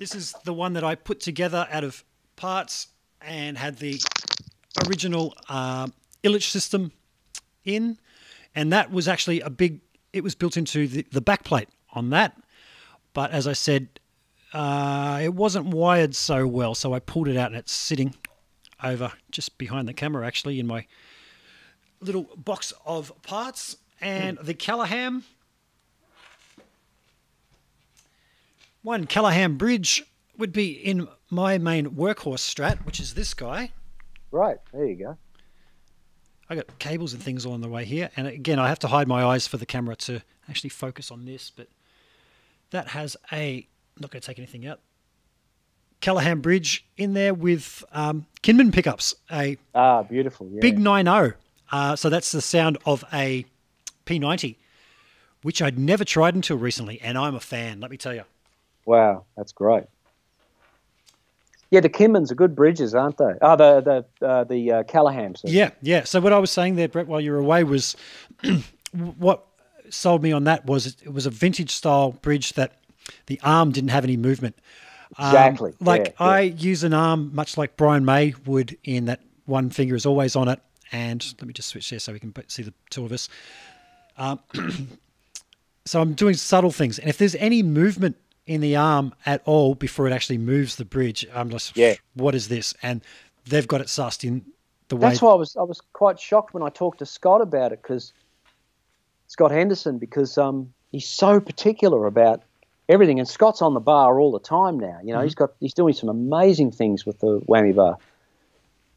[0.04, 2.04] This is the one that I put together out of
[2.36, 2.88] parts
[3.22, 3.98] and had the
[4.86, 5.86] original uh,
[6.22, 6.92] Illitch system
[7.64, 7.98] in,
[8.54, 9.80] and that was actually a big.
[10.14, 12.40] It was built into the, the backplate on that,
[13.14, 13.88] but as I said,
[14.52, 18.14] uh, it wasn't wired so well, so I pulled it out and it's sitting
[18.82, 20.86] over just behind the camera, actually, in my
[22.00, 23.76] little box of parts.
[24.00, 25.24] And the Callaham,
[28.82, 30.04] one Callaham bridge
[30.38, 33.72] would be in my main workhorse strat, which is this guy.
[34.30, 35.18] Right there, you go.
[36.48, 38.88] I got cables and things all on the way here, and again, I have to
[38.88, 41.50] hide my eyes for the camera to actually focus on this.
[41.54, 41.68] But
[42.70, 43.66] that has a
[43.96, 44.80] I'm not going to take anything out.
[46.00, 50.48] Callaham Bridge in there with um, Kinman pickups, a Ah, beautiful.
[50.52, 50.60] Yeah.
[50.60, 51.34] big 9.0.
[51.72, 53.46] Uh, so that's the sound of a
[54.04, 54.56] P90,
[55.42, 58.24] which I'd never tried until recently, and I'm a fan, let me tell you.
[58.84, 59.84] Wow, that's great.
[61.74, 63.32] Yeah, the Kinmans are good bridges, aren't they?
[63.42, 65.40] Oh, the the uh, the uh, Callahams.
[65.42, 66.04] Yeah, yeah.
[66.04, 67.96] So what I was saying there, Brett, while you were away, was
[68.92, 69.44] what
[69.90, 72.76] sold me on that was it was a vintage style bridge that
[73.26, 74.56] the arm didn't have any movement.
[75.18, 76.32] Um, Exactly, like yeah, yeah.
[76.32, 80.36] I use an arm much like Brian May would, in that one finger is always
[80.36, 80.60] on it.
[80.92, 83.28] And let me just switch there so we can see the two of us.
[84.16, 84.38] Um,
[85.86, 88.16] so I'm doing subtle things, and if there's any movement
[88.46, 91.94] in the arm at all before it actually moves the bridge, I'm just, Yeah.
[92.14, 92.74] what is this?
[92.82, 93.00] And
[93.46, 94.44] they've got it sussed in
[94.88, 95.08] the way.
[95.08, 97.82] That's why I was I was quite shocked when I talked to Scott about it
[97.82, 98.12] because
[99.28, 102.42] Scott Henderson because um, he's so particular about
[102.88, 104.98] everything and Scott's on the bar all the time now.
[105.02, 107.98] You know he's got he's doing some amazing things with the whammy bar,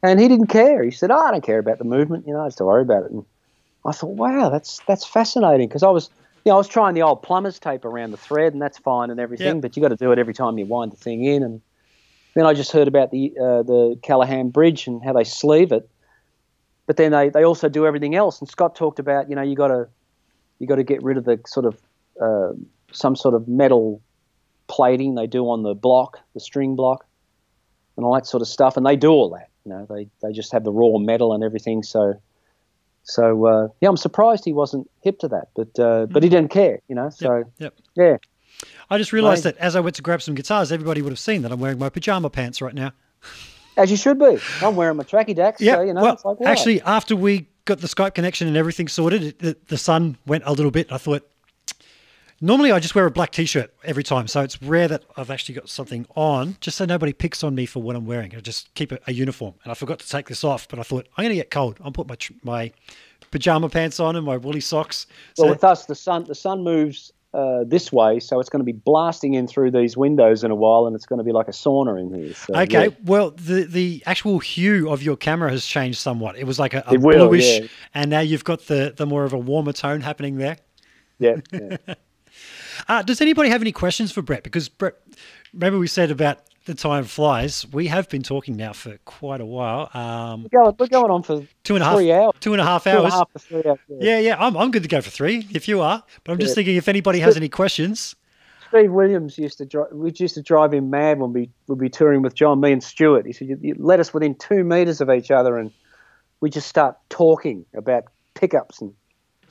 [0.02, 0.82] and he didn't care.
[0.82, 2.26] He said, oh, "I don't care about the movement.
[2.26, 3.24] You know, I just don't worry about it." And
[3.86, 6.10] I thought, "Wow, that's that's fascinating." Because I was
[6.44, 9.10] you know I was trying the old plumber's tape around the thread and that's fine
[9.10, 9.60] and everything, Yeah.
[9.60, 11.60] but you got to do it every time you wind the thing in and
[12.34, 15.88] then I just heard about the uh, the Callaham Bridge and how they sleeve it.
[16.86, 18.40] But then they, they also do everything else.
[18.40, 19.88] And Scott talked about you know you got to
[20.58, 21.80] you got to get rid of the sort of
[22.20, 22.52] uh,
[22.92, 24.00] some sort of metal
[24.68, 27.04] plating they do on the block, the string block,
[27.96, 28.76] and all that sort of stuff.
[28.76, 29.48] And they do all that.
[29.64, 31.82] You know they, they just have the raw metal and everything.
[31.82, 32.14] So
[33.08, 35.48] so uh, yeah, I'm surprised he wasn't hip to that.
[35.56, 36.80] But uh, but he didn't care.
[36.88, 37.74] You know so Yep.
[37.96, 38.16] yeah.
[38.90, 41.42] I just realised that as I went to grab some guitars, everybody would have seen
[41.42, 42.92] that I'm wearing my pajama pants right now.
[43.76, 44.38] As you should be.
[44.60, 47.48] I'm wearing my tracky dacks, Yeah, so you know well, it's like actually, after we
[47.64, 50.90] got the Skype connection and everything sorted, it, the, the sun went a little bit.
[50.90, 51.22] I thought,
[52.40, 55.54] normally I just wear a black t-shirt every time, so it's rare that I've actually
[55.54, 58.34] got something on, just so nobody picks on me for what I'm wearing.
[58.34, 60.82] I just keep a, a uniform, and I forgot to take this off, but I
[60.82, 61.78] thought I'm going to get cold.
[61.82, 62.72] I'll put my my
[63.30, 65.06] pajama pants on and my woolly socks.
[65.34, 68.60] So Well, with us, the sun the sun moves uh, this way, so it's going
[68.60, 71.32] to be blasting in through these windows in a while, and it's going to be
[71.32, 72.34] like a sauna in here.
[72.34, 72.94] So, Okay, yeah.
[73.04, 76.38] well, the the actual hue of your camera has changed somewhat.
[76.38, 77.66] It was like a, a will, bluish, yeah.
[77.94, 80.56] and now you've got the the more of a warmer tone happening there.
[81.18, 81.76] yeah, yeah.
[82.86, 84.42] Uh, does anybody have any questions for Brett?
[84.42, 84.94] Because Brett,
[85.52, 87.66] remember we said about the time flies.
[87.72, 89.88] We have been talking now for quite a while.
[89.94, 92.34] Um, We're going, we're going on for two and a half, three hours.
[92.40, 93.12] two and a half Two and a hours.
[93.14, 93.78] half three hours.
[93.88, 94.18] Yeah, Yeah.
[94.18, 96.02] yeah, I'm, I'm good to go for three if you are.
[96.24, 96.54] But I'm just Yeah.
[96.56, 98.14] thinking if anybody has any questions.
[98.68, 99.88] Steve Williams used to drive.
[99.92, 102.84] We used to drive him mad when we would be touring with John, me and
[102.84, 103.24] Stuart.
[103.24, 105.72] He said, you, "You let us within two meters of each other, and
[106.42, 108.92] we just start talking about pickups." And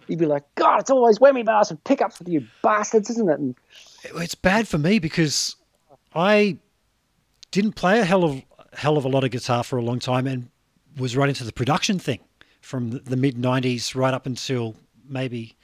[0.07, 3.39] he'd be like, "God, it's always whammy bars and pickups with you bastards, isn't it?"
[3.39, 3.55] And
[4.15, 5.55] It's bad for me because
[6.13, 6.57] I
[7.51, 8.41] didn't play a hell of
[8.73, 10.49] hell of a lot of guitar for a long time and
[10.97, 12.19] was right into the production thing
[12.61, 14.75] from the, the mid '90s right up until
[15.07, 15.55] maybe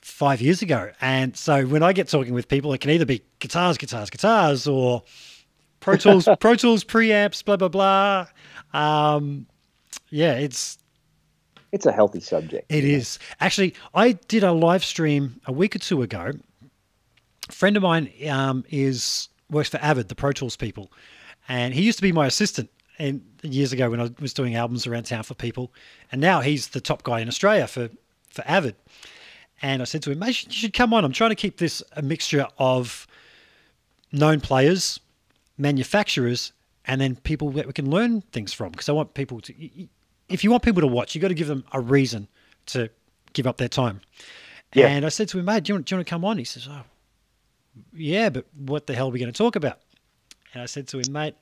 [0.00, 0.90] five years ago.
[1.00, 4.66] And so when I get talking with people, it can either be guitars, guitars, guitars,
[4.66, 5.02] or
[5.80, 8.26] Pro Tools, Pro Tools preamps, blah blah blah.
[8.72, 9.46] Um,
[10.10, 10.78] yeah, it's
[11.72, 12.66] it's a healthy subject.
[12.68, 13.18] it is.
[13.40, 16.32] Actually, I did a live stream a week or two ago.
[17.48, 20.90] A friend of mine um, is works for Avid, the Pro Tools people,
[21.48, 24.86] and he used to be my assistant and years ago when I was doing albums
[24.86, 25.72] around town for people,
[26.12, 27.88] and now he's the top guy in Australia for
[28.30, 28.76] for Avid.
[29.62, 31.04] And I said to him, "Mate, you should come on.
[31.04, 33.06] I'm trying to keep this a mixture of
[34.12, 35.00] known players,
[35.58, 36.52] manufacturers,
[36.86, 38.70] and then people that we can learn things from.
[38.70, 39.54] Because I want people to,
[40.30, 42.28] if you want people to watch, you've got to give them a reason
[42.66, 42.88] to
[43.32, 44.00] give up their time.
[44.72, 44.86] Yeah.
[44.86, 46.38] And I said to him, mate, do you, want, do you want to come on?
[46.38, 46.82] He says, oh,
[47.92, 49.80] yeah, but what the hell are we going to talk about?
[50.54, 51.34] And I said to him, mate,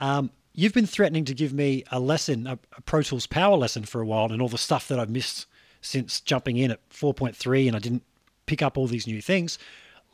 [0.00, 3.84] um, you've been threatening to give me a lesson, a, a Pro Tools power lesson
[3.84, 5.46] for a while, and all the stuff that I've missed
[5.80, 8.02] since jumping in at 4.3 and I didn't
[8.46, 9.58] pick up all these new things.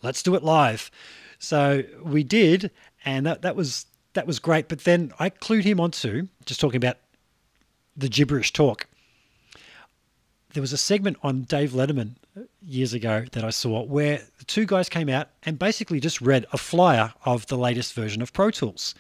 [0.03, 0.91] Let's do it live.
[1.39, 2.71] So we did,
[3.05, 4.69] and that, that was that was great.
[4.69, 6.99] But then I clued him onto just talking about
[7.97, 8.87] the gibberish talk.
[10.53, 14.45] There was a segment on Dave Letterman uh, years ago that I saw where the
[14.45, 18.33] two guys came out and basically just read a flyer of the latest version of
[18.33, 18.95] Pro Tools.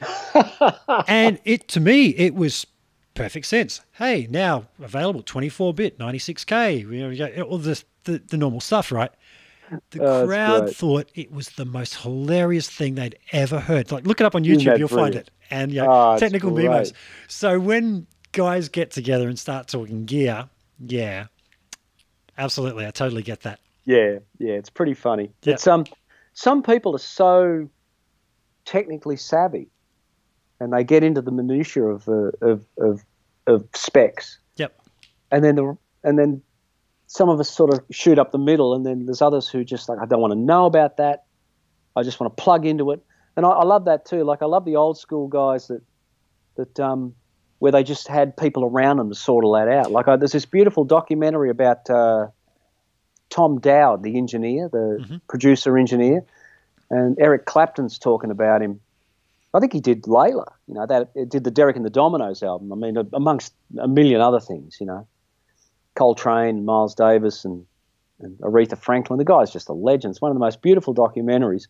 [1.08, 2.66] and it to me it was
[3.14, 3.80] perfect sense.
[3.92, 9.10] Hey, now available 24-bit, 96k, you know, all the, the the normal stuff, right?
[9.90, 10.76] The Oh, crowd great.
[10.76, 13.90] thought it was the most hilarious thing they'd ever heard.
[13.90, 15.30] Like, look it up on YouTube, you'll find it.
[15.50, 16.92] And yeah, Oh, technical memos.
[17.28, 21.26] So when guys get together and start talking gear, yeah,
[22.38, 23.60] absolutely, I totally get that.
[23.84, 25.30] Yeah, yeah, it's pretty funny.
[25.42, 25.54] Yeah.
[25.54, 25.84] It's um,
[26.34, 27.68] some people are so
[28.64, 29.68] technically savvy,
[30.60, 33.04] and they get into the minutiae of uh, of, of
[33.46, 34.78] of specs, Yep.
[35.30, 36.42] and then the and then
[37.08, 39.88] some of us sort of shoot up the middle, and then there's others who just
[39.88, 41.24] like I don't want to know about that.
[41.94, 43.00] I just want to plug into it,
[43.36, 44.24] and I, I love that too.
[44.24, 45.82] Like I love the old school guys that
[46.56, 47.14] that um,
[47.62, 49.92] where they just had people around them to sort all that out.
[49.92, 52.26] Like I, there's this beautiful documentary about uh,
[53.30, 56.24] Tom Dowd, the engineer, the producer engineer,
[56.90, 58.80] and Eric Clapton's talking about him.
[59.54, 62.42] I think he did Layla, you know, that it did the Derek and the Dominos
[62.42, 62.72] album.
[62.72, 65.06] I mean, amongst a million other things, you know,
[65.94, 67.64] Coltrane, Miles Davis, and,
[68.18, 69.18] and Aretha Franklin.
[69.18, 70.14] The guy's just a legend.
[70.14, 71.68] It's one of the most beautiful documentaries.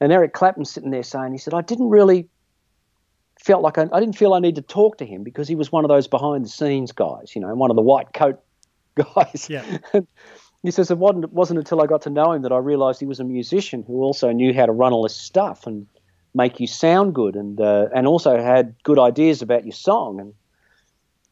[0.00, 2.28] And Eric Clapton's sitting there saying, he said, I didn't really
[3.46, 5.70] felt like I, I didn't feel I needed to talk to him because he was
[5.70, 8.42] one of those behind the scenes guys, you know, one of the white coat
[8.96, 9.46] guys.
[9.48, 9.78] Yeah.
[10.62, 12.98] he says it wasn't, it wasn't until I got to know him that I realized
[12.98, 15.86] he was a musician who also knew how to run all this stuff and
[16.34, 20.34] make you sound good and uh, and also had good ideas about your song and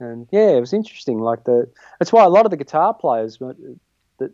[0.00, 1.18] and yeah, it was interesting.
[1.18, 1.68] Like the
[1.98, 3.52] that's why a lot of the guitar players uh,
[4.18, 4.32] that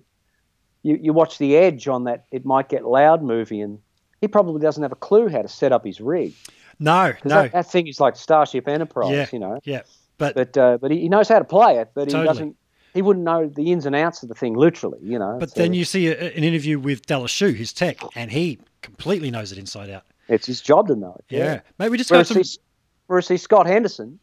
[0.83, 3.79] you you watch the Edge on that it might get loud movie and
[4.21, 6.35] he probably doesn't have a clue how to set up his rig.
[6.81, 7.43] No, no.
[7.43, 9.27] that, that thing is like Starship Enterprise, yeah.
[9.33, 9.61] you know.
[9.65, 9.83] Yeah.
[10.19, 12.57] But, But uh, but he, knows how to play it, but he doesn't.
[12.93, 15.37] He wouldn't know the ins and outs of the thing, literally, you know.
[15.39, 18.59] but So then you see a, an interview with Dallas Schoo, his tech, and he
[18.83, 20.03] completely knows it inside out.
[20.29, 21.25] it's his job to know it.
[21.29, 21.61] Yeah.
[21.79, 22.63] Maybe we just got Whereas, some.
[23.07, 24.19] whereas see, Scott Henderson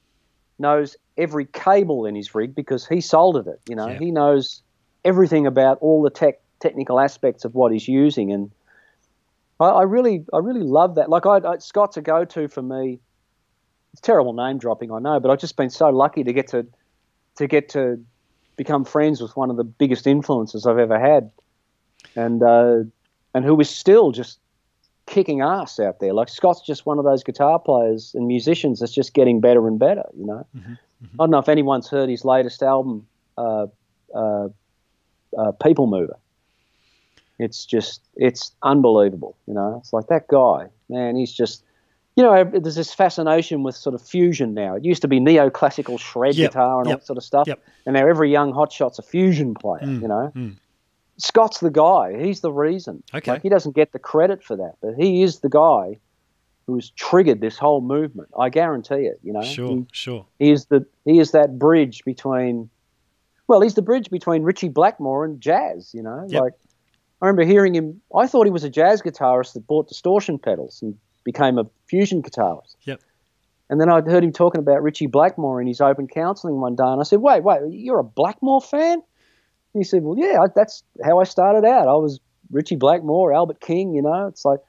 [0.59, 3.61] knows every cable in his rig because he soldered it.
[3.69, 3.99] You know, Yeah.
[3.99, 4.61] he knows
[5.05, 8.51] everything about all the tech technical aspects of what he's using, and
[9.59, 11.09] I, I really, I really love that.
[11.09, 12.99] Like, I, I Scott's a go-to for me.
[13.93, 16.67] It's terrible name dropping, I know, but I've just been so lucky to get to
[17.37, 18.03] to get to
[18.55, 21.31] become friends with one of the biggest influences I've ever had,
[22.15, 22.83] and uh,
[23.33, 24.39] and who is still just
[25.05, 26.13] kicking ass out there.
[26.13, 29.79] Like Scott's just one of those guitar players and musicians that's just getting better and
[29.79, 30.03] better.
[30.17, 30.47] You know,
[31.03, 33.67] I don't know if anyone's heard his latest album, uh,
[34.13, 34.49] uh,
[35.37, 36.17] uh, People Mover.
[37.39, 39.35] It's just it's unbelievable.
[39.47, 41.15] You know, it's like that guy, man.
[41.15, 41.63] He's just.
[42.15, 44.73] You know, there's this fascination with sort of fusion now.
[44.73, 47.63] It used to be neoclassical shred Yep, guitar and all that sort of stuff, yep.
[47.85, 49.83] and now every young hotshot's a fusion player.
[49.83, 50.01] Mm.
[50.01, 50.55] you know, mm.
[51.17, 52.17] Scott's the guy.
[52.19, 53.03] He's the reason.
[53.13, 53.33] Okay.
[53.33, 55.99] Like he doesn't get the credit for that, but he is the guy
[56.65, 58.29] who's triggered this whole movement.
[58.37, 59.19] I guarantee it.
[59.21, 59.43] You know.
[59.43, 60.25] Sure, He, sure.
[60.39, 62.69] he is the he is that bridge between.
[63.47, 65.93] Well, he's the bridge between Ritchie Blackmore and jazz.
[65.93, 66.41] You know, Yep.
[66.41, 66.53] like
[67.21, 68.01] I remember hearing him.
[68.15, 72.21] I thought he was a jazz guitarist that bought distortion pedals and became a fusion
[72.21, 72.75] guitarist.
[72.83, 73.01] Yep.
[73.69, 76.83] And then I'd heard him talking about Ritchie Blackmore in his open counselling one day,
[76.85, 78.93] and I said, "Wait, wait, you're a Blackmore fan?"
[79.73, 81.87] And he said, "Well, yeah, I- that's how I started out.
[81.87, 82.19] I was
[82.51, 84.27] Ritchie Blackmore, Albert King, you know.
[84.27, 84.59] It's like."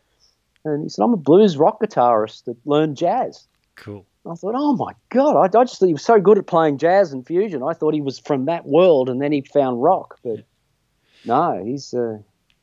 [0.65, 3.47] And he said, "I'm a blues rock guitarist that learned jazz."
[3.77, 4.05] Cool.
[4.27, 6.79] I thought, "Oh my god, I, I just thought he was so good at playing
[6.79, 7.63] jazz and fusion.
[7.63, 10.45] I thought he was from that world, and then he found rock." But
[11.25, 12.19] no, he's uh,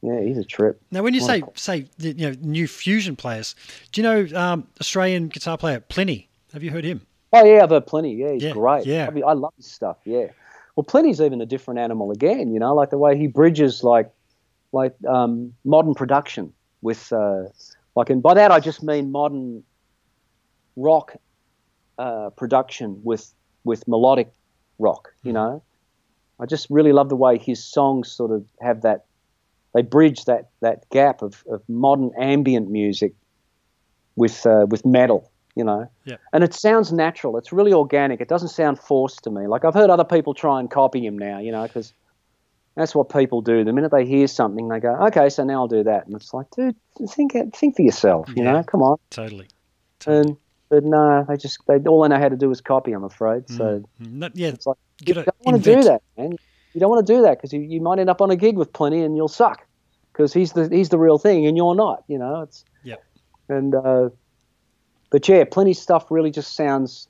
[0.06, 0.82] yeah, he's a trip.
[0.92, 3.56] Now, when you say say you know new fusion players,
[3.92, 6.28] do you know um, Australian guitar player Plini?
[6.54, 7.02] Have you heard him?
[7.34, 8.18] Oh yeah, I've heard Plini.
[8.18, 8.86] Yeah, he's Yeah, great.
[8.86, 9.08] yeah.
[9.08, 9.98] I, mean, I love his stuff.
[10.06, 10.28] Yeah.
[10.76, 12.54] Well, Plini's even a different animal again.
[12.54, 14.12] You know, like the way he bridges like
[14.72, 17.44] like um, modern production with uh,
[17.96, 19.64] like, and by that I just mean modern
[20.76, 21.16] rock
[21.98, 24.32] uh, production with with melodic
[24.80, 25.14] rock.
[25.24, 25.64] You know,
[26.40, 29.06] I just really love the way his songs sort of have that.
[29.76, 33.14] They bridge that that gap of, of modern ambient music
[34.16, 35.32] with uh, with metal.
[35.56, 36.18] You know Yeah.
[36.34, 37.38] and it sounds natural.
[37.38, 38.20] It's really organic.
[38.20, 39.48] It doesn't sound forced to me.
[39.48, 41.94] Like I've heard other people try and copy him now, you know, because
[42.76, 43.64] that's what people do.
[43.64, 46.34] The minute they hear something, they go, "Okay, so now I'll do that," and it's
[46.34, 46.76] like, dude,
[47.08, 48.54] think think for yourself, you Yeah.
[48.54, 48.98] know, come on.
[49.12, 49.48] Totally.
[50.08, 50.38] And
[50.70, 52.92] but no, they just they all they know how to do is copy.
[52.92, 53.50] I'm afraid.
[53.50, 53.64] So
[54.02, 56.36] Mm, Not, yeah, it's like you don't want to do that, man.
[56.76, 58.58] You don't want to do that because you, you might end up on a gig
[58.58, 59.66] with Plini and you'll suck
[60.12, 62.04] because he's the he's the real thing and you're not.
[62.08, 62.96] You know, it's yeah.
[63.48, 64.10] and uh,
[65.10, 67.08] but yeah, Plini stuff really just sounds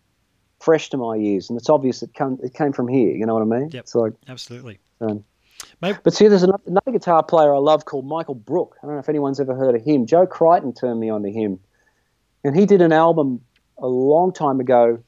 [0.59, 3.09] fresh to my ears, and it's obvious it come it came from here.
[3.09, 3.69] You know what I mean?
[3.71, 3.83] Yep.
[3.83, 4.79] It's like, absolutely.
[5.01, 5.23] um,
[5.81, 8.75] Maybe, but see, there's another, another guitar player I love called Michael Brook.
[8.83, 10.05] I don't know if anyone's ever heard of him.
[10.05, 11.59] Joe Creighton turned me on to him,
[12.43, 13.41] and he did an album
[13.79, 14.99] a long time ago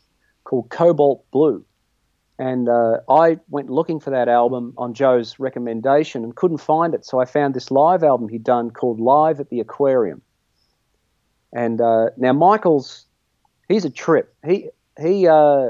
[0.44, 1.64] called Cobalt Blue.
[2.40, 7.04] And uh, I went looking for that album on Joe's recommendation and couldn't find it.
[7.06, 10.22] So I found this live album he'd done called Live at the Aquarium.
[11.52, 13.06] And uh, now Michael's,
[13.68, 14.36] he's a trip.
[14.46, 14.70] He
[15.02, 15.70] he uh,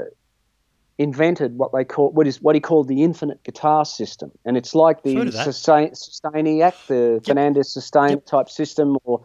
[0.98, 4.74] invented what they call what is what he called the infinite guitar system, and it's
[4.74, 8.26] like the sustain, Sustainiac, the Fernandes sustain Yep.
[8.26, 9.22] type system, or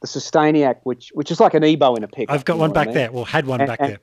[0.00, 2.34] the Sustainiac, which which is like an EBow in a pickup.
[2.34, 2.94] I've got one what I back mean?
[2.94, 3.12] there.
[3.12, 3.98] Well, had one And- back and- there.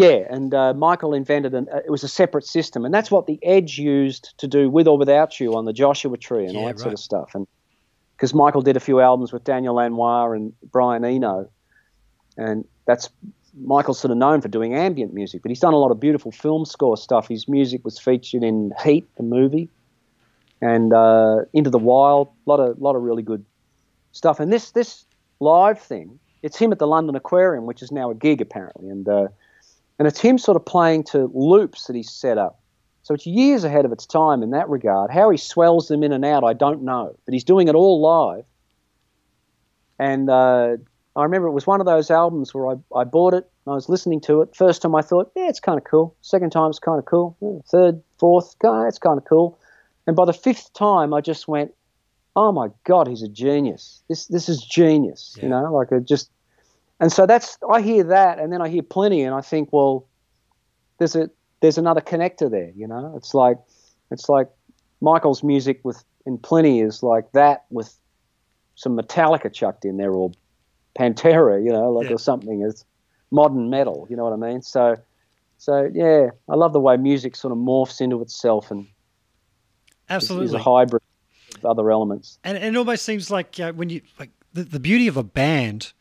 [0.00, 1.68] Yeah, and uh, Michael invented an.
[1.70, 4.88] Uh, it was a separate system, and that's what the Edge used to do with
[4.88, 7.34] or without you on the Joshua Tree and all Yeah, that sort of stuff.
[7.34, 7.46] And
[8.16, 11.50] because Michael did a few albums with Daniel Lanois and Brian Eno,
[12.38, 13.10] and that's
[13.60, 16.32] Michael's sort of known for doing ambient music, but he's done a lot of beautiful
[16.32, 17.28] film score stuff.
[17.28, 19.68] His music was featured in Heat, the movie,
[20.62, 22.28] and uh, Into the Wild.
[22.46, 23.44] A lot of lot of really good
[24.12, 24.40] stuff.
[24.40, 25.04] And this this
[25.40, 29.06] live thing, it's him at the London Aquarium, which is now a gig apparently, and
[29.06, 29.28] uh,
[30.00, 32.58] and it's him sort of playing to loops that he's set up.
[33.02, 35.10] So it's years ahead of its time in that regard.
[35.10, 38.00] How he swells them in and out, I don't know, but he's doing it all
[38.00, 38.44] live.
[39.98, 40.78] And uh,
[41.16, 43.74] I remember it was one of those albums where I, I bought it, and I
[43.74, 44.56] was listening to it.
[44.56, 46.16] First time I thought, yeah, it's kind of cool.
[46.22, 47.36] Second time, it's kind of cool.
[47.42, 49.58] Yeah, Third, fourth, "Ah, it's kind of cool.
[50.06, 51.74] And by the fifth time, I just went,
[52.36, 54.02] oh my god, he's a genius.
[54.08, 55.34] This this is genius.
[55.36, 55.44] Yeah.
[55.44, 56.30] You know, like it just.
[57.00, 60.06] And so that's I hear that, and then I hear Plini, and I think, well,
[60.98, 61.30] there's a
[61.60, 62.70] there's another connector there.
[62.76, 63.58] You know, it's like
[64.10, 64.48] it's like
[65.00, 67.94] Michael's music with in Plini is like that with
[68.74, 70.30] some Metallica chucked in there or
[70.98, 72.14] Pantera, you know, like Yeah.
[72.14, 72.62] or something.
[72.62, 72.84] It's
[73.30, 74.06] modern metal.
[74.10, 74.62] You know what I mean?
[74.62, 74.96] So.
[75.62, 78.88] So yeah, I love the way music sort of morphs into itself and is-
[80.08, 80.46] Absolutely.
[80.46, 81.02] is a hybrid
[81.56, 82.38] of other elements.
[82.44, 85.22] and, and it almost seems like uh, when you like the, the beauty of a
[85.22, 85.92] band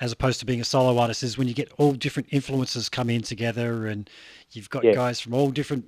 [0.00, 3.08] as opposed to being a solo artist is when you get all different influences come
[3.10, 4.10] in together and
[4.52, 4.94] you've got Yeah.
[4.94, 5.86] guys from all different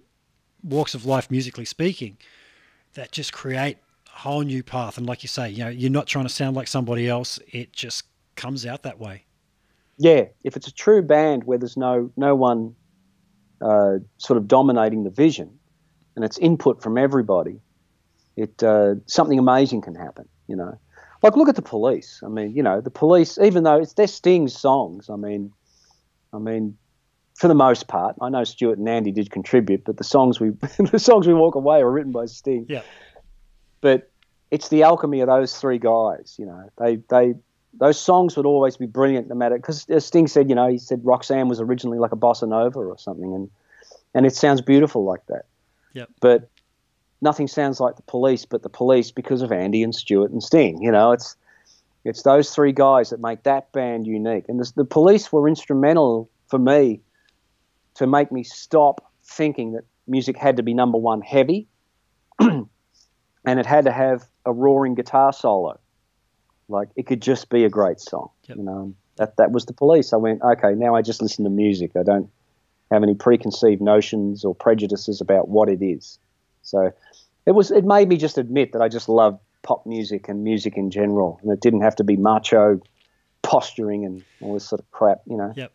[0.63, 2.17] walks of life musically speaking
[2.95, 6.07] that just create a whole new path and like you say you know you're not
[6.07, 8.05] trying to sound like somebody else it just
[8.35, 9.25] comes out that way
[9.99, 12.75] Yeah, if it's a true band where there's no no one
[13.61, 15.59] uh, sort of dominating the vision,
[16.15, 17.61] and it's input from everybody,
[18.37, 20.29] it uh, something amazing can happen.
[20.47, 20.79] You know,
[21.23, 22.21] like look at the police.
[22.25, 25.11] I mean, you know, the police, even though it's their Sting's songs.
[25.11, 25.53] I mean,
[26.33, 26.77] I mean,
[27.35, 30.51] for the most part, I know Stuart and Andy did contribute, but the songs we
[30.91, 32.67] the songs we walk away are written by Sting.
[32.69, 32.83] yeah
[33.81, 34.11] but
[34.51, 36.37] it's the alchemy of those three guys.
[36.39, 37.35] You know, they they
[37.75, 41.05] those songs would always be brilliant, no matter because Sting said, you know, he said
[41.05, 43.51] Roxanne was originally like a bossa nova or something, and
[44.15, 45.45] and it sounds beautiful like that.
[45.95, 46.11] Yep.
[46.21, 46.49] But
[47.21, 50.83] nothing sounds like the Police, but the Police because of Andy and Stewart and Sting.
[50.83, 51.37] You know, it's
[52.05, 56.31] it's those three guys that make that band unique, and this, the Police were instrumental
[56.49, 57.01] for me
[57.95, 61.67] to make me stop thinking that music had to be number one heavy
[62.41, 62.69] and
[63.45, 65.79] it had to have a roaring guitar solo.
[66.69, 68.31] Like it could just be a great song.
[68.49, 68.57] Yep.
[68.57, 70.13] You know, that that was the police.
[70.13, 71.93] I went, okay, now I just listen to music.
[71.99, 72.31] I don't
[72.91, 76.19] have any preconceived notions or prejudices about what it is.
[76.63, 76.93] So
[77.47, 80.77] it was it made me just admit that I just love pop music and music
[80.77, 81.39] in general.
[81.43, 82.81] And it didn't have to be macho
[83.43, 85.53] posturing and all this sort of crap, you know.
[85.57, 85.73] Yep.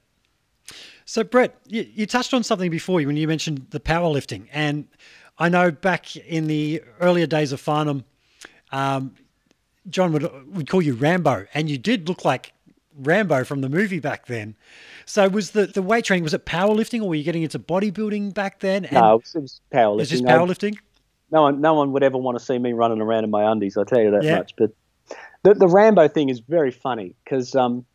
[1.06, 4.48] So, Brett, you, you touched on something before when you mentioned the powerlifting.
[4.51, 4.88] And
[5.38, 8.06] I know back in the earlier days of Farnham,
[8.72, 9.16] um,
[9.90, 10.24] John would,
[10.56, 12.53] would call you Rambo, and you did look like
[12.98, 14.56] Rambo from the movie back then.
[15.06, 18.33] So, was the, the weight training, was it powerlifting or were you getting into bodybuilding
[18.33, 18.85] back then?
[18.85, 20.09] And No, it was, it was powerlifting.
[20.09, 20.77] This I- powerlifting?
[21.33, 23.75] No one no one would ever want to see me running around in my undies.
[23.75, 24.37] I tell you that Yeah.
[24.37, 24.55] much.
[24.55, 24.71] But
[25.43, 27.85] the the Rambo thing is very funny because um,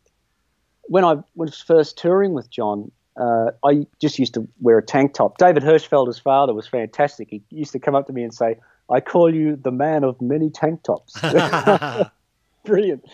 [0.83, 5.13] when I was first touring with John, uh, I just used to wear a tank
[5.13, 5.37] top.
[5.37, 7.29] David Hirschfelder's father was fantastic.
[7.31, 8.57] He used to come up to me and say,
[8.91, 11.17] "I call you the man of many tank tops."
[12.65, 13.05] Brilliant,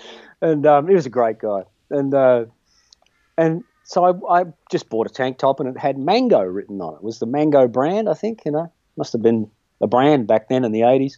[0.41, 1.61] and um, he was a great guy.
[1.91, 2.45] And uh,
[3.37, 6.93] and so I, I just bought a tank top and it had Mango written on
[6.95, 6.97] it.
[6.97, 8.41] It was the Mango brand, I think.
[8.43, 9.51] You know, must have been
[9.85, 11.13] a brand back then in the 80s.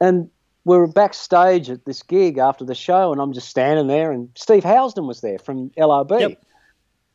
[0.00, 0.30] And
[0.64, 4.30] we were backstage at this gig after the show, and I'm just standing there, and
[4.34, 6.20] Steve Housden was there from LRB.
[6.20, 6.42] Yep.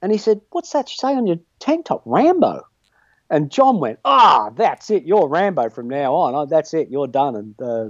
[0.02, 2.04] And he said, What's that you say on your tank top?
[2.06, 2.66] Rambo.
[3.30, 5.04] And John went, Ah, that's it.
[5.04, 6.36] You're Rambo from now on.
[6.36, 6.90] Oh, that's it.
[6.90, 7.36] You're done.
[7.36, 7.90] And, uh,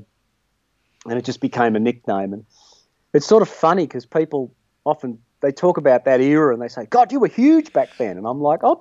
[1.10, 2.32] and it just became a nickname.
[2.32, 2.46] And
[3.14, 4.54] it's sort of funny because people
[4.86, 8.18] often they talk about that era and they say, God, you were huge back then.
[8.18, 8.78] And I'm like, I've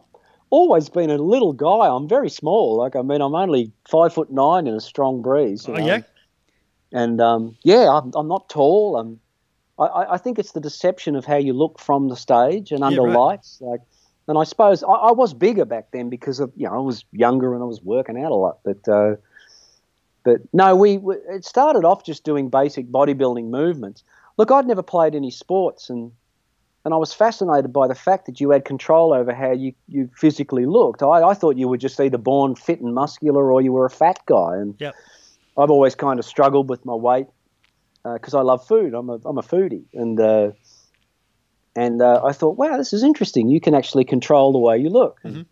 [0.55, 1.89] always been a little guy.
[1.89, 2.77] I'm very small.
[2.77, 5.67] Like, I mean, I'm only five foot nine in a strong breeze.
[5.67, 5.87] you Oh, know.
[5.87, 6.01] yeah?
[6.93, 8.97] And um, yeah, I'm, I'm not tall.
[8.97, 9.19] I'm,
[9.79, 13.03] I- I, think it's the deception of how you look from the stage and under
[13.03, 13.17] right.
[13.19, 13.59] lights.
[13.61, 13.81] Like,
[14.29, 17.05] and I suppose I, I was bigger back then because of you know I was
[17.11, 18.59] younger and I was working out a lot.
[18.65, 19.17] But uh,
[20.23, 24.05] but no, we, we it started off just doing basic bodybuilding movements.
[24.39, 26.13] Look, I'd never played any sports, and
[26.85, 30.11] and I was fascinated by the fact that you had control over how you, you
[30.17, 31.03] physically looked.
[31.03, 33.91] I, I thought you were just either born fit and muscular or you were a
[33.91, 34.95] fat guy, and Yep.
[35.57, 37.27] I've always kind of struggled with my weight.
[38.05, 38.93] because I love food.
[38.95, 40.51] I'm a I'm a foodie, and uh,
[41.77, 43.49] and uh, I thought, wow, this is interesting.
[43.49, 45.19] You can actually control the way you look.
[45.25, 45.47] And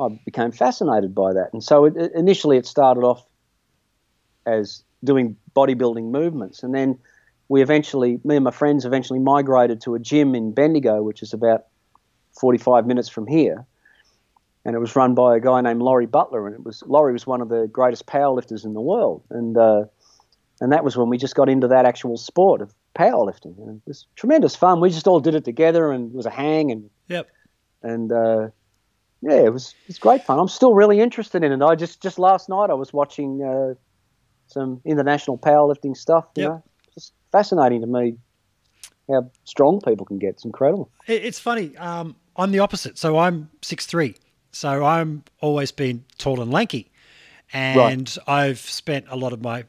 [0.00, 3.24] I became fascinated by that, and so it, it- initially it started off
[4.46, 6.98] as doing bodybuilding movements, and then
[7.48, 11.32] we eventually, me and my friends, eventually migrated to a gym in Bendigo, which is
[11.32, 11.64] about
[12.40, 13.66] 45 minutes from here,
[14.64, 17.26] and it was run by a guy named Laurie Butler, and it was Laurie was
[17.26, 19.84] one of the greatest powerlifters in the world, and uh,
[20.60, 23.82] and that was when we just got into that actual sport of powerlifting, and it
[23.86, 24.80] was tremendous fun.
[24.80, 27.28] We just all did it together, and it was a hang, and Yep.
[27.82, 28.48] and uh,
[29.22, 30.38] yeah, it was it's great fun.
[30.38, 31.62] I'm still really interested in it.
[31.64, 33.74] I just just last night I was watching uh,
[34.48, 36.26] some international powerlifting stuff.
[36.36, 36.50] You Yep.
[36.50, 36.64] know,
[37.32, 38.16] fascinating to me
[39.10, 40.30] how strong people can get.
[40.30, 40.90] It's incredible.
[41.06, 41.76] It's funny.
[41.76, 42.98] Um, I'm the opposite.
[42.98, 44.16] So I'm six three.
[44.52, 46.90] So I'm always been tall and lanky,
[47.52, 49.64] and I've spent a lot of my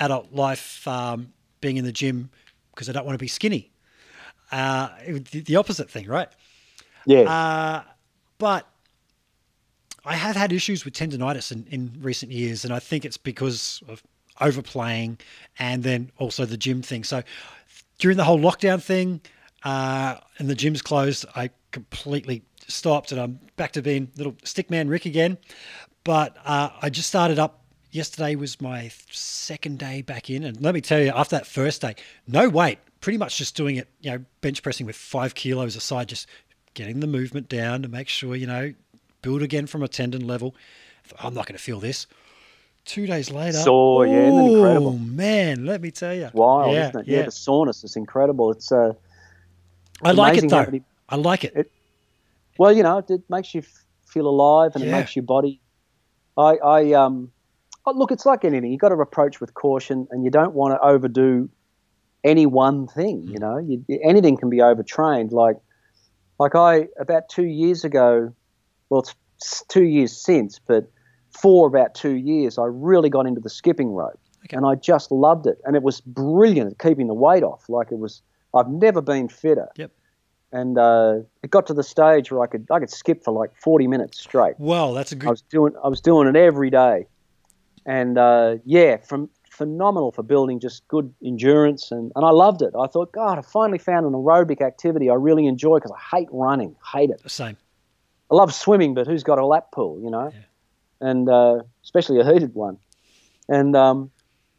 [0.00, 2.30] adult life um, being in the gym
[2.72, 3.70] because I don't want to be skinny.
[4.52, 6.28] Uh, the, the opposite thing, right?
[7.06, 7.82] Yeah, Uh,
[8.38, 8.68] but
[10.04, 13.82] I have had issues with tendonitis in, in recent years, and I think it's because
[13.88, 14.02] of
[14.40, 15.18] overplaying
[15.58, 17.04] and then also the gym thing.
[17.04, 17.22] So
[17.98, 19.20] during the whole lockdown thing,
[19.64, 24.90] uh, and the gym's closed, I completely stopped, and I'm back to being little stickman
[24.90, 25.38] Rick again.
[26.04, 27.60] But uh, I just started up.
[27.90, 31.80] Yesterday was my second day back in, and let me tell you, after that first
[31.80, 31.94] day,
[32.26, 36.08] no weight, pretty much just doing it, you know, bench pressing with five kilos aside,
[36.08, 36.26] just
[36.74, 38.74] getting the movement down to make sure, you know,
[39.22, 40.56] build again from a tendon level.
[41.20, 42.06] I'm not going to feel this.
[42.84, 44.88] Two days later, Sore, yeah, isn't incredible?
[44.88, 47.08] Oh man, let me tell you, wild, yeah, isn't it?
[47.08, 47.22] yeah.
[47.22, 48.50] the soreness is incredible.
[48.52, 48.92] It's uh,
[50.02, 50.64] I like it though.
[50.64, 51.52] many- I like it.
[51.56, 51.72] It-
[52.58, 55.60] well, you know, it makes you f- feel alive and it makes your body.
[56.36, 57.32] I, I, um,
[57.86, 58.70] oh, look, it's like anything.
[58.70, 61.48] You've got to approach with caution, and you don't want to overdo
[62.22, 63.22] any one thing.
[63.26, 63.32] Mm.
[63.32, 65.32] You know, you, anything can be overtrained.
[65.32, 65.56] Like,
[66.38, 68.32] like I about two years ago.
[68.90, 69.00] Well,
[69.38, 70.88] it's two years since, but
[71.34, 74.56] for about two years, I really got into the skipping rope, Okay.
[74.56, 75.58] and I just loved it.
[75.64, 77.68] And it was brilliant at keeping the weight off.
[77.68, 78.22] Like it was,
[78.54, 79.90] I've never been fitter Yep.
[80.52, 83.50] and uh, it got to the stage where I could I could skip for like
[83.56, 84.54] forty minutes straight.
[84.58, 85.26] Well, that's a good.
[85.28, 87.06] I was doing I was doing it every day,
[87.86, 92.72] and uh, yeah, from phenomenal for building just good endurance, and, and I loved it.
[92.78, 96.28] I thought, God, I finally found an aerobic activity I really enjoy because I hate
[96.32, 97.20] running, hate it.
[97.30, 97.56] Same.
[98.30, 100.32] I love swimming, but who's got a lap pool, you know?
[101.04, 102.78] And uh, especially a heated one.
[103.48, 104.10] And um,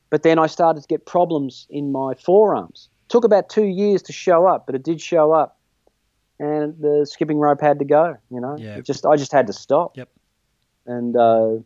[0.10, 2.90] but then I started to get problems in my forearms.
[3.10, 5.58] Took about two years to show up, but it did show up,
[6.40, 8.16] and the skipping rope had to go.
[8.30, 8.78] You know, Yeah.
[8.78, 9.98] It just I just had to stop.
[9.98, 10.10] Yep.
[10.86, 11.58] And uh,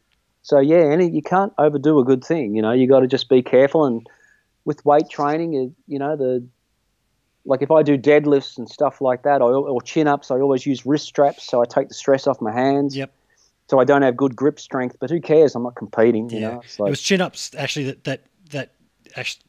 [0.43, 2.55] so yeah, and you can't overdo a good thing.
[2.55, 3.85] You know, you got to just be careful.
[3.85, 4.07] And
[4.65, 6.45] with weight training, it, you know the
[7.45, 10.65] like if I do deadlifts and stuff like that, I, or chin ups, I always
[10.65, 12.95] use wrist straps so I take the stress off my hands.
[12.95, 13.11] Yep.
[13.69, 15.53] So I don't have good grip strength, but who cares?
[15.55, 16.29] I'm not competing.
[16.31, 16.49] You Yeah.
[16.49, 18.71] know, it's like, it was chin ups actually that that that
[19.15, 19.43] actually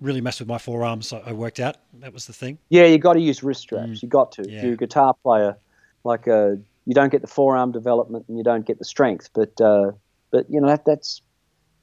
[0.00, 1.12] really messed with my forearms.
[1.12, 1.76] I worked out.
[1.94, 2.58] That was the thing.
[2.70, 4.02] yeah, you got to use wrist straps.
[4.02, 4.42] You got to.
[4.42, 4.50] Mm.
[4.50, 4.56] Yeah.
[4.58, 5.56] If you're a guitar player,
[6.04, 6.50] like uh,
[6.86, 9.90] you don't get the forearm development and you don't get the strength, but uh,
[10.30, 11.20] but you know that that's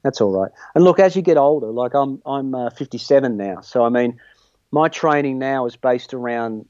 [0.02, 0.50] that's all right.
[0.74, 4.18] And look, as you get older, like I'm I'm uh, 57 now, so I mean,
[4.72, 6.64] my training now is based around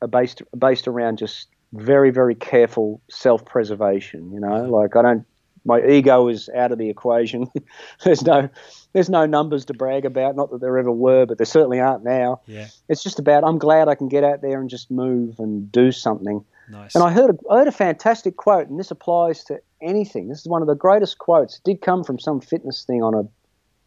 [0.00, 4.32] uh, based based around just very very careful self preservation.
[4.32, 4.72] You know, mm-hmm.
[4.72, 5.26] like I don't.
[5.62, 7.50] My ego is out of the equation.
[8.04, 8.48] there's no,
[8.94, 10.34] there's no numbers to brag about.
[10.34, 12.40] Not that there ever were, but there certainly aren't now.
[12.46, 12.68] Yeah.
[12.88, 15.92] It's just about I'm glad I can get out there and just move and do
[15.92, 16.42] something.
[16.70, 16.94] Nice.
[16.94, 20.28] And I heard a, I heard a fantastic quote, and this applies to anything.
[20.28, 21.56] This is one of the greatest quotes.
[21.56, 23.28] It did come from some fitness thing on a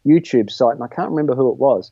[0.08, 1.90] YouTube site, and I can't remember who it was.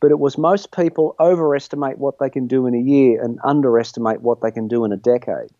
[0.00, 4.20] But it was most people overestimate what they can do in a year and underestimate
[4.20, 5.50] what they can do in a decade.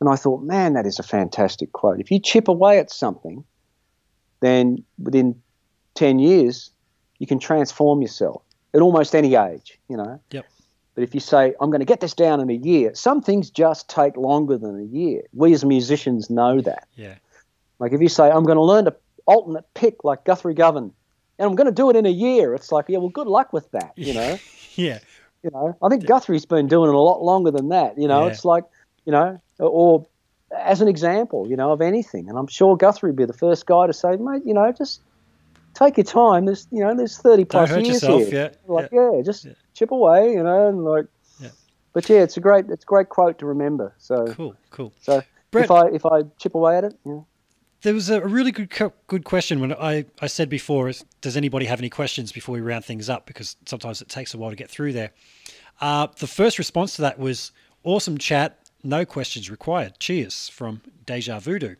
[0.00, 2.00] And I thought, man, that is a fantastic quote.
[2.00, 3.44] If you chip away at something,
[4.40, 5.40] then within
[5.94, 6.70] 10 years,
[7.18, 8.42] you can transform yourself
[8.74, 10.20] at almost any age, you know.
[10.30, 10.46] Yep.
[10.94, 13.50] But if you say, I'm going to get this down in a year, some things
[13.50, 15.22] just take longer than a year.
[15.32, 16.88] We as musicians know that.
[16.94, 17.14] yeah.
[17.78, 18.94] Like if you say, I'm going to learn to
[19.26, 20.92] alternate pick like Guthrie Govan,
[21.40, 23.52] and I'm going to do it in a year, it's like, yeah, well, good luck
[23.52, 24.38] with that, you know.
[24.76, 25.00] Yeah.
[25.42, 27.98] You know, I think Guthrie's been doing it a lot longer than that.
[27.98, 28.30] You know, Yeah.
[28.30, 28.64] it's like,
[29.04, 30.06] you know, or
[30.56, 32.28] as an example, you know, of anything.
[32.28, 35.00] And I'm sure Guthrie would be the first guy to say, mate, you know, just
[35.74, 36.44] take your time.
[36.46, 38.52] There's, you know, there's 30 plus years yourself, here.
[38.52, 41.06] yeah, Like, yeah, just chip away, you know, and like.
[41.40, 41.48] Yeah.
[41.94, 43.92] But yeah, it's a great, it's a great quote to remember.
[43.98, 44.54] So, Cool.
[44.70, 44.92] Cool.
[45.00, 47.20] so Brett- if I if I chip away at it, yeah.
[47.82, 48.70] There was a really good
[49.06, 52.60] good question when I, I said before, is, does anybody have any questions before we
[52.60, 53.26] round things up?
[53.26, 55.10] Because sometimes it takes a while to get through there.
[55.80, 57.52] Uh, the first response to that was
[57.84, 59.98] awesome chat, no questions required.
[59.98, 61.76] Cheers from Deja Voodoo.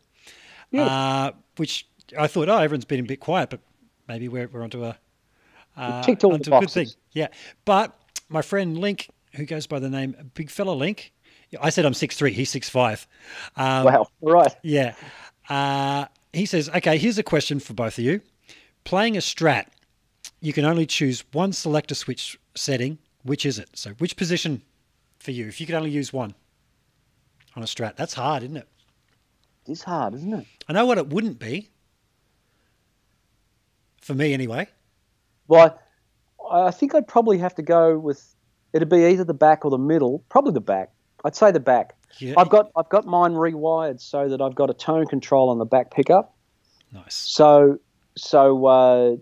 [0.73, 3.59] Uh, which I thought, oh, everyone's been a bit quiet, but
[4.07, 4.97] maybe we're, we're onto a,
[5.77, 6.87] uh, ticked all the onto a good thing.
[7.11, 7.27] Yeah.
[7.65, 7.95] But
[8.29, 11.13] my friend Link, who goes by the name Big Fella Link,
[11.61, 13.05] I said I'm 6'3, he's 6'5.
[13.57, 14.07] Um, wow.
[14.21, 14.55] Right.
[14.63, 14.95] yeah.
[15.51, 18.21] Uh, he says, okay, here's a question for both of you.
[18.85, 19.65] Playing a strat,
[20.39, 22.97] you can only choose one selector switch setting.
[23.23, 23.69] Which is it?
[23.73, 24.61] So, which position
[25.19, 25.47] for you?
[25.47, 26.33] If you could only use one
[27.55, 28.67] on a strat, that's hard, isn't it?
[29.67, 30.47] It's hard, isn't it?
[30.69, 31.69] I know what it wouldn't be.
[34.01, 34.69] For me, anyway.
[35.49, 35.77] Well,
[36.49, 38.35] I, I think I'd probably have to go with
[38.71, 40.23] it'd be either the back or the middle.
[40.29, 40.91] Probably the back.
[41.23, 41.95] I'd say the back.
[42.19, 42.33] Yeah.
[42.37, 45.65] I've got I've got mine rewired so that I've got a tone control on the
[45.65, 46.35] back pickup.
[46.91, 47.15] Nice.
[47.15, 47.79] So
[48.17, 49.15] so uh,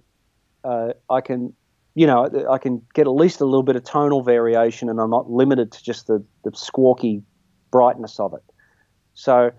[0.64, 1.54] uh, I can
[1.96, 5.10] you know I can get at least a little bit of tonal variation, and I'm
[5.10, 7.22] not limited to just the, the squawky
[7.72, 8.44] brightness of it.
[9.14, 9.52] So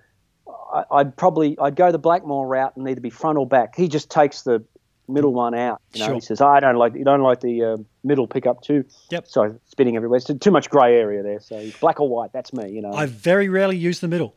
[0.73, 3.77] I, I'd probably I'd go the Blackmore route and either be front or back.
[3.77, 4.65] He just takes the
[5.11, 5.81] middle one out.
[5.93, 6.15] You know, Sure.
[6.15, 9.27] he says, "I don't like you don't like the uh, middle pickup too." Yep.
[9.29, 10.19] Sorry, spinning everywhere.
[10.19, 11.41] It's too much grey area there.
[11.41, 12.33] So black or white.
[12.33, 12.71] That's me.
[12.71, 12.93] You know.
[12.93, 14.35] I very rarely use the middle.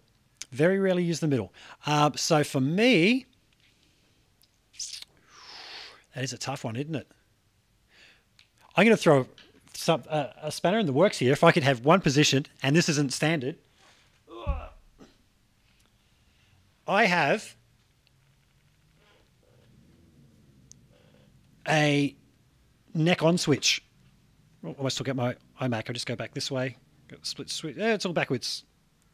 [0.51, 1.51] Very rarely use the middle.
[1.85, 3.25] Uh, so for me,
[6.13, 7.07] that is a tough one, isn't it?
[8.75, 9.25] I'm going to throw
[9.73, 11.31] some, uh, a spanner in the works here.
[11.31, 13.55] If I could have one position, and this isn't standard,
[16.87, 17.55] I have
[21.67, 22.15] a
[22.93, 23.83] neck on switch.
[24.83, 25.89] I still get my iMac.
[25.89, 26.77] I just go back this way.
[27.09, 27.75] Got split switch.
[27.77, 28.63] Yeah, it's all backwards.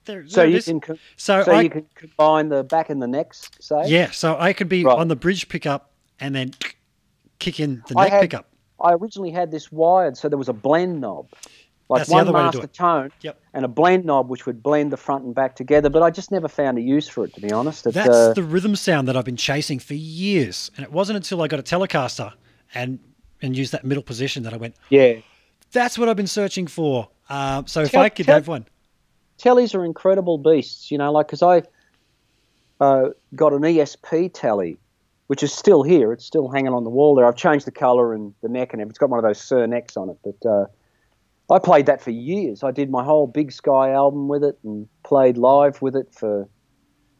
[0.06, 3.08] There, so you can co- So, so I, you can combine the back and the
[3.08, 3.50] necks.
[3.60, 3.88] Say.
[3.88, 4.98] yeah, so I could be Right.
[4.98, 6.52] on the bridge pickup and then
[7.40, 8.46] kick in the I neck had- pickup.
[8.82, 11.28] I originally had this wired, so there was a blend knob,
[11.90, 12.74] like That's the one other way to master it.
[12.74, 13.42] tone, Yep.
[13.56, 15.90] and a blend knob which would blend the front and back together.
[15.90, 17.88] But I just never found a use for it, to be honest.
[17.88, 21.18] It, That's uh, the rhythm sound that I've been chasing for years, and it wasn't
[21.18, 22.34] until I got a Telecaster
[22.76, 23.00] and
[23.42, 25.16] and used that middle position that I went, yeah.
[25.72, 28.66] "That's what I've been searching for." Um, so if Tell- I could tell- have one,
[29.40, 31.12] Tellies are incredible beasts, you know.
[31.12, 31.64] Like, because I
[32.82, 34.78] uh, got an ESP telly,
[35.28, 36.12] which is still here.
[36.14, 37.26] It's still hanging on the wall there.
[37.26, 38.90] I've changed the color and the neck and everything.
[38.92, 40.70] It's got one of those Suhr necks on it, but.
[41.50, 42.64] I played that for years.
[42.64, 46.48] I did my whole Big Sky album with it and played live with it for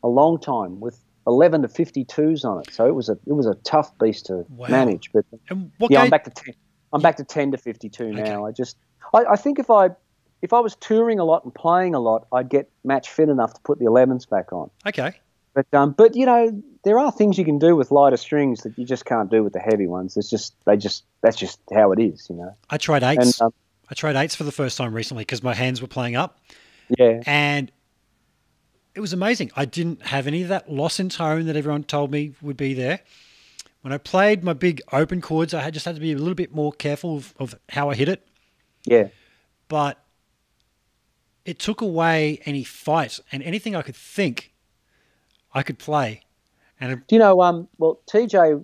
[0.04, 2.74] a long time with 11 to 52s on it.
[2.74, 4.70] So it was a it was a tough beast to Wow.
[4.70, 5.10] manage.
[5.14, 6.54] But and what yeah, I'm back to 10.
[6.94, 8.46] I'm back to 10 to 52 now.
[8.46, 8.50] Okay.
[8.50, 8.78] I just
[9.14, 9.90] I, I think if I
[10.42, 13.54] if I was touring a lot and playing a lot, I'd get match fit enough
[13.54, 14.70] to put the 11s back on.
[14.88, 15.14] Okay,
[15.54, 18.78] But um, but you know, there are things you can do with lighter strings that
[18.78, 20.16] you just can't do with the heavy ones.
[20.18, 22.56] It's just they just that's just how it is, you know.
[22.70, 23.42] I tried And eights.
[23.42, 23.52] um,
[23.90, 26.40] I tried eights for the first time recently because my hands were playing up,
[26.98, 27.72] yeah, and
[28.96, 29.52] it was amazing.
[29.56, 32.74] I didn't have any of that loss in tone that everyone told me would be
[32.74, 33.00] there.
[33.82, 36.36] When I played my big open chords, I had just had to be a little
[36.36, 38.28] bit more careful of, of how I hit it.
[38.86, 39.08] yeah.
[39.70, 40.04] But
[41.46, 44.52] it took away any fight and anything I could think
[45.54, 46.22] I could play.
[46.80, 47.42] And it- Do you know?
[47.42, 48.64] Um, well, TJ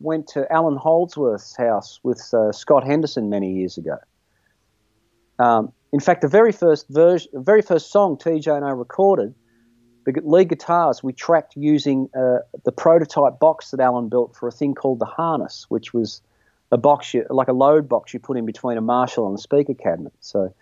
[0.00, 3.96] went to Allan Holdsworth's house with uh, Scott Henderson many years ago.
[5.38, 9.34] Um, in fact, the very first version, the very first song TJ and I recorded,
[10.04, 14.52] the lead guitars we tracked using uh, the prototype box that Allan built for a
[14.52, 16.20] thing called the harness, which was
[16.72, 19.40] a box, you, like a load box you put in between a Marshall and a
[19.40, 20.12] speaker cabinet.
[20.20, 20.52] So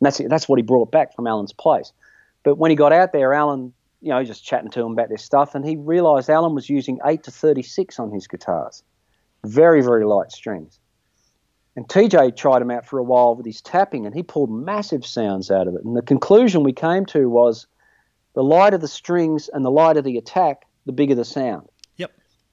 [0.00, 1.92] that's that's what he brought back from Allan's place.
[2.42, 5.22] But when he got out there, Allan, you know, just chatting to him about this
[5.22, 8.82] stuff, and he realised Allan was using eight to thirty-six on his guitars,
[9.44, 10.78] very very light strings.
[11.78, 15.06] And TJ tried him out for a while with his tapping, and he pulled massive
[15.06, 15.84] sounds out of it.
[15.84, 17.68] And the conclusion we came to was,
[18.34, 21.68] the lighter the strings and the lighter the attack, the bigger the sound.
[21.96, 22.10] Yep.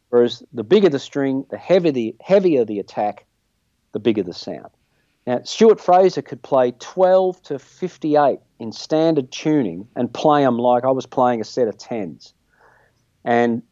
[0.09, 3.25] Whereas the bigger the string, the heavier the heavier the attack,
[3.93, 4.69] the bigger the sound.
[5.25, 10.83] Now, Stuart Fraser could play 12 to 58 in standard tuning and play them like
[10.83, 12.35] I was playing a set of tens,
[13.23, 13.63] and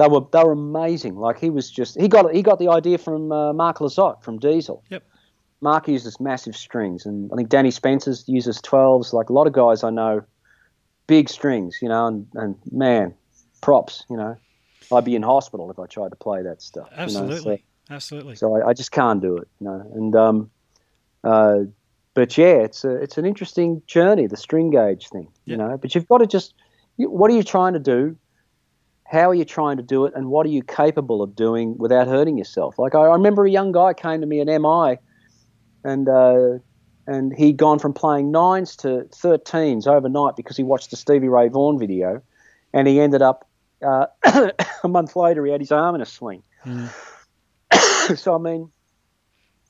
[0.00, 1.16] they were they were amazing.
[1.16, 4.38] Like he was just he got he got the idea from uh, Mark Lizotte from
[4.38, 4.82] Diesel.
[4.88, 5.04] Yep.
[5.60, 9.12] Mark uses massive strings, and I think Danny Spencer's uses 12s.
[9.12, 10.22] Like a lot of guys I know,
[11.06, 13.14] big strings, you know, and, and man,
[13.60, 14.38] props, you know.
[14.90, 16.88] I'd be in hospital if I tried to play that stuff.
[16.92, 18.36] you know, so- absolutely, absolutely.
[18.36, 19.92] so I, I just can't do it, you know.
[19.94, 20.50] And um,
[21.22, 21.58] uh,
[22.14, 25.76] but yeah, it's a, it's an interesting journey, the string gauge thing, you know.
[25.76, 26.54] But you've got to just,
[26.96, 28.16] you, what are you trying to do?
[29.10, 32.06] How are you trying to do it, and what are you capable of doing without
[32.06, 32.78] hurting yourself?
[32.78, 34.98] Like I, I remember a young guy came to me at MI,
[35.82, 36.58] and uh,
[37.08, 41.48] and he'd gone from playing nines to 13s overnight because he watched the Stevie Ray
[41.48, 42.22] Vaughan video,
[42.72, 43.48] and he ended up
[43.84, 44.06] uh,
[44.84, 46.44] a month later he had his arm in a sling.
[48.14, 48.70] so I mean,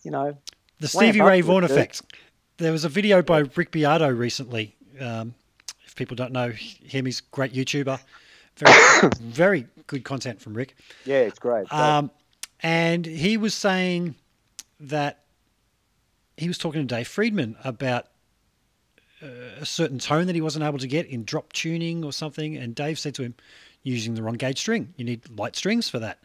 [0.02, 0.36] you know,
[0.80, 2.02] The Stevie Ray Vaughan effect.
[2.58, 4.76] There was a video by Rick Beato recently.
[5.00, 5.34] Um,
[5.86, 7.98] if people don't know him, he's a great YouTuber.
[8.60, 10.76] Very, very good content from Rick.
[11.04, 11.68] yeah, it's great.
[11.68, 11.78] great.
[11.78, 12.10] Um,
[12.62, 14.16] and he was saying
[14.80, 15.24] that
[16.36, 18.06] he was talking to Dave Friedman about
[19.22, 19.26] uh,
[19.60, 22.56] a certain tone that he wasn't able to get in drop tuning or something.
[22.56, 23.34] And Dave said to him,
[23.82, 24.94] "You're using the wrong gauge string.
[24.96, 26.18] You need light strings for that."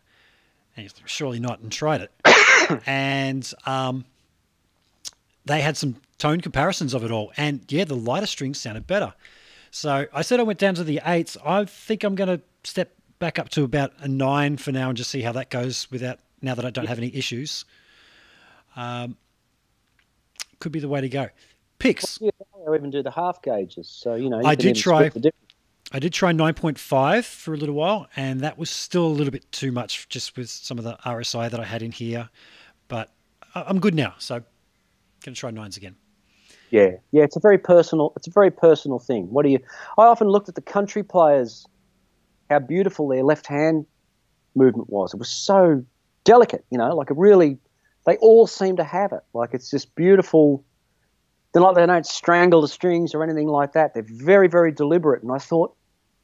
[0.75, 2.81] And he's surely not, and tried it.
[2.85, 4.05] and um,
[5.45, 7.31] they had some tone comparisons of it all.
[7.37, 9.13] And yeah, the lighter strings sounded better.
[9.75, 11.35] So I said I went down to the eights.
[11.43, 14.97] I think I'm going to step back up to about a nine for now and
[14.97, 17.65] just see how that goes without now that I don't have any issues.
[18.77, 19.17] Um,
[20.59, 21.27] could be the way to go.
[21.77, 22.19] Picks.
[22.21, 23.89] I even do the half gauges.
[23.89, 25.53] So you know, you I did try- split the difference.
[25.91, 29.51] I did try 9.5 for a little while, and that was still a little bit
[29.51, 32.29] too much just with some of the RSI that I had in here.
[32.87, 33.11] But
[33.53, 34.35] I- I'm good now, so
[35.21, 35.97] going to try nines again.
[36.75, 38.11] Yeah, yeah, it's a very personal.
[38.17, 39.29] It's a very personal thing.
[39.29, 39.59] What do you?
[39.97, 41.65] I often looked at the country players,
[42.49, 43.85] how beautiful their left hand
[44.55, 45.13] movement was.
[45.13, 45.85] It was so
[46.25, 47.57] delicate, you know, like it really.
[48.05, 49.21] They all seem to have it.
[49.33, 50.65] Like it's just beautiful.
[51.53, 53.93] They're like they don't strangle the strings or anything like that.
[53.93, 55.23] They're very, very deliberate.
[55.23, 55.75] And I thought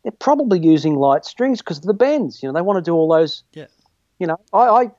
[0.04, 2.44] they're probably using light strings because of the bends.
[2.44, 3.44] You know, they want to do all those.
[3.54, 3.68] Yeah.
[4.20, 4.92] You know, I, I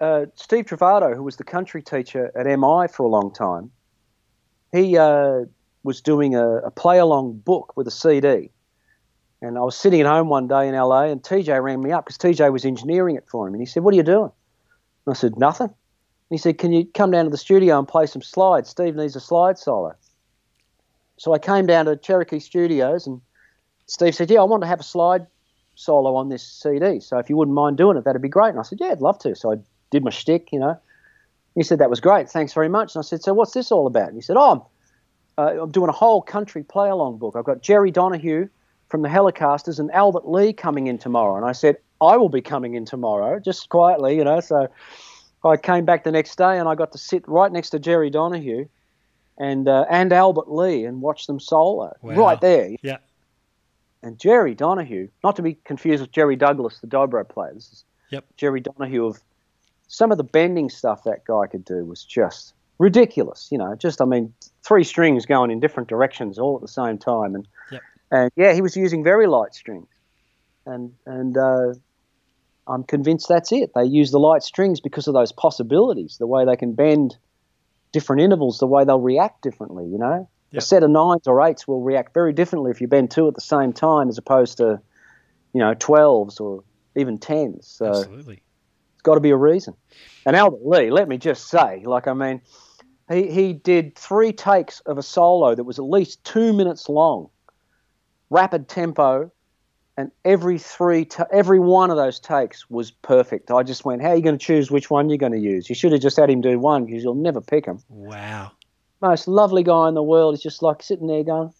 [0.00, 3.70] uh, Steve Trovato, who was the country teacher at MI for a long time,
[4.72, 5.42] he uh,
[5.84, 8.50] was doing a, a play along book with a CD.
[9.42, 12.06] And I was sitting at home one day in LA, and TJ rang me up
[12.06, 13.54] because TJ was engineering it for him.
[13.54, 14.30] And he said, What are you doing?
[15.06, 15.66] And I said, Nothing.
[15.66, 15.74] And
[16.30, 18.70] he said, Can you come down to the studio and play some slides?
[18.70, 19.94] Steve needs a slide solo.
[21.18, 23.20] So I came down to Cherokee Studios, and
[23.86, 25.26] Steve said, Yeah, I want to have a slide
[25.74, 27.00] solo on this CD.
[27.00, 28.50] So if you wouldn't mind doing it, that'd be great.
[28.50, 29.34] And I said, Yeah, I'd love to.
[29.34, 29.56] So I
[29.90, 30.78] did my shtick, you know.
[31.54, 32.28] He said, That was great.
[32.30, 32.94] Thanks very much.
[32.94, 34.08] And I said, So what's this all about?
[34.08, 34.60] And he said, Oh, I'm,
[35.38, 37.34] uh, I'm doing a whole country play along book.
[37.36, 38.48] I've got Jerry Donahue
[38.88, 41.36] from the Hellecasters and Albert Lee coming in tomorrow.
[41.36, 44.40] And I said, I will be coming in tomorrow, just quietly, you know.
[44.40, 44.68] So
[45.44, 48.10] I came back the next day and I got to sit right next to Jerry
[48.10, 48.66] Donahue
[49.38, 52.14] and uh, and Albert Lee and watch them solo Wow.
[52.14, 52.70] right there.
[52.82, 52.98] Yeah.
[54.02, 57.52] And Jerry Donahue, not to be confused with Jerry Douglas, the dobro player.
[57.54, 58.24] This is Yep.
[58.36, 59.22] Jerry Donahue of
[59.92, 63.48] some of the bending stuff that guy could do was just ridiculous.
[63.52, 64.32] You know, just I mean,
[64.66, 67.82] three strings going in different directions all at the same time, and Yep.
[68.10, 69.88] and yeah, he was using very light strings,
[70.64, 71.74] and and uh,
[72.66, 73.72] I'm convinced that's it.
[73.74, 77.18] They use the light strings because of those possibilities, the way they can bend
[77.92, 79.84] different intervals, the way they'll react differently.
[79.84, 80.62] You know, Yep.
[80.62, 83.34] a set of nines or eights will react very differently if you bend two at
[83.34, 84.80] the same time as opposed to,
[85.52, 86.64] you know, twelves or
[86.96, 87.66] even tens.
[87.68, 88.42] So Absolutely.
[89.02, 89.74] Got to be a reason.
[90.26, 92.40] And Albert Lee, let me just say, like, I mean,
[93.10, 97.28] he, he did three takes of a solo that was at least two minutes long,
[98.30, 99.30] rapid tempo,
[99.96, 103.50] and every three, ta every one of those takes was perfect.
[103.50, 105.68] I just went, how are you going to choose which one you're going to use?
[105.68, 107.80] You should have just had him do one because you'll never pick him.
[107.88, 108.52] Wow.
[109.00, 110.34] Most lovely guy in the world.
[110.34, 111.52] He's just like sitting there going,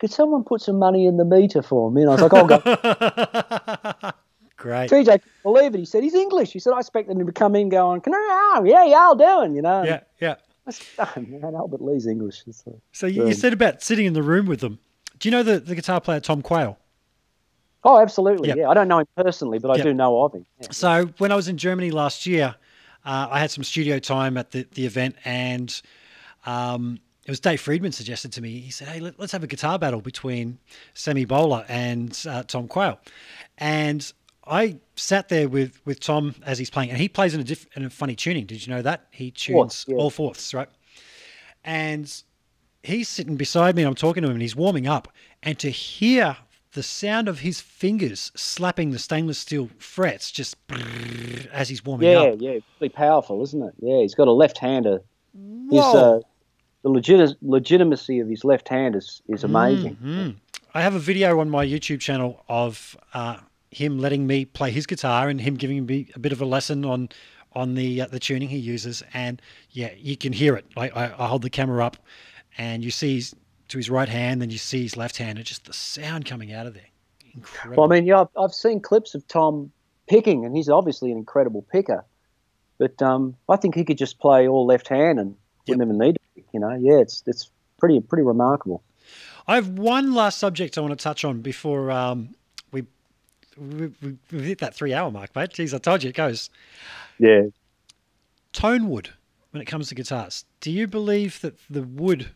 [0.00, 2.02] could someone put some money in the meter for me?
[2.02, 4.12] And I was like, oh, I'll go.
[4.58, 4.90] Great.
[4.90, 5.78] TJ couldn't believe it.
[5.78, 6.52] He said, he's English.
[6.52, 9.54] He said, I expected him to come in going, can I, yeah, yeah, I'll doing,
[9.54, 9.84] you know.
[9.84, 10.34] Yeah, yeah.
[10.68, 12.42] Said, oh, man, Albert Lee's English.
[12.46, 14.78] It's So you, you said about sitting in the room with them.
[15.18, 16.76] Do you know the, the guitar player Tom Quayle?
[17.84, 18.48] Oh, absolutely.
[18.48, 18.56] Yep.
[18.58, 20.44] Yeah, I don't know him personally, but I do know of him.
[20.60, 20.66] Yeah.
[20.72, 22.54] So when I was in Germany last year,
[23.04, 25.80] uh, I had some studio time at the, the event, and
[26.44, 28.58] um, it was Dave Friedman suggested to me.
[28.58, 30.58] He said, "Hey, let, us have a guitar battle between
[30.94, 32.98] Sammy Boller and uh, Tom Quayle,"
[33.56, 34.12] and
[34.48, 37.66] I sat there with with Tom as he's playing, and he plays in a diff-
[37.76, 38.46] in a funny tuning.
[38.46, 39.96] Did you know that he tunes Fourths, yeah.
[39.96, 40.68] all fourths, right?
[41.64, 42.12] And
[42.82, 45.08] he's sitting beside me, and I'm talking to him, and he's warming up,
[45.42, 46.36] and to hear
[46.72, 50.54] the sound of his fingers slapping the stainless steel frets just
[51.52, 52.36] as he's warming Yeah, up.
[52.40, 53.74] yeah, yeah, really powerful, isn't it?
[53.80, 55.00] Yeah, he's got a left-hander.
[55.70, 56.20] His, uh,
[56.82, 59.96] the legit- legitimacy of his left hand is, is amazing.
[60.02, 60.36] Mhm.
[60.74, 63.38] I have a video on my YouTube channel of uh,
[63.70, 66.84] him letting me play his guitar and him giving me a bit of a lesson
[66.84, 67.08] on
[67.52, 69.02] on the uh, the tuning he uses.
[69.14, 69.40] And
[69.70, 70.66] yeah, you can hear it.
[70.76, 71.96] I, I, I hold the camera up,
[72.56, 73.34] and you see his,
[73.68, 76.52] to his right hand, then you see his left hand, and just the sound coming
[76.52, 76.88] out of there.
[77.34, 77.82] Incredible.
[77.82, 79.70] Well, I mean, yeah, I've, I've seen clips of Tom
[80.08, 82.04] picking, and he's obviously an incredible picker.
[82.78, 86.14] But um, I think he could just play all left hand and wouldn't even need
[86.14, 86.44] to pick.
[86.52, 88.82] You know, yeah, it's it's pretty pretty remarkable.
[89.46, 92.34] I have one last subject I want to touch on before um,
[93.60, 95.50] we, we, we hit that three hour mark, mate.
[95.50, 96.50] Jeez, I told you it goes.
[97.18, 97.42] Yeah.
[98.52, 99.10] Tone wood
[99.50, 100.44] when it comes to guitars.
[100.60, 102.30] Do you believe that the wood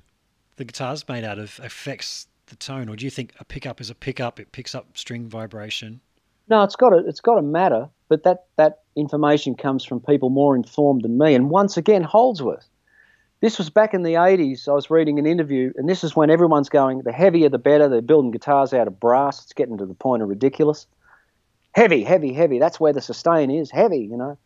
[0.56, 3.90] the guitar's made out of affects the tone, or do you think a pickup is
[3.90, 4.38] a pickup?
[4.38, 6.00] It picks up string vibration.
[6.48, 10.30] No, it's got to it's got to matter, but that that information comes from people
[10.30, 11.34] more informed than me.
[11.34, 12.68] And once again, Holdsworth.
[13.40, 14.68] This was back in the 80s.
[14.68, 17.88] I was reading an interview, and this is when everyone's going, the heavier the better.
[17.88, 19.42] They're building guitars out of brass.
[19.42, 20.86] It's getting to the point of ridiculous.
[21.72, 22.58] Heavy, heavy, heavy.
[22.58, 23.70] That's where the sustain is.
[23.70, 24.38] Heavy, you know.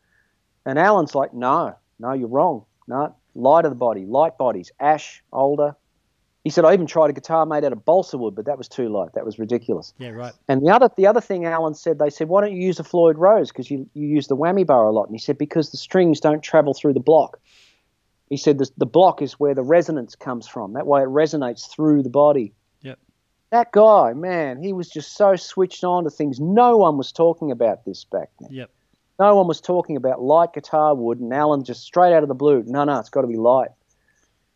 [0.64, 2.64] And Allan's like, no, no, you're wrong.
[2.88, 5.76] No, light of the body, light bodies, ash, alder.
[6.44, 8.68] He said, I even tried a guitar made out of balsa wood, but that was
[8.68, 9.14] too light.
[9.14, 9.92] That was ridiculous.
[9.98, 10.32] Yeah, right.
[10.46, 12.84] And the other the other thing Allan said, they said, why don't you use a
[12.84, 13.50] Floyd Rose?
[13.50, 15.08] Because you, you use the whammy bar a lot.
[15.08, 17.40] And he said, because the strings don't travel through the block.
[18.30, 20.74] He said the, the block is where the resonance comes from.
[20.74, 22.52] That way it resonates through the body.
[23.50, 26.41] That guy, man, he was just so switched on to things.
[26.41, 28.52] No one was talking about this back then.
[28.52, 28.70] Yep.
[29.18, 32.34] No one was talking about light guitar wood, and Allan just straight out of the
[32.34, 33.70] blue, no, no, it's got to be light.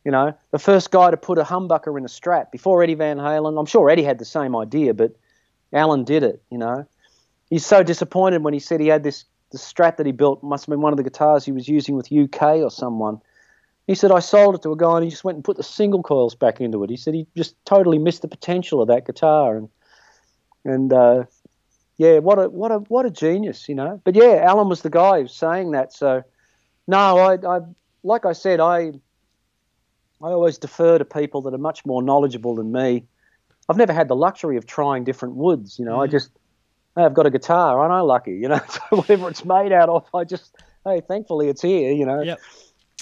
[0.05, 3.19] You know, the first guy to put a humbucker in a Strat before Eddie Van
[3.19, 3.59] Halen.
[3.59, 5.15] I'm sure Eddie had the same idea, but
[5.73, 6.43] Allan did it.
[6.51, 6.87] You know,
[7.51, 10.65] he's so disappointed when he said he had this the Strat that he built must
[10.65, 13.21] have been one of the guitars he was using with UK or someone.
[13.91, 15.65] He said I sold it to a guy and he just went and put the
[15.65, 16.91] single coils back into it.
[16.91, 19.69] He said he just totally missed the potential of that guitar and
[20.65, 21.25] and uh,
[21.97, 24.01] yeah, what a what a what a genius, you know.
[24.05, 25.93] But yeah, Allan was the guy saying that.
[25.93, 26.23] So
[26.87, 27.61] no, I, I
[28.05, 28.93] like I said, I
[30.23, 33.07] I always defer to people that are much more knowledgeable than me.
[33.69, 36.01] I've never had the luxury of trying different woods, you know.
[36.01, 36.31] I just
[36.95, 38.61] hey, I've got a guitar, aren't I lucky, you know?
[38.71, 40.55] So whatever it's made out of, I just
[40.85, 42.23] hey, thankfully it's here, you know.
[42.23, 42.41] Yep.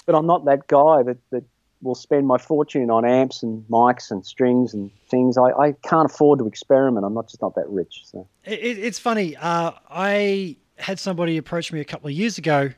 [0.09, 1.45] But I'm not that guy that that
[1.83, 5.37] will spend my fortune on amps and mics and strings and things.
[5.37, 7.05] I, I can't afford to experiment.
[7.05, 8.01] I'm not just not that rich.
[8.07, 9.37] So It, it- it's funny.
[9.37, 12.71] Uh, I had somebody approach me a couple of years ago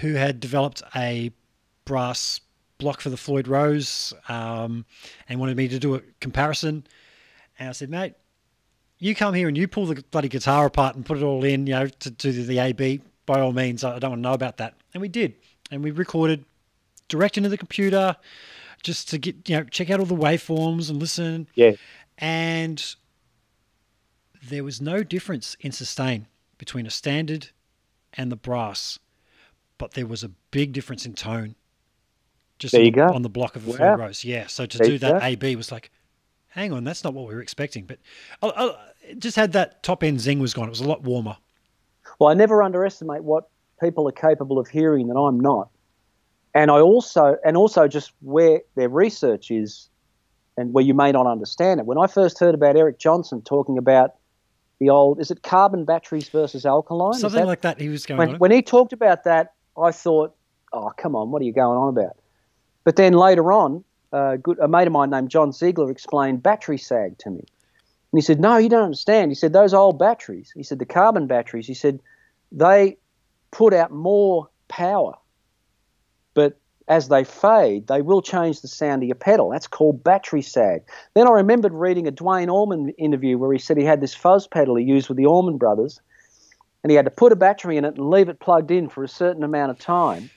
[0.00, 1.30] who had developed a
[1.84, 2.40] brass
[2.78, 4.86] block for the Floyd Rose um,
[5.28, 6.84] and wanted me to do a comparison.
[7.58, 8.14] And I said, mate,
[8.98, 11.66] you come here and you pull the bloody guitar apart and put it all in,
[11.66, 13.02] you know, to, to the AB.
[13.26, 14.72] By all means, I don't want to know about that.
[14.94, 15.34] And we did.
[15.70, 16.44] And we recorded
[17.08, 18.16] direct into the computer
[18.82, 21.72] just to get, you know, check out all the waveforms and listen yeah,
[22.18, 22.94] and
[24.42, 26.26] there was no difference in sustain
[26.58, 27.48] between a standard
[28.14, 28.98] and the brass,
[29.78, 31.54] but there was a big difference in tone.
[32.58, 33.06] Just There on, you the, go.
[33.08, 33.96] on the block of the Wow.
[33.96, 34.46] Rose, yeah.
[34.46, 35.26] So to There do that go.
[35.26, 35.90] AB was like,
[36.48, 37.84] hang on, that's not what we were expecting.
[37.84, 37.98] But
[38.42, 40.66] I, I it just had that top end zing was gone.
[40.66, 41.36] It was a lot warmer.
[42.18, 43.48] Well, I never underestimate what
[43.80, 45.70] people are capable of hearing that I'm not.
[46.58, 49.88] And I also and also just where their research is
[50.56, 51.86] and where you may not understand it.
[51.86, 54.16] When I first heard about Eric Johnson talking about
[54.80, 57.14] the old is it carbon batteries versus alkaline?
[57.14, 58.38] Something that- like that he was going when, on.
[58.38, 60.34] when he talked about that, I thought,
[60.72, 62.16] oh, come on, what are you going on about?
[62.82, 66.78] But then later on, uh, good, a mate of mine named John Ziegler explained battery
[66.78, 67.38] sag to me.
[67.38, 69.30] And he said, no, you don't understand.
[69.30, 72.00] He said, those old batteries, he said, the carbon batteries, he said,
[72.50, 72.96] they
[73.52, 75.14] put out more power.
[76.38, 79.50] But as they fade, they will change the sound of your pedal.
[79.50, 80.84] That's called battery sag.
[81.14, 84.46] Then I remembered reading a Duane Allman interview where he said he had this fuzz
[84.46, 86.00] pedal he used with the Allman brothers
[86.84, 89.02] and he had to put a battery in it and leave it plugged in for
[89.02, 90.30] a certain amount of time.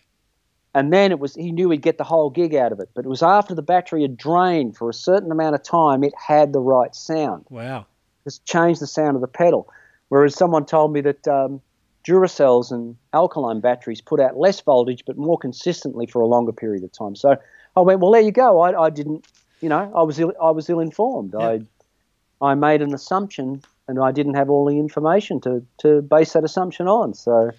[0.73, 2.89] And then it was he knew he'd get the whole gig out of it.
[2.95, 6.13] But it was after the battery had drained for a certain amount of time, it
[6.17, 7.45] had the right sound.
[7.51, 7.85] wow.
[8.23, 9.69] Just changed the sound of the pedal.
[10.09, 11.61] Whereas someone told me that um,
[12.05, 16.83] Duracells and alkaline batteries put out less voltage but more consistently for a longer period
[16.83, 17.15] of time.
[17.15, 17.38] So
[17.75, 18.59] I went, well, there you go.
[18.61, 19.25] I, I didn't,
[19.61, 21.35] you know, I was Ill, I was ill informed.
[21.38, 21.47] Yeah.
[21.47, 21.61] I
[22.41, 26.43] I made an assumption and I didn't have all the information to to base that
[26.43, 27.13] assumption on.
[27.13, 27.51] So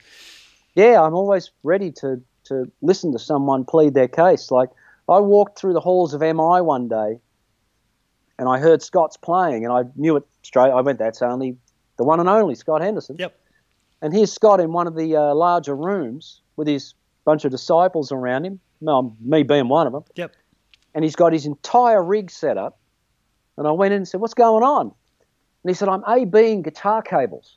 [0.75, 4.51] yeah, I'm always ready to to listen to someone plead their case.
[4.51, 4.71] Like
[5.09, 7.21] I walked through the halls of MI one day
[8.39, 10.71] and I heard Scott's playing and I knew it straight.
[10.71, 11.57] I went, that's only
[11.97, 13.17] the one and only Scott Henderson.
[13.19, 13.39] Yep.
[14.03, 18.11] And here's Scott in one of the uh, larger rooms with his bunch of disciples
[18.11, 18.59] around him.
[18.81, 20.03] No, me being one of them.
[20.17, 20.33] Yep.
[20.95, 22.79] And he's got his entire rig set up.
[23.57, 27.01] And I went in and said, "What's going on?" And he said, "I'm ABing guitar
[27.01, 27.57] cables."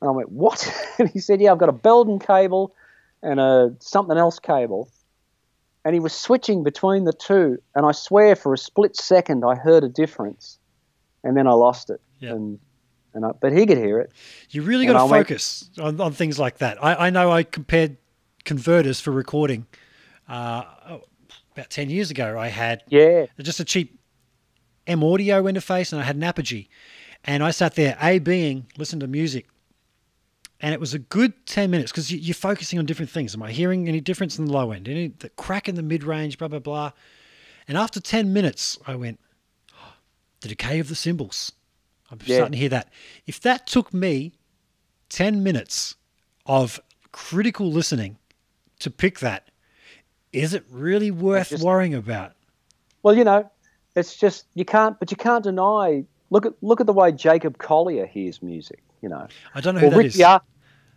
[0.00, 2.74] And I went, "What?" and he said, "Yeah, I've got a Belden cable
[3.22, 4.88] and a something else cable."
[5.84, 9.56] And he was switching between the two, and I swear for a split second I
[9.56, 10.58] heard a difference,
[11.24, 12.00] and then I lost it.
[12.20, 12.30] Yeah.
[12.30, 12.60] And
[13.14, 14.12] and I, but he could hear it.
[14.50, 16.82] You really got to went- focus on, on things like that.
[16.82, 17.96] I, I know I compared
[18.44, 19.66] converters for recording
[20.28, 21.02] uh, oh,
[21.52, 22.38] about 10 years ago.
[22.38, 23.98] I had Yeah, just a cheap
[24.86, 26.68] M-Audio interface and I had an Apogee.
[27.24, 29.48] And I sat there A being, listened to music.
[30.60, 33.34] And it was a good 10 minutes because you, you're focusing on different things.
[33.34, 34.88] Am I hearing any difference in the low end?
[34.88, 36.92] Any the crack in the mid range, blah, blah, blah.
[37.68, 39.20] And after 10 minutes, I went,
[40.40, 41.52] the decay of the cymbals.
[42.12, 42.36] I'm Yeah.
[42.36, 42.88] starting to hear that.
[43.26, 44.32] If that took me
[45.08, 45.96] 10 minutes
[46.46, 46.78] of
[47.10, 48.18] critical listening
[48.80, 49.48] to pick that,
[50.32, 52.32] is it really worth just- worrying about?
[53.02, 53.50] Well, you know,
[53.96, 56.04] it's just you can't, but you can't deny.
[56.30, 58.82] Look at look at the way Jacob Collier hears music.
[59.02, 60.16] You know, I don't know who or that Rick is.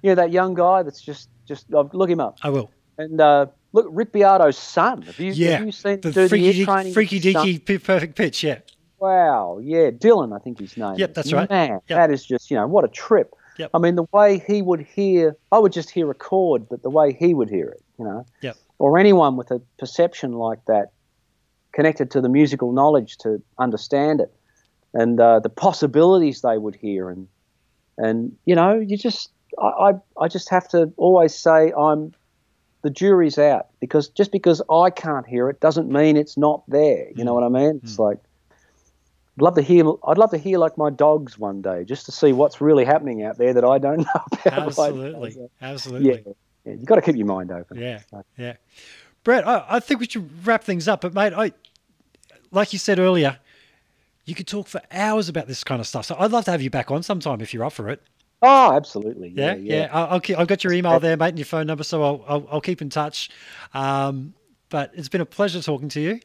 [0.02, 2.38] Yeah, that young guy that's just just uh, look him up.
[2.44, 2.72] I will.
[2.98, 5.02] And uh, look, Rick Beato's son.
[5.02, 7.46] Have you, Yeah, have you seen the freaky, the deaky, freaky with his son?
[7.48, 8.44] deaky, perfect pitch.
[8.44, 8.60] Yeah,
[9.00, 10.96] Wow, yeah, Dylan, I think his name.
[10.98, 11.50] Yep, that's right.
[11.50, 11.98] Man, Yep.
[11.98, 13.34] that is just you know what a trip.
[13.58, 13.72] Yep.
[13.74, 16.90] I mean, the way he would hear, I would just hear a chord, but the
[16.90, 18.58] way he would hear it, you know, Yep.
[18.80, 20.88] or anyone with a perception like that,
[21.74, 24.34] connected to the musical knowledge to understand it,
[24.94, 27.28] and uh, the possibilities they would hear, and
[27.98, 29.30] and you know, you just,
[29.62, 29.92] I, I,
[30.22, 32.14] I just have to always say I'm.
[32.84, 37.08] The jury's out because just because I can't hear it doesn't mean it's not there.
[37.16, 37.42] You know Mm.
[37.42, 37.82] what I mean?
[37.84, 38.22] It's like I'd
[39.42, 39.86] love to hear.
[40.08, 43.24] I'd love to hear like my dogs one day, just to see what's really happening
[43.24, 44.48] out there that I don't know about.
[44.68, 46.24] absolutely, Yeah, absolutely.
[46.66, 46.74] yeah.
[46.74, 47.78] you got to keep your mind open.
[47.78, 48.00] Yeah,
[48.38, 48.54] yeah.
[49.24, 51.02] Brett, I, I think we should wrap things up.
[51.02, 51.52] But mate, I
[52.52, 53.40] like you said earlier,
[54.26, 56.06] you could talk for hours about this kind of stuff.
[56.06, 58.02] So I'd love to have you back on sometime if you're up for it.
[58.42, 59.30] Oh, absolutely.
[59.30, 59.90] Yeah, Yeah, yeah.
[59.92, 62.26] I'll, I'll keep, I've got your email there, mate, and your phone number, so I'll
[62.28, 63.30] I'll, I'll keep in touch.
[63.74, 64.34] Um,
[64.76, 66.20] but it's been a pleasure talking to you.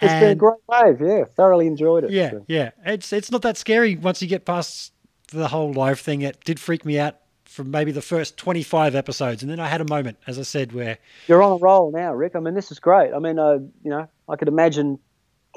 [0.00, 1.00] It's been a great wave.
[1.00, 2.12] Yeah, thoroughly enjoyed it.
[2.12, 2.70] Yeah, So, yeah.
[2.86, 4.92] It's it's not that scary once you get past
[5.32, 6.22] the whole live thing.
[6.22, 9.80] It did freak me out from maybe the first 25 episodes, and then I had
[9.80, 12.36] a moment, as I said, where You're on a roll now, Rick.
[12.36, 13.12] I mean, this is great.
[13.12, 15.00] I mean, uh, you know, I could imagine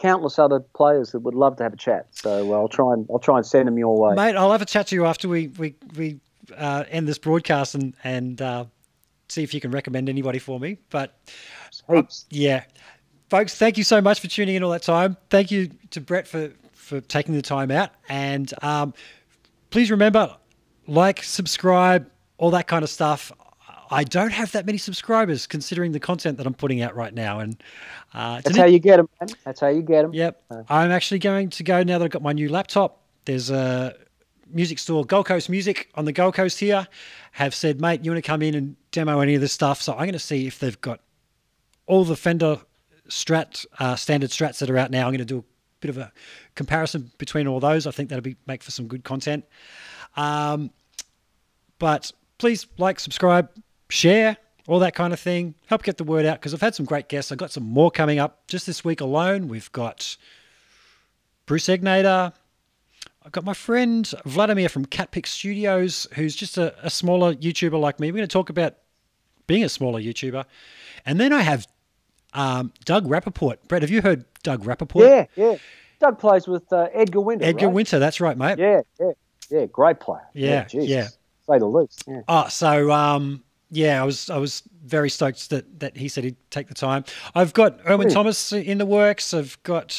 [0.01, 2.07] countless other players that would love to have a chat.
[2.09, 4.15] So uh, I'll try and I'll try and send them your way.
[4.15, 6.19] Mate, I'll have a chat to you after we we we
[6.57, 8.65] uh, end this broadcast and and uh,
[9.31, 10.77] see if you can recommend anybody for me.
[10.89, 11.17] But
[11.89, 12.25] Heaps.
[12.29, 12.63] yeah,
[13.29, 15.17] folks, thank you so much for tuning in all that time.
[15.29, 18.93] Thank you to Brett for for taking the time out, and um,
[19.69, 20.35] please remember,
[20.87, 23.31] like, subscribe, all that kind of stuff.
[23.93, 27.39] I don't have that many subscribers considering the content that I'm putting out right now,
[27.39, 27.61] and
[28.13, 29.09] uh, That's how you get them.
[29.19, 29.29] Man.
[29.43, 30.13] That's how you get them.
[30.13, 30.43] Yep.
[30.69, 33.01] I'm actually going to go now that I've got my new laptop.
[33.25, 33.93] There's a
[34.53, 36.87] music store, Gold Coast Music on the Gold Coast here,
[37.33, 39.81] have said, mate, you want to come in and demo any of this stuff?
[39.81, 40.99] So I'm going to see if they've got
[41.85, 42.59] all the Fender
[43.09, 45.05] Strat, uh, standard Strats that are out now.
[45.05, 45.43] I'm going to do a
[45.79, 46.11] bit of a
[46.55, 47.87] comparison between all those.
[47.87, 49.45] I think that'll be make for some good content.
[50.15, 50.71] Um,
[51.79, 53.49] but please like, subscribe,
[53.89, 55.55] share, all that kind of thing.
[55.65, 57.31] Help get the word out because I've had some great guests.
[57.31, 59.47] I've got some more coming up just this week alone.
[59.47, 60.15] We've got
[61.45, 62.33] Bruce Egnator.
[63.23, 67.99] I've got my friend Vladimir from Catpick Studios, who's just a, a smaller YouTuber like
[67.99, 68.11] me.
[68.11, 68.75] We're going to talk about
[69.45, 70.43] being a smaller YouTuber.
[71.05, 71.67] And then I have
[72.33, 73.57] um, Doug Rappoport.
[73.67, 75.07] Brett, have you heard Doug Rappoport?
[75.07, 75.57] Yeah, yeah.
[75.99, 77.45] Doug plays with uh, Edgar Winter.
[77.45, 77.75] Edgar right?
[77.75, 78.57] Winter, that's right, mate.
[78.57, 79.11] Yeah, yeah,
[79.51, 79.65] yeah.
[79.67, 80.27] Great player.
[80.33, 80.87] Yeah, geez.
[80.87, 81.07] yeah.
[81.47, 82.03] Say the least.
[82.07, 82.21] Yeah.
[82.27, 86.37] Oh, so um, yeah, I was I was very stoked that that he said he'd
[86.49, 87.05] take the time.
[87.35, 88.09] I've got Irwin.
[88.09, 89.33] Thomas in the works.
[89.33, 89.91] I've got.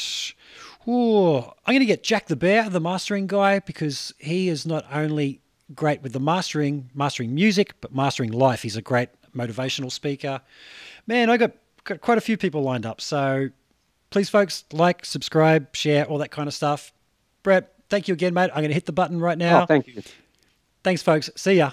[0.88, 4.84] Ooh, I'm going to get Jack the Bear, the mastering guy, because he is not
[4.92, 5.40] only
[5.74, 8.62] great with the mastering, mastering music, but mastering life.
[8.62, 10.40] He's a great motivational speaker.
[11.06, 11.52] Man, I got
[11.84, 13.00] got quite a few people lined up.
[13.00, 13.50] So
[14.10, 16.92] please, folks, like, subscribe, share, all that kind of stuff.
[17.42, 18.50] Brett, thank you again, mate.
[18.50, 19.62] I'm going to hit the button right oh, now.
[19.62, 20.02] Oh, thank you.
[20.84, 21.30] Thanks, folks.
[21.36, 21.72] See ya.